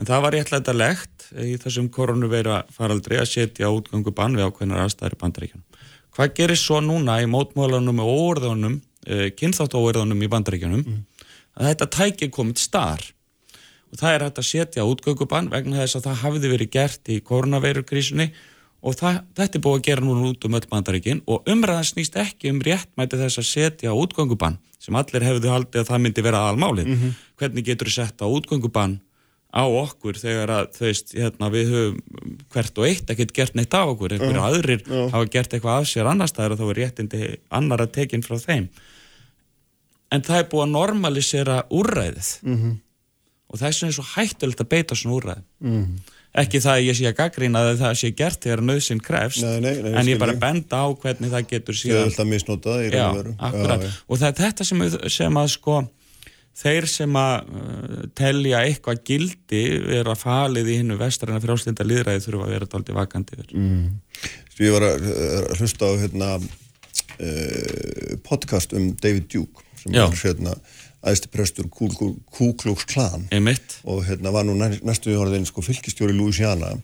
En 0.00 0.08
það 0.08 0.24
var 0.24 0.36
réttlætalegt 0.36 1.21
í 1.40 1.56
þessum 1.62 1.88
koronaveira 1.92 2.62
faraldri 2.72 3.18
að 3.20 3.30
setja 3.30 3.70
útgöngubann 3.72 4.36
við 4.38 4.48
ákveðnar 4.48 4.84
aðstæður 4.84 5.16
í 5.16 5.20
bandaríkjunum. 5.22 5.66
Hvað 6.12 6.34
gerir 6.36 6.60
svo 6.60 6.82
núna 6.84 7.18
í 7.22 7.28
mótmólanum 7.30 8.02
og 8.04 8.12
óorðunum, 8.12 8.78
uh, 9.08 9.26
kynþátt 9.38 9.76
óorðunum 9.78 10.22
í 10.22 10.30
bandaríkjunum? 10.32 10.86
Að 11.56 11.68
þetta 11.70 11.90
tæki 11.96 12.30
komið 12.32 12.64
starf 12.64 13.12
og 13.92 14.00
það 14.00 14.14
er 14.14 14.24
hægt 14.24 14.40
að 14.40 14.48
setja 14.48 14.88
útgöngubann 14.88 15.50
vegna 15.52 15.82
þess 15.82 15.98
að 15.98 16.06
það 16.08 16.20
hafði 16.22 16.50
verið 16.54 16.72
gert 16.72 17.12
í 17.12 17.18
koronaveirukrísunni 17.28 18.30
og 18.82 18.96
það, 18.98 19.18
þetta 19.36 19.58
er 19.58 19.64
búið 19.66 19.78
að 19.78 19.86
gera 19.88 20.04
núna 20.06 20.30
út 20.30 20.46
um 20.48 20.56
öll 20.58 20.68
bandaríkin 20.70 21.20
og 21.28 21.48
umræðan 21.52 21.88
snýst 21.90 22.16
ekki 22.18 22.50
um 22.50 22.62
réttmæti 22.64 23.20
þess 23.20 23.42
að 23.42 23.48
setja 23.50 23.92
útgöngubann 23.92 24.56
sem 24.82 24.96
allir 24.98 25.26
hefðu 25.28 25.52
haldið 25.52 25.82
að 25.84 25.90
það 25.92 26.02
myndi 26.02 26.24
vera 26.24 26.40
aðalmálið. 26.46 26.88
Hvernig 27.38 27.66
getur 27.68 27.90
þú 27.90 27.94
sett 27.94 28.24
á 28.24 28.26
útgöngubann 28.26 28.96
á 29.52 29.62
okkur 29.68 30.16
þegar 30.16 30.48
að 30.48 30.68
þú 30.78 30.84
veist, 30.88 31.10
hérna, 31.12 31.48
við 31.52 31.72
höfum 31.74 32.36
hvert 32.54 32.78
og 32.80 32.86
eitt 32.88 33.10
ekkert 33.12 33.34
gert 33.36 33.54
neitt 33.58 33.74
á 33.76 33.84
okkur, 33.84 34.14
einhverju 34.16 34.40
aðrir 34.46 34.84
hafa 35.12 35.26
gert 35.34 35.52
eitthvað 35.52 35.82
af 35.82 35.90
sér 35.90 36.08
annars 36.08 36.32
staðar 36.32 36.54
og 36.56 36.62
þá 36.62 36.64
er 36.72 36.80
réttindi 36.80 37.20
annar 37.52 37.84
að 37.84 37.92
tekin 37.98 38.24
frá 38.24 38.38
þeim. 38.40 38.70
En 40.12 40.24
það 40.24 40.40
er 40.42 40.48
búið 40.52 40.64
að 40.66 40.72
normalisera 40.76 41.58
úrræðið 41.72 42.32
Mhm. 42.42 42.72
og 43.52 43.60
þess 43.60 43.82
vegna 43.82 43.88
er 43.92 43.96
svo 43.98 44.08
hættulegt 44.16 44.60
að 44.64 44.68
beita 44.72 44.94
svona 44.96 45.16
úrræðum. 45.20 45.86
Ekki 46.32 46.60
það 46.64 46.72
að 46.78 46.84
ég 46.88 46.96
sé 46.96 47.04
að 47.12 47.16
gaggrína 47.20 47.60
að 47.60 47.78
það 47.82 47.96
sé 48.00 48.10
gert 48.16 48.40
þegar 48.40 48.60
nöðsinn 48.64 49.02
krefst, 49.04 49.42
Nei, 49.44 49.60
nei, 49.60 49.82
nei, 49.82 49.92
en 50.00 50.06
ég 50.08 50.18
bara 50.18 50.32
benda 50.32 50.76
á 50.80 50.88
hvernig 50.96 51.28
það 51.28 51.44
getur 51.50 51.74
Þau 51.76 51.80
síðan 51.82 51.98
er 52.00 52.08
alltaf 52.08 52.26
misnotað. 52.30 52.84
Já, 52.88 53.08
já. 53.20 53.90
Og 54.08 54.16
það 54.16 54.28
er 54.30 54.38
þetta 54.40 54.64
sem, 54.64 54.80
sem 55.12 55.34
að 55.42 55.48
sko 55.52 55.74
þeir 56.58 56.86
sem 56.90 57.16
að 57.16 57.48
uh, 57.48 58.02
telja 58.18 58.60
eitthvað 58.66 59.00
gildi 59.08 59.62
vera 59.86 60.14
falið 60.18 60.68
í 60.68 60.78
hinnu 60.82 60.98
vestræna 61.00 61.40
frjálslinda 61.42 61.86
líðræði 61.86 62.24
þurfa 62.26 62.46
að 62.48 62.52
vera 62.56 62.68
dálítið 62.74 62.98
vakandi 62.98 63.38
yfir. 63.38 63.54
Mm. 63.56 63.86
Ég 64.62 64.74
var 64.76 64.84
að, 64.90 65.06
hlusta 65.58 65.88
á 65.88 65.92
hérna, 66.02 66.28
uh, 67.22 68.16
podcast 68.28 68.72
um 68.76 68.92
David 69.02 69.28
Duke 69.32 69.64
sem 69.82 69.92
Já. 69.96 70.06
var 70.06 70.16
hérna 70.22 70.54
æðsti 71.02 71.30
prestur 71.34 71.66
Ku 71.70 71.88
Ku- 71.90 72.20
Ku 72.30 72.52
Klux 72.54 72.84
Klan 72.86 73.24
og 73.84 74.04
hérna 74.06 74.30
var 74.32 74.44
nú 74.46 74.54
næ- 74.54 74.78
næstu 74.86 75.16
orðin 75.18 75.46
sko 75.48 75.62
fylgistjóri 75.62 76.14
Louisiana 76.14 76.76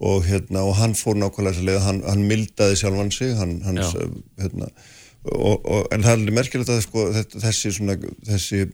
og 0.00 0.24
hérna 0.26 0.64
og 0.66 0.74
hann 0.80 0.94
fór 0.98 1.14
nákvæmlega 1.14 1.62
leiða, 1.62 1.80
hann, 1.84 2.02
hann 2.02 2.24
mildaði 2.26 2.74
sjálfan 2.80 3.12
sig 3.12 3.36
hann, 3.38 3.60
hans, 3.62 3.94
uh, 3.94 4.08
hérna 4.40 4.66
og, 5.30 5.62
og, 5.64 5.86
en 5.94 6.02
það 6.02 6.26
er 6.26 6.32
merkilegt 6.34 6.68
að 6.74 6.80
sko, 6.82 7.04
þessi 7.38 7.70
svona, 7.76 7.94
þessi 8.26 8.64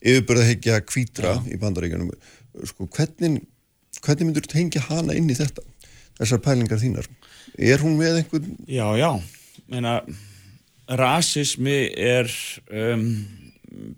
yfirbörðahyggja 0.00 0.80
kvítra 0.88 1.36
í 1.50 1.58
bandaríkjunum 1.60 2.12
sko, 2.68 2.88
hvernig, 2.96 3.42
hvernig 4.00 4.26
myndur 4.28 4.46
þú 4.46 4.54
tengja 4.54 4.84
hana 4.88 5.16
inn 5.16 5.30
í 5.30 5.36
þetta 5.38 5.64
þessar 6.20 6.42
pælingar 6.44 6.80
þínar 6.80 7.08
er 7.58 7.82
hún 7.84 7.98
með 7.98 8.22
einhvern 8.22 8.56
Já, 8.68 8.86
já. 8.98 9.10
Meina, 9.70 10.00
rasismi 10.90 11.90
er 11.94 12.30
um, 12.70 13.04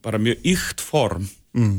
bara 0.05 0.21
mjög 0.21 0.43
ykt 0.53 0.83
form 0.85 1.29
mm. 1.57 1.77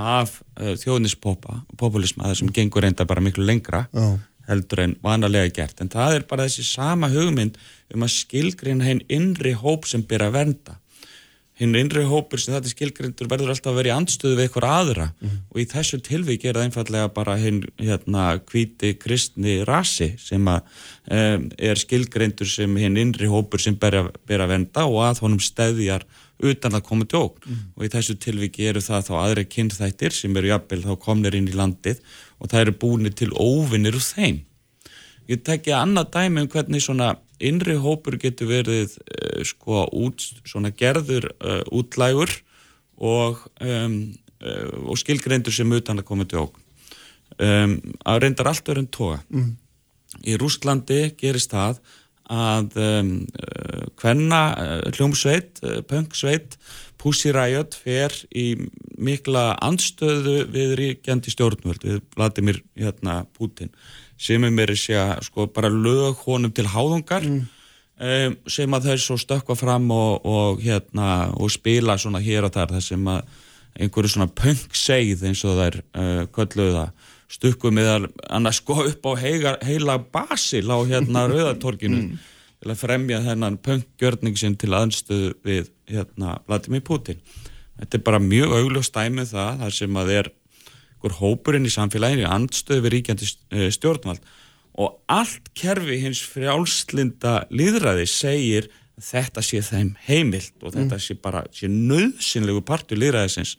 af 0.00 0.38
uh, 0.60 0.72
þjóðnispopulisma, 0.80 2.30
það 2.30 2.38
sem 2.40 2.54
gengur 2.56 2.86
reynda 2.86 3.06
bara 3.08 3.24
miklu 3.24 3.44
lengra 3.44 3.84
Já. 3.92 4.06
heldur 4.48 4.84
en 4.86 4.96
vanalega 5.04 5.52
gert. 5.60 5.82
En 5.84 5.92
það 5.92 6.20
er 6.20 6.28
bara 6.30 6.48
þessi 6.48 6.64
sama 6.68 7.10
hugmynd 7.12 7.58
um 7.94 8.06
að 8.06 8.14
skilgreina 8.16 8.88
hinn 8.88 9.04
innri 9.12 9.54
hóp 9.60 9.88
sem 9.88 10.04
byrja 10.04 10.32
að 10.32 10.38
vernda. 10.38 10.78
Hinn 11.54 11.76
innri 11.78 12.02
hópur 12.10 12.40
sem 12.42 12.50
þetta 12.50 12.66
er 12.66 12.72
skilgreindur 12.72 13.28
verður 13.30 13.52
alltaf 13.52 13.70
að 13.70 13.76
vera 13.78 13.90
í 13.92 13.94
andstöðu 13.94 14.38
við 14.40 14.48
eitthvað 14.48 14.64
aðra. 14.74 15.04
Og 15.52 15.60
í 15.62 15.66
þessu 15.70 16.00
tilvík 16.02 16.44
er 16.44 16.56
það 16.56 16.66
einfallega 16.66 17.10
bara 17.14 17.36
hinn 17.38 17.60
hérna 17.78 18.24
hvíti 18.50 18.90
kristni 18.98 19.60
rasi 19.68 20.16
sem 20.18 20.48
að 20.50 20.64
um, 21.14 21.48
er 21.54 21.78
skilgreindur 21.78 22.50
sem 22.50 22.74
hinn 22.82 22.98
innri 22.98 23.30
hópur 23.30 23.62
sem 23.62 23.78
byrja 23.78 24.08
að 24.40 24.50
venda 24.50 24.86
og 24.90 24.98
að 25.06 25.22
honum 25.22 25.38
stæðjar 25.38 26.02
utan 26.42 26.74
að 26.74 26.86
koma 26.88 27.06
til 27.06 27.22
ógn. 27.22 27.60
Og 27.78 27.86
í 27.86 27.92
þessu 27.92 28.18
tilvíki 28.18 28.66
eru 28.66 28.82
það 28.82 29.06
þá 29.08 29.14
aðri 29.20 29.44
kynþættir 29.54 30.16
sem 30.16 30.34
eru 30.36 30.50
jafnvel 30.50 30.82
þá 30.82 30.96
komnir 31.06 31.38
inn 31.38 31.46
í 31.46 31.54
landið 31.54 32.02
og 32.42 32.50
það 32.50 32.64
eru 32.64 32.78
búinir 32.82 33.14
til 33.14 33.30
óvinnir 33.30 33.94
úr 33.94 34.02
þeim. 34.02 34.42
Ég 35.30 35.46
tekja 35.46 35.80
annað 35.80 36.10
dæmi 36.18 36.42
um 36.42 36.50
hvernig 36.50 36.82
svona 36.82 37.14
innri 37.48 37.76
hópur 37.80 38.18
getur 38.20 38.50
verið 38.50 38.96
uh, 39.00 39.40
sko 39.46 39.86
út, 39.92 40.24
svona 40.46 40.72
gerður 40.74 41.30
uh, 41.38 41.62
útlægur 41.74 42.32
og, 42.94 43.42
um, 43.64 43.98
og 44.84 44.98
skilgreindur 45.00 45.54
sem 45.54 45.72
utan 45.74 45.98
að 45.98 46.08
koma 46.08 46.26
til 46.28 46.44
ógn. 46.44 46.62
Um, 47.42 47.74
að 48.06 48.20
reyndar 48.22 48.52
allt 48.52 48.68
öðrum 48.70 48.86
toga. 48.94 49.18
Mm. 49.34 49.54
Í 50.30 50.36
Rústlandi 50.38 51.00
gerist 51.18 51.50
það 51.50 51.80
að 52.30 52.76
um, 52.80 53.10
hvenna 54.00 54.42
hljómsveit, 54.94 55.58
punksveit, 55.90 56.54
Pussy 57.04 57.34
Riot 57.34 57.74
fer 57.76 58.14
í 58.32 58.54
mikla 58.96 59.58
anstöðu 59.60 60.46
við 60.54 60.76
ríkjandi 60.78 61.34
stjórnvöld, 61.34 61.82
við 61.84 61.98
Vladimir 62.14 62.62
hérna, 62.78 63.24
Putin 63.36 63.74
sem 64.20 64.44
er 64.44 64.54
mér 64.54 64.74
að 64.74 64.80
segja 64.82 65.06
sko 65.24 65.48
bara 65.52 65.70
lög 65.72 66.22
honum 66.26 66.52
til 66.54 66.66
háðungar 66.70 67.24
um, 67.26 68.36
sem 68.50 68.76
að 68.76 68.90
þau 68.90 68.98
svo 69.02 69.18
stökkva 69.20 69.56
fram 69.58 69.90
og, 69.94 70.26
og 70.26 70.62
hérna 70.64 71.30
og 71.34 71.52
spila 71.52 71.98
svona 72.00 72.22
hér 72.22 72.46
og 72.46 72.54
þar 72.54 72.76
þar 72.76 72.86
sem 72.88 73.10
að 73.10 73.34
einhverju 73.74 74.12
svona 74.12 74.30
punk-seið 74.30 75.24
eins 75.26 75.42
og 75.46 75.58
þær 75.58 75.80
uh, 75.82 76.22
kölluðu 76.34 76.76
það. 76.76 77.10
Stukku 77.34 77.72
meðal 77.74 78.06
annars 78.30 78.60
sko 78.60 78.84
upp 78.84 79.08
á 79.10 79.12
heiga, 79.18 79.56
heila 79.66 79.96
basil 79.98 80.68
á 80.70 80.78
hérna 80.86 81.24
rauðatorkinu 81.30 82.04
til 82.14 82.70
að 82.70 82.80
fremja 82.80 83.18
þennan 83.24 83.58
punk-gjörning 83.64 84.38
sinn 84.38 84.54
til 84.60 84.70
aðnstöðu 84.76 85.34
við 85.44 85.72
hérna 85.90 86.38
Vladimir 86.46 86.84
Putin. 86.86 87.18
Þetta 87.80 87.98
er 87.98 88.06
bara 88.06 88.22
mjög 88.22 88.54
augljós 88.60 88.92
dæmið 88.94 89.34
það 89.34 89.64
þar 89.64 89.76
sem 89.80 89.98
að 89.98 90.12
er 90.20 90.30
einhver 91.04 91.18
hópurinn 91.20 91.68
í 91.68 91.72
samfélaginu 91.72 92.26
andstöðu 92.28 92.84
við 92.84 92.94
ríkjandi 92.94 93.28
eh, 93.52 93.70
stjórnvald. 93.70 94.20
Og 94.80 94.96
allt 95.06 95.52
kerfi 95.54 96.00
hins 96.02 96.22
frjálslinda 96.24 97.46
líðræði 97.50 98.06
segir 98.08 98.70
þetta 98.98 99.42
sé 99.42 99.60
þeim 99.62 99.94
heimilt 100.06 100.54
og 100.62 100.74
þetta 100.74 100.98
sé 100.98 101.14
bara 101.14 101.44
sé 101.52 101.68
nöðsynlegu 101.68 102.62
partur 102.64 102.98
líðræðisins 102.98 103.56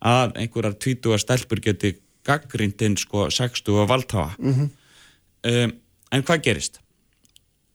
að 0.00 0.36
einhverjar 0.40 0.76
tvítuga 0.80 1.18
stelpur 1.20 1.60
geti 1.60 1.98
gaggrindinn 2.24 2.96
sko 2.96 3.28
60 3.30 3.76
og 3.76 3.88
valdhafa 3.88 4.34
um, 4.40 5.72
en 6.10 6.24
hvað 6.24 6.44
gerist? 6.44 6.80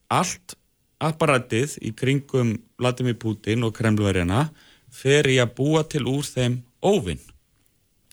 Allt 0.10 0.58
apparatið 0.98 1.78
í 1.86 1.94
kringum 1.94 2.56
Vladimir 2.82 3.18
Putin 3.22 3.66
og 3.66 3.76
Kremlverjana 3.78 4.48
fer 4.90 5.30
í 5.30 5.38
að 5.42 5.54
búa 5.58 5.86
til 5.86 6.06
úr 6.10 6.26
þeim 6.26 6.64
óvinn 6.82 7.22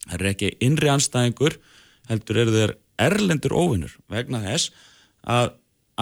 það 0.09 0.21
er 0.21 0.31
ekki 0.33 0.53
innri 0.65 0.93
anstæðingur 0.93 1.59
heldur 2.11 2.41
eru 2.45 2.55
þeir 2.57 2.77
erlendur 3.03 3.57
óvinnur 3.57 3.97
vegna 4.13 4.43
þess 4.45 4.73
að 5.23 5.53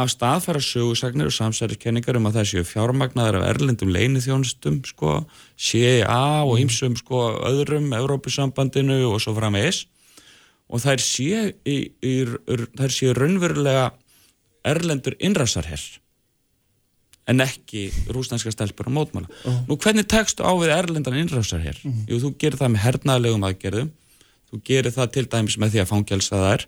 af 0.01 0.11
staðfæra 0.13 0.61
sögursagnir 0.63 1.29
og 1.29 1.35
samsæriskenningar 1.35 2.17
um 2.17 2.29
að 2.31 2.39
það 2.39 2.49
séu 2.51 2.67
fjármagnaðar 2.69 3.41
af 3.41 3.47
erlendum 3.51 3.91
leinithjónustum 3.91 4.79
sko, 4.87 5.25
CIA 5.59 6.45
og 6.47 6.61
ýmsum 6.63 6.95
sko, 6.99 7.25
öðrum, 7.49 7.91
Evrópusambandinu 7.99 9.03
og 9.11 9.19
svo 9.25 9.35
fram 9.37 9.59
eðis 9.59 9.85
og 10.71 10.85
þær 10.85 11.03
séu, 11.03 11.49
í, 11.67 11.77
í, 12.07 12.15
þær 12.79 12.95
séu 12.95 13.17
raunverulega 13.19 13.91
erlendur 14.71 15.19
innrásarherr 15.19 15.83
en 17.29 17.45
ekki 17.45 17.89
rúsnænska 18.13 18.53
stelpur 18.55 18.89
og 18.91 18.97
mótmála. 18.97 19.29
Uh. 19.45 19.61
Nú 19.69 19.77
hvernig 19.81 20.09
tekstu 20.11 20.45
á 20.47 20.53
við 20.57 20.75
erlendan 20.75 21.19
innrásarherr? 21.21 21.81
Uh. 21.85 22.05
Jú, 22.09 22.21
þú 22.25 22.33
gerir 22.41 22.61
það 22.61 22.73
með 22.75 22.85
hernaðlegum 22.87 23.47
aðgerðum, 23.49 23.93
þú 24.51 24.63
gerir 24.71 24.97
það 24.97 25.13
til 25.17 25.27
dæmis 25.35 25.59
með 25.61 25.75
því 25.75 25.83
að 25.83 25.91
fangjálsa 25.93 26.43
þær 26.45 26.67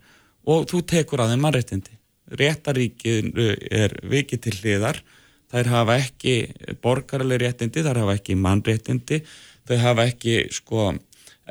og 0.53 0.69
þú 0.71 0.83
tekur 0.93 1.23
að 1.23 1.33
þeim 1.33 1.45
mannréttindi. 1.47 1.99
Réttaríkið 2.43 3.41
er 3.71 3.95
vikið 4.09 4.43
til 4.47 4.55
hliðar, 4.61 5.03
þær 5.53 5.71
hafa 5.73 5.99
ekki 6.01 6.37
borgarlega 6.83 7.43
réttindi, 7.47 7.83
þær 7.85 8.05
hafa 8.05 8.17
ekki 8.17 8.39
mannréttindi, 8.41 9.21
þau 9.69 9.77
hafa 9.83 10.07
ekki 10.09 10.37
sko 10.55 10.93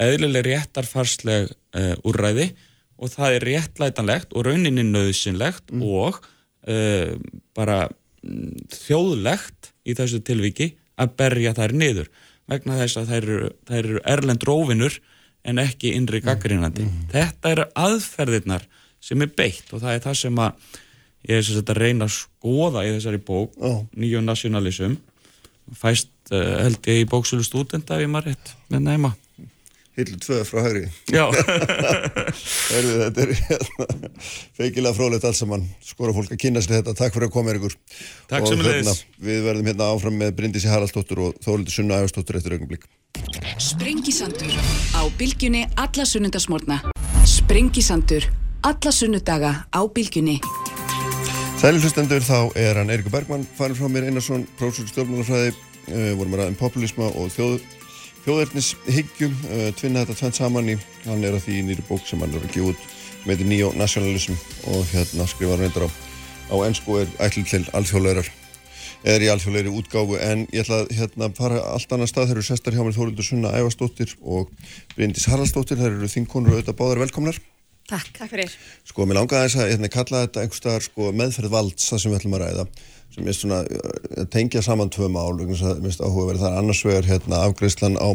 eðlileg 0.02 0.48
réttarfarsleg 0.48 1.52
uh, 1.52 1.96
úrræði 2.08 2.52
og 3.02 3.12
það 3.12 3.38
er 3.38 3.48
réttlætanlegt 3.50 4.36
og 4.36 4.46
rauninni 4.48 4.86
nöðsynlegt 4.88 5.74
mm. 5.74 5.84
og 5.84 6.22
uh, 6.70 7.18
bara 7.58 7.84
þjóðlegt 8.22 9.72
í 9.88 9.96
þessu 9.98 10.22
tilviki 10.26 10.72
að 11.02 11.16
berja 11.18 11.56
þær 11.58 11.74
niður 11.74 12.12
vegna 12.52 12.78
þess 12.82 13.00
að 13.00 13.12
þær 13.12 13.24
eru, 13.24 13.50
þær 13.70 13.82
eru 13.82 14.04
erlend 14.14 14.46
rófinur 14.46 14.98
en 15.48 15.62
ekki 15.62 15.96
innri 15.98 16.22
gaggrínandi. 16.22 16.86
Mm. 16.86 17.06
Þetta 17.14 17.54
eru 17.56 17.68
aðferðirnar 17.82 18.68
sem 19.02 19.24
er 19.26 19.32
beitt 19.34 19.72
og 19.74 19.82
það 19.82 19.96
er 19.96 20.04
það 20.04 20.18
sem 20.20 20.42
að 20.44 20.68
ég 21.30 21.38
er 21.38 21.48
sem 21.48 21.62
að 21.62 21.80
reyna 21.80 22.08
að 22.08 22.16
skoða 22.18 22.86
í 22.86 22.94
þessari 22.96 23.22
bók, 23.26 23.58
oh. 23.62 23.82
nýju 23.98 24.22
nationalism 24.26 25.00
fæst 25.78 26.12
uh, 26.34 26.62
held 26.66 26.90
ég 26.90 27.04
í 27.04 27.10
bóksölu 27.10 27.46
stúdenda 27.46 27.98
ef 27.98 28.06
ég 28.06 28.12
maður 28.12 28.34
rétt 28.34 28.54
með 28.74 28.88
næma 28.90 29.14
Hillu 30.02 30.20
tvöð 30.22 30.42
frá 30.50 30.62
högri 30.66 30.84
Já. 31.12 31.24
Heyrðu, 32.74 32.98
Þetta 33.06 33.24
er 33.26 33.34
hérna, 33.40 33.88
feikilega 34.60 34.96
frólægt 34.98 35.28
alls 35.30 35.42
saman. 35.42 35.66
Skora 35.86 36.16
fólk 36.18 36.36
að 36.36 36.42
kynna 36.44 36.64
sér 36.64 36.80
þetta, 36.80 36.98
takk 36.98 37.16
fyrir 37.16 37.30
að 37.30 37.36
koma 37.38 37.56
ykkur 37.56 37.78
Takk 38.32 38.50
sem 38.50 38.62
er 38.62 38.70
leiðis 38.70 39.04
Við 39.22 39.42
verðum 39.48 39.72
hérna 39.72 39.92
áfram 39.94 40.20
með 40.22 40.36
Bryndisi 40.42 40.72
Haraldsdóttur 40.72 41.26
og 41.28 41.42
Þórildur 41.46 41.78
Sunna 41.78 42.02
Ægastóttur 42.02 42.42
eftir 42.42 42.58
augnumblík 42.58 42.90
Sprengisandur 43.62 44.54
á 44.98 45.02
bylgjunni 45.20 45.66
alla 45.80 46.08
sunnundasmórna 46.08 46.80
Sprengisandur 47.28 48.30
alla 48.62 48.92
sunnudaga 48.92 49.66
á 49.74 49.82
bylgjunni. 49.90 50.40
Sæli 51.62 51.82
hlustendur, 51.82 52.22
þá 52.26 52.54
er 52.58 52.78
hann 52.80 52.90
Eirikur 52.94 53.14
Bergman 53.14 53.46
farin 53.58 53.78
frá 53.78 53.90
mér 53.90 54.08
Einarsson, 54.10 54.46
prófessor 54.58 54.90
stjórnmálafræði 54.90 55.52
uh, 55.54 56.12
vorum 56.18 56.36
að 56.36 56.42
ræða 56.42 56.52
um 56.54 56.58
populisma 56.58 57.10
og 57.10 57.30
þjóð 57.34 57.58
þjóðverðnishyggjum 58.26 59.38
uh, 59.50 59.70
tvinna 59.80 60.04
þetta 60.04 60.18
tvenn 60.20 60.36
saman 60.38 60.74
í, 60.74 60.76
hann 61.08 61.24
er 61.26 61.38
að 61.38 61.48
því 61.48 61.62
nýri 61.70 61.86
bók 61.88 62.04
sem 62.08 62.22
hann 62.22 62.36
er 62.38 62.44
að 62.46 62.54
gefa 62.54 62.74
út 62.74 62.90
með 63.30 63.44
neo-nationalism 63.50 64.38
og 64.74 64.86
hérna 64.94 65.28
skrifa 65.30 65.58
reyndar 65.60 65.88
á, 65.88 65.90
á 66.54 66.56
ennsku 66.66 67.02
er 67.02 67.10
ætlum 67.22 67.48
til 67.50 67.64
alþjóðleirar 67.78 68.30
er 69.02 69.24
í 69.26 69.30
alþjóðleiri 69.34 69.72
útgáfu. 69.74 70.18
En 70.22 70.46
ég 70.54 70.62
ætla 70.66 70.84
að 70.84 70.92
hérna 70.98 71.32
fara 71.38 71.62
allt 71.74 71.94
annar 71.96 72.10
stað, 72.10 72.30
þeir 72.30 72.38
eru 72.38 72.46
sestar 72.46 72.78
hjá 72.78 72.84
mér 72.86 72.98
Þóruldur 72.98 73.26
Sunna 73.26 73.54
Ævastóttir 73.58 74.14
og 74.22 74.52
Bryndis 74.94 75.26
Haraldsdóttir, 75.32 75.82
þeir 75.82 75.98
eru 75.98 76.10
þinkonur 76.12 76.58
auðvitað 76.58 76.78
báðar. 76.78 77.02
Velkomnar. 77.08 77.42
Takk, 77.90 78.12
takk 78.20 78.30
fyrir. 78.32 78.54
Sko, 78.88 79.08
mér 79.10 79.24
langaði 79.24 79.50
þess 79.50 79.62
að 79.64 79.72
hérna, 79.74 79.92
kalla 79.92 80.24
þetta 80.28 80.44
einhverstaðar 80.46 80.86
sko, 80.86 81.10
meðferð 81.18 81.56
valds, 81.56 81.90
það 81.90 82.04
sem 82.04 82.14
við 82.14 82.20
ætlum 82.22 82.38
að 82.38 82.44
ræða 82.46 82.68
sem 83.12 83.28
er 83.28 83.38
svona 83.38 83.62
að 83.66 84.28
tengja 84.34 84.64
saman 84.66 84.92
tvö 84.94 85.10
mál, 85.12 85.36
er 85.40 85.50
áhugaverð. 85.52 86.42
Það 86.42 86.52
er 86.52 86.60
annars 86.62 86.84
vegar 86.88 87.10
hérna, 87.10 87.42
afgreðslan 87.48 87.98
á, 88.00 88.10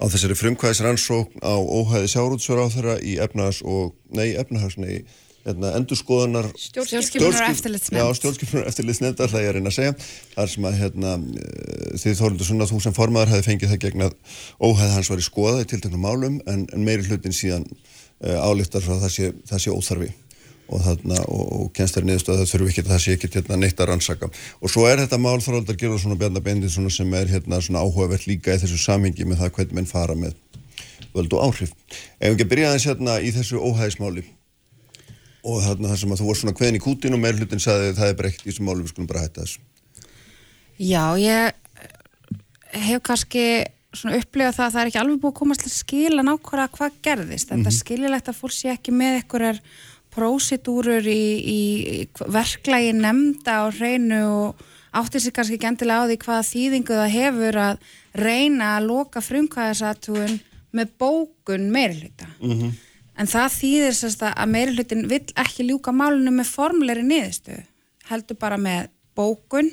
á 0.00 0.04
þessari 0.06 0.38
frumkvæðisrannsókn 0.40 1.44
á 1.44 1.54
óhæði 1.60 2.12
sjárútsverð 2.14 2.64
á 2.64 2.68
þeirra 2.76 2.96
í 3.04 3.18
efnahags 3.22 3.60
og, 3.66 3.92
nei, 4.14 4.32
efnahags, 4.40 4.78
nei 4.80 5.04
hérna, 5.42 5.72
endurskoðunar 5.78 6.48
stjórnskipunar 6.58 7.48
eftirlitsnefnd 7.50 7.98
já, 7.98 8.16
stjórnskipunar 8.18 8.68
eftirlitsnefnd 8.70 9.22
það 9.22 9.38
er 9.38 9.42
ég 9.42 9.50
að 9.50 9.56
reyna 9.58 9.72
að 9.72 9.78
segja. 9.78 9.94
Þar 10.36 10.52
sem 10.54 10.68
að 10.68 10.78
hérna, 10.80 11.14
því 12.02 12.14
þólundu 12.20 12.48
svona 12.48 12.68
þú 12.70 12.82
sem 12.84 12.96
formadur 12.96 13.32
hefði 13.34 13.48
fengið 13.48 13.72
það 13.74 13.82
gegn 13.86 14.06
að 14.06 14.18
óhæði 14.62 14.92
hans 14.96 15.12
var 15.12 15.22
í 15.22 15.26
skoða 15.26 15.64
í 15.64 15.70
tilteknum 15.72 16.06
málum 16.06 16.38
en, 16.46 16.66
en 16.72 16.86
meiri 16.86 17.06
hlutin 17.08 17.36
síðan 17.36 17.66
uh, 17.68 18.38
álíktar 18.46 18.84
frá 18.84 18.96
það 19.02 19.14
sé, 19.16 19.32
það 19.50 19.64
sé 19.66 19.74
óþarfi 19.74 20.12
og, 20.68 20.80
þarna, 20.84 21.18
og, 21.28 21.48
og 21.56 21.72
kennstari 21.76 22.08
niðurstöð 22.08 22.40
það 22.40 22.50
þurfu 22.52 22.70
ekki 22.70 22.84
að 22.84 22.92
það 22.92 23.02
sé 23.04 23.16
ekki 23.16 23.30
hérna, 23.36 23.58
neitt 23.60 23.80
að 23.80 23.90
rannsaka. 23.90 24.28
Og 24.60 24.72
svo 24.72 24.86
er 24.88 25.02
þetta 25.02 25.18
mál 25.20 25.40
þróldar 25.44 25.78
gerur 25.80 26.00
svona 26.00 26.18
bjarnabendin 26.20 26.72
sem 26.72 27.16
er 27.18 27.32
hérna, 27.32 27.60
áhugavert 27.60 28.28
líka 28.28 28.54
í 28.54 28.62
þessu 28.62 28.80
samhengi 28.80 29.26
með 29.28 29.42
það 29.42 29.56
hvernig 29.58 29.78
menn 29.80 29.90
fara 29.90 30.16
með 30.18 30.38
völd 31.12 31.34
og 31.36 31.48
áhrif. 31.48 31.74
Ef 32.18 32.30
við 32.30 32.36
ekki 32.36 32.46
að 32.46 32.52
byrja 32.54 32.70
aðeins 32.70 32.88
hérna, 32.88 33.18
í 33.20 33.34
þessu 33.34 33.60
óhæðismáli? 33.60 34.24
Og 35.42 35.58
þarna 35.64 35.90
þar 35.90 36.00
sem 36.00 36.14
að 36.14 36.22
þú 36.22 36.30
var 36.30 36.38
svona 36.38 36.56
kveðin 36.56 36.78
í 36.78 36.82
kútin 36.82 37.16
og 37.16 37.20
meir 37.20 37.36
hlutin 37.36 37.62
sagði 37.62 37.92
það 37.98 38.12
er 38.12 38.18
bara 38.18 38.30
ekkert 38.30 38.46
í 38.46 38.50
þessu 38.52 38.66
máli 38.66 38.84
við 38.84 38.92
skulum 38.94 39.10
bara 39.10 39.24
hætta 39.24 39.44
þessu. 39.44 39.62
Já, 40.78 41.04
ég 41.20 41.52
hef 42.86 43.02
kannski 43.04 43.46
svona 43.92 44.20
upplifað 44.22 44.56
það 44.56 44.66
að 44.66 44.74
það 44.74 44.82
er 44.82 44.90
ekki 44.90 45.00
alveg 45.02 45.18
búið 45.20 45.32
að 45.32 45.38
komast 45.40 45.64
til 45.66 45.72
skila 45.74 46.24
nákvæmlega 46.24 46.76
hvað 46.78 47.00
gerðist. 47.04 47.48
Þetta 47.50 47.58
mm 47.58 47.66
-hmm. 47.66 47.78
skiljilegt 47.78 48.30
að 48.30 48.38
fólk 48.38 48.54
sé 48.56 48.70
ekki 48.72 48.94
með 48.94 49.18
einhverjar 49.18 49.58
prósitúrur 50.12 51.06
í, 51.08 51.24
í 51.40 51.60
verklægi 52.28 52.92
nefnda 52.98 53.58
á 53.64 53.66
hreinu 53.72 54.22
og 54.28 54.62
áttir 54.92 55.24
sér 55.24 55.34
kannski 55.36 55.56
ekki 55.56 55.70
endilega 55.70 56.04
á 56.04 56.08
því 56.10 56.16
hvaða 56.24 56.48
þýðingu 56.50 56.96
það 57.00 57.14
hefur 57.16 57.58
að 57.64 57.92
reyna 58.20 58.72
að 58.76 58.88
loka 58.90 59.22
frumkvæðisatúin 59.24 60.40
með 60.72 60.96
bókun 61.00 61.68
meirhluta. 61.72 62.28
Mm 62.40 62.52
-hmm. 62.58 62.72
En 63.16 63.28
það 63.28 63.56
þýðir 63.58 63.94
sérst 63.96 64.22
að 64.24 64.48
meirhlutin 64.48 65.08
vill 65.08 65.26
ekki 65.36 65.68
ljúka 65.68 65.92
málunum 65.92 66.40
með 66.40 66.52
formleiri 66.52 67.02
niðurstu. 67.04 67.56
Heldur 68.08 68.36
bara 68.36 68.56
með 68.56 68.88
bókun 69.16 69.70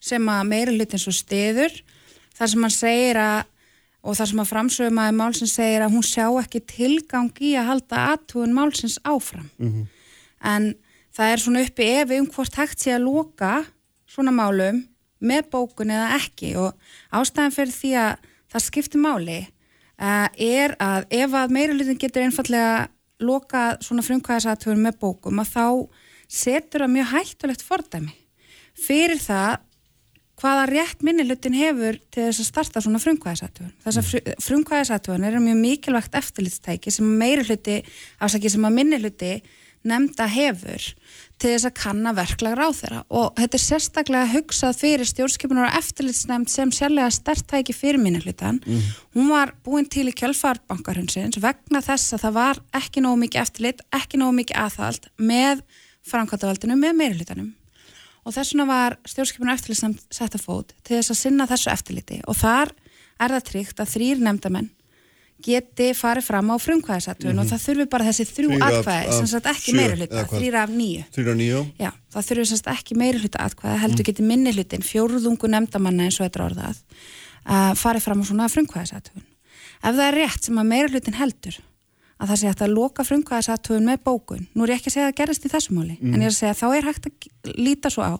sem 0.00 0.28
að 0.28 0.48
meirhlutin 0.48 1.00
svo 1.00 1.12
stiður 1.12 1.72
þar 2.36 2.48
sem 2.48 2.62
hann 2.62 2.74
segir 2.74 3.16
að 3.16 3.44
og 4.02 4.16
þar 4.18 4.30
sem 4.30 4.42
að 4.42 4.50
framsögum 4.50 4.98
að 4.98 5.18
málsins 5.18 5.54
segir 5.56 5.84
að 5.84 5.94
hún 5.94 6.06
sjá 6.06 6.26
ekki 6.40 6.62
tilgang 6.66 7.30
í 7.40 7.54
að 7.58 7.68
halda 7.70 8.06
aðtúin 8.12 8.54
málsins 8.56 8.98
áfram. 9.06 9.50
Mm 9.58 9.72
-hmm. 9.72 9.86
en 10.42 10.74
það 11.14 11.32
er 11.32 11.38
svona 11.38 11.62
uppi 11.62 11.88
ef 12.00 12.10
um 12.10 12.26
hvort 12.26 12.54
hægt 12.54 12.80
sé 12.80 12.94
að 12.94 13.06
loka 13.06 13.64
svona 14.06 14.32
málum 14.34 14.86
með 15.20 15.50
bókun 15.50 15.90
eða 15.90 16.16
ekki. 16.18 16.56
Og 16.56 16.72
ástæðan 17.12 17.54
fyrir 17.54 17.72
því 17.72 17.92
að 17.94 18.16
það 18.52 18.66
skiptir 18.66 19.00
máli 19.00 19.40
uh, 20.02 20.28
er 20.36 20.76
að 20.82 21.06
ef 21.10 21.34
að 21.34 21.54
meirilutin 21.54 22.00
getur 22.00 22.22
einfallega 22.26 22.88
loka 23.22 23.76
svona 23.80 24.02
frumkvæðisatúin 24.02 24.82
með 24.82 24.98
bókum 24.98 25.38
að 25.38 25.52
þá 25.54 25.66
setur 26.32 26.84
það 26.84 26.94
mjög 26.96 27.12
hættulegt 27.12 27.62
fordæmi. 27.62 28.14
Fyrir 28.74 29.20
það 29.20 29.60
hvaða 30.40 30.68
rétt 30.70 31.02
minnilutin 31.04 31.56
hefur 31.56 31.98
til 32.12 32.28
þess 32.28 32.42
að 32.42 32.48
starta 32.48 32.82
svona 32.82 33.00
frumkvæðisatúan. 33.02 33.72
Þessar 33.84 34.06
mm. 34.08 34.38
frumkvæðisatúan 34.46 35.26
eru 35.28 35.42
mjög 35.44 35.60
mikilvægt 35.60 36.16
eftirlitstæki 36.18 36.94
sem 36.94 37.10
meiri 37.18 37.44
hluti, 37.46 37.82
afsakið 38.22 38.56
sem 38.56 38.66
að 38.68 38.78
minniluti 38.78 39.34
nefnda 39.88 40.28
hefur 40.30 40.84
til 41.42 41.50
þess 41.50 41.66
að 41.66 41.78
kanna 41.80 42.12
verklag 42.14 42.54
ráð 42.54 42.76
þeirra 42.78 43.00
og 43.18 43.32
þetta 43.38 43.58
er 43.58 43.62
sérstaklega 43.64 44.30
hugsað 44.30 44.76
fyrir 44.78 45.08
stjórnskipunar 45.10 45.68
og 45.68 45.78
eftirlitsnefnd 45.80 46.52
sem 46.52 46.74
sérlega 46.74 47.10
stertæki 47.10 47.74
fyrir 47.74 47.98
minnilutan. 48.02 48.60
Mm. 48.62 48.84
Hún 49.16 49.32
var 49.32 49.56
búin 49.66 49.88
til 49.90 50.06
í 50.10 50.14
kjölfarbankarhundsins 50.18 51.40
vegna 51.42 51.82
þess 51.82 52.14
að 52.14 52.28
það 52.28 52.38
var 52.38 52.62
ekki 52.78 53.02
nógu 53.02 53.24
mikið 53.24 53.42
eftirlit, 53.42 53.82
ekki 53.98 54.22
nógu 54.22 54.38
mikið 54.38 54.62
aðhald 54.62 55.10
með 55.18 55.66
framkvæmtavaldinu 56.06 56.78
með 56.78 56.96
meirilutanum 57.02 57.50
og 58.22 58.36
þessuna 58.36 58.66
var 58.68 58.98
stjórnskipunar 59.08 59.58
eftirlitsamt 59.58 60.04
sett 60.12 60.36
að 60.36 60.46
fót 60.46 60.76
til 60.82 60.98
þess 60.98 61.14
að 61.14 61.20
sinna 61.24 61.48
þessu 61.50 61.72
eftirliti 61.72 62.20
og 62.26 62.38
þar 62.38 62.72
er 63.22 63.34
það 63.36 63.48
tryggt 63.50 63.82
að 63.82 63.92
þrýr 63.96 64.22
nefndamenn 64.22 64.70
geti 65.42 65.88
farið 65.96 66.28
fram 66.28 66.52
á 66.54 66.56
frumkvæðisatun 66.62 67.26
mm 67.26 67.32
-hmm. 67.32 67.40
og 67.40 67.44
mhm. 67.44 67.50
það 67.52 67.64
þurfi 67.66 67.86
bara 67.90 68.04
þessi 68.08 68.24
þrjú 68.30 68.58
atkvæði 68.68 69.16
sem 69.16 69.26
sagt 69.26 69.46
ekki 69.50 69.74
meiri 69.74 69.96
hluta, 69.96 70.24
þrýra 70.30 70.62
af 70.62 70.70
nýju 70.70 71.02
þrýra 71.16 71.32
af 71.32 71.38
nýju? 71.40 71.60
Já, 71.78 71.90
það 72.14 72.26
þurfi 72.28 72.44
sem 72.46 72.56
sagt 72.60 72.70
ekki 72.76 72.94
meiri 72.94 73.18
hluta 73.18 73.42
atkvæði, 73.42 73.78
heldur 73.82 74.02
mm. 74.02 74.08
geti 74.10 74.22
minni 74.22 74.52
hlutin 74.52 74.86
fjóruðungu 74.86 75.50
nefndamanna 75.50 76.06
eins 76.06 76.20
og 76.20 76.26
þetta 76.28 76.46
orðað 76.46 76.78
uh, 77.46 77.74
farið 77.74 78.06
fram 78.06 78.22
á 78.22 78.24
svona 78.30 78.48
frumkvæðisatun 78.48 79.26
ef 79.82 79.94
það 79.96 80.06
er 80.06 80.18
rétt 80.20 80.44
sem 80.44 80.58
að 80.58 80.70
meiri 80.70 80.92
hlutin 80.92 81.18
heldur 81.18 81.58
að 82.22 82.30
það 82.30 82.40
sé 82.40 82.50
hægt 82.50 82.64
að 82.64 82.74
loka 82.76 83.06
frumkvæðisatúin 83.06 83.88
með 83.88 84.02
bókun. 84.06 84.46
Nú 84.54 84.64
er 84.64 84.74
ég 84.74 84.80
ekki 84.80 84.92
að 84.92 84.96
segja 84.96 85.06
að 85.08 85.12
það 85.12 85.20
gerist 85.20 85.46
í 85.46 85.52
þessu 85.52 85.76
móli, 85.76 85.96
mm. 85.98 86.12
en 86.12 86.22
ég 86.22 86.28
er 86.28 86.34
að 86.34 86.38
segja 86.38 86.54
að 86.54 86.60
þá 86.62 86.68
er 86.78 86.88
hægt 86.88 87.08
að 87.08 87.54
líta 87.58 87.90
svo 87.92 88.06
á 88.06 88.14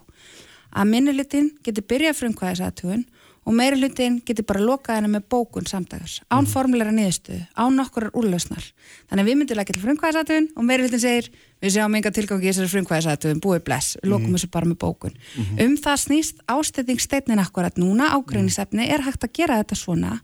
að 0.72 0.88
minnilutin 0.88 1.50
getur 1.64 1.84
byrjað 1.88 2.18
frumkvæðisatúin 2.22 3.04
og 3.42 3.54
meirilutin 3.58 4.20
getur 4.22 4.46
bara 4.46 4.62
lokað 4.62 5.00
henni 5.00 5.10
með 5.16 5.24
bókun 5.34 5.66
samdagars, 5.66 6.20
án 6.30 6.44
mm. 6.44 6.50
formuleira 6.52 6.92
niðurstöðu, 6.94 7.40
án 7.58 7.74
nokkurar 7.74 8.14
úrlausnar. 8.18 8.68
Þannig 9.10 9.24
að 9.24 9.30
við 9.30 9.38
myndum 9.40 9.62
ekki 9.62 9.74
til 9.74 9.82
frumkvæðisatúin 9.82 10.46
og 10.54 10.68
meirilutin 10.68 11.02
segir 11.02 11.30
við 11.62 11.74
séum 11.74 11.98
enga 11.98 12.14
tilgangi 12.14 12.46
í 12.46 12.52
þessari 12.52 12.72
frumkvæðisatúin, 12.76 13.42
búið 13.42 13.64
bless, 13.66 13.98
lokum 14.06 14.30
mm. 14.30 14.38
þessu 14.38 14.52
bara 14.54 14.70
með 14.70 14.78
bókun. 14.86 15.18
-hmm. 15.18 15.60
Um 15.66 15.76
það 15.76 15.98
snýst 16.06 16.42
ástæðingsteitnin 16.46 17.42
akkurat 17.42 17.82
núna, 17.82 18.14
ágreinisefni, 18.14 18.86
er 18.86 19.02
hægt 19.02 19.26
að 19.26 19.34
gera 19.34 19.58
þetta 19.58 19.74
svona. 19.74 20.20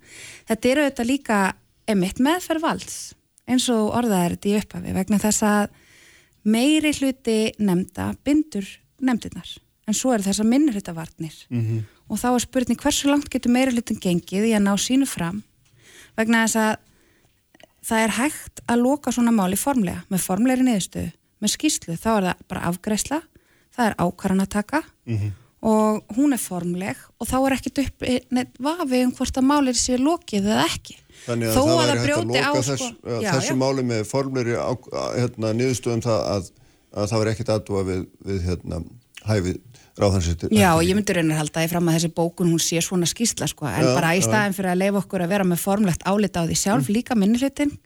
Þetta 0.46 0.68
eru 0.68 0.86
þetta 0.86 1.10
líka 1.10 1.38
emitt 1.90 2.22
meðferð 2.22 2.62
valds 2.62 3.18
eins 3.49 3.69
og 3.73 3.93
orðað 3.99 4.25
er 4.25 4.35
þetta 4.37 4.49
í 4.49 4.57
upphafi 4.61 4.97
vegna 4.97 5.20
þess 5.23 5.47
að 5.49 5.70
meiri 6.49 6.93
hluti 6.97 7.39
nefnda 7.59 8.12
bindur 8.25 8.66
nefndirnar 9.01 9.55
en 9.89 9.97
svo 9.97 10.12
er 10.15 10.25
þessar 10.25 10.49
minnurhutavarnir 10.49 11.35
mm 11.49 11.61
-hmm. 11.61 11.81
og 12.09 12.20
þá 12.20 12.29
er 12.35 12.45
spurning 12.45 12.81
hversu 12.81 13.09
langt 13.09 13.31
getur 13.31 13.53
meira 13.53 13.73
hlutin 13.73 14.01
gengið 14.01 14.51
í 14.51 14.55
að 14.57 14.66
ná 14.66 14.75
sínu 14.77 15.07
fram 15.07 15.43
vegna 16.16 16.45
þess 16.45 16.57
að 16.57 16.77
það 17.89 18.05
er 18.05 18.12
hægt 18.19 18.61
að 18.69 18.83
loka 18.83 19.12
svona 19.12 19.33
máli 19.33 19.57
formlega, 19.57 20.05
með 20.09 20.20
formlegri 20.20 20.65
niðurstöðu 20.65 21.12
með 21.39 21.53
skýslu, 21.55 21.97
þá 21.97 22.11
er 22.16 22.25
það 22.29 22.41
bara 22.49 22.65
afgreisla 22.69 23.20
það 23.75 23.87
er 23.87 23.95
ákvarðanataka 23.99 24.83
mm 24.83 25.16
-hmm. 25.16 25.33
Og 25.66 26.14
hún 26.14 26.36
er 26.36 26.43
formleg 26.43 26.98
og 27.18 27.26
þá 27.26 27.36
er 27.40 27.56
ekkit 27.56 27.82
upp 27.82 28.09
neitt 28.30 28.59
vafi 28.62 29.02
um 29.06 29.12
hvort 29.18 29.40
að 29.40 29.48
málir 29.48 29.78
sé 29.78 29.98
lokið 29.98 30.51
eða 30.52 30.66
ekki 30.68 30.98
Þannig 31.24 31.51
að 31.51 31.56
Þó 31.56 31.62
það 31.62 31.78
væri 31.78 31.98
hægt 31.98 32.12
að 32.12 32.28
loka 32.28 32.62
þess, 32.62 32.82
sko, 32.82 33.18
já, 33.22 33.30
þessu 33.32 33.55
já. 33.55 33.59
máli 33.59 33.85
með 33.89 34.05
formlegri 34.09 34.55
hérna, 35.18 35.51
niðurstöðum 35.59 36.05
það 36.05 36.20
að, 36.35 36.51
að 36.94 37.10
það 37.10 37.22
var 37.22 37.30
ekkit 37.32 37.52
aðdúa 37.55 37.82
við, 37.89 38.05
við 38.28 38.44
hérna, 38.47 38.80
hæfið 39.28 39.59
ráðhansittir. 39.98 40.52
Já, 40.55 40.68
ég 40.86 40.94
myndi 40.94 41.16
raunar 41.16 41.40
halda 41.40 41.64
því 41.64 41.70
fram 41.72 41.90
að 41.90 41.98
þessi 41.98 42.12
bókun 42.20 42.52
hún 42.52 42.62
sé 42.62 42.82
svona 42.85 43.09
skýrsla 43.10 43.48
sko, 43.51 43.66
en 43.66 43.89
já, 43.89 43.90
bara 43.97 44.14
í 44.14 44.22
staðin 44.22 44.55
fyrir 44.56 44.72
að 44.72 44.82
leifa 44.85 45.02
okkur 45.02 45.24
að 45.24 45.35
vera 45.35 45.48
með 45.48 45.64
formlegt 45.64 46.06
álita 46.06 46.44
á 46.44 46.47
því 46.47 46.60
sjálf 46.60 46.86
mm. 46.86 46.94
líka 46.94 47.18
minni 47.18 47.40
hlutin 47.43 47.74
eh, 47.74 47.82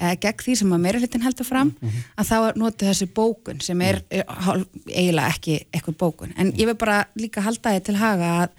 gegn 0.00 0.44
því 0.44 0.56
sem 0.60 0.74
að 0.74 0.82
meira 0.84 1.00
hlutin 1.00 1.24
heldur 1.24 1.46
fram 1.46 1.70
mm 1.70 1.88
-hmm. 1.88 2.04
að 2.16 2.28
þá 2.30 2.56
notu 2.56 2.86
þessi 2.88 3.06
bókun 3.14 3.60
sem 3.60 3.80
er 3.80 4.02
mm. 4.10 4.66
eiginlega 4.88 5.28
ekki 5.28 5.56
eitthvað 5.72 5.96
bókun. 5.96 6.34
En 6.36 6.52
ég 6.52 6.66
vil 6.66 6.76
bara 6.76 7.04
líka 7.14 7.44
halda 7.44 7.74
því 7.74 7.84
til 7.84 7.96
haga 7.96 8.30
að 8.42 8.50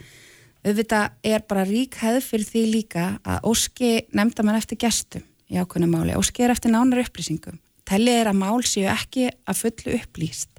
auðvitað 0.66 1.10
er 1.24 1.42
bara 1.48 1.66
rík 1.66 1.96
hefð 1.96 2.24
fyrir 2.24 2.46
því 2.46 2.64
líka 2.76 3.20
að 3.26 3.44
óski 3.50 3.92
nefnda 4.14 4.44
mann 4.44 4.60
eftir 4.60 4.78
gestum 4.78 5.24
í 5.50 5.58
ákveðna 5.58 5.88
máli, 5.90 6.16
óski 6.16 6.44
er 6.44 6.52
eftir 6.52 6.72
nánar 6.72 7.02
upplýsingum. 7.02 7.60
Tellið 7.86 8.22
er 8.22 8.28
að 8.28 8.40
mál 8.40 8.62
séu 8.64 8.88
ekki 8.88 9.32
að 9.46 9.58
fullu 9.58 9.98
upplýst 9.98 10.52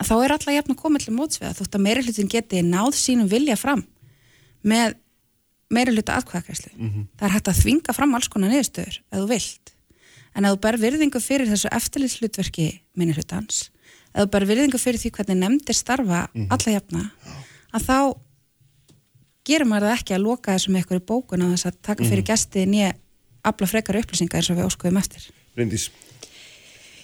að 0.00 0.08
þá 0.08 0.14
er 0.24 0.34
alla 0.36 0.56
jafn 0.56 0.74
að 0.74 0.80
koma 0.80 1.00
til 1.00 1.14
mótsveða 1.16 1.56
þótt 1.58 1.76
að 1.76 1.84
meiri 1.84 2.04
hlutin 2.06 2.30
geti 2.30 2.62
náð 2.64 2.94
sínum 2.96 3.28
vilja 3.30 3.56
fram 3.60 3.82
með 4.62 4.96
meiri 5.70 5.94
hluta 5.94 6.16
aðkvæðakæslu. 6.18 6.72
Mm 6.76 6.88
-hmm. 6.88 7.04
Það 7.18 7.26
er 7.28 7.34
hægt 7.34 7.48
að 7.48 7.60
þvinga 7.60 7.94
fram 7.94 8.14
alls 8.14 8.28
konar 8.28 8.50
niðurstöður 8.50 8.96
ef 9.00 9.18
þú 9.18 9.26
vilt. 9.28 9.74
En 10.34 10.46
ef 10.46 10.54
þú 10.54 10.60
ber 10.66 10.78
virðingu 10.78 11.20
fyrir 11.20 11.50
þessu 11.50 11.70
eftirlýtslutverki 11.74 12.66
minni 12.98 13.14
hlutans, 13.16 13.70
ef 14.14 14.24
þú 14.24 14.30
ber 14.34 14.46
virðingu 14.46 14.78
fyrir 14.78 15.00
því 15.02 15.10
hvernig 15.16 15.40
nefndir 15.40 15.74
starfa 15.74 16.28
mm 16.28 16.42
-hmm. 16.42 16.46
alla 16.50 16.72
jafna, 16.72 17.10
að 17.72 17.86
þá 17.88 17.98
gerum 19.44 19.68
maður 19.68 19.88
það 19.88 19.98
ekki 19.98 20.14
að 20.14 20.26
loka 20.26 20.54
þessu 20.54 20.70
með 20.70 20.80
eitthvað 20.80 21.00
í 21.00 21.08
bókun 21.10 21.42
að 21.42 21.52
þess 21.54 21.66
að 21.66 21.80
taka 21.82 22.04
fyrir 22.04 22.12
mm 22.12 22.22
-hmm. 22.22 22.32
gesti 22.32 22.66
nýja 22.66 22.92
afla 23.42 23.66
frekar 23.66 23.96
upplýsingar 23.96 24.40
eins 24.40 24.50
og 24.50 24.56
við 24.56 24.68
óskuðum 24.68 25.00
eftir. 25.00 25.30
Bryndís. 25.56 25.90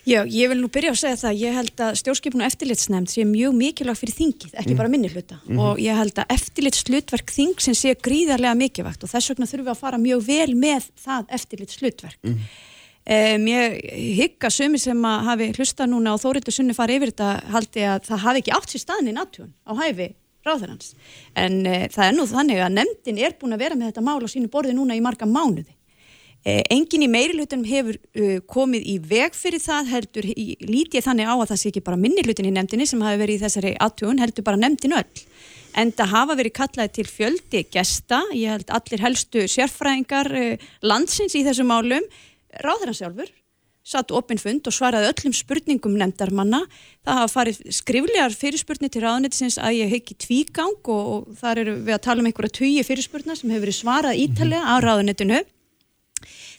Já, 0.07 0.23
ég 0.31 0.47
vil 0.53 0.61
nú 0.61 0.69
byrja 0.71 0.93
að 0.93 1.01
segja 1.01 1.19
það, 1.19 1.39
ég 1.41 1.57
held 1.57 1.81
að 1.83 1.97
stjórnskipun 1.99 2.43
og 2.45 2.47
eftirlitsnefnd 2.47 3.11
sé 3.11 3.25
mjög 3.27 3.57
mikilvægt 3.59 3.99
fyrir 3.99 4.15
þingið, 4.15 4.53
ekki 4.55 4.71
mm. 4.71 4.79
bara 4.79 4.93
minni 4.93 5.09
hluta 5.11 5.35
mm 5.41 5.49
-hmm. 5.49 5.63
og 5.67 5.81
ég 5.83 5.99
held 5.99 6.19
að 6.23 6.31
eftirlitslutverk 6.37 7.33
þing 7.35 7.59
sem 7.59 7.75
sé 7.75 7.95
gríðarlega 7.99 8.55
mikilvægt 8.55 9.03
og 9.03 9.11
þess 9.11 9.31
vegna 9.31 9.51
þurfum 9.51 9.67
við 9.67 9.75
að 9.75 9.83
fara 9.83 9.99
mjög 9.99 10.21
vel 10.27 10.55
með 10.55 10.83
það 10.95 11.25
eftirlitslutverk. 11.39 12.19
Mm. 12.23 12.39
Um, 13.07 13.45
ég 13.47 13.77
hygga 14.19 14.49
sumi 14.51 14.81
sem 14.83 15.05
að 15.07 15.29
hafi 15.29 15.47
hlusta 15.55 15.87
núna 15.87 16.17
og 16.17 16.25
þórildu 16.25 16.51
sunni 16.51 16.75
fara 16.75 16.97
yfir 16.97 17.13
þetta 17.13 17.53
haldi 17.55 17.85
að 17.87 18.09
það 18.09 18.23
hafi 18.25 18.43
ekki 18.43 18.55
átt 18.57 18.73
sér 18.73 18.83
staðin 18.83 19.11
í 19.13 19.15
natjón 19.15 19.53
á 19.63 19.73
hæfi 19.79 20.09
ráðarhans 20.43 20.89
en 21.39 21.61
uh, 21.71 21.85
það 21.95 22.09
er 22.09 22.17
nú 22.17 22.27
þannig 22.27 22.63
að 22.65 22.75
nefndin 22.81 23.23
er 23.23 23.39
búin 23.39 23.55
að 23.55 23.63
vera 23.63 23.79
með 23.79 23.93
þetta 23.93 24.05
mál 24.09 24.27
á 24.27 24.35
sínu 24.35 24.51
borði 24.51 24.75
núna 24.75 24.99
í 24.99 25.05
marga 25.07 25.31
mánuði. 25.31 25.71
Eh, 26.47 26.61
engin 26.75 27.07
í 27.07 27.11
meirilutunum 27.11 27.63
hefur 27.71 27.95
uh, 27.95 28.37
komið 28.51 28.91
í 28.91 28.99
veg 29.15 29.39
fyrir 29.39 29.63
það 29.63 29.95
heldur, 29.95 30.31
lítið 30.67 31.07
þannig 31.07 31.31
á 31.31 31.35
að 31.39 31.49
það 31.53 31.63
sé 31.63 31.71
ekki 31.71 31.87
bara 31.87 32.03
minnilutin 32.03 32.51
í 32.51 32.55
nefndinni 32.59 32.91
sem 32.91 33.07
hafi 33.07 33.23
verið 33.23 33.39
í 33.39 33.43
þessari 33.47 33.77
aðtjóðun, 33.87 34.23
heldur 34.27 34.51
bara 34.51 34.65
nefndin 34.67 34.99
öll. 34.99 35.27
En 35.79 35.95
það 35.95 36.15
hafa 36.19 36.43
verið 36.43 36.59
kallaði 36.59 36.99
til 36.99 37.07
fjöldi 37.07 37.67
gesta, 37.71 38.25
ég 38.35 38.55
held 38.55 38.71
allir 38.75 39.03
helstu 39.07 39.47
sérfræðingar 39.51 40.31
landsins 40.87 41.35
í 41.39 41.43
þessu 41.47 41.67
málum, 41.69 42.07
ráður 42.65 42.93
hann 42.93 42.99
sjálfur, 43.01 43.33
satt 43.87 44.11
opinfund 44.11 44.67
og 44.67 44.75
svaraði 44.75 45.13
öllum 45.13 45.35
spurningum 45.37 45.95
nefndarmanna. 46.01 46.65
Það 47.07 47.21
hafa 47.21 47.33
farið 47.33 47.61
skriflegar 47.77 48.35
fyrirspurnir 48.35 48.91
til 48.91 49.05
ráðnættisins 49.05 49.61
að 49.63 49.79
ég 49.79 49.93
heiki 49.95 50.17
tvígang 50.19 50.81
og, 50.91 51.13
og 51.13 51.37
þar 51.39 51.63
eru 51.63 51.77
við 51.87 51.95
að 51.95 52.07
tala 52.09 52.25
um 52.25 52.31
einhverja 52.31 52.59
tugi 52.59 52.87
fyrirspurnar 52.89 53.39
sem 53.39 53.53
hefur 53.53 53.69
verið 53.69 53.79
svarað 53.79 54.25
ítalega 54.25 54.67
á 54.67 54.75
ráðnættinu 54.83 55.45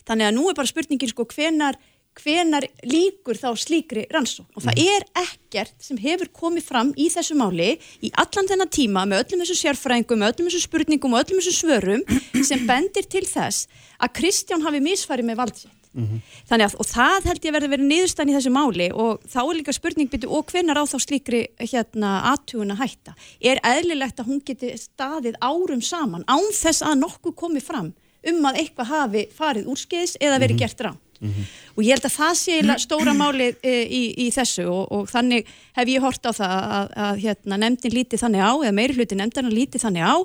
þannig 0.08 0.28
að 0.28 0.36
nú 0.36 0.48
er 0.48 0.56
bara 0.56 0.70
spurningin 0.70 1.10
sko 1.12 1.26
hvenar, 1.28 1.78
hvenar 2.18 2.66
líkur 2.88 3.38
þá 3.38 3.48
slíkri 3.60 4.06
rannsókn 4.12 4.56
og 4.56 4.64
það 4.64 4.80
mm. 4.80 4.92
er 4.94 5.06
ekkert 5.24 5.74
sem 5.84 6.00
hefur 6.02 6.30
komið 6.40 6.66
fram 6.66 6.92
í 6.96 7.08
þessu 7.12 7.36
máli 7.38 7.74
í 8.04 8.12
allan 8.18 8.48
þennan 8.50 8.72
tíma 8.74 9.04
með 9.08 9.24
öllum 9.24 9.44
þessu 9.44 9.58
sérfræðingum, 9.62 10.22
með 10.22 10.34
öllum 10.34 10.50
þessu 10.50 10.64
spurningum 10.64 11.16
og 11.16 11.24
öllum 11.24 11.42
þessu 11.42 11.56
svörum 11.60 12.06
sem 12.48 12.64
bendir 12.68 13.08
til 13.10 13.26
þess 13.28 13.68
að 13.98 14.14
Kristján 14.20 14.64
hafi 14.64 14.82
misfarið 14.82 15.30
með 15.30 15.42
valdsitt. 15.42 15.77
Mm 15.94 16.04
-hmm. 16.04 16.20
Þannig 16.48 16.66
að, 16.66 16.74
og 16.78 16.86
það 16.86 17.24
held 17.28 17.44
ég 17.44 17.50
að 17.50 17.56
verði 17.56 17.70
verið 17.72 17.86
niðurstæðan 17.88 18.30
í 18.30 18.36
þessu 18.36 18.52
máli 18.52 18.88
og 18.92 19.22
þá 19.32 19.40
er 19.42 19.56
líka 19.56 19.72
spurning 19.72 20.10
byrju 20.10 20.28
og 20.30 20.46
hvenar 20.52 20.78
á 20.78 20.84
þá 20.84 20.98
slíkri 21.00 21.40
hérna 21.58 22.10
aðtuguna 22.32 22.76
hætta. 22.76 23.14
Er 23.40 23.58
eðlilegt 23.64 24.20
að 24.20 24.28
hún 24.28 24.42
geti 24.44 24.76
staðið 24.76 25.34
árum 25.40 25.82
saman 25.82 26.24
án 26.28 26.46
þess 26.52 26.82
að 26.82 27.00
nokkuð 27.04 27.34
komi 27.34 27.60
fram 27.60 27.92
um 28.28 28.44
að 28.44 28.58
eitthvað 28.60 28.86
hafi 28.86 29.28
farið 29.34 29.68
úrskeiðis 29.72 30.16
eða 30.20 30.38
verið 30.38 30.56
mhm. 30.56 30.62
gert 30.62 30.80
ránt. 30.80 31.04
Mm 31.20 31.28
-hmm. 31.28 31.44
og 31.76 31.82
ég 31.82 31.90
held 31.90 32.04
að 32.04 32.18
það 32.18 32.34
sé 32.34 32.78
stóra 32.78 33.12
máli 33.22 33.54
e, 33.62 33.72
í, 33.90 34.02
í 34.26 34.30
þessu 34.30 34.68
og, 34.70 34.92
og 34.92 35.08
þannig 35.10 35.46
hef 35.74 35.88
ég 35.88 36.00
hort 36.00 36.22
á 36.22 36.30
það 36.30 36.54
að, 36.78 36.86
að 36.94 37.16
hérna, 37.24 37.56
nefndin 37.56 37.94
líti 37.94 38.16
þannig 38.16 38.42
á 38.46 38.52
eða 38.62 38.72
meiri 38.72 38.94
hluti 38.94 39.18
nefndina 39.18 39.50
líti 39.50 39.78
þannig 39.82 40.04
á 40.06 40.16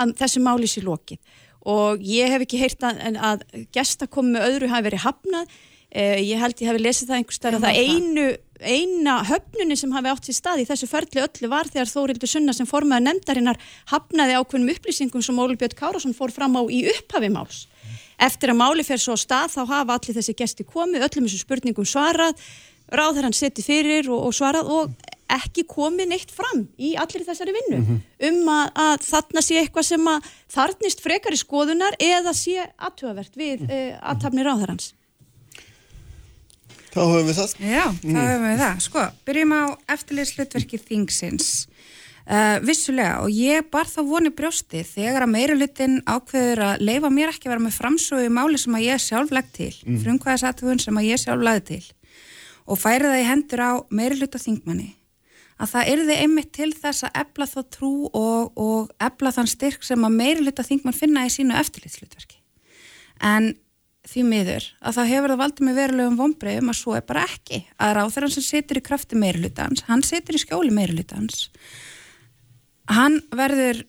að 0.00 0.14
þessu 0.16 0.40
máli 0.40 0.66
sé 0.66 0.80
lokið 0.80 1.18
og 1.68 2.04
ég 2.04 2.32
hef 2.32 2.44
ekki 2.46 2.60
heyrt 2.62 2.84
að, 2.88 3.02
að 3.30 3.42
gesta 3.76 4.08
komi 4.10 4.36
með 4.36 4.46
öðru 4.48 4.70
hafi 4.72 4.88
verið 4.88 5.04
hafnað 5.04 5.58
Eh, 5.88 6.20
ég 6.20 6.36
held 6.36 6.58
ég 6.60 6.68
hef 6.68 6.78
lesið 6.84 7.08
það 7.08 7.16
einhvers 7.16 7.36
stær 7.38 7.54
að 7.56 7.62
það 7.64 7.78
einu, 7.80 8.24
eina 8.60 9.14
höfnunni 9.24 9.76
sem 9.80 9.92
hafi 9.96 10.10
átt 10.12 10.26
sér 10.28 10.36
stað 10.36 10.60
í 10.60 10.66
þessu 10.68 10.88
förli 10.90 11.22
öllu 11.22 11.48
var 11.48 11.70
þegar 11.72 11.88
Þórildur 11.88 12.28
Sunna 12.28 12.52
sem 12.52 12.68
formaði 12.68 13.06
nefndarinnar 13.06 13.60
hafnaði 13.88 14.36
ákveðnum 14.36 14.74
upplýsingum 14.74 15.24
sem 15.24 15.40
Óli 15.40 15.56
Björn 15.56 15.78
Kárásson 15.78 16.12
fór 16.18 16.34
fram 16.34 16.60
á 16.60 16.62
í 16.68 16.82
upphafi 16.92 17.30
máls. 17.32 17.62
Eftir 18.20 18.52
að 18.52 18.60
máli 18.60 18.84
fer 18.84 19.00
svo 19.00 19.16
stað 19.16 19.54
þá 19.54 19.62
hafa 19.72 19.96
allir 19.96 20.18
þessi 20.18 20.36
gesti 20.36 20.68
komið, 20.68 21.06
öllum 21.08 21.30
þessu 21.30 21.40
spurningum 21.40 21.88
svarað, 21.88 22.36
ráð 22.92 23.14
þegar 23.14 23.30
hann 23.30 23.40
seti 23.40 23.64
fyrir 23.64 24.12
og, 24.12 24.28
og 24.28 24.36
svarað 24.36 24.68
og 24.68 24.92
ekki 25.32 25.64
komið 25.68 26.10
neitt 26.12 26.32
fram 26.34 26.64
í 26.80 26.94
allir 27.00 27.24
þessari 27.26 27.54
vinnu 27.56 27.78
mm 27.78 27.86
-hmm. 27.86 27.98
um 28.28 28.52
að, 28.54 28.70
að 28.84 29.06
þarna 29.08 29.42
sé 29.44 29.58
eitthvað 29.60 29.88
sem 29.90 30.10
að 30.12 30.28
þarnist 30.54 31.02
frekar 31.04 31.36
í 31.36 31.40
skoðunar 31.40 31.96
eða 32.00 32.34
sé 32.34 32.64
aðtöðavert 32.76 33.36
við 33.36 33.60
mm 33.60 33.66
-hmm. 33.66 33.92
uh, 33.92 34.10
aðtapni 34.12 34.46
ráðarhans. 34.46 34.94
Þá 36.88 37.00
höfum 37.04 37.26
við 37.28 37.36
það. 37.36 37.54
Já, 37.60 37.86
þá 37.92 38.08
mm. 38.08 38.20
höfum 38.20 38.46
við 38.48 38.62
það. 38.62 38.78
Sko, 38.80 39.02
byrjum 39.28 39.52
á 39.52 39.64
eftirlýðslutverki 39.94 40.78
þingsins. 40.78 41.68
Uh, 42.28 42.58
vissulega, 42.60 43.22
og 43.24 43.30
ég 43.32 43.64
bar 43.72 43.88
þá 43.88 44.02
voni 44.04 44.30
brjósti 44.30 44.82
þegar 44.84 45.24
að 45.24 45.32
meirilutin 45.32 46.02
ákveður 46.04 46.60
að 46.60 46.82
leifa 46.84 47.08
mér 47.08 47.30
ekki 47.32 47.48
að 47.48 47.54
vera 47.54 47.64
með 47.64 47.78
framsögu 47.80 48.28
máli 48.28 48.58
sem 48.60 48.74
að 48.74 48.84
ég 48.84 49.00
sjálf 49.00 49.30
legg 49.32 49.48
til, 49.52 49.72
mm. 49.86 50.02
frumkvæðisathugun 50.02 50.78
sem 50.78 50.98
að 51.00 51.08
ég 51.08 51.22
sjálf 51.22 51.40
lagði 51.40 51.64
til 51.70 51.84
og 52.68 52.76
færi 52.76 53.08
það 53.08 53.22
í 53.22 53.26
hendur 53.28 53.64
á 53.64 53.72
meiriluta 53.88 54.40
þingmanni 54.40 54.90
að 55.58 55.72
það 55.74 55.92
erði 55.92 56.18
einmitt 56.22 56.50
til 56.54 56.72
þess 56.74 57.06
að 57.06 57.16
ebla 57.22 57.46
þá 57.50 57.60
trú 57.74 57.92
og, 58.14 58.52
og 58.58 58.92
ebla 59.02 59.32
þann 59.34 59.50
styrk 59.50 59.86
sem 59.86 60.04
að 60.06 60.18
meiriluta 60.20 60.66
þingmann 60.66 60.96
finna 60.96 61.26
í 61.26 61.32
sínu 61.34 61.56
eftirlýðslutverki. 61.58 62.38
En 63.26 63.56
því 64.08 64.24
miður 64.24 64.66
að 64.80 64.96
það 64.96 65.10
hefur 65.12 65.32
það 65.32 65.40
valdið 65.42 65.66
með 65.66 65.78
verulegum 65.82 66.18
vonbreiðum 66.18 66.72
að 66.72 66.78
svo 66.78 66.94
er 66.96 67.04
bara 67.08 67.24
ekki 67.28 67.60
að 67.82 67.94
ráþæran 67.98 68.32
sem 68.32 68.46
situr 68.46 68.80
í 68.80 68.84
krafti 68.84 69.18
meirulitans 69.20 69.84
hann 69.88 70.04
situr 70.06 70.38
í 70.38 70.40
skjóli 70.40 70.72
meirulitans 70.74 71.48
hann 72.88 73.18
verður 73.36 73.82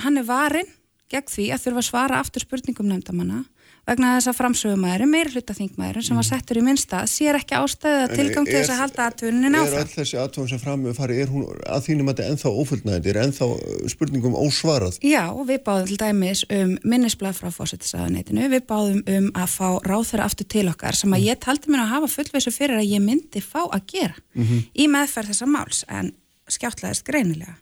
hann 0.00 0.20
er 0.20 0.28
varin 0.28 0.70
gegn 1.12 1.28
því 1.28 1.50
að 1.54 1.66
þurfa 1.66 1.82
að 1.82 1.88
svara 1.90 2.22
aftur 2.22 2.46
spurningum 2.46 2.88
nefndamanna 2.88 3.42
vegna 3.86 4.16
þess 4.16 4.30
að 4.30 4.36
framsögumæðurinn, 4.40 5.10
meira 5.12 5.30
hlutafþingmæðurinn 5.30 6.04
sem 6.06 6.18
var 6.18 6.24
mm. 6.24 6.28
settur 6.28 6.58
í 6.58 6.62
minnstað, 6.66 7.10
sér 7.10 7.38
ekki 7.38 7.54
ástæðið 7.54 8.00
að 8.02 8.14
tilgang 8.18 8.48
til 8.48 8.56
þess 8.56 8.72
að 8.74 8.80
halda 8.82 9.04
aðtunin 9.06 9.58
áfram. 9.60 9.76
Er 9.76 9.84
all 9.84 9.92
þessi 9.92 10.18
aðtun 10.18 10.48
sem 10.50 10.60
fram 10.62 10.82
með 10.82 10.96
fari, 10.98 11.18
er 11.22 11.30
hún 11.30 11.44
að 11.70 11.84
þínum 11.86 12.10
að 12.10 12.16
þetta 12.16 12.32
ennþá 12.32 12.52
ófullnæðandi, 12.62 13.12
er 13.12 13.20
ennþá 13.22 13.48
uh, 13.52 13.76
spurningum 13.92 14.38
ósvarað? 14.40 14.98
Já, 15.06 15.22
við 15.46 15.62
báðum 15.68 15.90
til 15.92 16.00
dæmis 16.02 16.42
um 16.56 16.74
minnisblad 16.82 17.38
frá 17.38 17.52
fósættisaðanetinu, 17.54 18.48
við 18.56 18.66
báðum 18.66 19.02
um 19.14 19.28
að 19.38 19.54
fá 19.54 19.68
ráþara 19.86 20.26
aftur 20.26 20.50
til 20.50 20.66
okkar 20.72 20.98
sem 20.98 21.14
að 21.14 21.22
mm. 21.22 21.28
ég 21.30 21.42
taldi 21.46 21.70
mér 21.70 21.84
að 21.84 21.92
hafa 21.94 22.12
fullveisu 22.16 22.54
fyrir 22.54 22.80
að 22.80 22.90
ég 22.90 23.04
myndi 23.06 23.44
fá 23.44 23.62
að 23.68 23.86
gera 23.94 24.16
mm 24.34 24.42
-hmm. 24.42 24.66
í 24.74 24.88
meðferð 24.90 25.30
þessa 25.30 25.46
máls 25.46 25.84
en 25.86 26.10
skjáttlaðist 26.50 27.06
greinilega. 27.06 27.54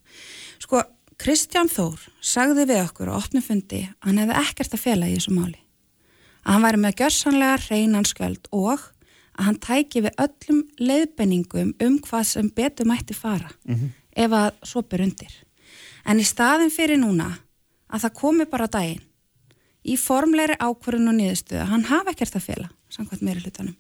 Sko, 0.61 0.81
Kristján 1.21 1.69
Þór 1.71 2.01
sagði 2.21 2.65
við 2.69 2.81
okkur 2.85 3.13
á 3.13 3.21
opnum 3.21 3.45
fundi 3.45 3.85
að 4.01 4.09
hann 4.09 4.19
hefði 4.25 4.41
ekkert 4.41 4.75
að 4.75 4.85
fela 4.85 5.09
í 5.09 5.15
þessu 5.15 5.37
máli 5.37 5.64
að 6.45 6.53
hann 6.53 6.67
væri 6.67 6.83
með 6.83 6.99
gjörsanlega 7.01 7.57
reynanskjöld 7.69 8.51
og 8.53 8.91
að 9.35 9.49
hann 9.49 9.61
tæki 9.63 10.05
við 10.05 10.21
öllum 10.25 10.61
leiðbenningum 10.79 11.73
um 11.83 11.97
hvað 12.05 12.29
sem 12.31 12.51
betur 12.55 12.87
mætti 12.87 13.15
fara 13.15 13.51
mm 13.65 13.75
-hmm. 13.75 13.91
ef 14.17 14.31
að 14.31 14.51
svo 14.63 14.83
ber 14.83 15.01
undir. 15.01 15.35
En 16.05 16.21
í 16.21 16.25
staðin 16.25 16.71
fyrir 16.71 16.99
núna 17.01 17.39
að 17.89 18.05
það 18.05 18.19
komi 18.21 18.45
bara 18.45 18.67
á 18.69 18.75
daginn 18.77 19.03
í 19.85 19.97
formleiri 20.01 20.57
ákvörðun 20.61 21.13
og 21.13 21.19
niðurstöðu, 21.19 21.67
hann 21.69 21.85
hafa 21.85 22.15
ekkert 22.15 22.39
að 22.39 22.47
fela, 22.47 22.71
samkvæmt 22.89 23.25
meiri 23.27 23.43
hlutanum, 23.45 23.75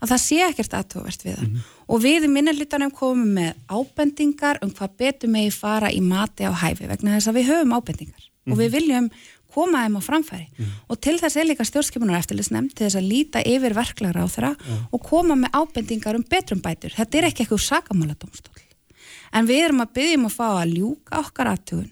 að 0.00 0.12
það 0.14 0.22
sé 0.22 0.38
ekkert 0.46 0.76
aðtóvert 0.78 1.24
við 1.24 1.36
það. 1.36 1.58
Og 1.88 2.00
við 2.00 2.24
í 2.24 2.30
minni 2.32 2.54
hlutanum 2.56 2.90
komum 2.96 3.34
með 3.36 3.52
ábendingar 3.68 4.60
um 4.64 4.70
hvað 4.70 4.96
betur 5.02 5.32
megi 5.32 5.50
fara 5.50 5.92
í 5.92 6.00
mati 6.00 6.48
á 6.48 6.52
hæfi 6.52 6.88
vegna 6.88 7.18
þess 7.18 7.28
að 7.28 7.34
við 7.40 7.50
höfum 7.52 7.76
ábendingar 7.76 8.24
og 8.48 8.56
við 8.56 8.72
viljum 8.78 9.10
koma 9.54 9.84
þeim 9.84 9.98
á 9.98 10.02
framfæri. 10.04 10.46
Og 10.88 11.00
til 11.00 11.16
þess 11.20 11.36
er 11.36 11.48
líka 11.48 11.66
stjórnskipunar 11.66 12.18
eftirlisnefnd 12.20 12.74
til 12.74 12.86
þess 12.86 12.98
að 13.00 13.10
líta 13.10 13.44
yfir 13.46 13.76
verklegra 13.76 14.24
á 14.24 14.28
þeirra 14.30 14.52
og 14.90 15.00
koma 15.06 15.36
með 15.38 15.54
ábendingar 15.60 16.18
um 16.18 16.26
betrum 16.26 16.62
bætur. 16.64 16.94
Þetta 16.96 17.18
er 17.18 17.28
ekki 17.30 17.44
eitthvað 17.44 17.64
sakamála 17.66 18.18
domstól. 18.18 18.54
En 19.32 19.46
við 19.46 19.64
erum 19.68 19.84
að 19.84 19.94
byggja 19.94 20.18
um 20.18 20.26
að 20.26 20.36
fá 20.36 20.46
að 20.50 20.74
ljúka 20.74 21.20
okkar 21.20 21.52
aðtugun 21.52 21.90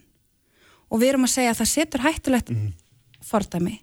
og 0.88 1.02
við 1.02 1.12
erum 1.12 1.26
að 1.28 1.34
segja 1.34 1.52
að 1.52 1.60
það 1.60 1.70
setur 1.74 2.04
hættulegt 2.06 2.52
fordæmi 3.28 3.76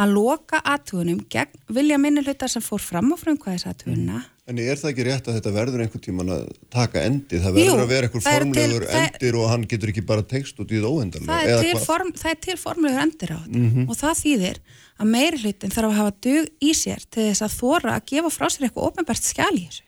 að 0.00 0.12
loka 0.14 0.60
aðtugunum 0.62 1.24
gegn 1.32 1.64
vilja 1.74 1.98
minni 1.98 2.22
hlutar 2.22 2.52
sem 2.52 2.62
fór 2.62 2.82
fram 2.82 3.10
á 3.10 3.16
frumkvæðis 3.18 3.66
aðtuguna 3.66 4.22
En 4.50 4.58
er 4.58 4.74
það 4.80 4.88
ekki 4.90 5.04
rétt 5.06 5.28
að 5.30 5.36
þetta 5.38 5.50
verður 5.54 5.82
einhvern 5.84 6.02
tíman 6.02 6.30
að 6.34 6.46
taka 6.74 7.02
endi? 7.06 7.38
Það 7.38 7.52
verður 7.54 7.68
Jú, 7.68 7.74
að 7.84 7.90
vera 7.92 8.08
einhver 8.08 8.20
er 8.20 8.24
til- 8.24 8.40
formlegur 8.40 8.86
það- 8.90 9.04
endir 9.06 9.36
og 9.38 9.48
hann 9.52 9.66
getur 9.70 9.92
ekki 9.92 10.02
bara 10.06 10.22
tekst 10.32 10.58
út 10.58 10.72
í 10.74 10.80
það 10.82 10.90
óendanlega. 10.96 11.60
til 11.62 11.78
form, 11.86 12.10
það 12.18 12.30
er 12.30 12.40
til 12.46 12.56
formlegur 12.58 13.02
endur 13.04 13.30
á 13.30 13.38
þetta 13.46 13.84
og 13.90 13.96
það 14.00 14.14
þýðir 14.24 14.58
að 15.00 15.06
meiri 15.14 15.38
hlutin 15.44 15.70
þarf 15.76 15.90
að 15.90 15.98
hafa 16.00 16.14
dug 16.26 16.48
í 16.60 16.72
sér 16.74 17.04
til 17.10 17.22
þess 17.30 17.42
að 17.46 17.54
þóra 17.60 17.90
að 17.94 18.06
gefa 18.10 18.30
frá 18.34 18.46
sér 18.50 18.66
eitthvað 18.66 18.88
ofinbært 18.90 19.22
skjál 19.30 19.54
í 19.54 19.64
þessu. 19.68 19.82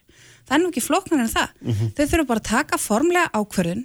Það 0.47 0.55
er 0.55 0.63
nú 0.63 0.71
ekki 0.71 0.87
flóknar 0.87 1.21
en 1.21 1.33
það. 1.35 1.49
Þau 1.97 2.07
þurfa 2.07 2.27
bara 2.27 2.41
að 2.41 2.51
taka 2.53 2.77
formlega 2.79 3.31
ákvörðun 3.35 3.85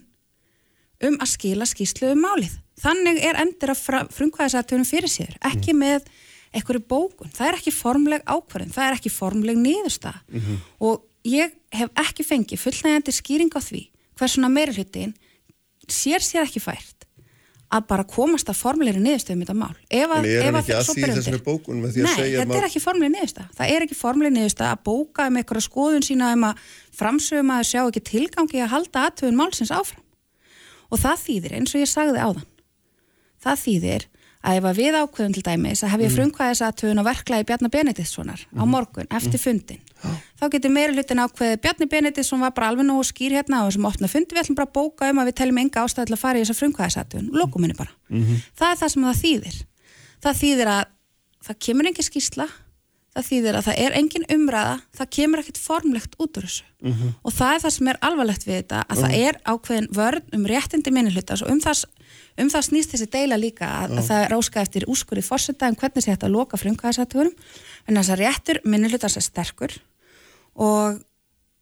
um 1.07 1.17
að 1.17 1.27
skila 1.33 1.65
skýslu 1.65 2.11
um 2.13 2.21
málið. 2.21 2.53
Þannig 2.77 3.17
er 3.25 3.35
endur 3.41 3.73
að 3.73 4.09
frumkvæðisatönum 4.13 4.85
fyrir 4.85 5.09
sér, 5.09 5.33
ekki 5.41 5.73
með 5.73 6.05
einhverju 6.57 6.83
bókun. 6.89 7.31
Það 7.33 7.51
er 7.51 7.59
ekki 7.59 7.73
formleg 7.75 8.25
ákvörðun, 8.25 8.73
það 8.75 8.89
er 8.89 8.97
ekki 8.97 9.13
formleg 9.13 9.61
niðurstaða 9.61 10.43
og 10.79 11.05
ég 11.27 11.55
hef 11.75 12.03
ekki 12.03 12.25
fengið 12.27 12.63
fullnægjandi 12.65 13.15
skýring 13.15 13.53
á 13.53 13.61
því 13.61 13.87
hversuna 14.17 14.49
meiri 14.49 14.75
hlutin 14.77 15.13
sér 15.87 16.23
sér 16.23 16.47
ekki 16.47 16.61
fært 16.63 16.97
að 17.67 17.87
bara 17.89 18.03
komast 18.07 18.47
að 18.47 18.59
formlegri 18.61 18.99
niðurstöðum 19.03 19.41
þetta 19.43 19.55
mál. 19.59 19.73
Ef 19.91 20.11
að, 20.15 20.25
er 20.31 20.45
ef 20.45 20.55
að 20.55 20.59
ekki 20.61 20.75
að 20.77 20.85
svo 20.87 20.93
í 20.95 21.03
að 21.03 21.97
Nei, 22.07 22.35
þetta 22.37 22.55
er 22.55 22.67
ekki 22.69 22.81
formleg 22.83 23.11
niðurstaða. 23.11 23.47
Það 23.57 23.71
er 23.73 23.85
ekki 23.85 23.97
formleg 23.99 24.33
niðurstaða 24.35 24.75
að 24.77 24.83
bóka 24.87 25.25
um 25.27 25.39
einhverja 25.41 25.65
skoðun 25.65 26.05
sína 26.07 26.29
um 26.37 26.45
að 26.47 26.61
framsögum 26.95 27.51
að 27.57 27.65
sjá 27.67 27.81
ekki 27.81 28.03
tilgangi 28.07 28.61
að 28.63 28.71
halda 28.71 29.03
aðtöfun 29.09 29.39
málsins 29.41 29.73
áfram. 29.75 30.05
Og 30.87 31.01
það 31.03 31.23
þýðir, 31.25 31.57
eins 31.59 31.75
og 31.75 31.83
ég 31.83 31.91
sagði 31.91 32.23
áðan, 32.23 32.47
það 33.43 33.61
þýðir 33.65 34.07
að 34.47 34.59
ef 34.61 34.67
að 34.69 34.79
við 34.79 34.97
ákveðum 35.01 35.33
til 35.35 35.43
dæmis 35.43 35.83
að 35.83 35.91
hef 35.93 36.03
ég 36.05 36.13
frumkvæðis 36.15 36.61
aðtöfun 36.67 37.01
á 37.03 37.07
verklagi 37.07 37.47
Bjarnar 37.49 37.73
Benediktssonar 37.73 38.43
á 38.47 38.63
morgun 38.63 39.09
eftir 39.11 39.41
fundin, 39.41 39.81
þá 40.39 40.45
getur 40.53 40.71
meira 40.71 40.93
hlutin 40.95 41.23
ákveðið 41.23 41.61
Bjarni 41.65 41.87
Benediktsson 41.91 42.43
var 42.43 42.53
bara 42.55 42.69
alveg 42.71 42.87
nógu 42.87 43.03
skýr 43.09 43.35
hérna 43.37 43.63
á 43.63 43.67
þessum 43.67 43.89
opna 43.89 44.07
fundi, 44.11 44.35
við 44.37 44.43
ætlum 44.45 44.59
bara 44.59 44.69
að 44.69 44.75
bóka 44.77 45.09
um 45.11 45.19
að 45.19 45.31
við 45.31 45.37
teljum 45.41 45.59
enga 45.63 45.83
ástæði 45.83 46.11
til 46.11 46.15
að 46.17 46.23
fara 46.23 46.39
í 46.39 46.45
þessa 46.45 46.59
frumkvæðis 46.61 46.99
aðtöfun, 47.03 47.33
lokuminni 47.35 47.75
bara. 47.77 47.91
Það 48.55 48.71
er 48.71 48.79
það 48.83 48.93
sem 48.93 49.07
það 49.09 49.19
þýðir. 49.23 49.59
Það 50.23 50.39
þýðir 50.43 50.71
að 50.77 50.85
það 51.47 51.59
kemur 51.67 51.89
engin 51.91 52.07
skýrsla, 52.07 52.47
það 53.17 53.27
þýðir 53.31 53.57
að 53.57 53.67
það 53.67 53.77
er 53.83 53.97
engin 53.97 54.25
umræða, 54.37 54.75
það 54.97 55.11
kemur 55.17 55.41
ekkert 55.41 55.57
formlegt 55.61 56.17
út 56.21 56.37
úr 56.37 56.45
þessu. 56.47 56.65
Og 57.25 57.33
það 57.33 57.53
er 57.55 57.61
það 57.63 57.73
sem 57.77 57.87
er 57.89 57.99
alvarlegt 58.05 58.43
við 58.47 58.59
þetta, 58.61 58.81
að 58.85 59.01
það 59.01 59.15
er 59.17 59.39
ákveðin 59.49 59.87
vörn 59.97 60.27
um 60.37 60.45
réttindi 60.51 60.93
minnihlutas 60.93 61.41
og 61.41 61.49
um 61.49 61.61
það, 61.63 61.85
um 62.37 62.51
það 62.53 62.65
snýst 62.69 62.93
þessi 62.93 63.09
deila 63.13 63.39
líka 63.39 63.67
að, 63.83 63.97
að 63.97 64.07
það 64.09 64.23
er 64.23 64.37
óska 64.37 64.63
eftir 64.63 64.87
úrskurði 64.91 65.25
fórseta 65.25 65.69
um 65.71 65.77
hvernig 65.79 66.05
sé 66.05 66.13
þetta 66.13 66.29
að 66.29 66.35
loka 66.35 66.59
frumkvæðisaturum, 66.61 67.35
en 67.87 67.99
þess 67.99 68.13
að 68.13 68.23
réttur 68.23 68.61
minnihlutas 68.65 69.17
er 69.17 69.25
sterkur 69.25 69.77
og 70.57 71.01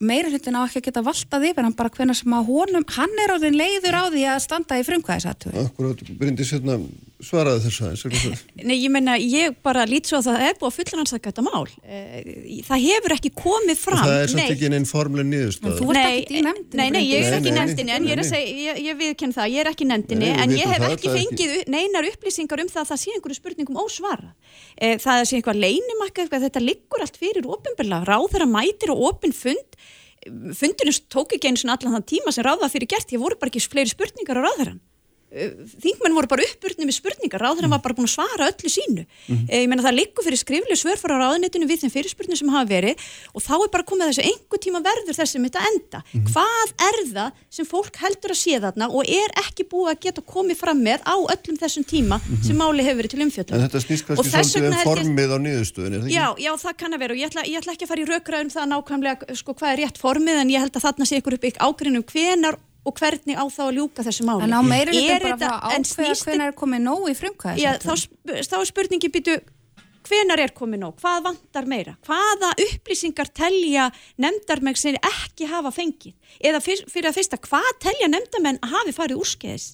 meira 0.06 0.30
hlutin 0.32 0.58
á 0.60 0.66
ekki 0.66 0.82
að 0.82 0.88
geta 0.90 1.04
valtað 1.06 1.48
yfir 1.50 1.66
hann 1.68 1.76
bara 1.78 1.94
hvenær 1.96 2.18
sem 2.20 2.36
að 2.36 2.50
honum, 2.52 2.86
hann 2.98 3.22
er 3.24 3.32
á 3.32 3.38
þinn 3.40 3.60
leiður 3.60 3.96
á 3.96 4.04
því 4.12 4.24
að 4.34 4.42
standa 4.44 4.80
í 4.80 4.86
frumkvæðisaturum. 4.88 5.70
Akkurat, 5.70 6.04
Bryndis 6.20 6.52
hérna 6.56 6.80
svaraði 7.28 7.64
þessu 7.66 7.86
aðeins. 7.88 8.44
Nei, 8.64 8.76
ég 8.80 8.92
menna, 8.94 9.16
ég 9.20 9.56
bara 9.66 9.86
lít 9.90 10.10
svo 10.10 10.20
að 10.22 10.28
það 10.30 10.46
er 10.48 10.58
búið 10.60 10.70
að 10.70 10.78
fullrannsaka 10.80 11.32
þetta 11.32 11.46
mál. 11.46 11.66
Eh, 11.84 12.62
Það 12.66 12.86
hefur 12.86 13.16
ekki 13.16 13.32
komið 13.36 13.80
fram. 13.82 14.04
Það 14.06 14.22
er 14.22 14.36
Nei. 14.36 14.46
ekki 14.54 14.70
einn 14.72 14.88
formleg 14.90 15.28
niðurstöð. 15.30 15.76
Þú 15.80 15.90
ert 15.92 16.02
ekkert 16.02 16.32
í 16.32 16.44
nefndinni, 16.46 16.80
Nei, 16.82 16.90
nei, 16.96 17.04
ég 17.10 17.26
er 17.26 17.38
ekki 17.40 17.50
í 17.50 17.54
nei, 17.54 17.60
nefndinni 17.60 17.96
en 17.96 18.08
ég 18.08 18.16
er 18.16 18.24
að 18.24 18.30
segja, 18.30 18.56
ég, 18.66 18.80
ég 18.86 19.00
viðkenn 19.02 19.36
það, 19.36 19.52
ég 19.56 19.64
er 19.66 19.72
ekki 19.72 19.86
í 19.86 19.92
við 20.26 20.42
en 20.46 20.56
ég 20.56 20.74
hef 20.74 20.88
ekki 20.90 21.12
fengið 21.14 21.54
ekki. 21.56 21.72
neinar 21.76 22.10
upplýsingar 22.10 22.64
um 22.64 22.72
það 22.72 22.82
að 22.84 22.90
það 22.92 23.02
sé 23.04 23.14
einhverju 23.16 23.40
spurningum 23.40 23.80
ósvara. 23.84 24.32
E, 24.76 24.96
það 25.02 25.22
sé 25.30 25.40
einhvað 25.40 25.62
leinimakka, 25.66 26.26
eitthvað, 26.26 26.48
þetta 26.48 26.64
liggur 26.64 27.06
allt 27.06 27.20
fyrir 27.22 27.48
opinberlega, 27.56 28.08
ráð 28.10 28.28
þeirra 28.34 28.50
mætir 28.50 28.94
og 28.96 29.04
opin 29.12 29.36
fund, 29.36 29.78
fundinu 30.58 30.94
tók 31.12 31.36
ekki 31.38 31.52
einu 31.52 31.62
svona 31.62 31.78
allan 31.78 31.98
þann 32.00 32.10
tíma 32.10 32.34
sem 32.34 32.46
ráða 32.46 32.72
fyrir 32.74 32.90
gert, 32.90 33.14
ég 33.14 33.22
voru 33.22 33.38
bara 33.40 33.54
ekki 33.54 33.66
fleiri 33.70 33.92
spurningar 33.94 34.42
á 34.42 34.46
ráðherran. 34.48 34.82
Þingmenn 35.36 36.14
voru 36.16 36.30
bara 36.32 36.46
uppbyrni 36.46 36.86
með 36.88 36.96
spurningar, 36.96 37.42
ráðherran 37.42 37.74
var 37.74 37.82
bara 37.84 37.96
búin 37.98 38.08
að 38.08 38.14
svara 38.14 38.48
öllu 38.52 38.70
sínu. 38.72 39.04
E, 39.28 39.64
ég 39.64 39.68
menna 39.68 39.84
það 39.84 39.98
liggur 39.98 40.24
fyrir 40.24 40.40
skriflega 40.40 40.78
svör 40.80 41.00
frá 41.02 41.16
ráðunitinu 41.18 41.68
við 41.68 41.82
þeim 41.84 41.92
fyrirspurnir 41.92 42.40
sem 42.40 42.52
hafa 42.54 42.70
verið 42.70 43.02
og 43.34 43.44
þá 43.44 43.56
er 43.58 43.72
bara 43.74 43.88
komið 43.90 44.12
þessu 44.12 44.26
einhver 44.30 44.62
tíma 44.64 44.82
verður 44.86 45.18
þessum 45.18 45.48
þetta 45.48 45.64
enda. 45.72 46.02
Hvað 46.30 46.74
er 46.88 47.00
það 47.10 47.42
sem 47.58 47.68
fólk 47.68 48.00
heldur 48.04 48.36
að 48.36 48.40
sé 48.40 48.62
þarna 48.64 48.88
og 48.88 49.12
er 49.18 49.36
ekki 49.44 49.68
búið 49.74 49.92
að 49.92 50.00
geta 50.06 50.24
komið 50.30 50.62
fram 50.62 50.86
með 50.86 51.04
á 51.04 51.16
öllum 51.18 51.60
þessum 51.60 51.88
tíma 51.90 52.22
sem 52.46 52.56
máli 52.56 52.86
hefur 52.86 53.02
verið 53.02 53.16
til 53.16 53.26
umfjöldum. 53.26 53.58
En 53.58 53.66
þetta 53.66 53.84
snýst 53.84 54.08
kannski 54.08 54.32
svolítið 54.32 54.70
um 54.70 54.78
formið 54.86 55.36
á 55.36 55.38
niðurstöðin, 55.42 55.98
það 55.98 56.06
ekki? 56.06 56.16
Já, 56.16 56.28
já, 56.46 56.52
það 56.64 56.78
kann 56.84 56.96
að 56.96 57.04
vera 57.04 57.18
og 57.18 57.20
ég 57.20 57.34
ætla, 57.34 57.48
ég 57.50 57.60
ætla 57.60 57.76
ekki 57.76 57.88
að 57.88 57.92
fara 57.92 58.06
í 58.06 58.08
raukraðum 58.12 58.54
það 58.56 58.72
nákvæmlega 58.72 59.38
sko, 59.42 59.58
hvað 59.58 59.74
er 59.74 59.82
rétt 59.84 60.00
formið 60.00 60.42
en 60.44 60.54
ég 60.54 60.64
held 60.64 60.80
að 60.80 60.88
þarna 60.88 61.10
sé 61.10 61.20
ykkur 61.20 61.38
upp 61.38 61.50
ykkur 61.50 61.66
ágreinum 61.66 62.08
hvenar 62.12 62.60
og 62.86 62.96
hvernig 63.00 63.36
á 63.38 63.44
þá 63.50 63.62
að 63.66 63.76
ljúka 63.80 64.06
þessu 64.06 64.28
máli. 64.28 64.46
En 64.46 64.56
á 64.56 64.62
meiri 64.66 64.94
Er 65.02 65.20
hlutin 65.20 65.40
bara 65.42 65.58
að 65.58 65.82
ákveða 65.82 66.16
hvenær 66.22 66.52
er 66.52 66.58
komið 66.62 66.84
nóg 66.86 67.10
í 67.10 67.16
frumkvæðis 67.18 67.64
Já, 67.64 67.72
þá, 67.82 67.94
þá 68.46 68.58
er 68.62 68.70
spurningi 68.70 69.12
býtu 69.14 69.38
hvenar 70.06 70.42
er 70.42 70.54
komið 70.56 70.84
nóg, 70.84 71.00
hvað 71.02 71.24
vantar 71.26 71.70
meira? 71.70 71.96
Hvaða 72.06 72.52
upplýsingar 72.66 73.32
telja 73.36 73.88
nefndarmenn 74.22 74.78
sem 74.78 74.98
ekki 75.00 75.50
hafa 75.50 75.72
fengið? 75.74 76.14
Eða 76.40 76.62
fyr, 76.64 76.84
fyrir 76.92 77.10
að 77.10 77.20
fyrsta, 77.20 77.42
hvað 77.42 77.72
telja 77.88 78.12
nefndarmenn 78.12 78.62
að 78.62 78.76
hafi 78.78 78.96
farið 78.96 79.24
úrskeiðis? 79.24 79.68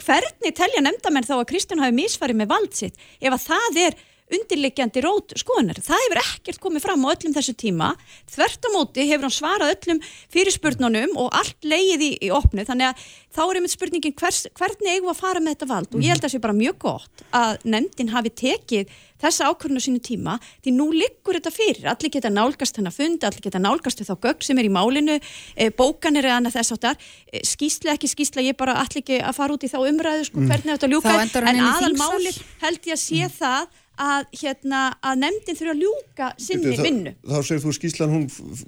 Hvernig 0.00 0.56
telja 0.56 0.82
nefndarmenn 0.84 1.28
þá 1.28 1.38
að 1.38 1.48
Kristján 1.52 1.82
hafi 1.84 1.96
misfarið 1.96 2.40
með 2.40 2.52
vald 2.52 2.76
sitt 2.76 2.96
ef 3.20 3.32
að 3.32 3.46
það 3.46 3.80
er 3.86 3.98
undirliggjandi 4.32 5.02
rót 5.04 5.34
skoðunar. 5.38 5.78
Það 5.84 6.02
hefur 6.04 6.20
ekkert 6.22 6.62
komið 6.62 6.84
fram 6.86 7.04
á 7.06 7.12
öllum 7.12 7.34
þessu 7.36 7.54
tíma. 7.58 7.92
Þvert 8.32 8.66
á 8.66 8.68
móti 8.74 9.06
hefur 9.06 9.28
hann 9.28 9.36
svarað 9.36 9.74
öllum 9.76 10.02
fyrirspurnunum 10.34 11.16
og 11.22 11.30
allt 11.36 11.66
leið 11.66 12.06
í, 12.08 12.12
í 12.26 12.32
opnu. 12.34 12.66
Þannig 12.66 12.90
að 12.90 13.04
þá 13.36 13.42
er 13.46 13.60
einmitt 13.60 13.74
spurningin 13.76 14.16
hvers, 14.18 14.46
hvernig 14.56 14.90
eigum 14.90 15.10
við 15.10 15.14
að 15.14 15.20
fara 15.20 15.42
með 15.42 15.56
þetta 15.56 15.70
vald 15.72 15.94
og 15.94 16.02
ég 16.02 16.14
held 16.14 16.22
að 16.22 16.26
það 16.26 16.34
sé 16.34 16.42
bara 16.46 16.56
mjög 16.56 16.78
gott 16.86 17.26
að 17.36 17.66
nefndin 17.76 18.12
hafi 18.14 18.32
tekið 18.42 18.96
þessa 19.22 19.48
ákvörðun 19.48 19.80
á 19.80 19.86
sínu 19.86 20.02
tíma 20.04 20.34
því 20.64 20.74
nú 20.76 20.88
liggur 20.92 21.38
þetta 21.38 21.52
fyrir. 21.54 21.86
Allir 21.88 22.12
geta 22.12 22.32
nálgast 22.32 22.80
hennar 22.80 22.94
fund, 22.94 23.24
allir 23.24 23.44
geta 23.44 23.62
nálgast 23.62 24.02
þá 24.04 24.14
gögn 24.26 24.44
sem 24.44 24.60
er 24.60 24.68
í 24.68 24.72
málinu, 24.72 25.16
e, 25.56 25.70
bókanir 25.72 26.28
eða 26.28 26.40
annað 26.40 26.58
þess 26.58 26.76
áttar. 26.76 27.00
E, 27.30 27.40
skýsla 27.46 27.96
ekki 27.96 28.10
skýsla, 28.12 28.44
ég 28.44 28.58
bara 28.60 28.76
allir 28.82 29.00
ekki 29.00 29.22
að 29.22 29.38
fara 29.38 29.56
út 29.56 29.64
í 29.64 29.72
þá 29.72 29.78
umræðu 29.86 30.28
sko, 30.28 30.44
hvernig 30.44 30.74
þetta 30.74 30.92
ljúka. 30.92 31.16
Þá 31.16 31.24
endar 31.24 31.48
hún 31.48 31.54
En 31.54 31.66
aðal 31.70 31.92
málið 31.96 32.40
held 32.64 32.90
ég 32.90 32.98
að 32.98 33.04
sé 33.06 33.32
það 33.38 33.82
að, 33.98 34.26
hérna, 34.40 34.80
að 35.02 35.18
nefndin 35.22 35.56
þurfa 35.56 35.72
að 35.74 35.82
ljúka 35.82 36.26
sinni 36.38 36.76
þá- 36.76 36.82
vinnu. 36.84 37.12
Þá 37.24 37.38
segir 37.48 37.62
þú 37.64 37.72
skýslan, 37.78 38.10
hún 38.12 38.26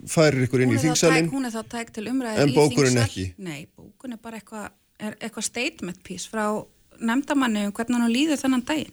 færir 0.08 0.46
ykkur 0.46 0.62
inn 0.62 0.70
í 0.72 0.78
þingsalinn. 0.80 1.30
hún 1.30 1.44
er 1.46 1.50
þá 1.52 1.62
tæk 1.68 1.90
til 1.92 2.04
umræði 2.08 2.38
En 2.38 2.48
í 2.48 2.54
bókurinn 2.54 2.94
þingsal. 2.96 3.04
ekki? 3.08 3.34
Nei, 3.38 3.66
bókun 3.76 4.12
er 4.12 4.16
bara 4.22 4.38
eitthvað 4.40 4.70
er 5.00 5.14
eitthvað 5.20 5.44
statement 5.44 6.02
piece 6.02 6.26
frá 6.28 6.64
nefndamanni 7.00 7.66
um 7.66 7.72
hvernig 7.72 8.00
hann 8.00 8.10
líður 8.12 8.40
þennan 8.42 8.64
daginn 8.64 8.92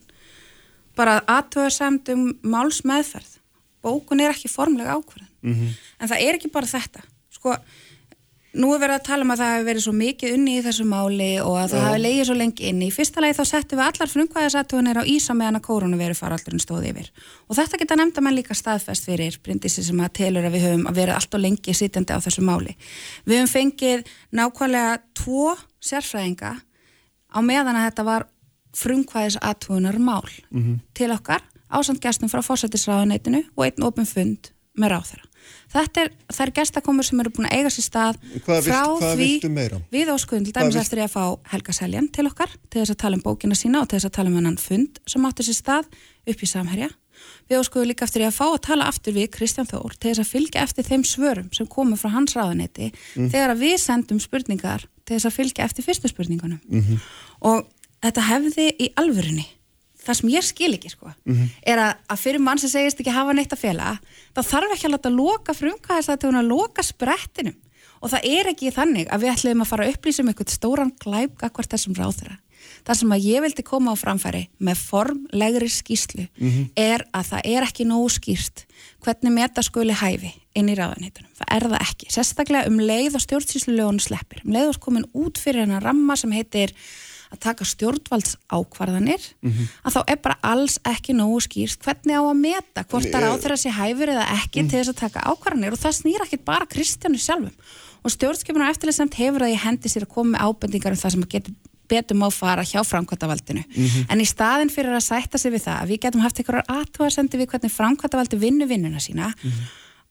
bara 0.96 1.22
aðtöðasamt 1.28 2.10
um 2.14 2.34
máls 2.44 2.82
meðferð 2.86 3.40
bókun 3.84 4.22
er 4.22 4.32
ekki 4.34 4.50
formlega 4.50 4.94
ákvörðan 4.96 5.32
Mhm. 5.44 5.68
en 6.00 6.08
það 6.10 6.22
er 6.22 6.34
ekki 6.38 6.52
bara 6.52 6.66
þetta 6.68 7.02
sko, 7.32 7.58
nú 8.56 8.72
er 8.74 8.82
verið 8.82 8.96
að 8.98 9.06
tala 9.06 9.26
um 9.26 9.32
að 9.34 9.42
það 9.42 9.52
hefur 9.54 9.68
verið 9.70 9.84
svo 9.86 9.94
mikið 10.00 10.34
unni 10.36 10.54
í 10.58 10.64
þessu 10.66 10.86
máli 10.90 11.30
og 11.44 11.56
að 11.60 11.74
það 11.74 11.86
hefur 11.86 12.02
legið 12.04 12.28
svo 12.30 12.36
lengi 12.40 12.68
inni. 12.70 12.90
Í 12.90 12.94
fyrsta 12.96 13.24
lagi 13.24 13.38
þá 13.38 13.44
settum 13.50 13.80
við 13.80 13.86
allar 13.86 14.12
frumkvæðasatöfunir 14.14 15.00
á 15.02 15.04
ísa 15.12 15.36
meðan 15.38 15.60
að 15.60 15.66
koronaviru 15.68 16.18
faraldurinn 16.18 16.64
stóði 16.64 16.92
yfir. 16.94 17.10
Og 17.50 17.60
þetta 17.60 17.82
geta 17.82 17.98
nefnda 18.00 18.24
mann 18.26 18.38
líka 18.38 18.58
staðfest 18.58 19.10
fyrir 19.10 19.40
brindisi 19.44 19.84
sem 19.86 20.00
að 20.04 20.14
telur 20.22 20.48
að 20.48 20.56
við 20.56 20.68
höfum 20.70 20.88
að 20.92 21.02
vera 21.02 21.18
allt 21.20 21.36
og 21.36 21.44
lengi 21.44 21.76
sitjandi 21.76 22.16
á 22.16 22.24
þessu 22.24 22.46
máli. 22.46 22.78
Við 23.28 23.42
höfum 23.42 23.52
fengið 23.52 24.06
nákvæmlega 24.36 24.96
tvo 25.20 25.58
sérfræðinga 25.84 26.56
á 26.56 27.40
meðan 27.44 27.76
að 27.76 27.90
þetta 27.90 28.08
var 28.08 28.30
frumkvæðisathugunar 28.76 30.00
mál 30.00 30.28
til 30.96 31.12
okkar 31.16 31.44
ásand 31.70 32.02
gestum 32.04 32.32
frá 32.32 32.44
fórsættisráðuneytinu 32.46 33.46
og 33.56 33.66
einn 33.68 33.88
opin 33.88 34.08
fund 34.08 34.52
með 34.78 34.96
ráþara. 34.96 35.25
Þetta 35.76 36.06
er, 36.06 36.12
er 36.46 36.52
gestakomur 36.56 37.04
sem 37.04 37.20
eru 37.20 37.32
búin 37.36 37.50
að 37.50 37.56
eiga 37.60 37.72
sér 37.76 37.84
stað 37.90 38.20
Hvað 38.46 38.60
vilt- 38.64 38.70
frá 38.70 38.82
hvað 38.96 39.16
því 39.20 39.30
við 39.92 40.12
óskuðum 40.16 40.46
til 40.48 40.54
dæmis 40.56 40.76
vilt- 40.78 40.84
eftir 40.86 41.02
að 41.04 41.12
fá 41.16 41.24
Helga 41.52 41.74
Seljan 41.76 42.08
til 42.16 42.28
okkar 42.30 42.54
til 42.72 42.82
þess 42.82 42.94
að 42.96 43.02
tala 43.04 43.20
um 43.20 43.24
bókina 43.26 43.58
sína 43.60 43.82
og 43.84 43.90
til 43.92 44.00
þess 44.00 44.08
að 44.10 44.16
tala 44.20 44.32
um 44.32 44.38
hennan 44.40 44.58
fund 44.62 45.00
sem 45.06 45.26
átti 45.28 45.44
sér 45.50 45.58
stað 45.60 45.86
upp 46.32 46.40
í 46.40 46.48
samherja. 46.48 46.90
Við 47.50 47.60
óskuðum 47.62 47.88
líka 47.92 48.04
eftir 48.08 48.24
að 48.28 48.36
fá 48.36 48.46
að 48.50 48.62
tala 48.68 48.88
aftur 48.92 49.14
við 49.16 49.30
Kristján 49.36 49.68
Þór 49.70 49.94
til 50.00 50.12
þess 50.14 50.24
að 50.24 50.32
fylgja 50.32 50.64
eftir 50.66 50.84
þeim 50.88 51.04
svörum 51.08 51.50
sem 51.56 51.68
komu 51.68 51.96
frá 52.00 52.10
hans 52.12 52.34
ráðanetti 52.36 52.90
þegar 53.16 53.54
að 53.56 53.62
við 53.64 53.78
sendum 53.80 54.20
spurningar 54.20 54.84
til 55.06 55.16
þess 55.16 55.28
að 55.30 55.38
fylgja 55.38 55.64
eftir 55.68 55.86
fyrstu 55.88 56.12
spurningunum. 56.12 56.60
Og 57.42 57.68
þetta 58.04 58.22
hefði 58.32 58.68
í 58.80 58.90
alvörunni 59.00 59.46
það 60.06 60.20
sem 60.20 60.32
ég 60.34 60.46
skil 60.46 60.72
ekki 60.78 60.94
sko 60.94 61.12
er 61.66 61.82
að, 61.82 61.92
að 62.14 62.24
fyrir 62.24 62.44
mann 62.46 62.62
sem 62.62 62.72
segist 62.72 63.02
ekki 63.02 63.14
hafa 63.16 63.36
neitt 63.36 63.54
að 63.54 63.64
fela 63.66 63.98
þá 64.36 64.42
þarf 64.42 64.76
ekki 64.76 64.90
að 64.90 64.96
láta 64.96 65.14
loka 65.14 65.58
frumkvæðis 65.58 66.12
að 66.14 66.28
hún 66.30 66.42
að 66.42 66.52
loka 66.54 66.86
sprettinum. 66.86 67.60
Og 68.04 68.12
það 68.12 68.26
er 68.28 68.50
ekki 68.52 68.74
þannig 68.76 69.08
að 69.10 69.24
við 69.24 69.32
ætlum 69.32 69.62
að 69.64 69.70
fara 69.70 69.86
að 69.86 69.94
upplýsa 69.96 70.22
um 70.22 70.28
eitthvað 70.30 70.52
stóran 70.54 70.92
glæp 71.02 71.46
akkvart 71.48 71.72
þessum 71.74 71.96
ráþurra 71.98 72.36
það 72.86 73.00
sem 73.00 73.14
að 73.16 73.26
ég 73.26 73.44
vildi 73.46 73.66
koma 73.66 73.94
á 73.94 73.96
framfæri 73.98 74.44
með 74.64 74.82
formlegri 74.90 75.70
skýslu 75.72 76.26
er 76.80 77.06
að 77.16 77.32
það 77.32 77.50
er 77.52 77.68
ekki 77.68 77.88
nógu 77.88 78.12
skýrt 78.16 78.66
hvernig 79.06 79.36
meta 79.36 79.64
skuli 79.66 79.96
hæfi 79.96 80.34
inn 80.56 80.70
í 80.72 80.78
ráðanýtunum, 80.78 81.32
það 81.36 81.50
er 81.52 81.66
það 81.72 81.82
ekki. 81.84 82.12
Sérstaklega 82.14 82.70
um 82.72 82.78
leið 82.80 83.18
og 83.18 83.24
stjórnsýslulögunum 83.26 84.04
sleppir. 84.04 84.42
Um 84.46 84.54
leið 84.56 84.72
og 84.72 84.80
komin 84.86 85.08
út 85.14 85.42
fyrir 85.42 85.66
hennar 85.66 85.84
ramma 85.84 86.16
sem 86.20 86.32
heitir 86.32 86.72
að 87.36 87.44
taka 87.46 87.68
stjórnvalds 87.68 88.38
ákvarðanir 88.50 89.28
að 89.86 89.96
þá 89.96 90.02
er 90.08 90.20
bara 90.24 90.40
alls 90.42 90.80
ekki 90.88 91.14
nógu 91.14 91.44
skýrst 91.46 91.84
hvernig 91.86 92.18
á 92.18 92.24
að 92.24 92.42
meta 92.42 92.86
hvort 92.88 93.12
það 93.12 93.26
ráð 93.28 93.44
þeirra 93.44 93.60
sé 93.62 93.76
hæfur 93.76 94.14
eða 94.16 94.26
ekki 94.40 94.66
til 94.66 94.80
þess 94.80 94.94
að 94.96 95.02
taka 95.04 95.26
ákvarðanir. 95.30 95.76
Og 95.76 95.84
það 95.84 96.00
snýr 96.00 96.26
ekki 96.26 96.42
bara 96.42 96.66
Kristjánu 96.66 97.22
sjálfum. 97.22 97.54
Og 98.06 98.14
stjórnskipunar 98.14 98.74
eftirleysamt 98.74 99.18
hefur 99.18 99.46
það 99.46 99.56
í 99.56 99.62
hendi 99.62 99.90
sér 99.90 100.06
að 100.06 100.14
koma 100.16 100.36
með 100.36 100.46
ábendingar 100.46 100.94
um 100.96 101.02
það 101.02 101.16
sem 101.16 101.26
að 101.26 101.34
getur 101.36 101.56
betur 101.90 102.18
má 102.18 102.30
fara 102.34 102.66
hjá 102.66 102.82
framkvæmtavaldinu 102.86 103.64
en 104.10 104.22
í 104.22 104.26
staðin 104.26 104.72
fyrir 104.74 104.96
að 104.98 105.06
sætta 105.06 105.38
sig 105.38 105.54
við 105.54 105.68
það 105.68 105.82
að 105.82 105.92
við 105.92 106.00
getum 106.06 106.24
haft 106.26 106.40
einhverjar 106.42 106.72
aðtúarsendi 106.80 107.38
við 107.42 107.52
hvernig 107.52 107.74
framkvæmtavaldi 107.76 108.40
vinnu 108.42 108.68
vinnuna 108.70 109.02
sína 109.04 109.34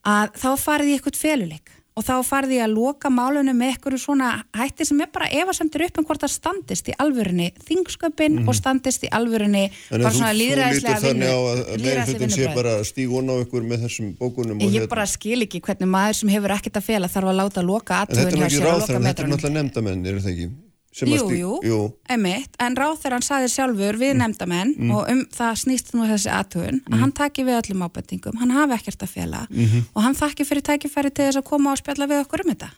að 0.04 0.36
þá 0.38 0.50
farið 0.60 0.92
í 0.92 0.94
eitthvað 0.98 1.18
feluleik 1.18 1.74
og 1.94 2.02
þá 2.02 2.14
farið 2.26 2.52
í 2.56 2.58
að 2.64 2.72
loka 2.74 3.10
málunum 3.12 3.54
með 3.54 3.68
eitthvað 3.74 3.94
svona 4.02 4.30
hætti 4.58 4.86
sem 4.88 4.98
er 5.04 5.10
bara 5.14 5.28
efasemtur 5.30 5.84
upp 5.86 6.00
um 6.00 6.06
hvort 6.08 6.24
það 6.24 6.32
standist 6.34 6.88
í 6.90 6.96
alvörunni 7.04 7.46
þingsköpin 7.68 8.40
og 8.42 8.56
standist 8.58 9.06
í 9.06 9.10
alvörunni 9.14 9.62
bara 9.92 10.10
að 10.10 10.16
svona 10.18 10.32
líðræðislega 10.34 10.96
lítur 10.98 11.06
þannig 11.06 11.94
að 12.02 12.12
vinnu 12.18 12.30
sé 12.34 12.50
bara 12.56 12.74
stígun 12.88 13.30
á 13.30 13.34
ykkur 13.44 13.68
með 13.70 13.86
þessum 13.86 14.10
bókunum 14.18 14.58
Ég 14.66 14.74
hérna. 14.74 14.90
bara 14.90 15.06
skil 15.06 15.38
ekki 15.46 15.62
hvernig 15.62 15.92
maður 15.94 16.18
sem 16.24 16.34
hefur 16.34 16.56
ekkert 16.58 16.80
að 16.82 16.88
fela 16.90 17.12
þarf 17.14 17.30
að 17.30 17.38
láta 17.44 17.62
loka 17.70 18.02
En 18.08 18.10
þetta 18.10 18.20
er 18.20 18.26
aðtöðun 18.26 18.42
hjá 18.42 18.50
sér 18.58 18.66
að 18.66 18.74
loka 18.74 18.86
þetta 18.86 18.98
er 18.98 19.06
metrunum. 19.06 19.36
náttúrulega 19.36 19.58
nefndamenn, 19.62 20.06
er 20.10 20.18
það 20.18 20.32
ekki? 20.34 20.48
Sem 20.94 21.10
að 21.10 21.24
Jú, 21.24 21.30
jú, 21.34 21.52
jú. 21.66 21.76
emitt, 22.14 22.52
en 22.62 22.76
ráð 22.78 23.00
þegar 23.02 23.14
hann 23.16 23.24
saði 23.26 23.48
sjálfur 23.50 23.96
við 23.98 24.12
nefndamenn 24.20 24.74
Mm. 24.78 24.90
og 24.94 25.08
um 25.10 25.24
það 25.26 25.56
snýst 25.64 25.88
nú 25.94 26.04
þessi 26.06 26.30
aðtöðun 26.30 26.78
að 26.86 26.98
hann 27.00 27.12
taki 27.12 27.42
við 27.42 27.56
öllum 27.58 27.82
ábendingum, 27.82 28.36
hann 28.38 28.50
hafi 28.54 28.76
ekkert 28.78 29.02
að 29.02 29.08
fela 29.10 29.40
Mhm. 29.50 29.80
og 29.96 30.02
hann 30.04 30.14
þakki 30.14 30.46
fyrir 30.46 30.62
tækifæri 30.62 31.10
til 31.12 31.24
þess 31.26 31.36
að 31.40 31.44
koma 31.44 31.72
og 31.72 31.78
spjalla 31.82 32.06
við 32.06 32.22
okkur 32.24 32.44
um 32.44 32.54
þetta. 32.54 32.70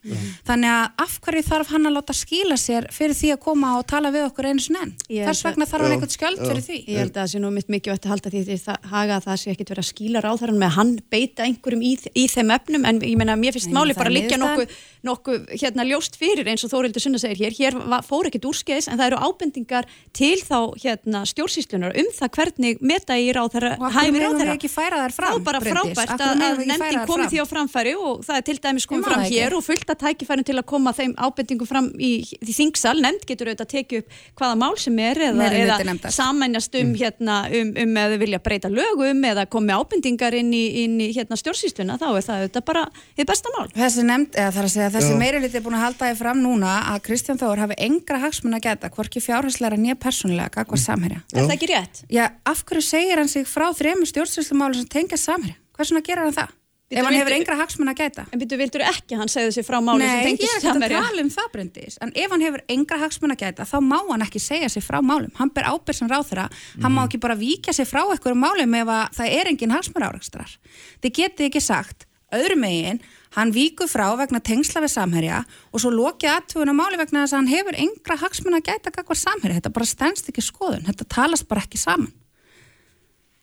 Þannig 0.48 0.70
að 0.72 0.90
af 1.04 1.20
hverju 1.20 1.42
þarf 1.44 1.66
hann 1.74 1.84
að 1.84 1.92
láta 1.98 2.14
skýla 2.16 2.56
sér 2.56 2.88
fyrir 2.90 3.12
því 3.20 3.28
að 3.36 3.40
koma 3.40 3.76
og 3.78 3.86
tala 3.86 4.08
við 4.10 4.30
okkur 4.30 4.44
einu 4.48 4.60
sinni 4.64 4.80
enn? 4.80 4.94
Þess 5.10 5.42
vegna 5.44 5.66
þarf 5.66 5.82
hann 5.84 5.92
eitthvað 6.00 6.16
skjöld 6.16 6.38
fyrir 6.40 6.62
því. 6.64 6.78
Ég 6.88 6.96
held 6.96 7.12
að 7.12 7.20
það 7.20 7.30
sé 7.34 7.38
nú 7.44 7.52
mitt 7.52 7.68
mikið 7.68 7.92
vett 7.92 8.06
að 8.06 8.12
halda 8.16 8.30
því 8.32 8.44
því 8.48 8.56
það, 8.64 8.76
haga 8.96 9.16
að 9.20 9.24
það 9.28 9.36
sé 9.44 9.50
ekkit 9.52 9.68
verið 9.68 9.84
að 9.84 9.92
skýla 9.92 10.22
ráðherran 10.24 10.56
með 10.56 10.68
að 10.72 10.76
hann 10.80 10.98
beita 11.10 11.42
einhverjum 11.44 11.82
í, 11.84 11.92
í 12.16 12.24
þeim 12.32 12.50
efnum 12.56 12.84
en 12.88 13.00
ég 13.00 13.16
meina 13.20 13.36
mér 13.36 13.52
finnst 13.52 13.68
máli 13.76 13.92
bara 13.94 14.08
að 14.08 14.16
liggja 14.16 14.38
nokkuð 14.40 14.68
nokku, 15.04 15.32
hérna 15.60 15.84
ljóst 15.86 16.16
fyrir 16.16 16.48
eins 16.48 16.64
og 16.64 16.70
Þórildur 16.72 16.98
Sunna 17.04 17.18
segir 17.18 17.36
hér, 17.38 17.52
hér 17.54 17.74
var, 18.06 18.10
fór 18.10 18.28
ekkit 18.30 18.46
úrskeiðis 18.48 18.88
en 18.90 18.98
það 19.00 19.10
eru 19.10 19.18
ábendingar 19.26 19.86
til 20.16 20.36
þá 20.40 20.58
hérna 20.82 21.22
stjórnsýslunar 21.28 21.96
um 21.98 22.10
það 22.14 22.30
hvernig 22.36 22.80
meta 22.80 23.16
í 23.18 23.28
ráðherra, 23.34 23.74
Og 23.76 23.86
af 23.88 23.96
hverju 23.96 24.10
hæfi 24.10 24.14
megum 24.16 24.40
við 24.40 24.52
ekki 24.54 24.70
færa 24.70 25.00
þær 25.04 25.14
fram, 25.16 25.36
þá 25.36 25.46
bara 25.46 25.60
frábært 25.64 26.24
að, 26.26 26.42
nefndin 26.62 27.00
komi 27.06 27.26
fram? 27.26 27.30
því 27.32 27.40
á 27.42 27.46
framfæri 27.50 27.94
og 27.96 28.22
það 28.26 28.40
er 28.40 28.46
til 28.46 28.56
dæmis 28.66 28.86
komið 28.86 29.08
fram 29.08 29.20
það 29.20 29.26
ekki. 29.26 29.40
hér 29.40 29.56
og 29.56 29.64
fullt 29.66 29.92
að 29.92 30.00
tækifærin 30.04 30.46
til 30.46 30.56
að 30.56 30.66
koma 30.72 30.94
þeim 30.96 31.14
ábendingum 31.16 31.70
fram 31.70 31.90
í, 31.98 32.12
þingsal, 32.46 32.96
nefnd 33.02 33.26
getur 33.28 33.50
auðvitað 33.50 33.66
að 33.66 33.72
tekið 33.74 34.02
upp 34.02 34.40
hvaða 34.40 34.58
mál 34.62 34.76
sem 34.80 35.00
er 35.02 35.22
eða, 35.30 35.50
eða 35.60 36.12
sammænjast 36.16 36.78
um, 36.80 36.94
hérna, 36.96 37.38
um, 37.50 37.72
um 37.84 38.00
eða 38.02 38.20
vilja 38.22 38.42
breyta 38.42 38.70
lögum 38.72 39.24
eða 39.30 39.46
komi 39.50 39.74
ábendingar 39.76 40.36
inn 40.36 40.52
í, 40.54 40.64
inn 40.84 40.98
í 41.02 41.10
hérna, 41.16 41.38
stjórnsýsluna, 41.40 41.98
þá 42.00 42.08
er 42.12 42.26
það 42.26 42.42
auðvitað 42.44 42.66
bara 42.70 42.84
þið 43.16 43.30
besta 43.30 43.54
mál. 43.56 43.66
Þessi 43.76 44.06
nefnd, 44.06 44.36
eða 44.36 44.54
þar 44.56 44.68
að 44.68 44.74
segja, 44.76 44.90
þessi 44.96 45.18
meiri 45.20 45.42
liti 45.42 45.60
er 45.60 45.64
búin 45.64 45.78
að 45.78 45.86
halda 45.86 46.10
því 46.10 46.18
fram 46.20 46.42
núna 46.42 46.74
að 46.92 47.02
Kristján 47.08 47.40
Þór 47.40 47.62
hafi 47.64 47.76
engra 47.96 48.20
hagsmun 48.22 48.58
að 48.58 48.68
geta, 48.68 48.92
hvorki 48.92 49.24
fjárhæsleira 49.24 49.80
nýja 49.80 49.96
persónulega, 49.98 50.52
gagvað 50.60 50.84
samherja. 50.84 51.24
Er 51.32 51.48
það 51.48 51.56
ekki 51.56 51.72
rétt? 51.72 52.04
Já, 52.12 52.28
af 52.46 52.62
hverju 52.68 52.84
segir 52.84 53.22
hann 53.22 53.32
sig 53.32 53.48
frá 53.50 53.66
þremur 53.74 54.12
stjórnsýslumáli 54.12 54.82
sem 54.82 54.92
tengja 54.92 55.18
samherja? 55.20 55.58
Hversuna 55.76 56.04
gerir 56.04 56.28
hann 56.28 56.36
það? 56.36 56.54
Ef 56.86 57.02
hann 57.02 57.16
hefur 57.18 57.34
engra 57.34 57.56
hagsmun 57.58 57.90
að 57.90 57.98
gæta? 57.98 58.24
En 58.30 58.38
byrju, 58.38 58.56
vildur 58.60 58.82
ekki 58.86 59.16
hann 59.18 59.30
segði 59.30 59.56
sig 59.56 59.64
frá 59.66 59.80
máli 59.82 60.06
sem 60.06 60.20
Nei, 60.22 60.34
ég 60.36 60.44
er 60.46 60.60
ekki 60.60 60.70
að 60.70 60.92
tala 60.92 61.24
um 61.24 61.30
það 61.34 61.48
breyndis 61.56 61.96
en 62.04 62.12
ef 62.14 62.30
hann 62.30 62.44
hefur 62.46 62.62
engra 62.70 62.98
hagsmun 63.00 63.34
að 63.34 63.40
gæta 63.40 63.66
þá 63.66 63.74
má 63.82 63.96
hann 64.12 64.22
ekki 64.22 64.42
segja 64.44 64.68
sig 64.70 64.84
frá 64.86 65.00
málum 65.02 65.32
hann 65.34 65.50
ber 65.56 65.66
ábyrð 65.66 65.98
sem 65.98 66.10
ráþurra, 66.12 66.44
hann 66.84 66.94
má 66.94 67.02
ekki 67.02 67.18
bara 67.24 67.34
víkja 67.40 67.74
sig 67.74 67.90
frá 67.90 68.04
einhverjum 68.04 68.38
málum 68.38 68.78
ef 68.78 68.92
að 68.94 69.18
það 69.18 69.34
er 69.40 69.50
engin 69.50 69.74
hagsmun 69.74 70.06
árakstrar. 70.06 70.54
Þið 71.02 71.16
getið 71.18 71.48
ekki 71.48 71.64
sagt 71.66 72.06
öðrum 72.38 72.62
megin, 72.62 73.02
hann 73.36 73.52
víkur 73.52 73.88
frá 73.90 74.06
vegna 74.18 74.40
tengsla 74.40 74.80
við 74.84 74.92
samherja 74.96 75.42
og 75.72 75.82
svo 75.82 75.90
lokið 75.92 76.32
aðtuguna 76.32 76.72
máli 76.76 76.96
vegna 77.00 77.24
þess 77.24 77.34
að 77.36 77.40
hann 77.42 77.50
hefur 77.52 77.76
engra 77.84 78.16
hagsmun 78.22 78.56
að 78.58 78.64
gæta 78.70 78.92
gagvar 78.94 79.20
samherja, 79.20 79.58
þetta 79.60 79.74
bara 79.76 79.88
stendst 79.90 80.30
ekki 80.32 80.44
skoðun, 80.46 80.86
þetta 80.88 81.08
talast 81.16 81.46
bara 81.50 81.64
ekki 81.66 81.80
saman. 81.80 82.12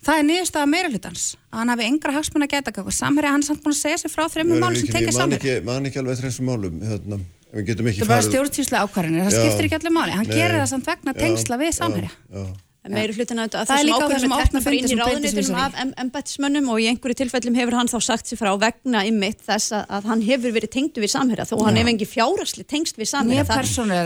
Það 0.03 0.18
er 0.20 0.26
niðurstaða 0.28 0.68
meira 0.68 0.90
hlutans 0.91 1.28
að 1.53 1.61
hann 1.61 1.72
hafi 1.72 1.86
engra 1.88 2.15
hagsmun 2.18 2.44
að 2.44 2.52
gæta 2.57 2.74
gagvar 2.76 2.98
samherja, 2.98 3.32
hann 3.38 3.45
er 3.45 3.48
samt 3.48 3.64
búin 3.64 3.78
að 3.78 3.80
segja 3.86 4.02
sig 4.02 4.11
frá 4.11 4.26
þreymum 4.34 4.60
málum 4.60 4.76
sem 4.82 4.90
Ég 4.90 5.06
man 5.06 5.15
samherja. 5.22 5.40
ekki, 5.40 5.65
man 5.70 5.88
ekki 5.88 6.02
alveg 6.02 6.26
þessum 6.26 6.49
málum, 6.52 6.82
hérna, 6.90 7.22
við 7.53 7.70
getum 7.70 7.88
ekki 7.88 8.02
Þetta 8.02 8.03
er 8.03 8.11
bara 8.11 8.20
farið- 8.20 8.34
stjórnsýsla 8.34 8.82
ákvarðinir, 8.84 9.24
það 9.30 9.38
skiptir 9.40 9.70
ekki 9.70 9.80
allir 9.80 9.95
máli, 9.95 10.11
hann 10.18 10.28
Nei. 10.28 10.36
gerir 10.36 10.60
það 10.60 10.70
samt 10.74 10.90
vegna 10.91 11.14
tengsla 11.22 11.61
við 11.61 11.72
já. 11.72 12.73
Meiri 12.91 13.14
hlutin 13.15 13.39
að, 13.39 13.55
að 13.55 13.68
Það 13.69 13.73
er 13.73 13.80
þessum 13.80 13.88
líka 13.88 13.95
á 13.95 14.03
ákvörðum 14.03 14.14
þessum 14.14 14.34
er 14.34 14.43
opna 14.43 14.43
tekna 14.43 14.61
bara 14.64 14.76
inn 14.76 14.84
í 14.84 14.91
sem 14.91 14.99
ráðunitunum 14.99 15.60
af 15.64 15.77
em- 15.84 15.93
embættismönnum 16.03 16.65
og 16.73 16.77
í 16.84 16.88
einhverju 16.91 17.15
tilfellum 17.22 17.55
hefur 17.55 17.77
hann 17.80 17.88
þá 17.88 17.99
sagt 18.03 18.27
sér 18.27 18.39
frá 18.41 18.51
vegna 18.60 19.03
ymmit 19.07 19.39
þess 19.47 19.72
að, 19.77 19.84
að 19.95 20.03
hann 20.11 20.22
hefur 20.27 20.51
verið 20.57 20.72
tengdu 20.76 20.99
við 21.03 21.11
samherja 21.14 21.45
þó 21.47 21.55
hann 21.64 21.80
hefur 21.80 21.91
engi 21.93 22.07
fjárasli 22.10 22.64
tengst 22.68 22.99
við 22.99 23.07
samherja. 23.14 23.43
Mér 23.43 23.47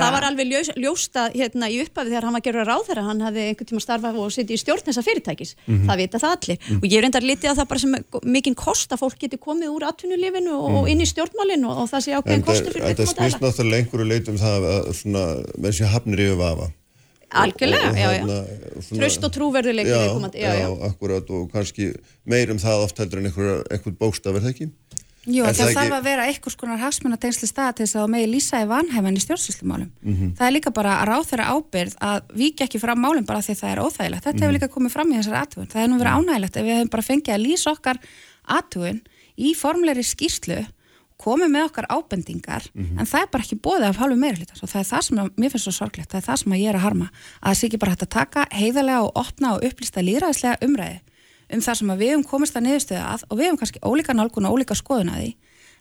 það, 0.04 0.14
var 0.18 0.28
alveg 0.30 0.46
ljós, 0.52 0.70
ljósta 0.78 1.26
hérna, 1.34 1.66
í 1.74 1.82
upphafi 1.82 2.14
þegar 2.14 2.28
hann 2.30 2.38
var 2.38 2.46
gerður 2.46 2.70
ráð 2.70 2.86
þegar 2.92 3.04
hann 3.10 3.26
hafði 3.26 3.46
einhvern 3.50 3.72
tíma 3.74 3.82
starfað 3.88 4.22
og 4.22 4.32
sitt 4.38 4.54
í 4.54 4.58
stjórn 4.62 4.86
þessa 4.86 5.06
fyrirtækis. 5.08 5.56
Það 5.68 6.02
vita 6.04 6.22
það 6.22 6.38
allir. 6.38 6.58
Og 6.78 6.88
ég 6.92 7.02
reyndar 7.04 7.26
litið 7.26 7.52
að 7.52 7.62
það 7.62 7.70
bara 7.74 7.84
sem 7.84 7.98
mikinn 8.38 8.58
kost 8.58 8.94
að 8.94 9.02
fólk 9.04 9.18
geti 9.26 9.42
komið 9.42 9.74
úr 9.74 9.88
atvinnulífinu 9.90 10.54
og, 10.54 10.82
og 10.84 10.90
inn 10.92 11.02
í 11.02 11.10
stjórnmálinu 11.10 11.72
og, 11.72 11.86
og 11.86 11.90
það 11.92 12.06
sé 12.06 12.18
ákveðin 12.18 12.44
En 12.44 12.48
kostur 12.48 12.76
fyrir 12.76 12.84
algjörlega, 17.32 17.90
Og- 17.90 17.92
og 17.92 17.98
já, 17.98 18.10
já 18.12 18.22
þarna 18.24 18.84
svona- 18.84 19.02
tröst 19.02 19.24
og 19.24 19.32
trúverðuleiki 19.36 19.92
já, 19.92 20.16
já, 20.34 20.54
já. 20.64 20.68
akkurat 20.90 21.30
og 21.30 21.52
kannski 21.52 21.94
meir 22.26 22.52
um 22.52 22.58
það 22.58 22.84
oft 22.84 22.98
heldur 22.98 23.20
en 23.20 23.26
einhver, 23.26 23.64
einhver 23.72 23.92
bókstaf, 23.98 24.36
er 24.36 24.40
það 24.42 24.54
ekki? 24.54 24.70
Jú, 25.28 25.44
það, 25.44 25.56
það 25.60 25.74
þarf 25.76 25.84
ekki- 25.84 25.98
að 26.00 26.04
vera 26.04 26.24
einhvers 26.24 26.56
konar 26.56 26.78
hagsmunatengsli 26.80 27.48
stað 27.52 27.76
til 27.76 27.86
þess 27.86 27.96
að 28.00 28.08
megi 28.14 28.28
lýsa 28.32 28.62
í 28.64 28.68
vanhæfan 28.68 29.18
í 29.18 29.24
stjórnsýslumálum. 29.26 29.90
Mhm. 30.06 30.38
Það 30.38 30.48
er 30.48 30.54
líka 30.56 30.72
bara 30.74 30.94
að 31.04 31.08
ráð 31.10 31.26
þeirra 31.28 31.48
ábyrð 31.52 31.96
að 32.00 32.22
víkja 32.32 32.64
ekki 32.68 32.80
fram 32.80 32.98
málum 33.04 33.26
bara 33.26 33.40
því 33.44 33.56
það 33.60 33.72
er 33.76 33.82
óþægilegt. 33.84 34.24
Þetta 34.24 34.34
Mhm. 34.34 34.42
hefur 34.48 34.56
líka 34.56 34.70
komið 34.72 34.92
fram 34.92 35.12
í 35.12 35.18
þessari 35.20 35.42
aðtugun. 35.44 35.68
Það 35.68 35.84
er 35.84 35.88
nú 35.92 36.00
verið 36.00 36.16
ánægilegt 36.16 36.56
ef 36.58 36.64
við 36.64 36.76
hefum 36.80 36.90
bara 36.90 37.04
fengið 37.04 37.34
að 37.36 37.44
lýsa 37.46 37.76
okkar 37.76 37.98
aðtugun 38.48 39.02
í 39.38 39.54
formleiri 39.54 40.04
skýrslu 40.08 40.66
komið 41.18 41.50
með 41.54 41.66
okkar 41.70 41.88
ábendingar 41.90 42.64
Mhm. 42.74 43.00
en 43.00 43.06
það 43.06 43.22
er 43.22 43.28
bara 43.32 43.44
ekki 43.44 43.60
bóðið 43.60 43.88
af 43.90 43.98
halvu 43.98 44.18
meira 44.18 44.38
og 44.62 44.70
það 44.70 44.80
er 44.80 44.90
það 44.92 45.02
sem 45.02 45.18
mér 45.38 45.52
finnst 45.52 45.66
svo 45.68 45.74
sorglegt 45.74 46.10
það 46.12 46.18
er 46.22 46.28
það 46.28 46.38
sem 46.44 46.52
ég 46.54 46.70
er 46.70 46.76
að 46.78 46.86
harma 46.88 47.10
að 47.42 47.50
það 47.50 47.58
sé 47.58 47.68
ekki 47.68 47.80
bara 47.80 47.92
hægt 47.92 48.06
að 48.06 48.10
taka 48.10 48.46
heiðarlega 48.52 49.02
og 49.04 49.12
opna 49.16 49.54
og 49.56 49.62
upplýsta 49.64 50.02
líðræðislega 50.06 50.62
umræði 50.68 51.00
um 51.50 51.60
það 51.64 51.76
sem 51.80 51.90
að 51.90 51.98
við 51.98 52.10
höfum 52.14 52.28
komist 52.28 52.56
að 52.56 52.66
niðurstöðu 52.68 53.04
að 53.08 53.22
og 53.32 53.38
við 53.38 53.46
höfum 53.48 53.60
kannski 53.62 53.80
ólíka 53.88 54.14
nálgun 54.14 54.46
og 54.46 54.54
ólíka 54.58 54.76
skoðun 54.76 55.10
að 55.14 55.22
því. 55.24 55.36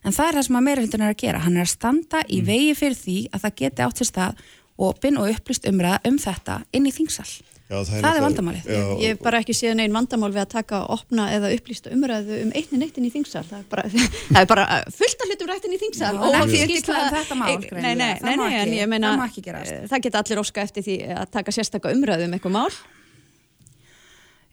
En 0.05 0.13
það 0.13 0.27
er 0.29 0.33
það 0.37 0.45
sem 0.47 0.55
að 0.55 0.63
meira 0.63 0.81
hlutun 0.81 1.01
er 1.03 1.11
að 1.11 1.17
gera. 1.17 1.39
Hann 1.43 1.57
er 1.57 1.65
að 1.65 1.73
standa 1.73 2.19
í 2.29 2.39
vegi 2.45 2.73
fyrir 2.77 2.95
því 2.95 3.17
að 3.33 3.41
það 3.43 3.55
geti 3.59 3.81
átt 3.83 3.97
sér 3.99 4.07
stað 4.07 4.35
opin 4.77 5.17
og 5.17 5.27
upplýst 5.33 5.67
umræða 5.67 5.99
um 6.07 6.17
þetta 6.17 6.63
inn 6.71 6.85
í 6.87 6.91
þingsal 6.95 7.27
Já, 7.67 7.75
Það 7.83 7.97
er 7.97 8.01
náttúrulega- 8.01 8.23
vandamálið. 8.23 8.63
Já, 8.71 8.83
Ég 9.03 9.07
hef 9.11 9.19
bara 9.25 9.39
ekki 9.43 9.53
séð 9.57 9.73
neinn 9.75 9.91
vandamál 9.91 10.29
við 10.31 10.39
að 10.45 10.49
taka 10.53 10.77
opna 10.87 11.25
eða 11.35 11.49
upplýsta 11.51 11.91
umræðu 11.91 12.37
um 12.45 12.51
einni 12.55 12.77
neittin 12.79 13.03
í 13.03 13.11
þingsal. 13.11 13.43
Það 13.43 13.59
er 13.59 13.65
bara, 13.73 13.83
það 14.31 14.39
er 14.41 14.47
bara 14.53 14.63
uh, 14.77 14.91
fullt 14.95 15.19
af 15.25 15.27
hlutum 15.33 15.49
rættin 15.51 15.75
í 15.75 15.79
þingsal. 15.81 16.13
Já, 16.15 16.21
og 16.23 16.37
ekki 16.37 16.53
því 16.53 16.61
skýrsla 16.69 17.01
um 17.01 17.17
þetta 17.17 17.35
mál, 17.41 17.49
Nei, 17.51 17.81
nei, 17.81 17.95
nei, 17.99 18.13
Það 18.15 18.23
nei, 18.23 18.35
nei 18.37 18.53
en 18.55 18.67
ekki- 18.69 18.79
ég 18.79 18.87
meina, 18.93 19.11
það 19.19 19.27
ekki 19.27 19.43
eh, 19.51 19.83
það 19.91 20.05
geta 20.07 20.21
allir 20.23 20.41
óska 20.45 20.63
eftir 20.63 20.87
því 20.87 20.95
að 21.17 21.27
taka 21.35 21.51
sérstaka 21.59 21.91
umræðu 21.97 22.29
um 22.29 22.37
eitthvað 22.39 22.55
mál. 22.55 22.71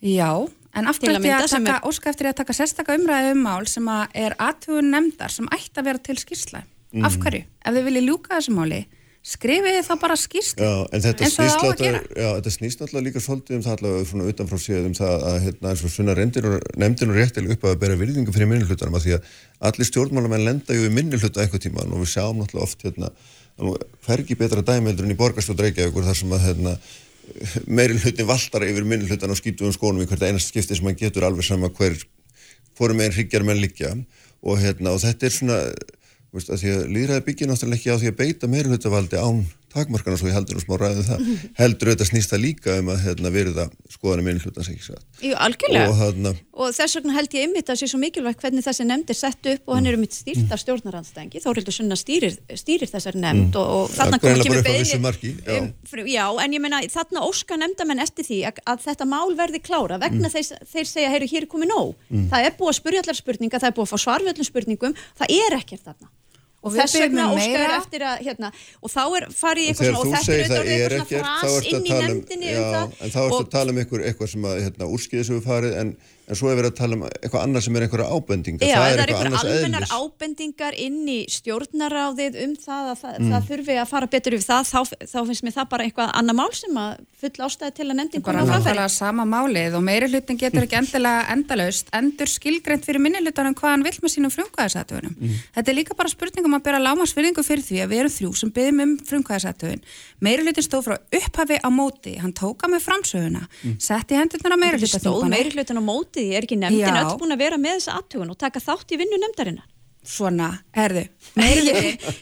Já, 0.03 0.31
En 0.75 0.89
af 0.91 0.99
Til 0.99 1.07
hverju 1.15 1.31
að 1.31 1.45
að 1.47 1.51
taka, 1.55 1.75
er- 1.79 1.87
óska 1.87 2.11
eftir 2.11 2.27
ég 2.27 2.33
að 2.35 2.39
taka 2.43 2.53
sérstaka 2.59 2.95
umræðu 2.99 3.31
um 3.37 3.43
mál 3.47 3.67
sem 3.71 3.87
að 3.87 4.09
er 4.27 4.35
aðtugun 4.43 4.91
nefndar 4.91 5.31
sem 5.31 5.47
ætti 5.55 5.79
að 5.79 5.85
vera 5.87 5.99
til 6.03 6.17
skýrsla. 6.19 6.65
Mhm. 6.93 7.05
Af 7.07 7.15
hverju? 7.23 7.45
Ef 7.65 7.75
þið 7.75 7.85
viljið 7.87 8.09
ljúka 8.11 8.35
þessu 8.35 8.55
máli, 8.59 8.81
skrifið 9.25 9.79
þá 9.87 9.95
bara 10.03 10.17
skýrsla. 10.21 10.67
Já, 10.67 10.73
en 10.93 11.03
þetta 11.05 11.25
Eins 11.25 11.35
og 11.35 11.39
það 11.39 11.49
á 11.49 11.57
að 11.57 11.63
náttúrulega, 11.65 12.01
já, 12.21 12.29
þetta 12.37 12.51
snýst 12.53 12.83
náttúrulega 12.83 13.07
líka 13.07 13.23
svolítið 13.25 13.57
um 13.57 13.63
það 13.65 13.77
allavega 13.79 14.09
svona 14.11 14.27
utanfrá 14.33 14.59
séð 14.61 14.89
um 14.89 14.97
það 14.99 15.25
að 15.31 15.39
hérna 15.47 15.71
eins 15.71 15.85
og 15.85 15.93
svona 15.95 16.17
nefndin 16.21 17.13
og 17.13 17.17
réttilega 17.17 17.57
upp 17.57 17.65
að 17.71 17.79
bera 17.81 17.97
virðingu 18.03 18.35
fyrir 18.37 18.51
minnihlutanum 18.51 18.99
að 18.99 19.07
því 19.07 19.15
að 19.17 19.23
allir 19.71 19.89
stjórnmálamenn 19.89 20.45
lenda 20.45 20.77
ju 20.77 20.85
í 20.85 20.93
minnihluta 20.93 21.41
eitthvað 21.41 21.65
tíma 21.65 21.87
og 21.89 22.05
við 22.05 22.13
sjáum 22.13 22.43
náttúrulega 22.43 22.69
oft 22.69 22.85
hérna 22.85 23.09
hvergi 24.05 24.37
betra 24.37 24.61
dæmeldur 24.67 25.09
en 25.09 25.17
í 25.17 25.19
borgarstjóð 25.19 25.65
Reykjavíkur 25.65 26.05
þar 26.05 26.21
sem 26.21 26.37
að 26.37 26.45
hérna 26.51 26.77
meiri 27.65 27.97
hlutin 27.97 28.29
valtar 28.29 28.69
yfir 28.69 28.85
minnihlutan 28.85 29.33
og 29.33 29.41
skýtu 29.41 29.65
um 29.65 29.73
skónum 29.73 30.05
í 30.05 30.09
hvert 30.11 30.29
einast 30.29 30.53
skipti 30.53 30.77
sem 30.77 30.85
hann 30.85 31.01
getur 31.01 31.25
alveg 31.25 31.49
sama 31.49 31.73
hver 31.73 31.97
og 36.35 36.41
og 36.41 36.41
veist, 36.41 36.51
að 36.51 36.63
því 36.65 36.71
að 36.75 36.89
líðræði 36.99 37.25
byggja 37.29 37.47
náttúrulega 37.47 37.79
ekki 37.79 37.93
á 37.95 37.97
því 38.03 38.09
að 38.11 38.19
beita 38.19 38.49
meiri 38.51 38.73
hlutavaldi 38.73 39.21
án 39.23 39.45
takmarkana 39.75 40.15
svo 40.19 40.29
ég 40.31 40.35
heldur 40.37 40.55
nú 40.55 40.63
smá 40.63 40.77
ræðu 40.79 41.03
það 41.07 41.23
heldur 41.61 41.89
auðvitað 41.91 42.09
snýst 42.11 42.31
það 42.31 42.43
líka 42.45 42.75
um 42.79 42.91
að 42.95 43.01
hérna, 43.09 43.31
verða 43.35 43.65
skoðanum 43.91 44.27
minni 44.29 44.43
hlutans 44.43 44.69
ekki 44.71 44.85
satt 44.87 45.23
Jú, 45.23 45.33
algjörlega. 45.35 45.89
og 45.91 45.97
hérna 45.99 46.33
Og 46.55 46.71
þess 46.77 46.95
vegna 47.01 47.15
held 47.17 47.33
ég 47.35 47.43
einmitt 47.49 47.71
að 47.75 47.79
sé 47.81 47.89
svo 47.91 47.99
mikilvægt 47.99 48.39
hvernig 48.45 48.63
þessi 48.63 48.85
nefnd 48.87 49.11
er 49.11 49.19
sett 49.19 49.49
upp 49.51 49.67
og 49.67 49.75
hann 49.75 49.89
er 49.91 49.97
um 49.99 50.03
mitt 50.05 50.15
stýrt 50.15 50.53
af 50.55 50.61
stjórnarandstæðingi. 50.63 51.41
Þórildur 51.43 51.75
Sunna 51.75 51.97
stýrir, 51.99 52.37
stýrir 52.55 52.87
þessari 52.93 53.19
nefnd 53.25 53.59
og, 53.59 53.67
og 53.75 53.91
þarna 53.91 54.21
Mm. 54.23 54.23
Upp 54.23 54.55
á 54.55 54.69
beiðni- 54.71 54.85
vissu 54.85 55.01
marki, 55.03 55.33
já. 55.43 56.31
um, 56.31 56.39
en 56.45 56.55
ég 56.55 56.63
meina 56.63 56.79
þarna 56.87 57.27
óska 57.27 57.59
nefndamenn 57.59 57.99
eftir 58.07 58.23
því 58.31 58.39
að, 58.47 58.63
að 58.71 58.87
þetta 58.87 59.05
mál 59.11 59.35
verði 59.35 59.63
klára 59.67 59.99
vegna 59.99 60.29
Mm. 60.31 60.35
þeir, 60.39 60.63
þeir 60.63 60.87
segja, 60.95 61.11
heyru, 61.11 61.27
hér 61.35 61.43
er 61.43 61.51
komið 61.51 61.75
nóg. 61.75 61.95
Það 62.31 62.47
er 62.47 62.55
búið 62.59 62.71
að 62.71 62.79
spurja 62.79 63.03
allar 63.03 63.19
spurninga, 63.19 63.59
það 63.59 63.73
er 63.73 63.75
búið 63.75 63.89
Og 66.65 66.73
þess 66.73 66.97
vegna 66.97 67.27
óskar 67.29 67.61
meira. 67.61 67.77
eftir 67.77 68.05
að, 68.09 68.21
hérna, 68.25 68.51
og 68.81 68.93
þá 68.95 69.03
er 69.05 69.27
farið 69.37 69.67
eitthvað 69.69 69.89
svona, 69.91 70.01
og 70.01 70.15
þetta 70.15 70.33
er 70.35 70.45
auðvitað 70.45 70.71
eitthvað 70.75 70.95
ekkert 70.97 71.11
svona 71.11 71.35
þá 71.35 71.49
fras 71.51 71.69
inn 71.69 71.85
í 71.85 71.93
tala 71.93 72.05
um 72.05 72.15
nefndinni 72.15 72.53
já, 72.55 72.61
um 72.65 72.95
en 73.05 73.15
þá 73.15 73.21
ertu 73.25 73.41
að 73.43 73.51
tala 73.55 73.75
um 73.75 73.81
eitthvað, 73.83 74.05
eitthvað 74.09 74.31
sem 74.33 74.47
að 74.49 74.61
hérna, 74.65 74.89
úrskiði 74.97 75.27
sem 75.29 75.37
við 75.37 75.49
farið 75.51 75.77
en, 75.83 75.93
en 76.29 76.39
svo 76.39 76.49
er 76.51 76.57
verið 76.61 76.71
að 76.73 76.77
tala 76.79 76.97
um 76.99 77.03
eitthvað 77.09 77.43
annað 77.45 77.65
sem 77.67 77.77
er 77.77 77.85
einhverja 77.87 78.09
ábendingar 78.15 78.69
Já, 78.69 78.75
það 78.75 78.85
það 78.85 78.93
er 78.95 78.95
er 78.95 79.03
eitthvað 79.05 79.25
einhver 79.25 79.31
annars 79.31 79.45
almennar 79.45 79.85
eðlis 79.85 79.95
ábendingar 80.01 80.75
inn 80.85 81.01
í 81.09 81.19
stjórnaráðið 81.35 82.39
um 82.45 82.55
það 82.65 82.85
að 82.93 82.99
það, 83.03 83.13
Mm. 83.25 83.31
það 83.35 83.45
þurfi 83.49 83.75
að 83.81 83.89
fara 83.91 84.07
betur 84.15 84.35
yfir 84.35 84.47
það, 84.49 84.63
þá, 84.73 84.81
þá 85.13 85.19
finnst 85.29 85.45
mér 85.45 85.55
það 85.55 85.69
bara 85.75 85.85
eitthvað 85.89 86.11
annað 86.19 86.37
mál 86.41 86.53
sem 86.59 86.79
að 86.81 86.93
full 87.25 87.45
ástæði 87.47 87.75
til 87.79 87.87
að 87.89 87.97
nefndin 88.01 88.23
bara 88.25 88.41
koma 88.41 88.45
á 88.45 88.51
framfæri. 88.55 88.75
nákvæmlega 88.75 88.91
sama 88.95 89.25
málið 89.25 89.77
og 89.79 89.83
meiri 89.85 90.09
hlutin 90.11 90.39
getur 90.41 90.65
ekki 90.67 90.79
endilega 90.81 91.27
endalaust 91.35 91.87
endur 91.95 92.27
skilgreint 92.33 92.85
fyrir 92.85 93.01
minni 93.05 93.21
hlutanum 93.23 93.55
hvað 93.55 93.71
hann 93.75 93.85
vill 93.87 93.99
með 94.03 94.13
sínum 94.15 94.33
frumkvæðisættuðunum. 94.35 95.15
Þetta 95.55 95.69
er 95.71 95.79
líka 95.79 95.95
bara 95.97 96.09
spurning 96.13 96.45
um 96.49 96.57
að 96.59 96.65
bera 96.67 96.81
lámasvirðingu 96.83 97.45
fyrir 97.47 97.65
því 97.65 97.79
að 97.85 97.89
við 97.95 98.03
erum 98.05 98.15
þrjú 98.17 98.33
sem 98.41 98.51
byggjum 98.51 98.83
um 98.85 98.93
frumkvæðisættuðun. 99.09 99.83
Meiri 100.25 100.43
hlutin 100.45 100.67
stóð 100.67 100.85
frá 100.89 100.97
upphafi 101.21 101.59
á 101.65 101.69
móti, 101.73 102.17
hann 102.21 102.33
tóka 102.33 102.69
með 102.69 102.85
framsöguna, 102.85 103.47
setti 103.79 104.15
hendurnar 104.19 104.55
á 104.55 104.59
meiri 104.59 104.79
hlutin 105.55 105.79
því 106.15 106.25
er 106.35 106.47
ekki 106.47 106.59
nefndin 106.61 106.87
Já. 106.87 107.03
öll 107.05 107.17
búin 107.21 107.35
að 107.35 107.45
vera 107.45 107.61
með 107.61 107.79
þessa 107.79 107.97
aðtugun 108.01 108.35
og 108.35 108.39
taka 108.41 108.63
þátt 108.65 108.95
í 108.95 109.01
vinnu 109.01 109.21
nefndarinnar. 109.23 109.71
Svona, 110.05 110.51
herðu, 110.77 111.07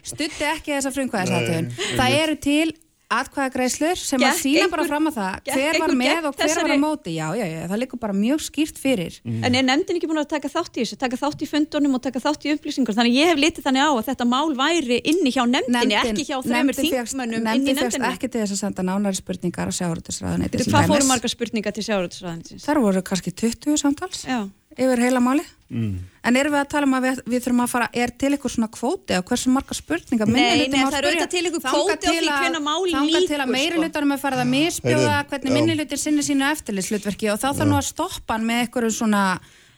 stutti 0.07 0.47
ekki 0.47 0.71
þessa 0.77 0.93
frumkvæðisættuðun. 0.95 1.71
Það 1.99 2.19
eru 2.21 2.37
til 2.45 2.69
atkvæðagreislur 3.19 3.97
sem 4.01 4.21
að 4.23 4.33
Gekk 4.33 4.41
sína 4.43 4.69
bara 4.73 4.85
fram 4.89 5.09
að 5.11 5.17
það 5.19 5.35
gekk 5.49 5.57
hver 5.59 5.79
var 5.83 5.93
með 6.01 6.13
og 6.13 6.23
hver 6.23 6.33
var 6.33 6.49
þessari- 6.49 6.77
á 6.77 6.85
móti? 6.85 7.15
Já, 7.17 7.27
já, 7.39 7.45
já, 7.53 7.61
það 7.71 7.81
liggur 7.83 8.01
bara 8.03 8.17
mjög 8.17 8.41
skýrt 8.47 8.79
fyrir. 8.83 9.19
En 9.25 9.55
er 9.55 9.63
nefndin 9.67 9.99
ekki 9.99 10.09
búin 10.11 10.23
að 10.23 10.29
taka 10.33 10.49
þátt 10.53 10.75
í 10.77 10.85
þessu, 10.85 10.99
taka 10.99 11.17
þátt 11.21 11.43
í 11.45 11.49
fundunum 11.53 11.95
og 11.99 12.03
taka 12.03 12.21
þátt 12.25 12.47
í 12.49 12.55
upplýsingur, 12.57 12.95
þannig 12.97 13.13
að 13.13 13.21
ég 13.21 13.27
hef 13.33 13.39
litið 13.43 13.67
þannig 13.69 13.83
á 13.83 13.91
að 13.93 14.07
þetta 14.11 14.25
mál 14.33 14.51
væri 14.57 14.99
inni 15.13 15.31
hjá 15.35 15.43
nefndinni, 15.49 15.99
ekki 16.03 16.25
hjá 16.31 16.37
þreymur 16.43 16.75
þingmönnum 16.81 17.43
inn 17.43 17.69
í 17.69 17.75
Nefndin 17.75 17.77
fegst 17.83 18.01
ekki 18.13 18.29
til 18.33 18.41
þess 18.43 18.55
að 18.57 18.63
senda 18.65 18.83
nánari 18.87 19.19
spurningar 19.21 19.69
á 19.69 19.73
sjáurútisræðuneti 19.77 20.59
Veitu, 20.59 20.71
Hvað 20.73 20.89
fóru 20.93 21.07
margar 21.09 21.33
spurningar 21.33 21.73
til 21.77 21.85
sjáurútisræðanisins? 21.89 22.65
Þar 22.67 22.81
voru 22.83 23.03
kannski 23.03 23.31
20 23.35 23.77
samtals. 23.77 24.25
Já. 24.27 24.49
Yfir 24.77 25.05
heila 25.07 25.21
máli 25.25 25.45
Mm. 25.73 25.95
En 26.29 26.37
erum 26.37 26.53
við 26.53 26.61
að 26.61 26.67
tala 26.69 26.85
um 26.85 26.95
að 26.99 27.05
við, 27.07 27.21
við 27.33 27.45
þurfum 27.47 27.61
að 27.65 27.71
fara 27.73 27.87
er 27.97 28.11
til 28.21 28.29
ykkur 28.37 28.53
svona 28.53 28.67
kvóti 28.69 29.17
á 29.17 29.25
hversu 29.25 29.49
margar 29.55 29.79
spurningar 29.79 30.29
Nei, 30.29 30.67
nei, 30.69 30.83
það 30.85 30.97
er 30.99 31.07
auðvitað 31.09 31.31
til 31.33 31.43
ykkur 31.49 31.63
kvóti 31.65 31.95
á 31.97 32.03
til 32.03 32.13
því 32.13 32.29
að- 32.29 32.43
hvenær 32.43 32.63
málin 32.67 32.97
þangað 32.99 33.25
til 33.31 33.39
að 33.41 33.53
meiri 33.55 33.73
sko. 33.73 33.81
hlutanum 33.81 34.13
er 34.13 34.21
farið 34.21 34.43
að 34.43 34.51
misbjóða 34.53 35.15
hvernig 35.31 35.55
minni 35.57 35.77
hlutin 35.79 36.03
sinni 36.03 36.25
sínu 36.27 36.45
eftirlitslutverki 36.53 37.31
og 37.33 37.41
þá 37.41 37.49
þarf 37.57 37.71
nú 37.73 37.79
að 37.81 37.89
stoppa 37.89 38.37
hann 38.37 38.45
með 38.45 38.61
ykkur 38.69 38.89
svona 38.93 39.23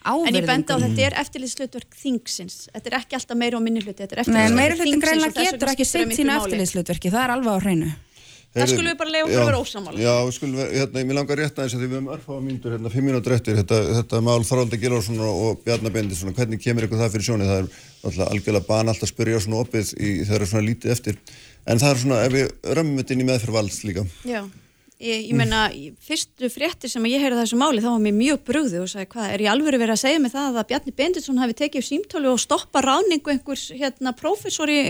En 0.04 0.34
ég 0.34 0.44
benda 0.44 0.74
á 0.74 0.82
þetta 0.82 1.00
er 1.06 1.14
eftirlitslutverk 1.22 1.94
þingsins. 1.96 2.68
Þetta 2.74 2.90
er 2.90 2.96
ekki 2.98 3.16
alltaf 3.16 3.38
meira 3.40 3.56
á 3.56 3.62
minni 3.64 3.80
er 3.80 4.26
Nei, 4.28 4.50
meiri 4.52 4.74
og 4.74 5.00
greinlega 5.00 5.46
getur 5.46 5.70
ekki 5.72 5.86
sinn 5.86 6.08
miklu 6.10 6.18
sínu 6.18 6.34
máli. 6.34 6.42
eftirlitslutverki, 6.44 7.08
það 7.14 7.22
er 7.24 7.30
alveg 7.38 7.54
á 7.54 7.58
hreinu 7.62 7.94
Það 8.54 8.70
skulum 8.70 8.86
við 8.92 8.98
bara 9.00 9.10
leyfa 9.10 9.26
okkur 9.26 9.40
að 9.40 9.48
vera 9.48 9.60
ósammála. 9.64 9.98
Já, 9.98 10.12
við 10.22 10.34
skulum, 10.36 10.58
hérna, 10.62 11.00
ég 11.02 11.16
langar 11.18 11.40
rétt 11.40 11.56
aðeins 11.58 11.74
að 11.74 11.80
því 11.80 11.88
við 11.88 11.96
höfum 11.98 12.10
örfáða 12.14 12.42
mínútur, 12.44 12.74
hérna, 12.76 12.92
fimm 12.92 13.08
mínútur 13.08 13.34
eftir, 13.34 13.56
þetta, 13.58 13.80
þetta 13.96 14.20
mál 14.22 14.46
Þorvaldi 14.46 14.78
Gilvarsson 14.84 15.22
og, 15.26 15.62
Bjarnar 15.64 15.94
Bendisson, 15.96 16.34
hvernig 16.36 16.62
kemur 16.62 16.86
ykkur 16.86 17.02
það 17.02 17.16
fyrir 17.16 17.28
sjónið? 17.28 17.50
Það 17.50 17.62
er 17.64 17.70
náttúrulega 18.04 18.28
algjörlega 18.30 18.68
ban 18.68 18.92
alltaf 18.92 19.08
að 19.08 19.10
spyrja 19.10 19.40
svona 19.42 19.62
opið 19.64 19.90
í, 19.98 20.12
er 20.22 20.46
svona 20.46 20.68
lítið 20.68 20.94
eftir, 20.94 21.18
en 21.66 21.82
það 21.82 21.96
er 21.96 22.02
svona, 22.04 22.20
ef 22.28 22.36
við 22.36 22.70
römmum 22.78 23.02
þetta 23.02 23.16
inn 23.16 23.24
í 23.24 23.28
meðferð 23.32 23.58
valds 23.58 23.82
líka. 23.88 24.06
Já, 24.22 24.40
ég, 25.02 25.26
ég 25.32 25.34
menna, 25.42 25.66
í 25.74 25.90
fyrstu 26.06 26.54
fréttir 26.54 26.94
sem 26.94 27.10
ég 27.10 27.26
heyrði 27.26 27.42
þessu 27.42 27.58
máli, 27.58 27.82
þá 27.82 27.90
var 27.90 28.06
mér 28.06 28.18
mjög 28.20 28.46
brugðu 28.46 28.84
og 28.86 28.90
sagði, 28.94 29.10
hvað, 29.16 29.30
er 29.34 29.46
ég 29.48 29.50
alveg 29.50 29.82
verið 29.82 29.98
að 29.98 30.02
segja 30.06 30.22
mig 30.22 30.36
það 30.36 30.62
að 30.62 30.70
Bjarni 30.70 30.98
Benditsson 31.02 31.42
hafi 31.42 31.58
tekið 31.64 31.88
símtólu 31.90 32.30
og 32.36 32.42
stoppa 32.42 32.86
ráningu 32.86 33.34
einhvers, 33.34 33.72
hérna, 33.74 34.14
prófessori 34.14 34.82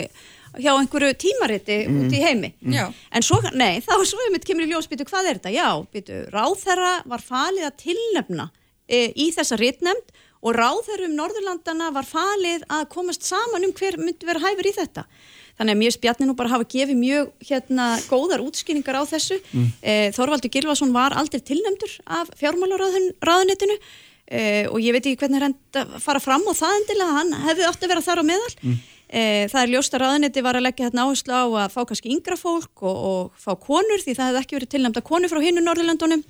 hjá 0.60 0.72
einhverju 0.74 1.14
tímariti 1.20 1.78
út 1.90 2.14
í 2.14 2.20
heimi. 2.22 2.52
Já. 2.74 2.86
En 3.14 3.26
svo, 3.26 3.40
nei, 3.56 3.80
þá 3.84 3.94
svo 4.02 4.20
við 4.22 4.34
mitt 4.36 4.48
kemur 4.48 4.66
í 4.66 4.72
ljós, 4.72 4.88
býtu, 4.90 5.06
hvað 5.08 5.30
er 5.30 5.40
þetta? 5.40 5.54
Já, 5.54 5.68
býtu, 5.94 6.20
ráðherra 6.34 6.98
var 7.10 7.24
falið 7.24 7.68
að 7.68 7.80
tilnefna 7.84 8.50
e, 8.88 9.08
í 9.14 9.30
þessa 9.34 9.58
ritnefnd 9.60 10.14
og 10.44 10.58
ráðherrum 10.58 11.14
Norðurlandana 11.16 11.88
var 11.94 12.06
falið 12.08 12.66
að 12.68 12.88
komast 12.92 13.24
saman 13.24 13.64
um 13.64 13.72
hver 13.76 13.96
myndi 14.00 14.28
vera 14.28 14.42
hæfur 14.44 14.68
í 14.68 14.74
þetta. 14.76 15.06
Þannig 15.54 15.76
að 15.76 15.80
mér 15.80 15.94
spjarni 15.94 16.26
nú 16.28 16.34
bara 16.36 16.50
hafa 16.50 16.66
gefið 16.68 16.98
mjög 16.98 17.28
hérna 17.48 17.92
góðar 18.10 18.42
útskýringar 18.42 18.98
á 18.98 19.02
þessu. 19.06 19.38
Mm. 19.54 19.68
Þorvaldur 20.16 20.50
Gilvason 20.52 20.94
var 20.94 21.14
aldrei 21.16 21.40
tilnefndur 21.46 21.94
af 22.18 22.32
fjármálaráðunitinu 22.40 23.76
e, 23.78 24.40
og 24.66 24.80
ég 24.82 24.96
veit 24.96 25.06
ekki 25.06 25.20
hvernig 25.22 25.46
hann 25.46 25.56
fara 26.02 26.22
fram 26.22 26.42
á 26.50 26.52
það 26.58 26.80
endilega, 26.80 27.16
hann 27.20 27.32
hefði 27.46 27.68
átt 27.68 27.86
að 27.86 27.94
vera 27.94 28.04
þar 28.04 28.24
á 28.26 28.30
meðal. 28.32 28.56
Mm. 28.64 28.82
Það 29.04 29.58
er 29.60 29.70
ljóst 29.70 29.94
að 29.94 30.00
ráðuniti 30.02 30.42
var 30.42 30.56
að 30.58 30.64
leggja 30.64 30.88
hérna 30.88 31.04
áherslu 31.04 31.34
á 31.36 31.44
að 31.44 31.74
fá 31.74 31.80
kannski 31.86 32.10
yngra 32.10 32.38
fólk 32.40 32.82
og, 32.82 32.96
og 33.10 33.36
fá 33.38 33.52
konur 33.60 34.00
því 34.02 34.14
það 34.16 34.30
hefði 34.30 34.40
ekki 34.40 34.56
verið 34.56 34.70
tilnæmda 34.72 35.02
konur 35.04 35.30
frá 35.30 35.42
hinnu 35.44 35.62
Norðurlandunum 35.62 36.24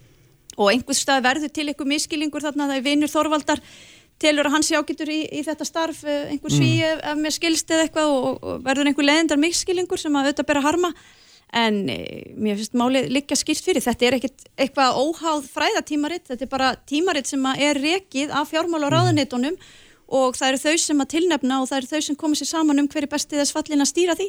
og 0.59 0.71
einhvers 0.71 1.03
stað 1.05 1.25
verður 1.25 1.53
til 1.55 1.69
einhver 1.71 1.89
miskilningur 1.89 2.45
þarna 2.45 2.69
það 2.71 2.81
er 2.81 2.87
vinur 2.89 3.13
Þorvaldar 3.13 3.63
telur 4.23 4.49
að 4.49 4.57
hann 4.57 4.65
sé 4.67 4.79
ágættur 4.79 5.11
í, 5.11 5.21
í 5.27 5.43
þetta 5.47 5.67
starf 5.67 6.05
eh, 6.07 6.31
einhver 6.33 6.53
sví 6.53 6.71
mm. 6.79 7.03
ef, 7.03 7.21
mér 7.21 7.35
skilst 7.35 7.71
eða 7.75 7.87
eitthvað 7.87 8.15
og, 8.15 8.27
og 8.39 8.65
verður 8.65 8.91
einhver 8.91 9.09
leðindar 9.09 9.41
miskilningur 9.43 10.01
sem 10.01 10.15
að 10.15 10.29
auðvitað 10.29 10.51
bera 10.51 10.65
harma. 10.65 10.91
En 11.55 11.81
e, 11.91 11.97
mér 12.35 12.59
finnst 12.59 12.75
málið 12.79 13.11
líka 13.15 13.37
skýrt 13.39 13.63
fyrir. 13.63 13.85
Þetta 13.85 14.07
er 14.09 14.17
ekkit 14.19 14.47
eitthvað 14.59 15.01
óháð 15.03 15.49
fræðatímaritt 15.55 16.31
þetta 16.31 16.47
er 16.47 16.51
bara 16.51 16.71
tímaritt 16.91 17.31
sem 17.31 17.51
að 17.51 17.65
er 17.69 17.83
rekið 17.83 18.35
af 18.35 18.51
fjármála 18.51 18.89
og 18.89 18.95
ráðunitunum 18.95 19.59
og 20.09 20.37
það 20.39 20.51
eru 20.51 20.63
þau 20.65 20.75
sem 20.85 21.05
að 21.05 21.13
tilnefna 21.15 21.61
og 21.63 21.71
það 21.71 21.81
eru 21.81 21.93
þau 21.93 22.03
sem 22.09 22.19
komið 22.21 22.43
sér 22.43 22.51
saman 22.51 22.83
um 22.83 22.91
hverju 22.91 23.13
besti 23.15 23.41
þess 23.41 23.55
fallin 23.57 23.85
að 23.85 23.91
stýra 23.93 24.19
því. 24.19 24.29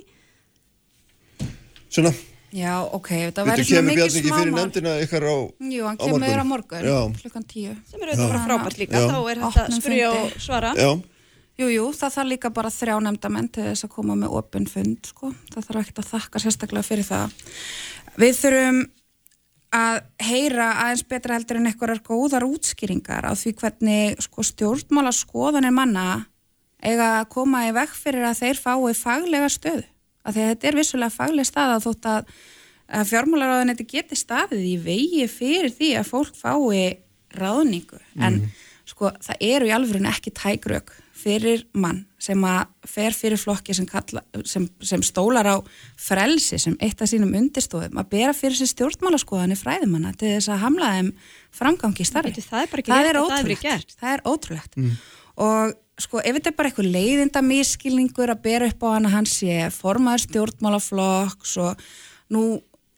Svona, 1.95 2.14
Já, 2.56 2.76
ok, 2.88 3.10
þetta 3.10 3.26
þetta 3.26 3.43
verður 3.49 3.68
svona 3.68 3.80
kemur 3.81 3.89
mikið 3.89 3.99
Bjarni 3.99 4.19
ekki 4.19 4.22
fyrir 4.22 4.45
smámál 4.45 4.61
nefndina 4.61 4.91
ykkar 5.03 5.26
á, 5.27 5.35
Jú, 5.76 5.88
hann 5.89 5.97
kemur 5.99 6.39
á 6.39 6.45
morgun, 6.47 6.85
klukkan 7.19 7.45
tíu. 7.49 7.73
Sem 7.89 7.99
eru 7.99 8.14
auðvitað 8.14 8.31
bara 8.31 8.43
frábært 8.45 8.80
líka. 8.80 9.02
Já. 9.02 9.07
þá 9.11 9.18
er 9.31 9.41
Opnum 9.49 9.81
spyrja 9.81 10.11
og 10.14 10.38
svara. 10.39 10.72
Já, 10.80 10.89
Jú, 11.56 11.68
jú, 11.72 11.84
það 11.95 12.15
þarf 12.18 12.27
líka 12.31 12.49
bara 12.52 12.72
þrjá 12.72 12.95
nefndamenn 13.03 13.52
til 13.56 13.64
þess 13.69 13.88
að 13.88 13.91
koma 13.95 14.15
með 14.19 14.34
opinn 14.39 14.65
fund, 14.68 15.07
sko. 15.07 15.30
Það 15.53 15.68
þarf 15.68 15.81
ekkert 15.81 16.02
að 16.02 16.10
þakka 16.10 16.41
sérstaklega 16.43 16.84
fyrir 16.88 17.07
það. 17.07 17.35
Við 18.19 18.39
þurfum 18.41 18.81
að 19.76 19.97
heyra 20.23 20.69
aðeins 20.84 21.03
betra 21.10 21.35
heldur 21.38 21.60
en 21.60 21.69
einhverjar 21.69 22.02
góðar 22.06 22.45
útskýringar 22.47 23.27
á 23.27 23.34
því 23.35 23.53
hvernig 23.60 24.23
sko, 24.23 24.45
stjórnmála 24.45 25.11
skoðanir 25.15 25.76
manna 25.76 26.26
eiga 26.85 27.10
að 27.22 27.30
koma 27.34 27.65
í 27.68 27.73
veg 27.76 27.93
fyrir 27.95 28.27
að 28.30 28.41
þeir 28.43 28.61
fái 28.61 28.93
faglega 28.99 29.49
stöðu. 29.52 29.88
Af 30.26 30.35
því 30.35 30.43
að 30.43 30.52
þetta 30.52 30.68
er 30.69 30.77
vissulega 30.80 31.14
faglega 31.14 31.49
staða 31.49 31.80
þótt 31.84 32.07
að, 32.10 32.30
að 32.99 33.10
fjármálaráðunetti 33.11 33.88
geti 33.89 34.18
staðið 34.18 34.64
í 34.65 34.76
vegi 34.85 35.26
fyrir 35.30 35.73
því 35.73 35.91
að 35.99 36.10
fólk 36.10 36.38
fái 36.39 36.85
ráðningu. 37.35 37.99
En 38.18 38.39
sko, 38.88 39.11
það 39.22 39.43
eru 39.49 39.69
í 39.69 39.73
alvörun 39.76 40.10
ekki 40.10 40.34
tækrök 40.35 40.93
fyrir 41.26 41.64
mann 41.73 42.03
sem 42.22 42.41
að 42.45 42.68
fer 42.89 43.15
fyrir 43.18 43.39
flokki 43.41 43.73
sem, 43.73 43.88
kalla, 43.89 44.22
sem, 44.45 44.68
sem 44.85 45.02
stólar 45.06 45.47
á 45.49 45.56
frelsi 45.97 46.60
sem 46.61 46.76
eitt 46.84 47.02
af 47.02 47.10
sínum 47.10 47.34
undirstofum 47.38 47.97
að 48.02 48.11
bera 48.14 48.35
fyrir 48.38 48.57
sér 48.60 48.69
stjórnmálaskoðanir 48.73 49.60
fræðumanna 49.60 50.14
til 50.18 50.35
þess 50.35 50.52
að 50.53 50.61
hamla 50.65 50.91
þeim 50.97 51.10
framgangi 51.56 52.06
í 52.06 52.10
starfi. 52.10 52.45
Það 52.45 52.61
er 52.61 52.72
bara 52.73 52.84
ekki 52.84 52.93
rétt 52.93 53.10
að 53.15 53.34
það 53.34 53.49
verið 53.49 53.65
gert. 53.65 53.97
Það 54.02 54.14
er 54.14 54.23
ótrúlegt. 54.30 54.80
Og 55.45 55.76
sko 56.06 56.22
ef 56.22 56.38
þetta 56.38 56.52
er 56.52 56.57
bara 56.60 56.72
eitthvað 56.72 56.93
leiðinda 56.93 57.43
miskilningur 57.45 58.34
að 58.34 58.45
bera 58.45 58.69
upp 58.69 58.85
á 58.85 58.88
hann 58.93 59.10
að 59.10 59.18
hann 59.18 59.30
sé 59.31 59.57
formaður 59.73 60.26
stjórnmálaflokks 60.27 61.57
og 61.64 61.85
nú 62.35 62.45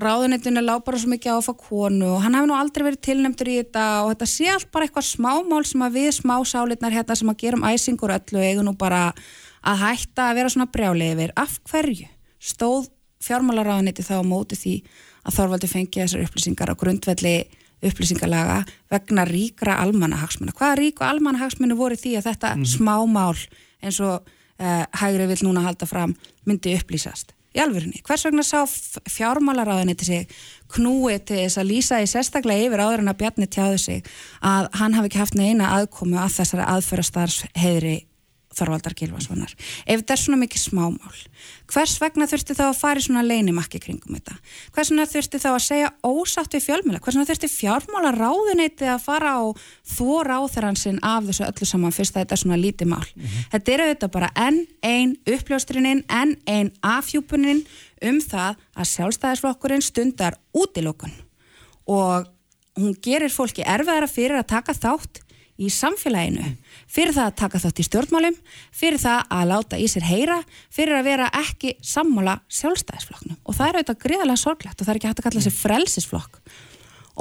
ráðunitinu 0.01 0.61
lág 0.61 0.83
bara 0.85 0.99
svo 1.01 1.09
mikið 1.09 1.33
á 1.33 1.37
að 1.39 1.47
fá 1.47 1.53
konu 1.57 2.11
og 2.13 2.21
hann 2.21 2.37
hafi 2.37 2.49
nú 2.49 2.57
aldrei 2.57 2.85
verið 2.85 3.01
tilnæmtur 3.07 3.49
í 3.49 3.57
þetta 3.61 3.85
og 4.03 4.11
þetta 4.11 4.27
sé 4.29 4.49
allt 4.53 4.69
bara 4.73 4.85
eitthvað 4.85 5.07
smámál 5.09 5.63
sem 5.65 5.85
að 5.85 5.97
við 5.97 6.09
smásálitnar 6.19 6.93
hérna 6.93 7.17
sem 7.17 7.31
að 7.31 7.39
gerum 7.41 7.65
æsingur 7.65 8.13
öllu 8.13 8.43
eigum 8.43 8.67
nú 8.67 8.75
bara 8.77 9.07
að 9.65 9.81
hætta 9.81 10.29
að 10.29 10.37
vera 10.37 10.53
svona 10.53 10.69
brjálið 10.69 11.13
yfir. 11.15 11.33
Af 11.33 11.57
hverju 11.71 12.09
stóð 12.37 12.91
fjármálaráðuniti 13.25 14.05
þá 14.05 14.21
á 14.21 14.29
móti 14.29 14.59
því 14.59 14.75
að 15.27 15.39
Þorvaldi 15.39 15.69
fengi 15.71 16.03
þessar 16.03 16.27
upplýsingar 16.27 16.71
á 16.71 16.79
grundvelli 16.79 17.37
upplýsingalaga 17.85 18.61
vegna 18.91 19.25
ríkra 19.27 19.77
almannahagsmuna. 19.83 20.53
Hvaða 20.57 20.79
rík 20.79 21.01
og 21.01 21.09
almannahagsmunu 21.11 21.77
voru 21.77 21.97
því 21.97 22.15
að 22.17 22.29
þetta 22.31 22.53
smámál 22.69 23.37
eins 23.81 23.99
og 24.01 24.21
uh, 24.25 24.85
hægri 25.01 25.29
vil 25.29 25.41
núna 25.45 25.65
halda 25.65 25.89
fram 25.89 26.15
myndi 26.45 26.73
upplýsast? 26.77 27.36
Í 27.57 27.63
alvörunni. 27.63 28.01
Hvers 28.05 28.25
vegna 28.27 28.45
sá 28.45 28.61
fjármálaráðinni 29.09 29.97
til 29.97 30.09
sig 30.11 30.35
knúið 30.73 31.23
til 31.27 31.39
þess 31.43 31.61
að 31.61 31.69
lýsa 31.71 32.01
í 32.03 32.09
sérstaklega 32.09 32.67
yfir 32.67 32.83
áður 32.83 33.03
en 33.03 33.13
að 33.13 33.19
Bjarni 33.21 33.47
tjáðu 33.51 33.79
sig 33.81 34.11
að 34.45 34.69
hann 34.79 34.97
hafi 34.97 35.11
ekki 35.11 35.23
haft 35.23 35.39
neina 35.39 35.73
aðkomu 35.77 36.19
að 36.21 36.35
þessari 36.37 36.67
aðföra 36.67 37.07
starfsheyðri 37.07 37.97
Þorvaldar 38.57 38.95
Gilvarssonar. 38.97 39.53
Ef 39.85 40.01
þetta 40.01 40.15
er 40.15 40.21
svona 40.21 40.39
mikið 40.41 40.63
smámál, 40.63 41.19
hvers 41.69 41.95
vegna 42.01 42.27
þurfti 42.29 42.55
þá 42.57 42.63
að 42.67 42.79
fara 42.79 43.01
í 43.01 43.05
svona 43.05 43.23
leinimakki 43.25 43.81
kringum 43.83 44.17
þetta? 44.17 44.37
Hvers 44.75 44.91
vegna 44.91 45.07
þurfti 45.11 45.41
þá 45.43 45.49
að 45.51 45.65
segja 45.67 45.91
ósátt 46.07 46.57
við 46.57 46.65
fjölmjöla? 46.65 47.01
Hvers 47.03 47.17
vegna 47.19 47.29
þurfti 47.29 47.51
fjármála 47.53 48.13
ráðuneyti 48.17 48.89
að 48.89 49.03
fara 49.05 49.35
á 49.37 49.43
þvó 49.93 50.21
ráþeransinn 50.27 51.01
af 51.05 51.27
þessu 51.29 51.45
öllu 51.47 51.69
saman 51.69 51.95
fyrst 51.95 52.17
að 52.17 52.25
þetta 52.25 52.37
er 52.37 52.43
svona 52.43 52.61
lítið 52.61 52.91
mál? 52.95 53.05
Þetta 53.53 53.75
er 53.75 53.85
auðvitað 53.85 54.15
bara 54.17 54.31
enn 54.47 54.63
ein 54.81 55.13
uppljóstrininn, 55.27 56.03
enn 56.09 56.33
ein 56.49 56.73
afhjúpuninn 56.81 57.61
um 58.07 58.19
það 58.21 58.57
að 58.77 58.91
sjálfstæðisflokkurinn 58.93 59.85
stundar 59.85 60.37
útilokun 60.57 61.13
og 61.87 62.27
hún 62.77 62.97
gerir 63.01 63.33
fólki 63.33 63.65
erfiðara 63.65 64.09
fyrir 64.09 64.37
að 64.37 64.51
taka 64.51 64.75
þátt 64.77 65.23
í 65.57 65.69
samfélaginu, 65.73 66.53
fyrir 66.91 67.15
það 67.15 67.29
að 67.29 67.35
taka 67.41 67.61
þátt 67.63 67.81
í 67.81 67.85
stjórnmálum, 67.87 68.39
fyrir 68.75 69.01
það 69.01 69.35
að 69.37 69.49
láta 69.51 69.79
í 69.81 69.89
sér 69.89 70.05
heyra, 70.07 70.37
fyrir 70.73 70.99
að 70.99 71.09
vera 71.09 71.29
ekki 71.41 71.75
sammála 71.81 72.37
sjálfstæðisflokknum. 72.59 73.39
Og 73.43 73.57
það 73.57 73.69
er 73.69 73.79
auðvitað 73.79 74.01
gríðarlega 74.05 74.43
sorglegt 74.43 74.79
og 74.81 74.85
það 74.85 74.93
er 74.93 75.01
ekki 75.01 75.11
hægt 75.11 75.21
að 75.23 75.29
kalla 75.29 75.45
sér 75.47 75.57
frelsisflokk. 75.57 76.41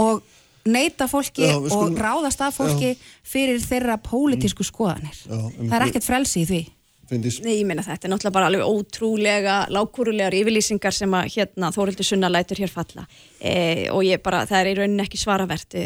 Og 0.05 0.23
neyta 0.67 1.09
fólki 1.11 1.47
Já, 1.47 1.57
við 1.63 1.75
og 1.77 2.01
ráðast 2.01 2.43
af 2.45 2.57
fólki 2.59 2.95
fyrir 3.27 3.61
þeirra 3.63 3.99
pólitísku 4.03 4.67
skoðanir. 4.67 5.17
Já, 5.25 5.37
um- 5.37 5.69
það 5.69 5.79
er 5.79 5.87
ekkert 5.89 6.09
frelsi 6.09 6.43
í 6.43 6.49
því. 6.51 6.63
Fyndis. 7.07 7.39
Nei, 7.45 7.61
ég 7.61 7.67
meina 7.69 7.85
þetta 7.87 8.09
er 8.09 8.11
náttúrulega 8.11 8.35
bara 8.35 8.47
alveg 8.51 8.67
ótrúlega 8.67 9.57
lágkúrulegar 9.71 10.35
yfirlýsingar 10.35 10.95
sem 10.95 11.13
að 11.15 11.29
hérna 11.37 11.71
Þórildur 11.71 12.09
Sunna 12.09 12.31
lætur 12.33 12.59
hér 12.59 12.73
falla. 12.73 13.07
E, 13.39 13.87
og 13.95 14.03
ég 14.03 14.23
bara, 14.25 14.43
það 14.49 14.59
er 14.59 14.71
í 14.73 14.75
rauninni 14.81 15.05
ekki 15.05 15.21
svaravert 15.21 15.77
e, 15.79 15.85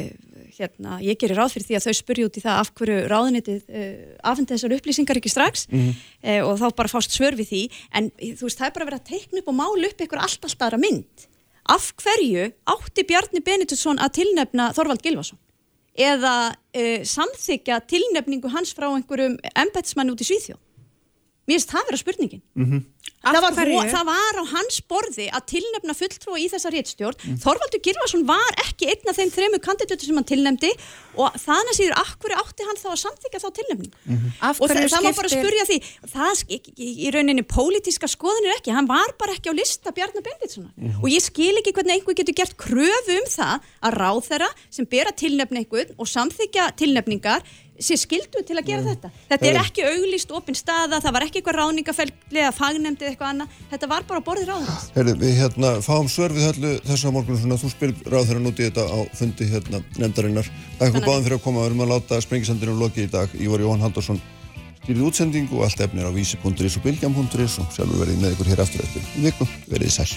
hérna, 0.60 0.98
ég 1.04 1.18
gerir 1.20 1.38
ráð 1.40 1.56
fyrir 1.56 1.66
því 1.68 1.78
að 1.78 1.86
þau 1.86 1.96
spurja 1.98 2.28
út 2.28 2.38
í 2.38 2.44
það 2.44 2.60
af 2.60 2.70
hverju 2.78 3.00
ráðunitið 3.10 3.60
e, 3.66 3.82
afhendi 4.30 4.54
þessar 4.54 4.76
upplýsingar 4.76 5.20
ekki 5.20 5.32
strax 5.32 5.66
e, 5.72 6.38
og 6.44 6.54
þá 6.60 6.66
bara 6.78 6.92
fást 6.92 7.16
svör 7.16 7.36
við 7.38 7.52
því. 7.52 7.62
En 7.96 8.10
þú 8.20 8.46
veist, 8.46 8.60
það 8.60 8.68
er 8.68 8.76
bara 8.78 8.88
verið 8.90 9.02
að 9.02 9.10
teikna 9.10 9.42
upp 9.42 9.52
og 9.52 9.58
mála 9.60 9.90
upp 9.90 10.06
ykkur 10.06 10.24
allt 10.24 10.48
allt 10.48 10.66
aðra 10.66 10.80
mynd. 10.80 11.28
Af 11.70 11.90
hverju 12.00 12.48
átti 12.74 13.06
Bjarni 13.06 13.44
Benediktsson 13.44 14.00
að 14.02 14.16
tilnefna 14.20 14.70
Þorvald 14.76 15.04
Gilvason 15.04 15.40
eða 16.00 16.54
e, 16.72 17.02
samþykja 17.04 17.80
tilnefningu 17.90 18.50
hans 18.52 18.72
frá 18.76 18.88
einhverjum 18.88 19.36
embætismann 19.58 20.12
út 20.12 20.22
í 20.22 20.28
Svíþjóð 20.28 20.60
Mér 21.50 21.58
finnst 21.58 21.74
það 21.74 21.90
vera 21.90 22.00
spurningin. 22.04 22.42
Af 23.20 23.34
Það 23.36 23.42
var, 23.44 23.88
það 23.92 24.04
var 24.08 24.36
á 24.40 24.44
hans 24.48 24.76
borði 24.88 25.26
að 25.36 25.42
tilnefna 25.52 25.92
fulltrúa 25.98 26.38
í 26.40 26.46
þessa 26.48 26.70
réttstjórn. 26.72 27.34
Þorvaldur 27.42 27.82
Gilvarsson 27.84 28.22
var 28.24 28.54
ekki 28.62 28.86
einn 28.88 29.10
af 29.12 29.18
þeim 29.18 29.32
þremu 29.34 29.58
kandidatur 29.66 30.08
sem 30.08 30.16
hann 30.16 30.24
tilnefndi 30.30 30.70
og 31.20 31.36
þannig 31.42 31.76
síður, 31.76 31.98
akkur 32.00 32.32
átti 32.38 32.64
hann 32.64 32.80
þá 32.80 32.86
að 32.94 33.00
samþykja 33.02 33.42
þá 33.42 33.48
tilnefning? 33.58 33.92
Af 34.40 34.62
Og 34.64 34.72
það, 34.72 34.80
það 34.94 35.04
má 35.04 35.10
bara 35.20 35.28
skiptir- 35.28 35.44
spurja 35.44 35.66
því, 35.68 35.78
það 36.14 36.32
sk- 36.40 36.72
í, 36.80 36.88
í 37.04 37.12
rauninni 37.12 37.44
pólitíska 37.44 38.08
skoðanir 38.08 38.56
ekki, 38.56 38.72
hann 38.78 38.88
var 38.88 39.12
bara 39.20 39.36
ekki 39.36 39.52
á 39.52 39.54
lista 39.60 39.92
Bjarnar 39.92 40.24
Benditssonar. 40.24 40.72
Og 41.04 41.08
ég 41.12 41.20
skil 41.20 41.52
ekki 41.60 41.76
hvernig 41.76 41.98
einhver 42.00 42.16
getur 42.22 42.38
gert 42.40 42.56
kröfu 42.56 43.18
um 43.20 43.28
það 43.36 43.68
að 43.84 43.98
ráð 44.00 44.22
þeirra 44.30 44.48
sem 44.72 44.88
bera 44.88 45.12
tilnefna 45.12 45.60
einhvern 45.60 45.92
og 46.00 46.08
samþykja 46.08 46.70
tilnefningar 46.80 47.44
sé 47.80 47.96
skildu 48.00 48.42
til 48.46 48.56
að 48.58 48.66
gera 48.70 48.84
þetta. 48.86 49.10
Þetta 49.30 49.46
er 49.46 49.58
Heyrðu. 49.58 49.66
ekki 49.66 49.84
auglýst 49.88 50.34
opin 50.36 50.58
staða, 50.58 51.00
það 51.00 51.14
var 51.16 51.26
ekki 51.26 51.40
eitthvað 51.40 51.58
ráningafelli 51.60 52.42
eða 52.42 52.52
fagnemdi 52.56 53.06
eða 53.06 53.12
eitthvað 53.14 53.30
annað, 53.34 53.54
þetta 53.70 53.90
var 53.92 54.08
bara 54.10 54.24
borðið 54.26 54.50
ráðins. 54.50 54.88
Herri, 54.96 55.14
við 55.20 55.38
hérna 55.40 55.70
fáum 55.84 56.10
svör 56.12 56.34
við 56.36 56.50
öllu 56.50 56.74
þessu 56.88 57.08
á 57.08 57.16
morgun 57.16 57.40
svona, 57.40 57.60
þú 57.60 57.72
spyr 57.72 57.94
ráð 58.06 58.28
þeirra 58.30 58.44
núti 58.44 58.68
þetta 58.68 58.84
á 58.84 58.98
fundi 59.16 59.48
hérna 59.50 59.80
nefndarinnar. 59.96 60.52
Takk 60.80 60.92
fyrir 60.98 61.08
báðum 61.08 61.24
fyrir 61.28 61.38
að 61.40 61.46
koma, 61.46 61.64
við 61.64 61.72
erum 61.72 61.86
að 61.86 61.94
láta 61.94 62.20
sprengisandinu 62.24 62.76
lokið 62.80 63.08
í 63.08 63.14
dag. 63.16 63.40
Ívar 63.40 63.64
Jóhann 63.64 63.86
Haldursson 63.86 64.20
stýrið 64.80 65.06
útsendingu 65.06 65.58
og 65.60 65.68
allt 65.68 65.82
efnir 65.84 66.08
á 66.08 66.12
vísi.is 66.12 66.76
og 66.76 66.84
bylgjam.is 66.86 67.58
og 67.62 67.74
sjálfur 67.74 68.00
verið 68.02 68.22
með 68.22 68.34
ykkur 68.34 68.50
hér 68.50 68.64
aftur 68.64 68.84
eftir 68.84 69.04
í 69.16 69.26
viku. 69.28 69.46
Verið 69.70 69.92
sæl. 69.94 70.08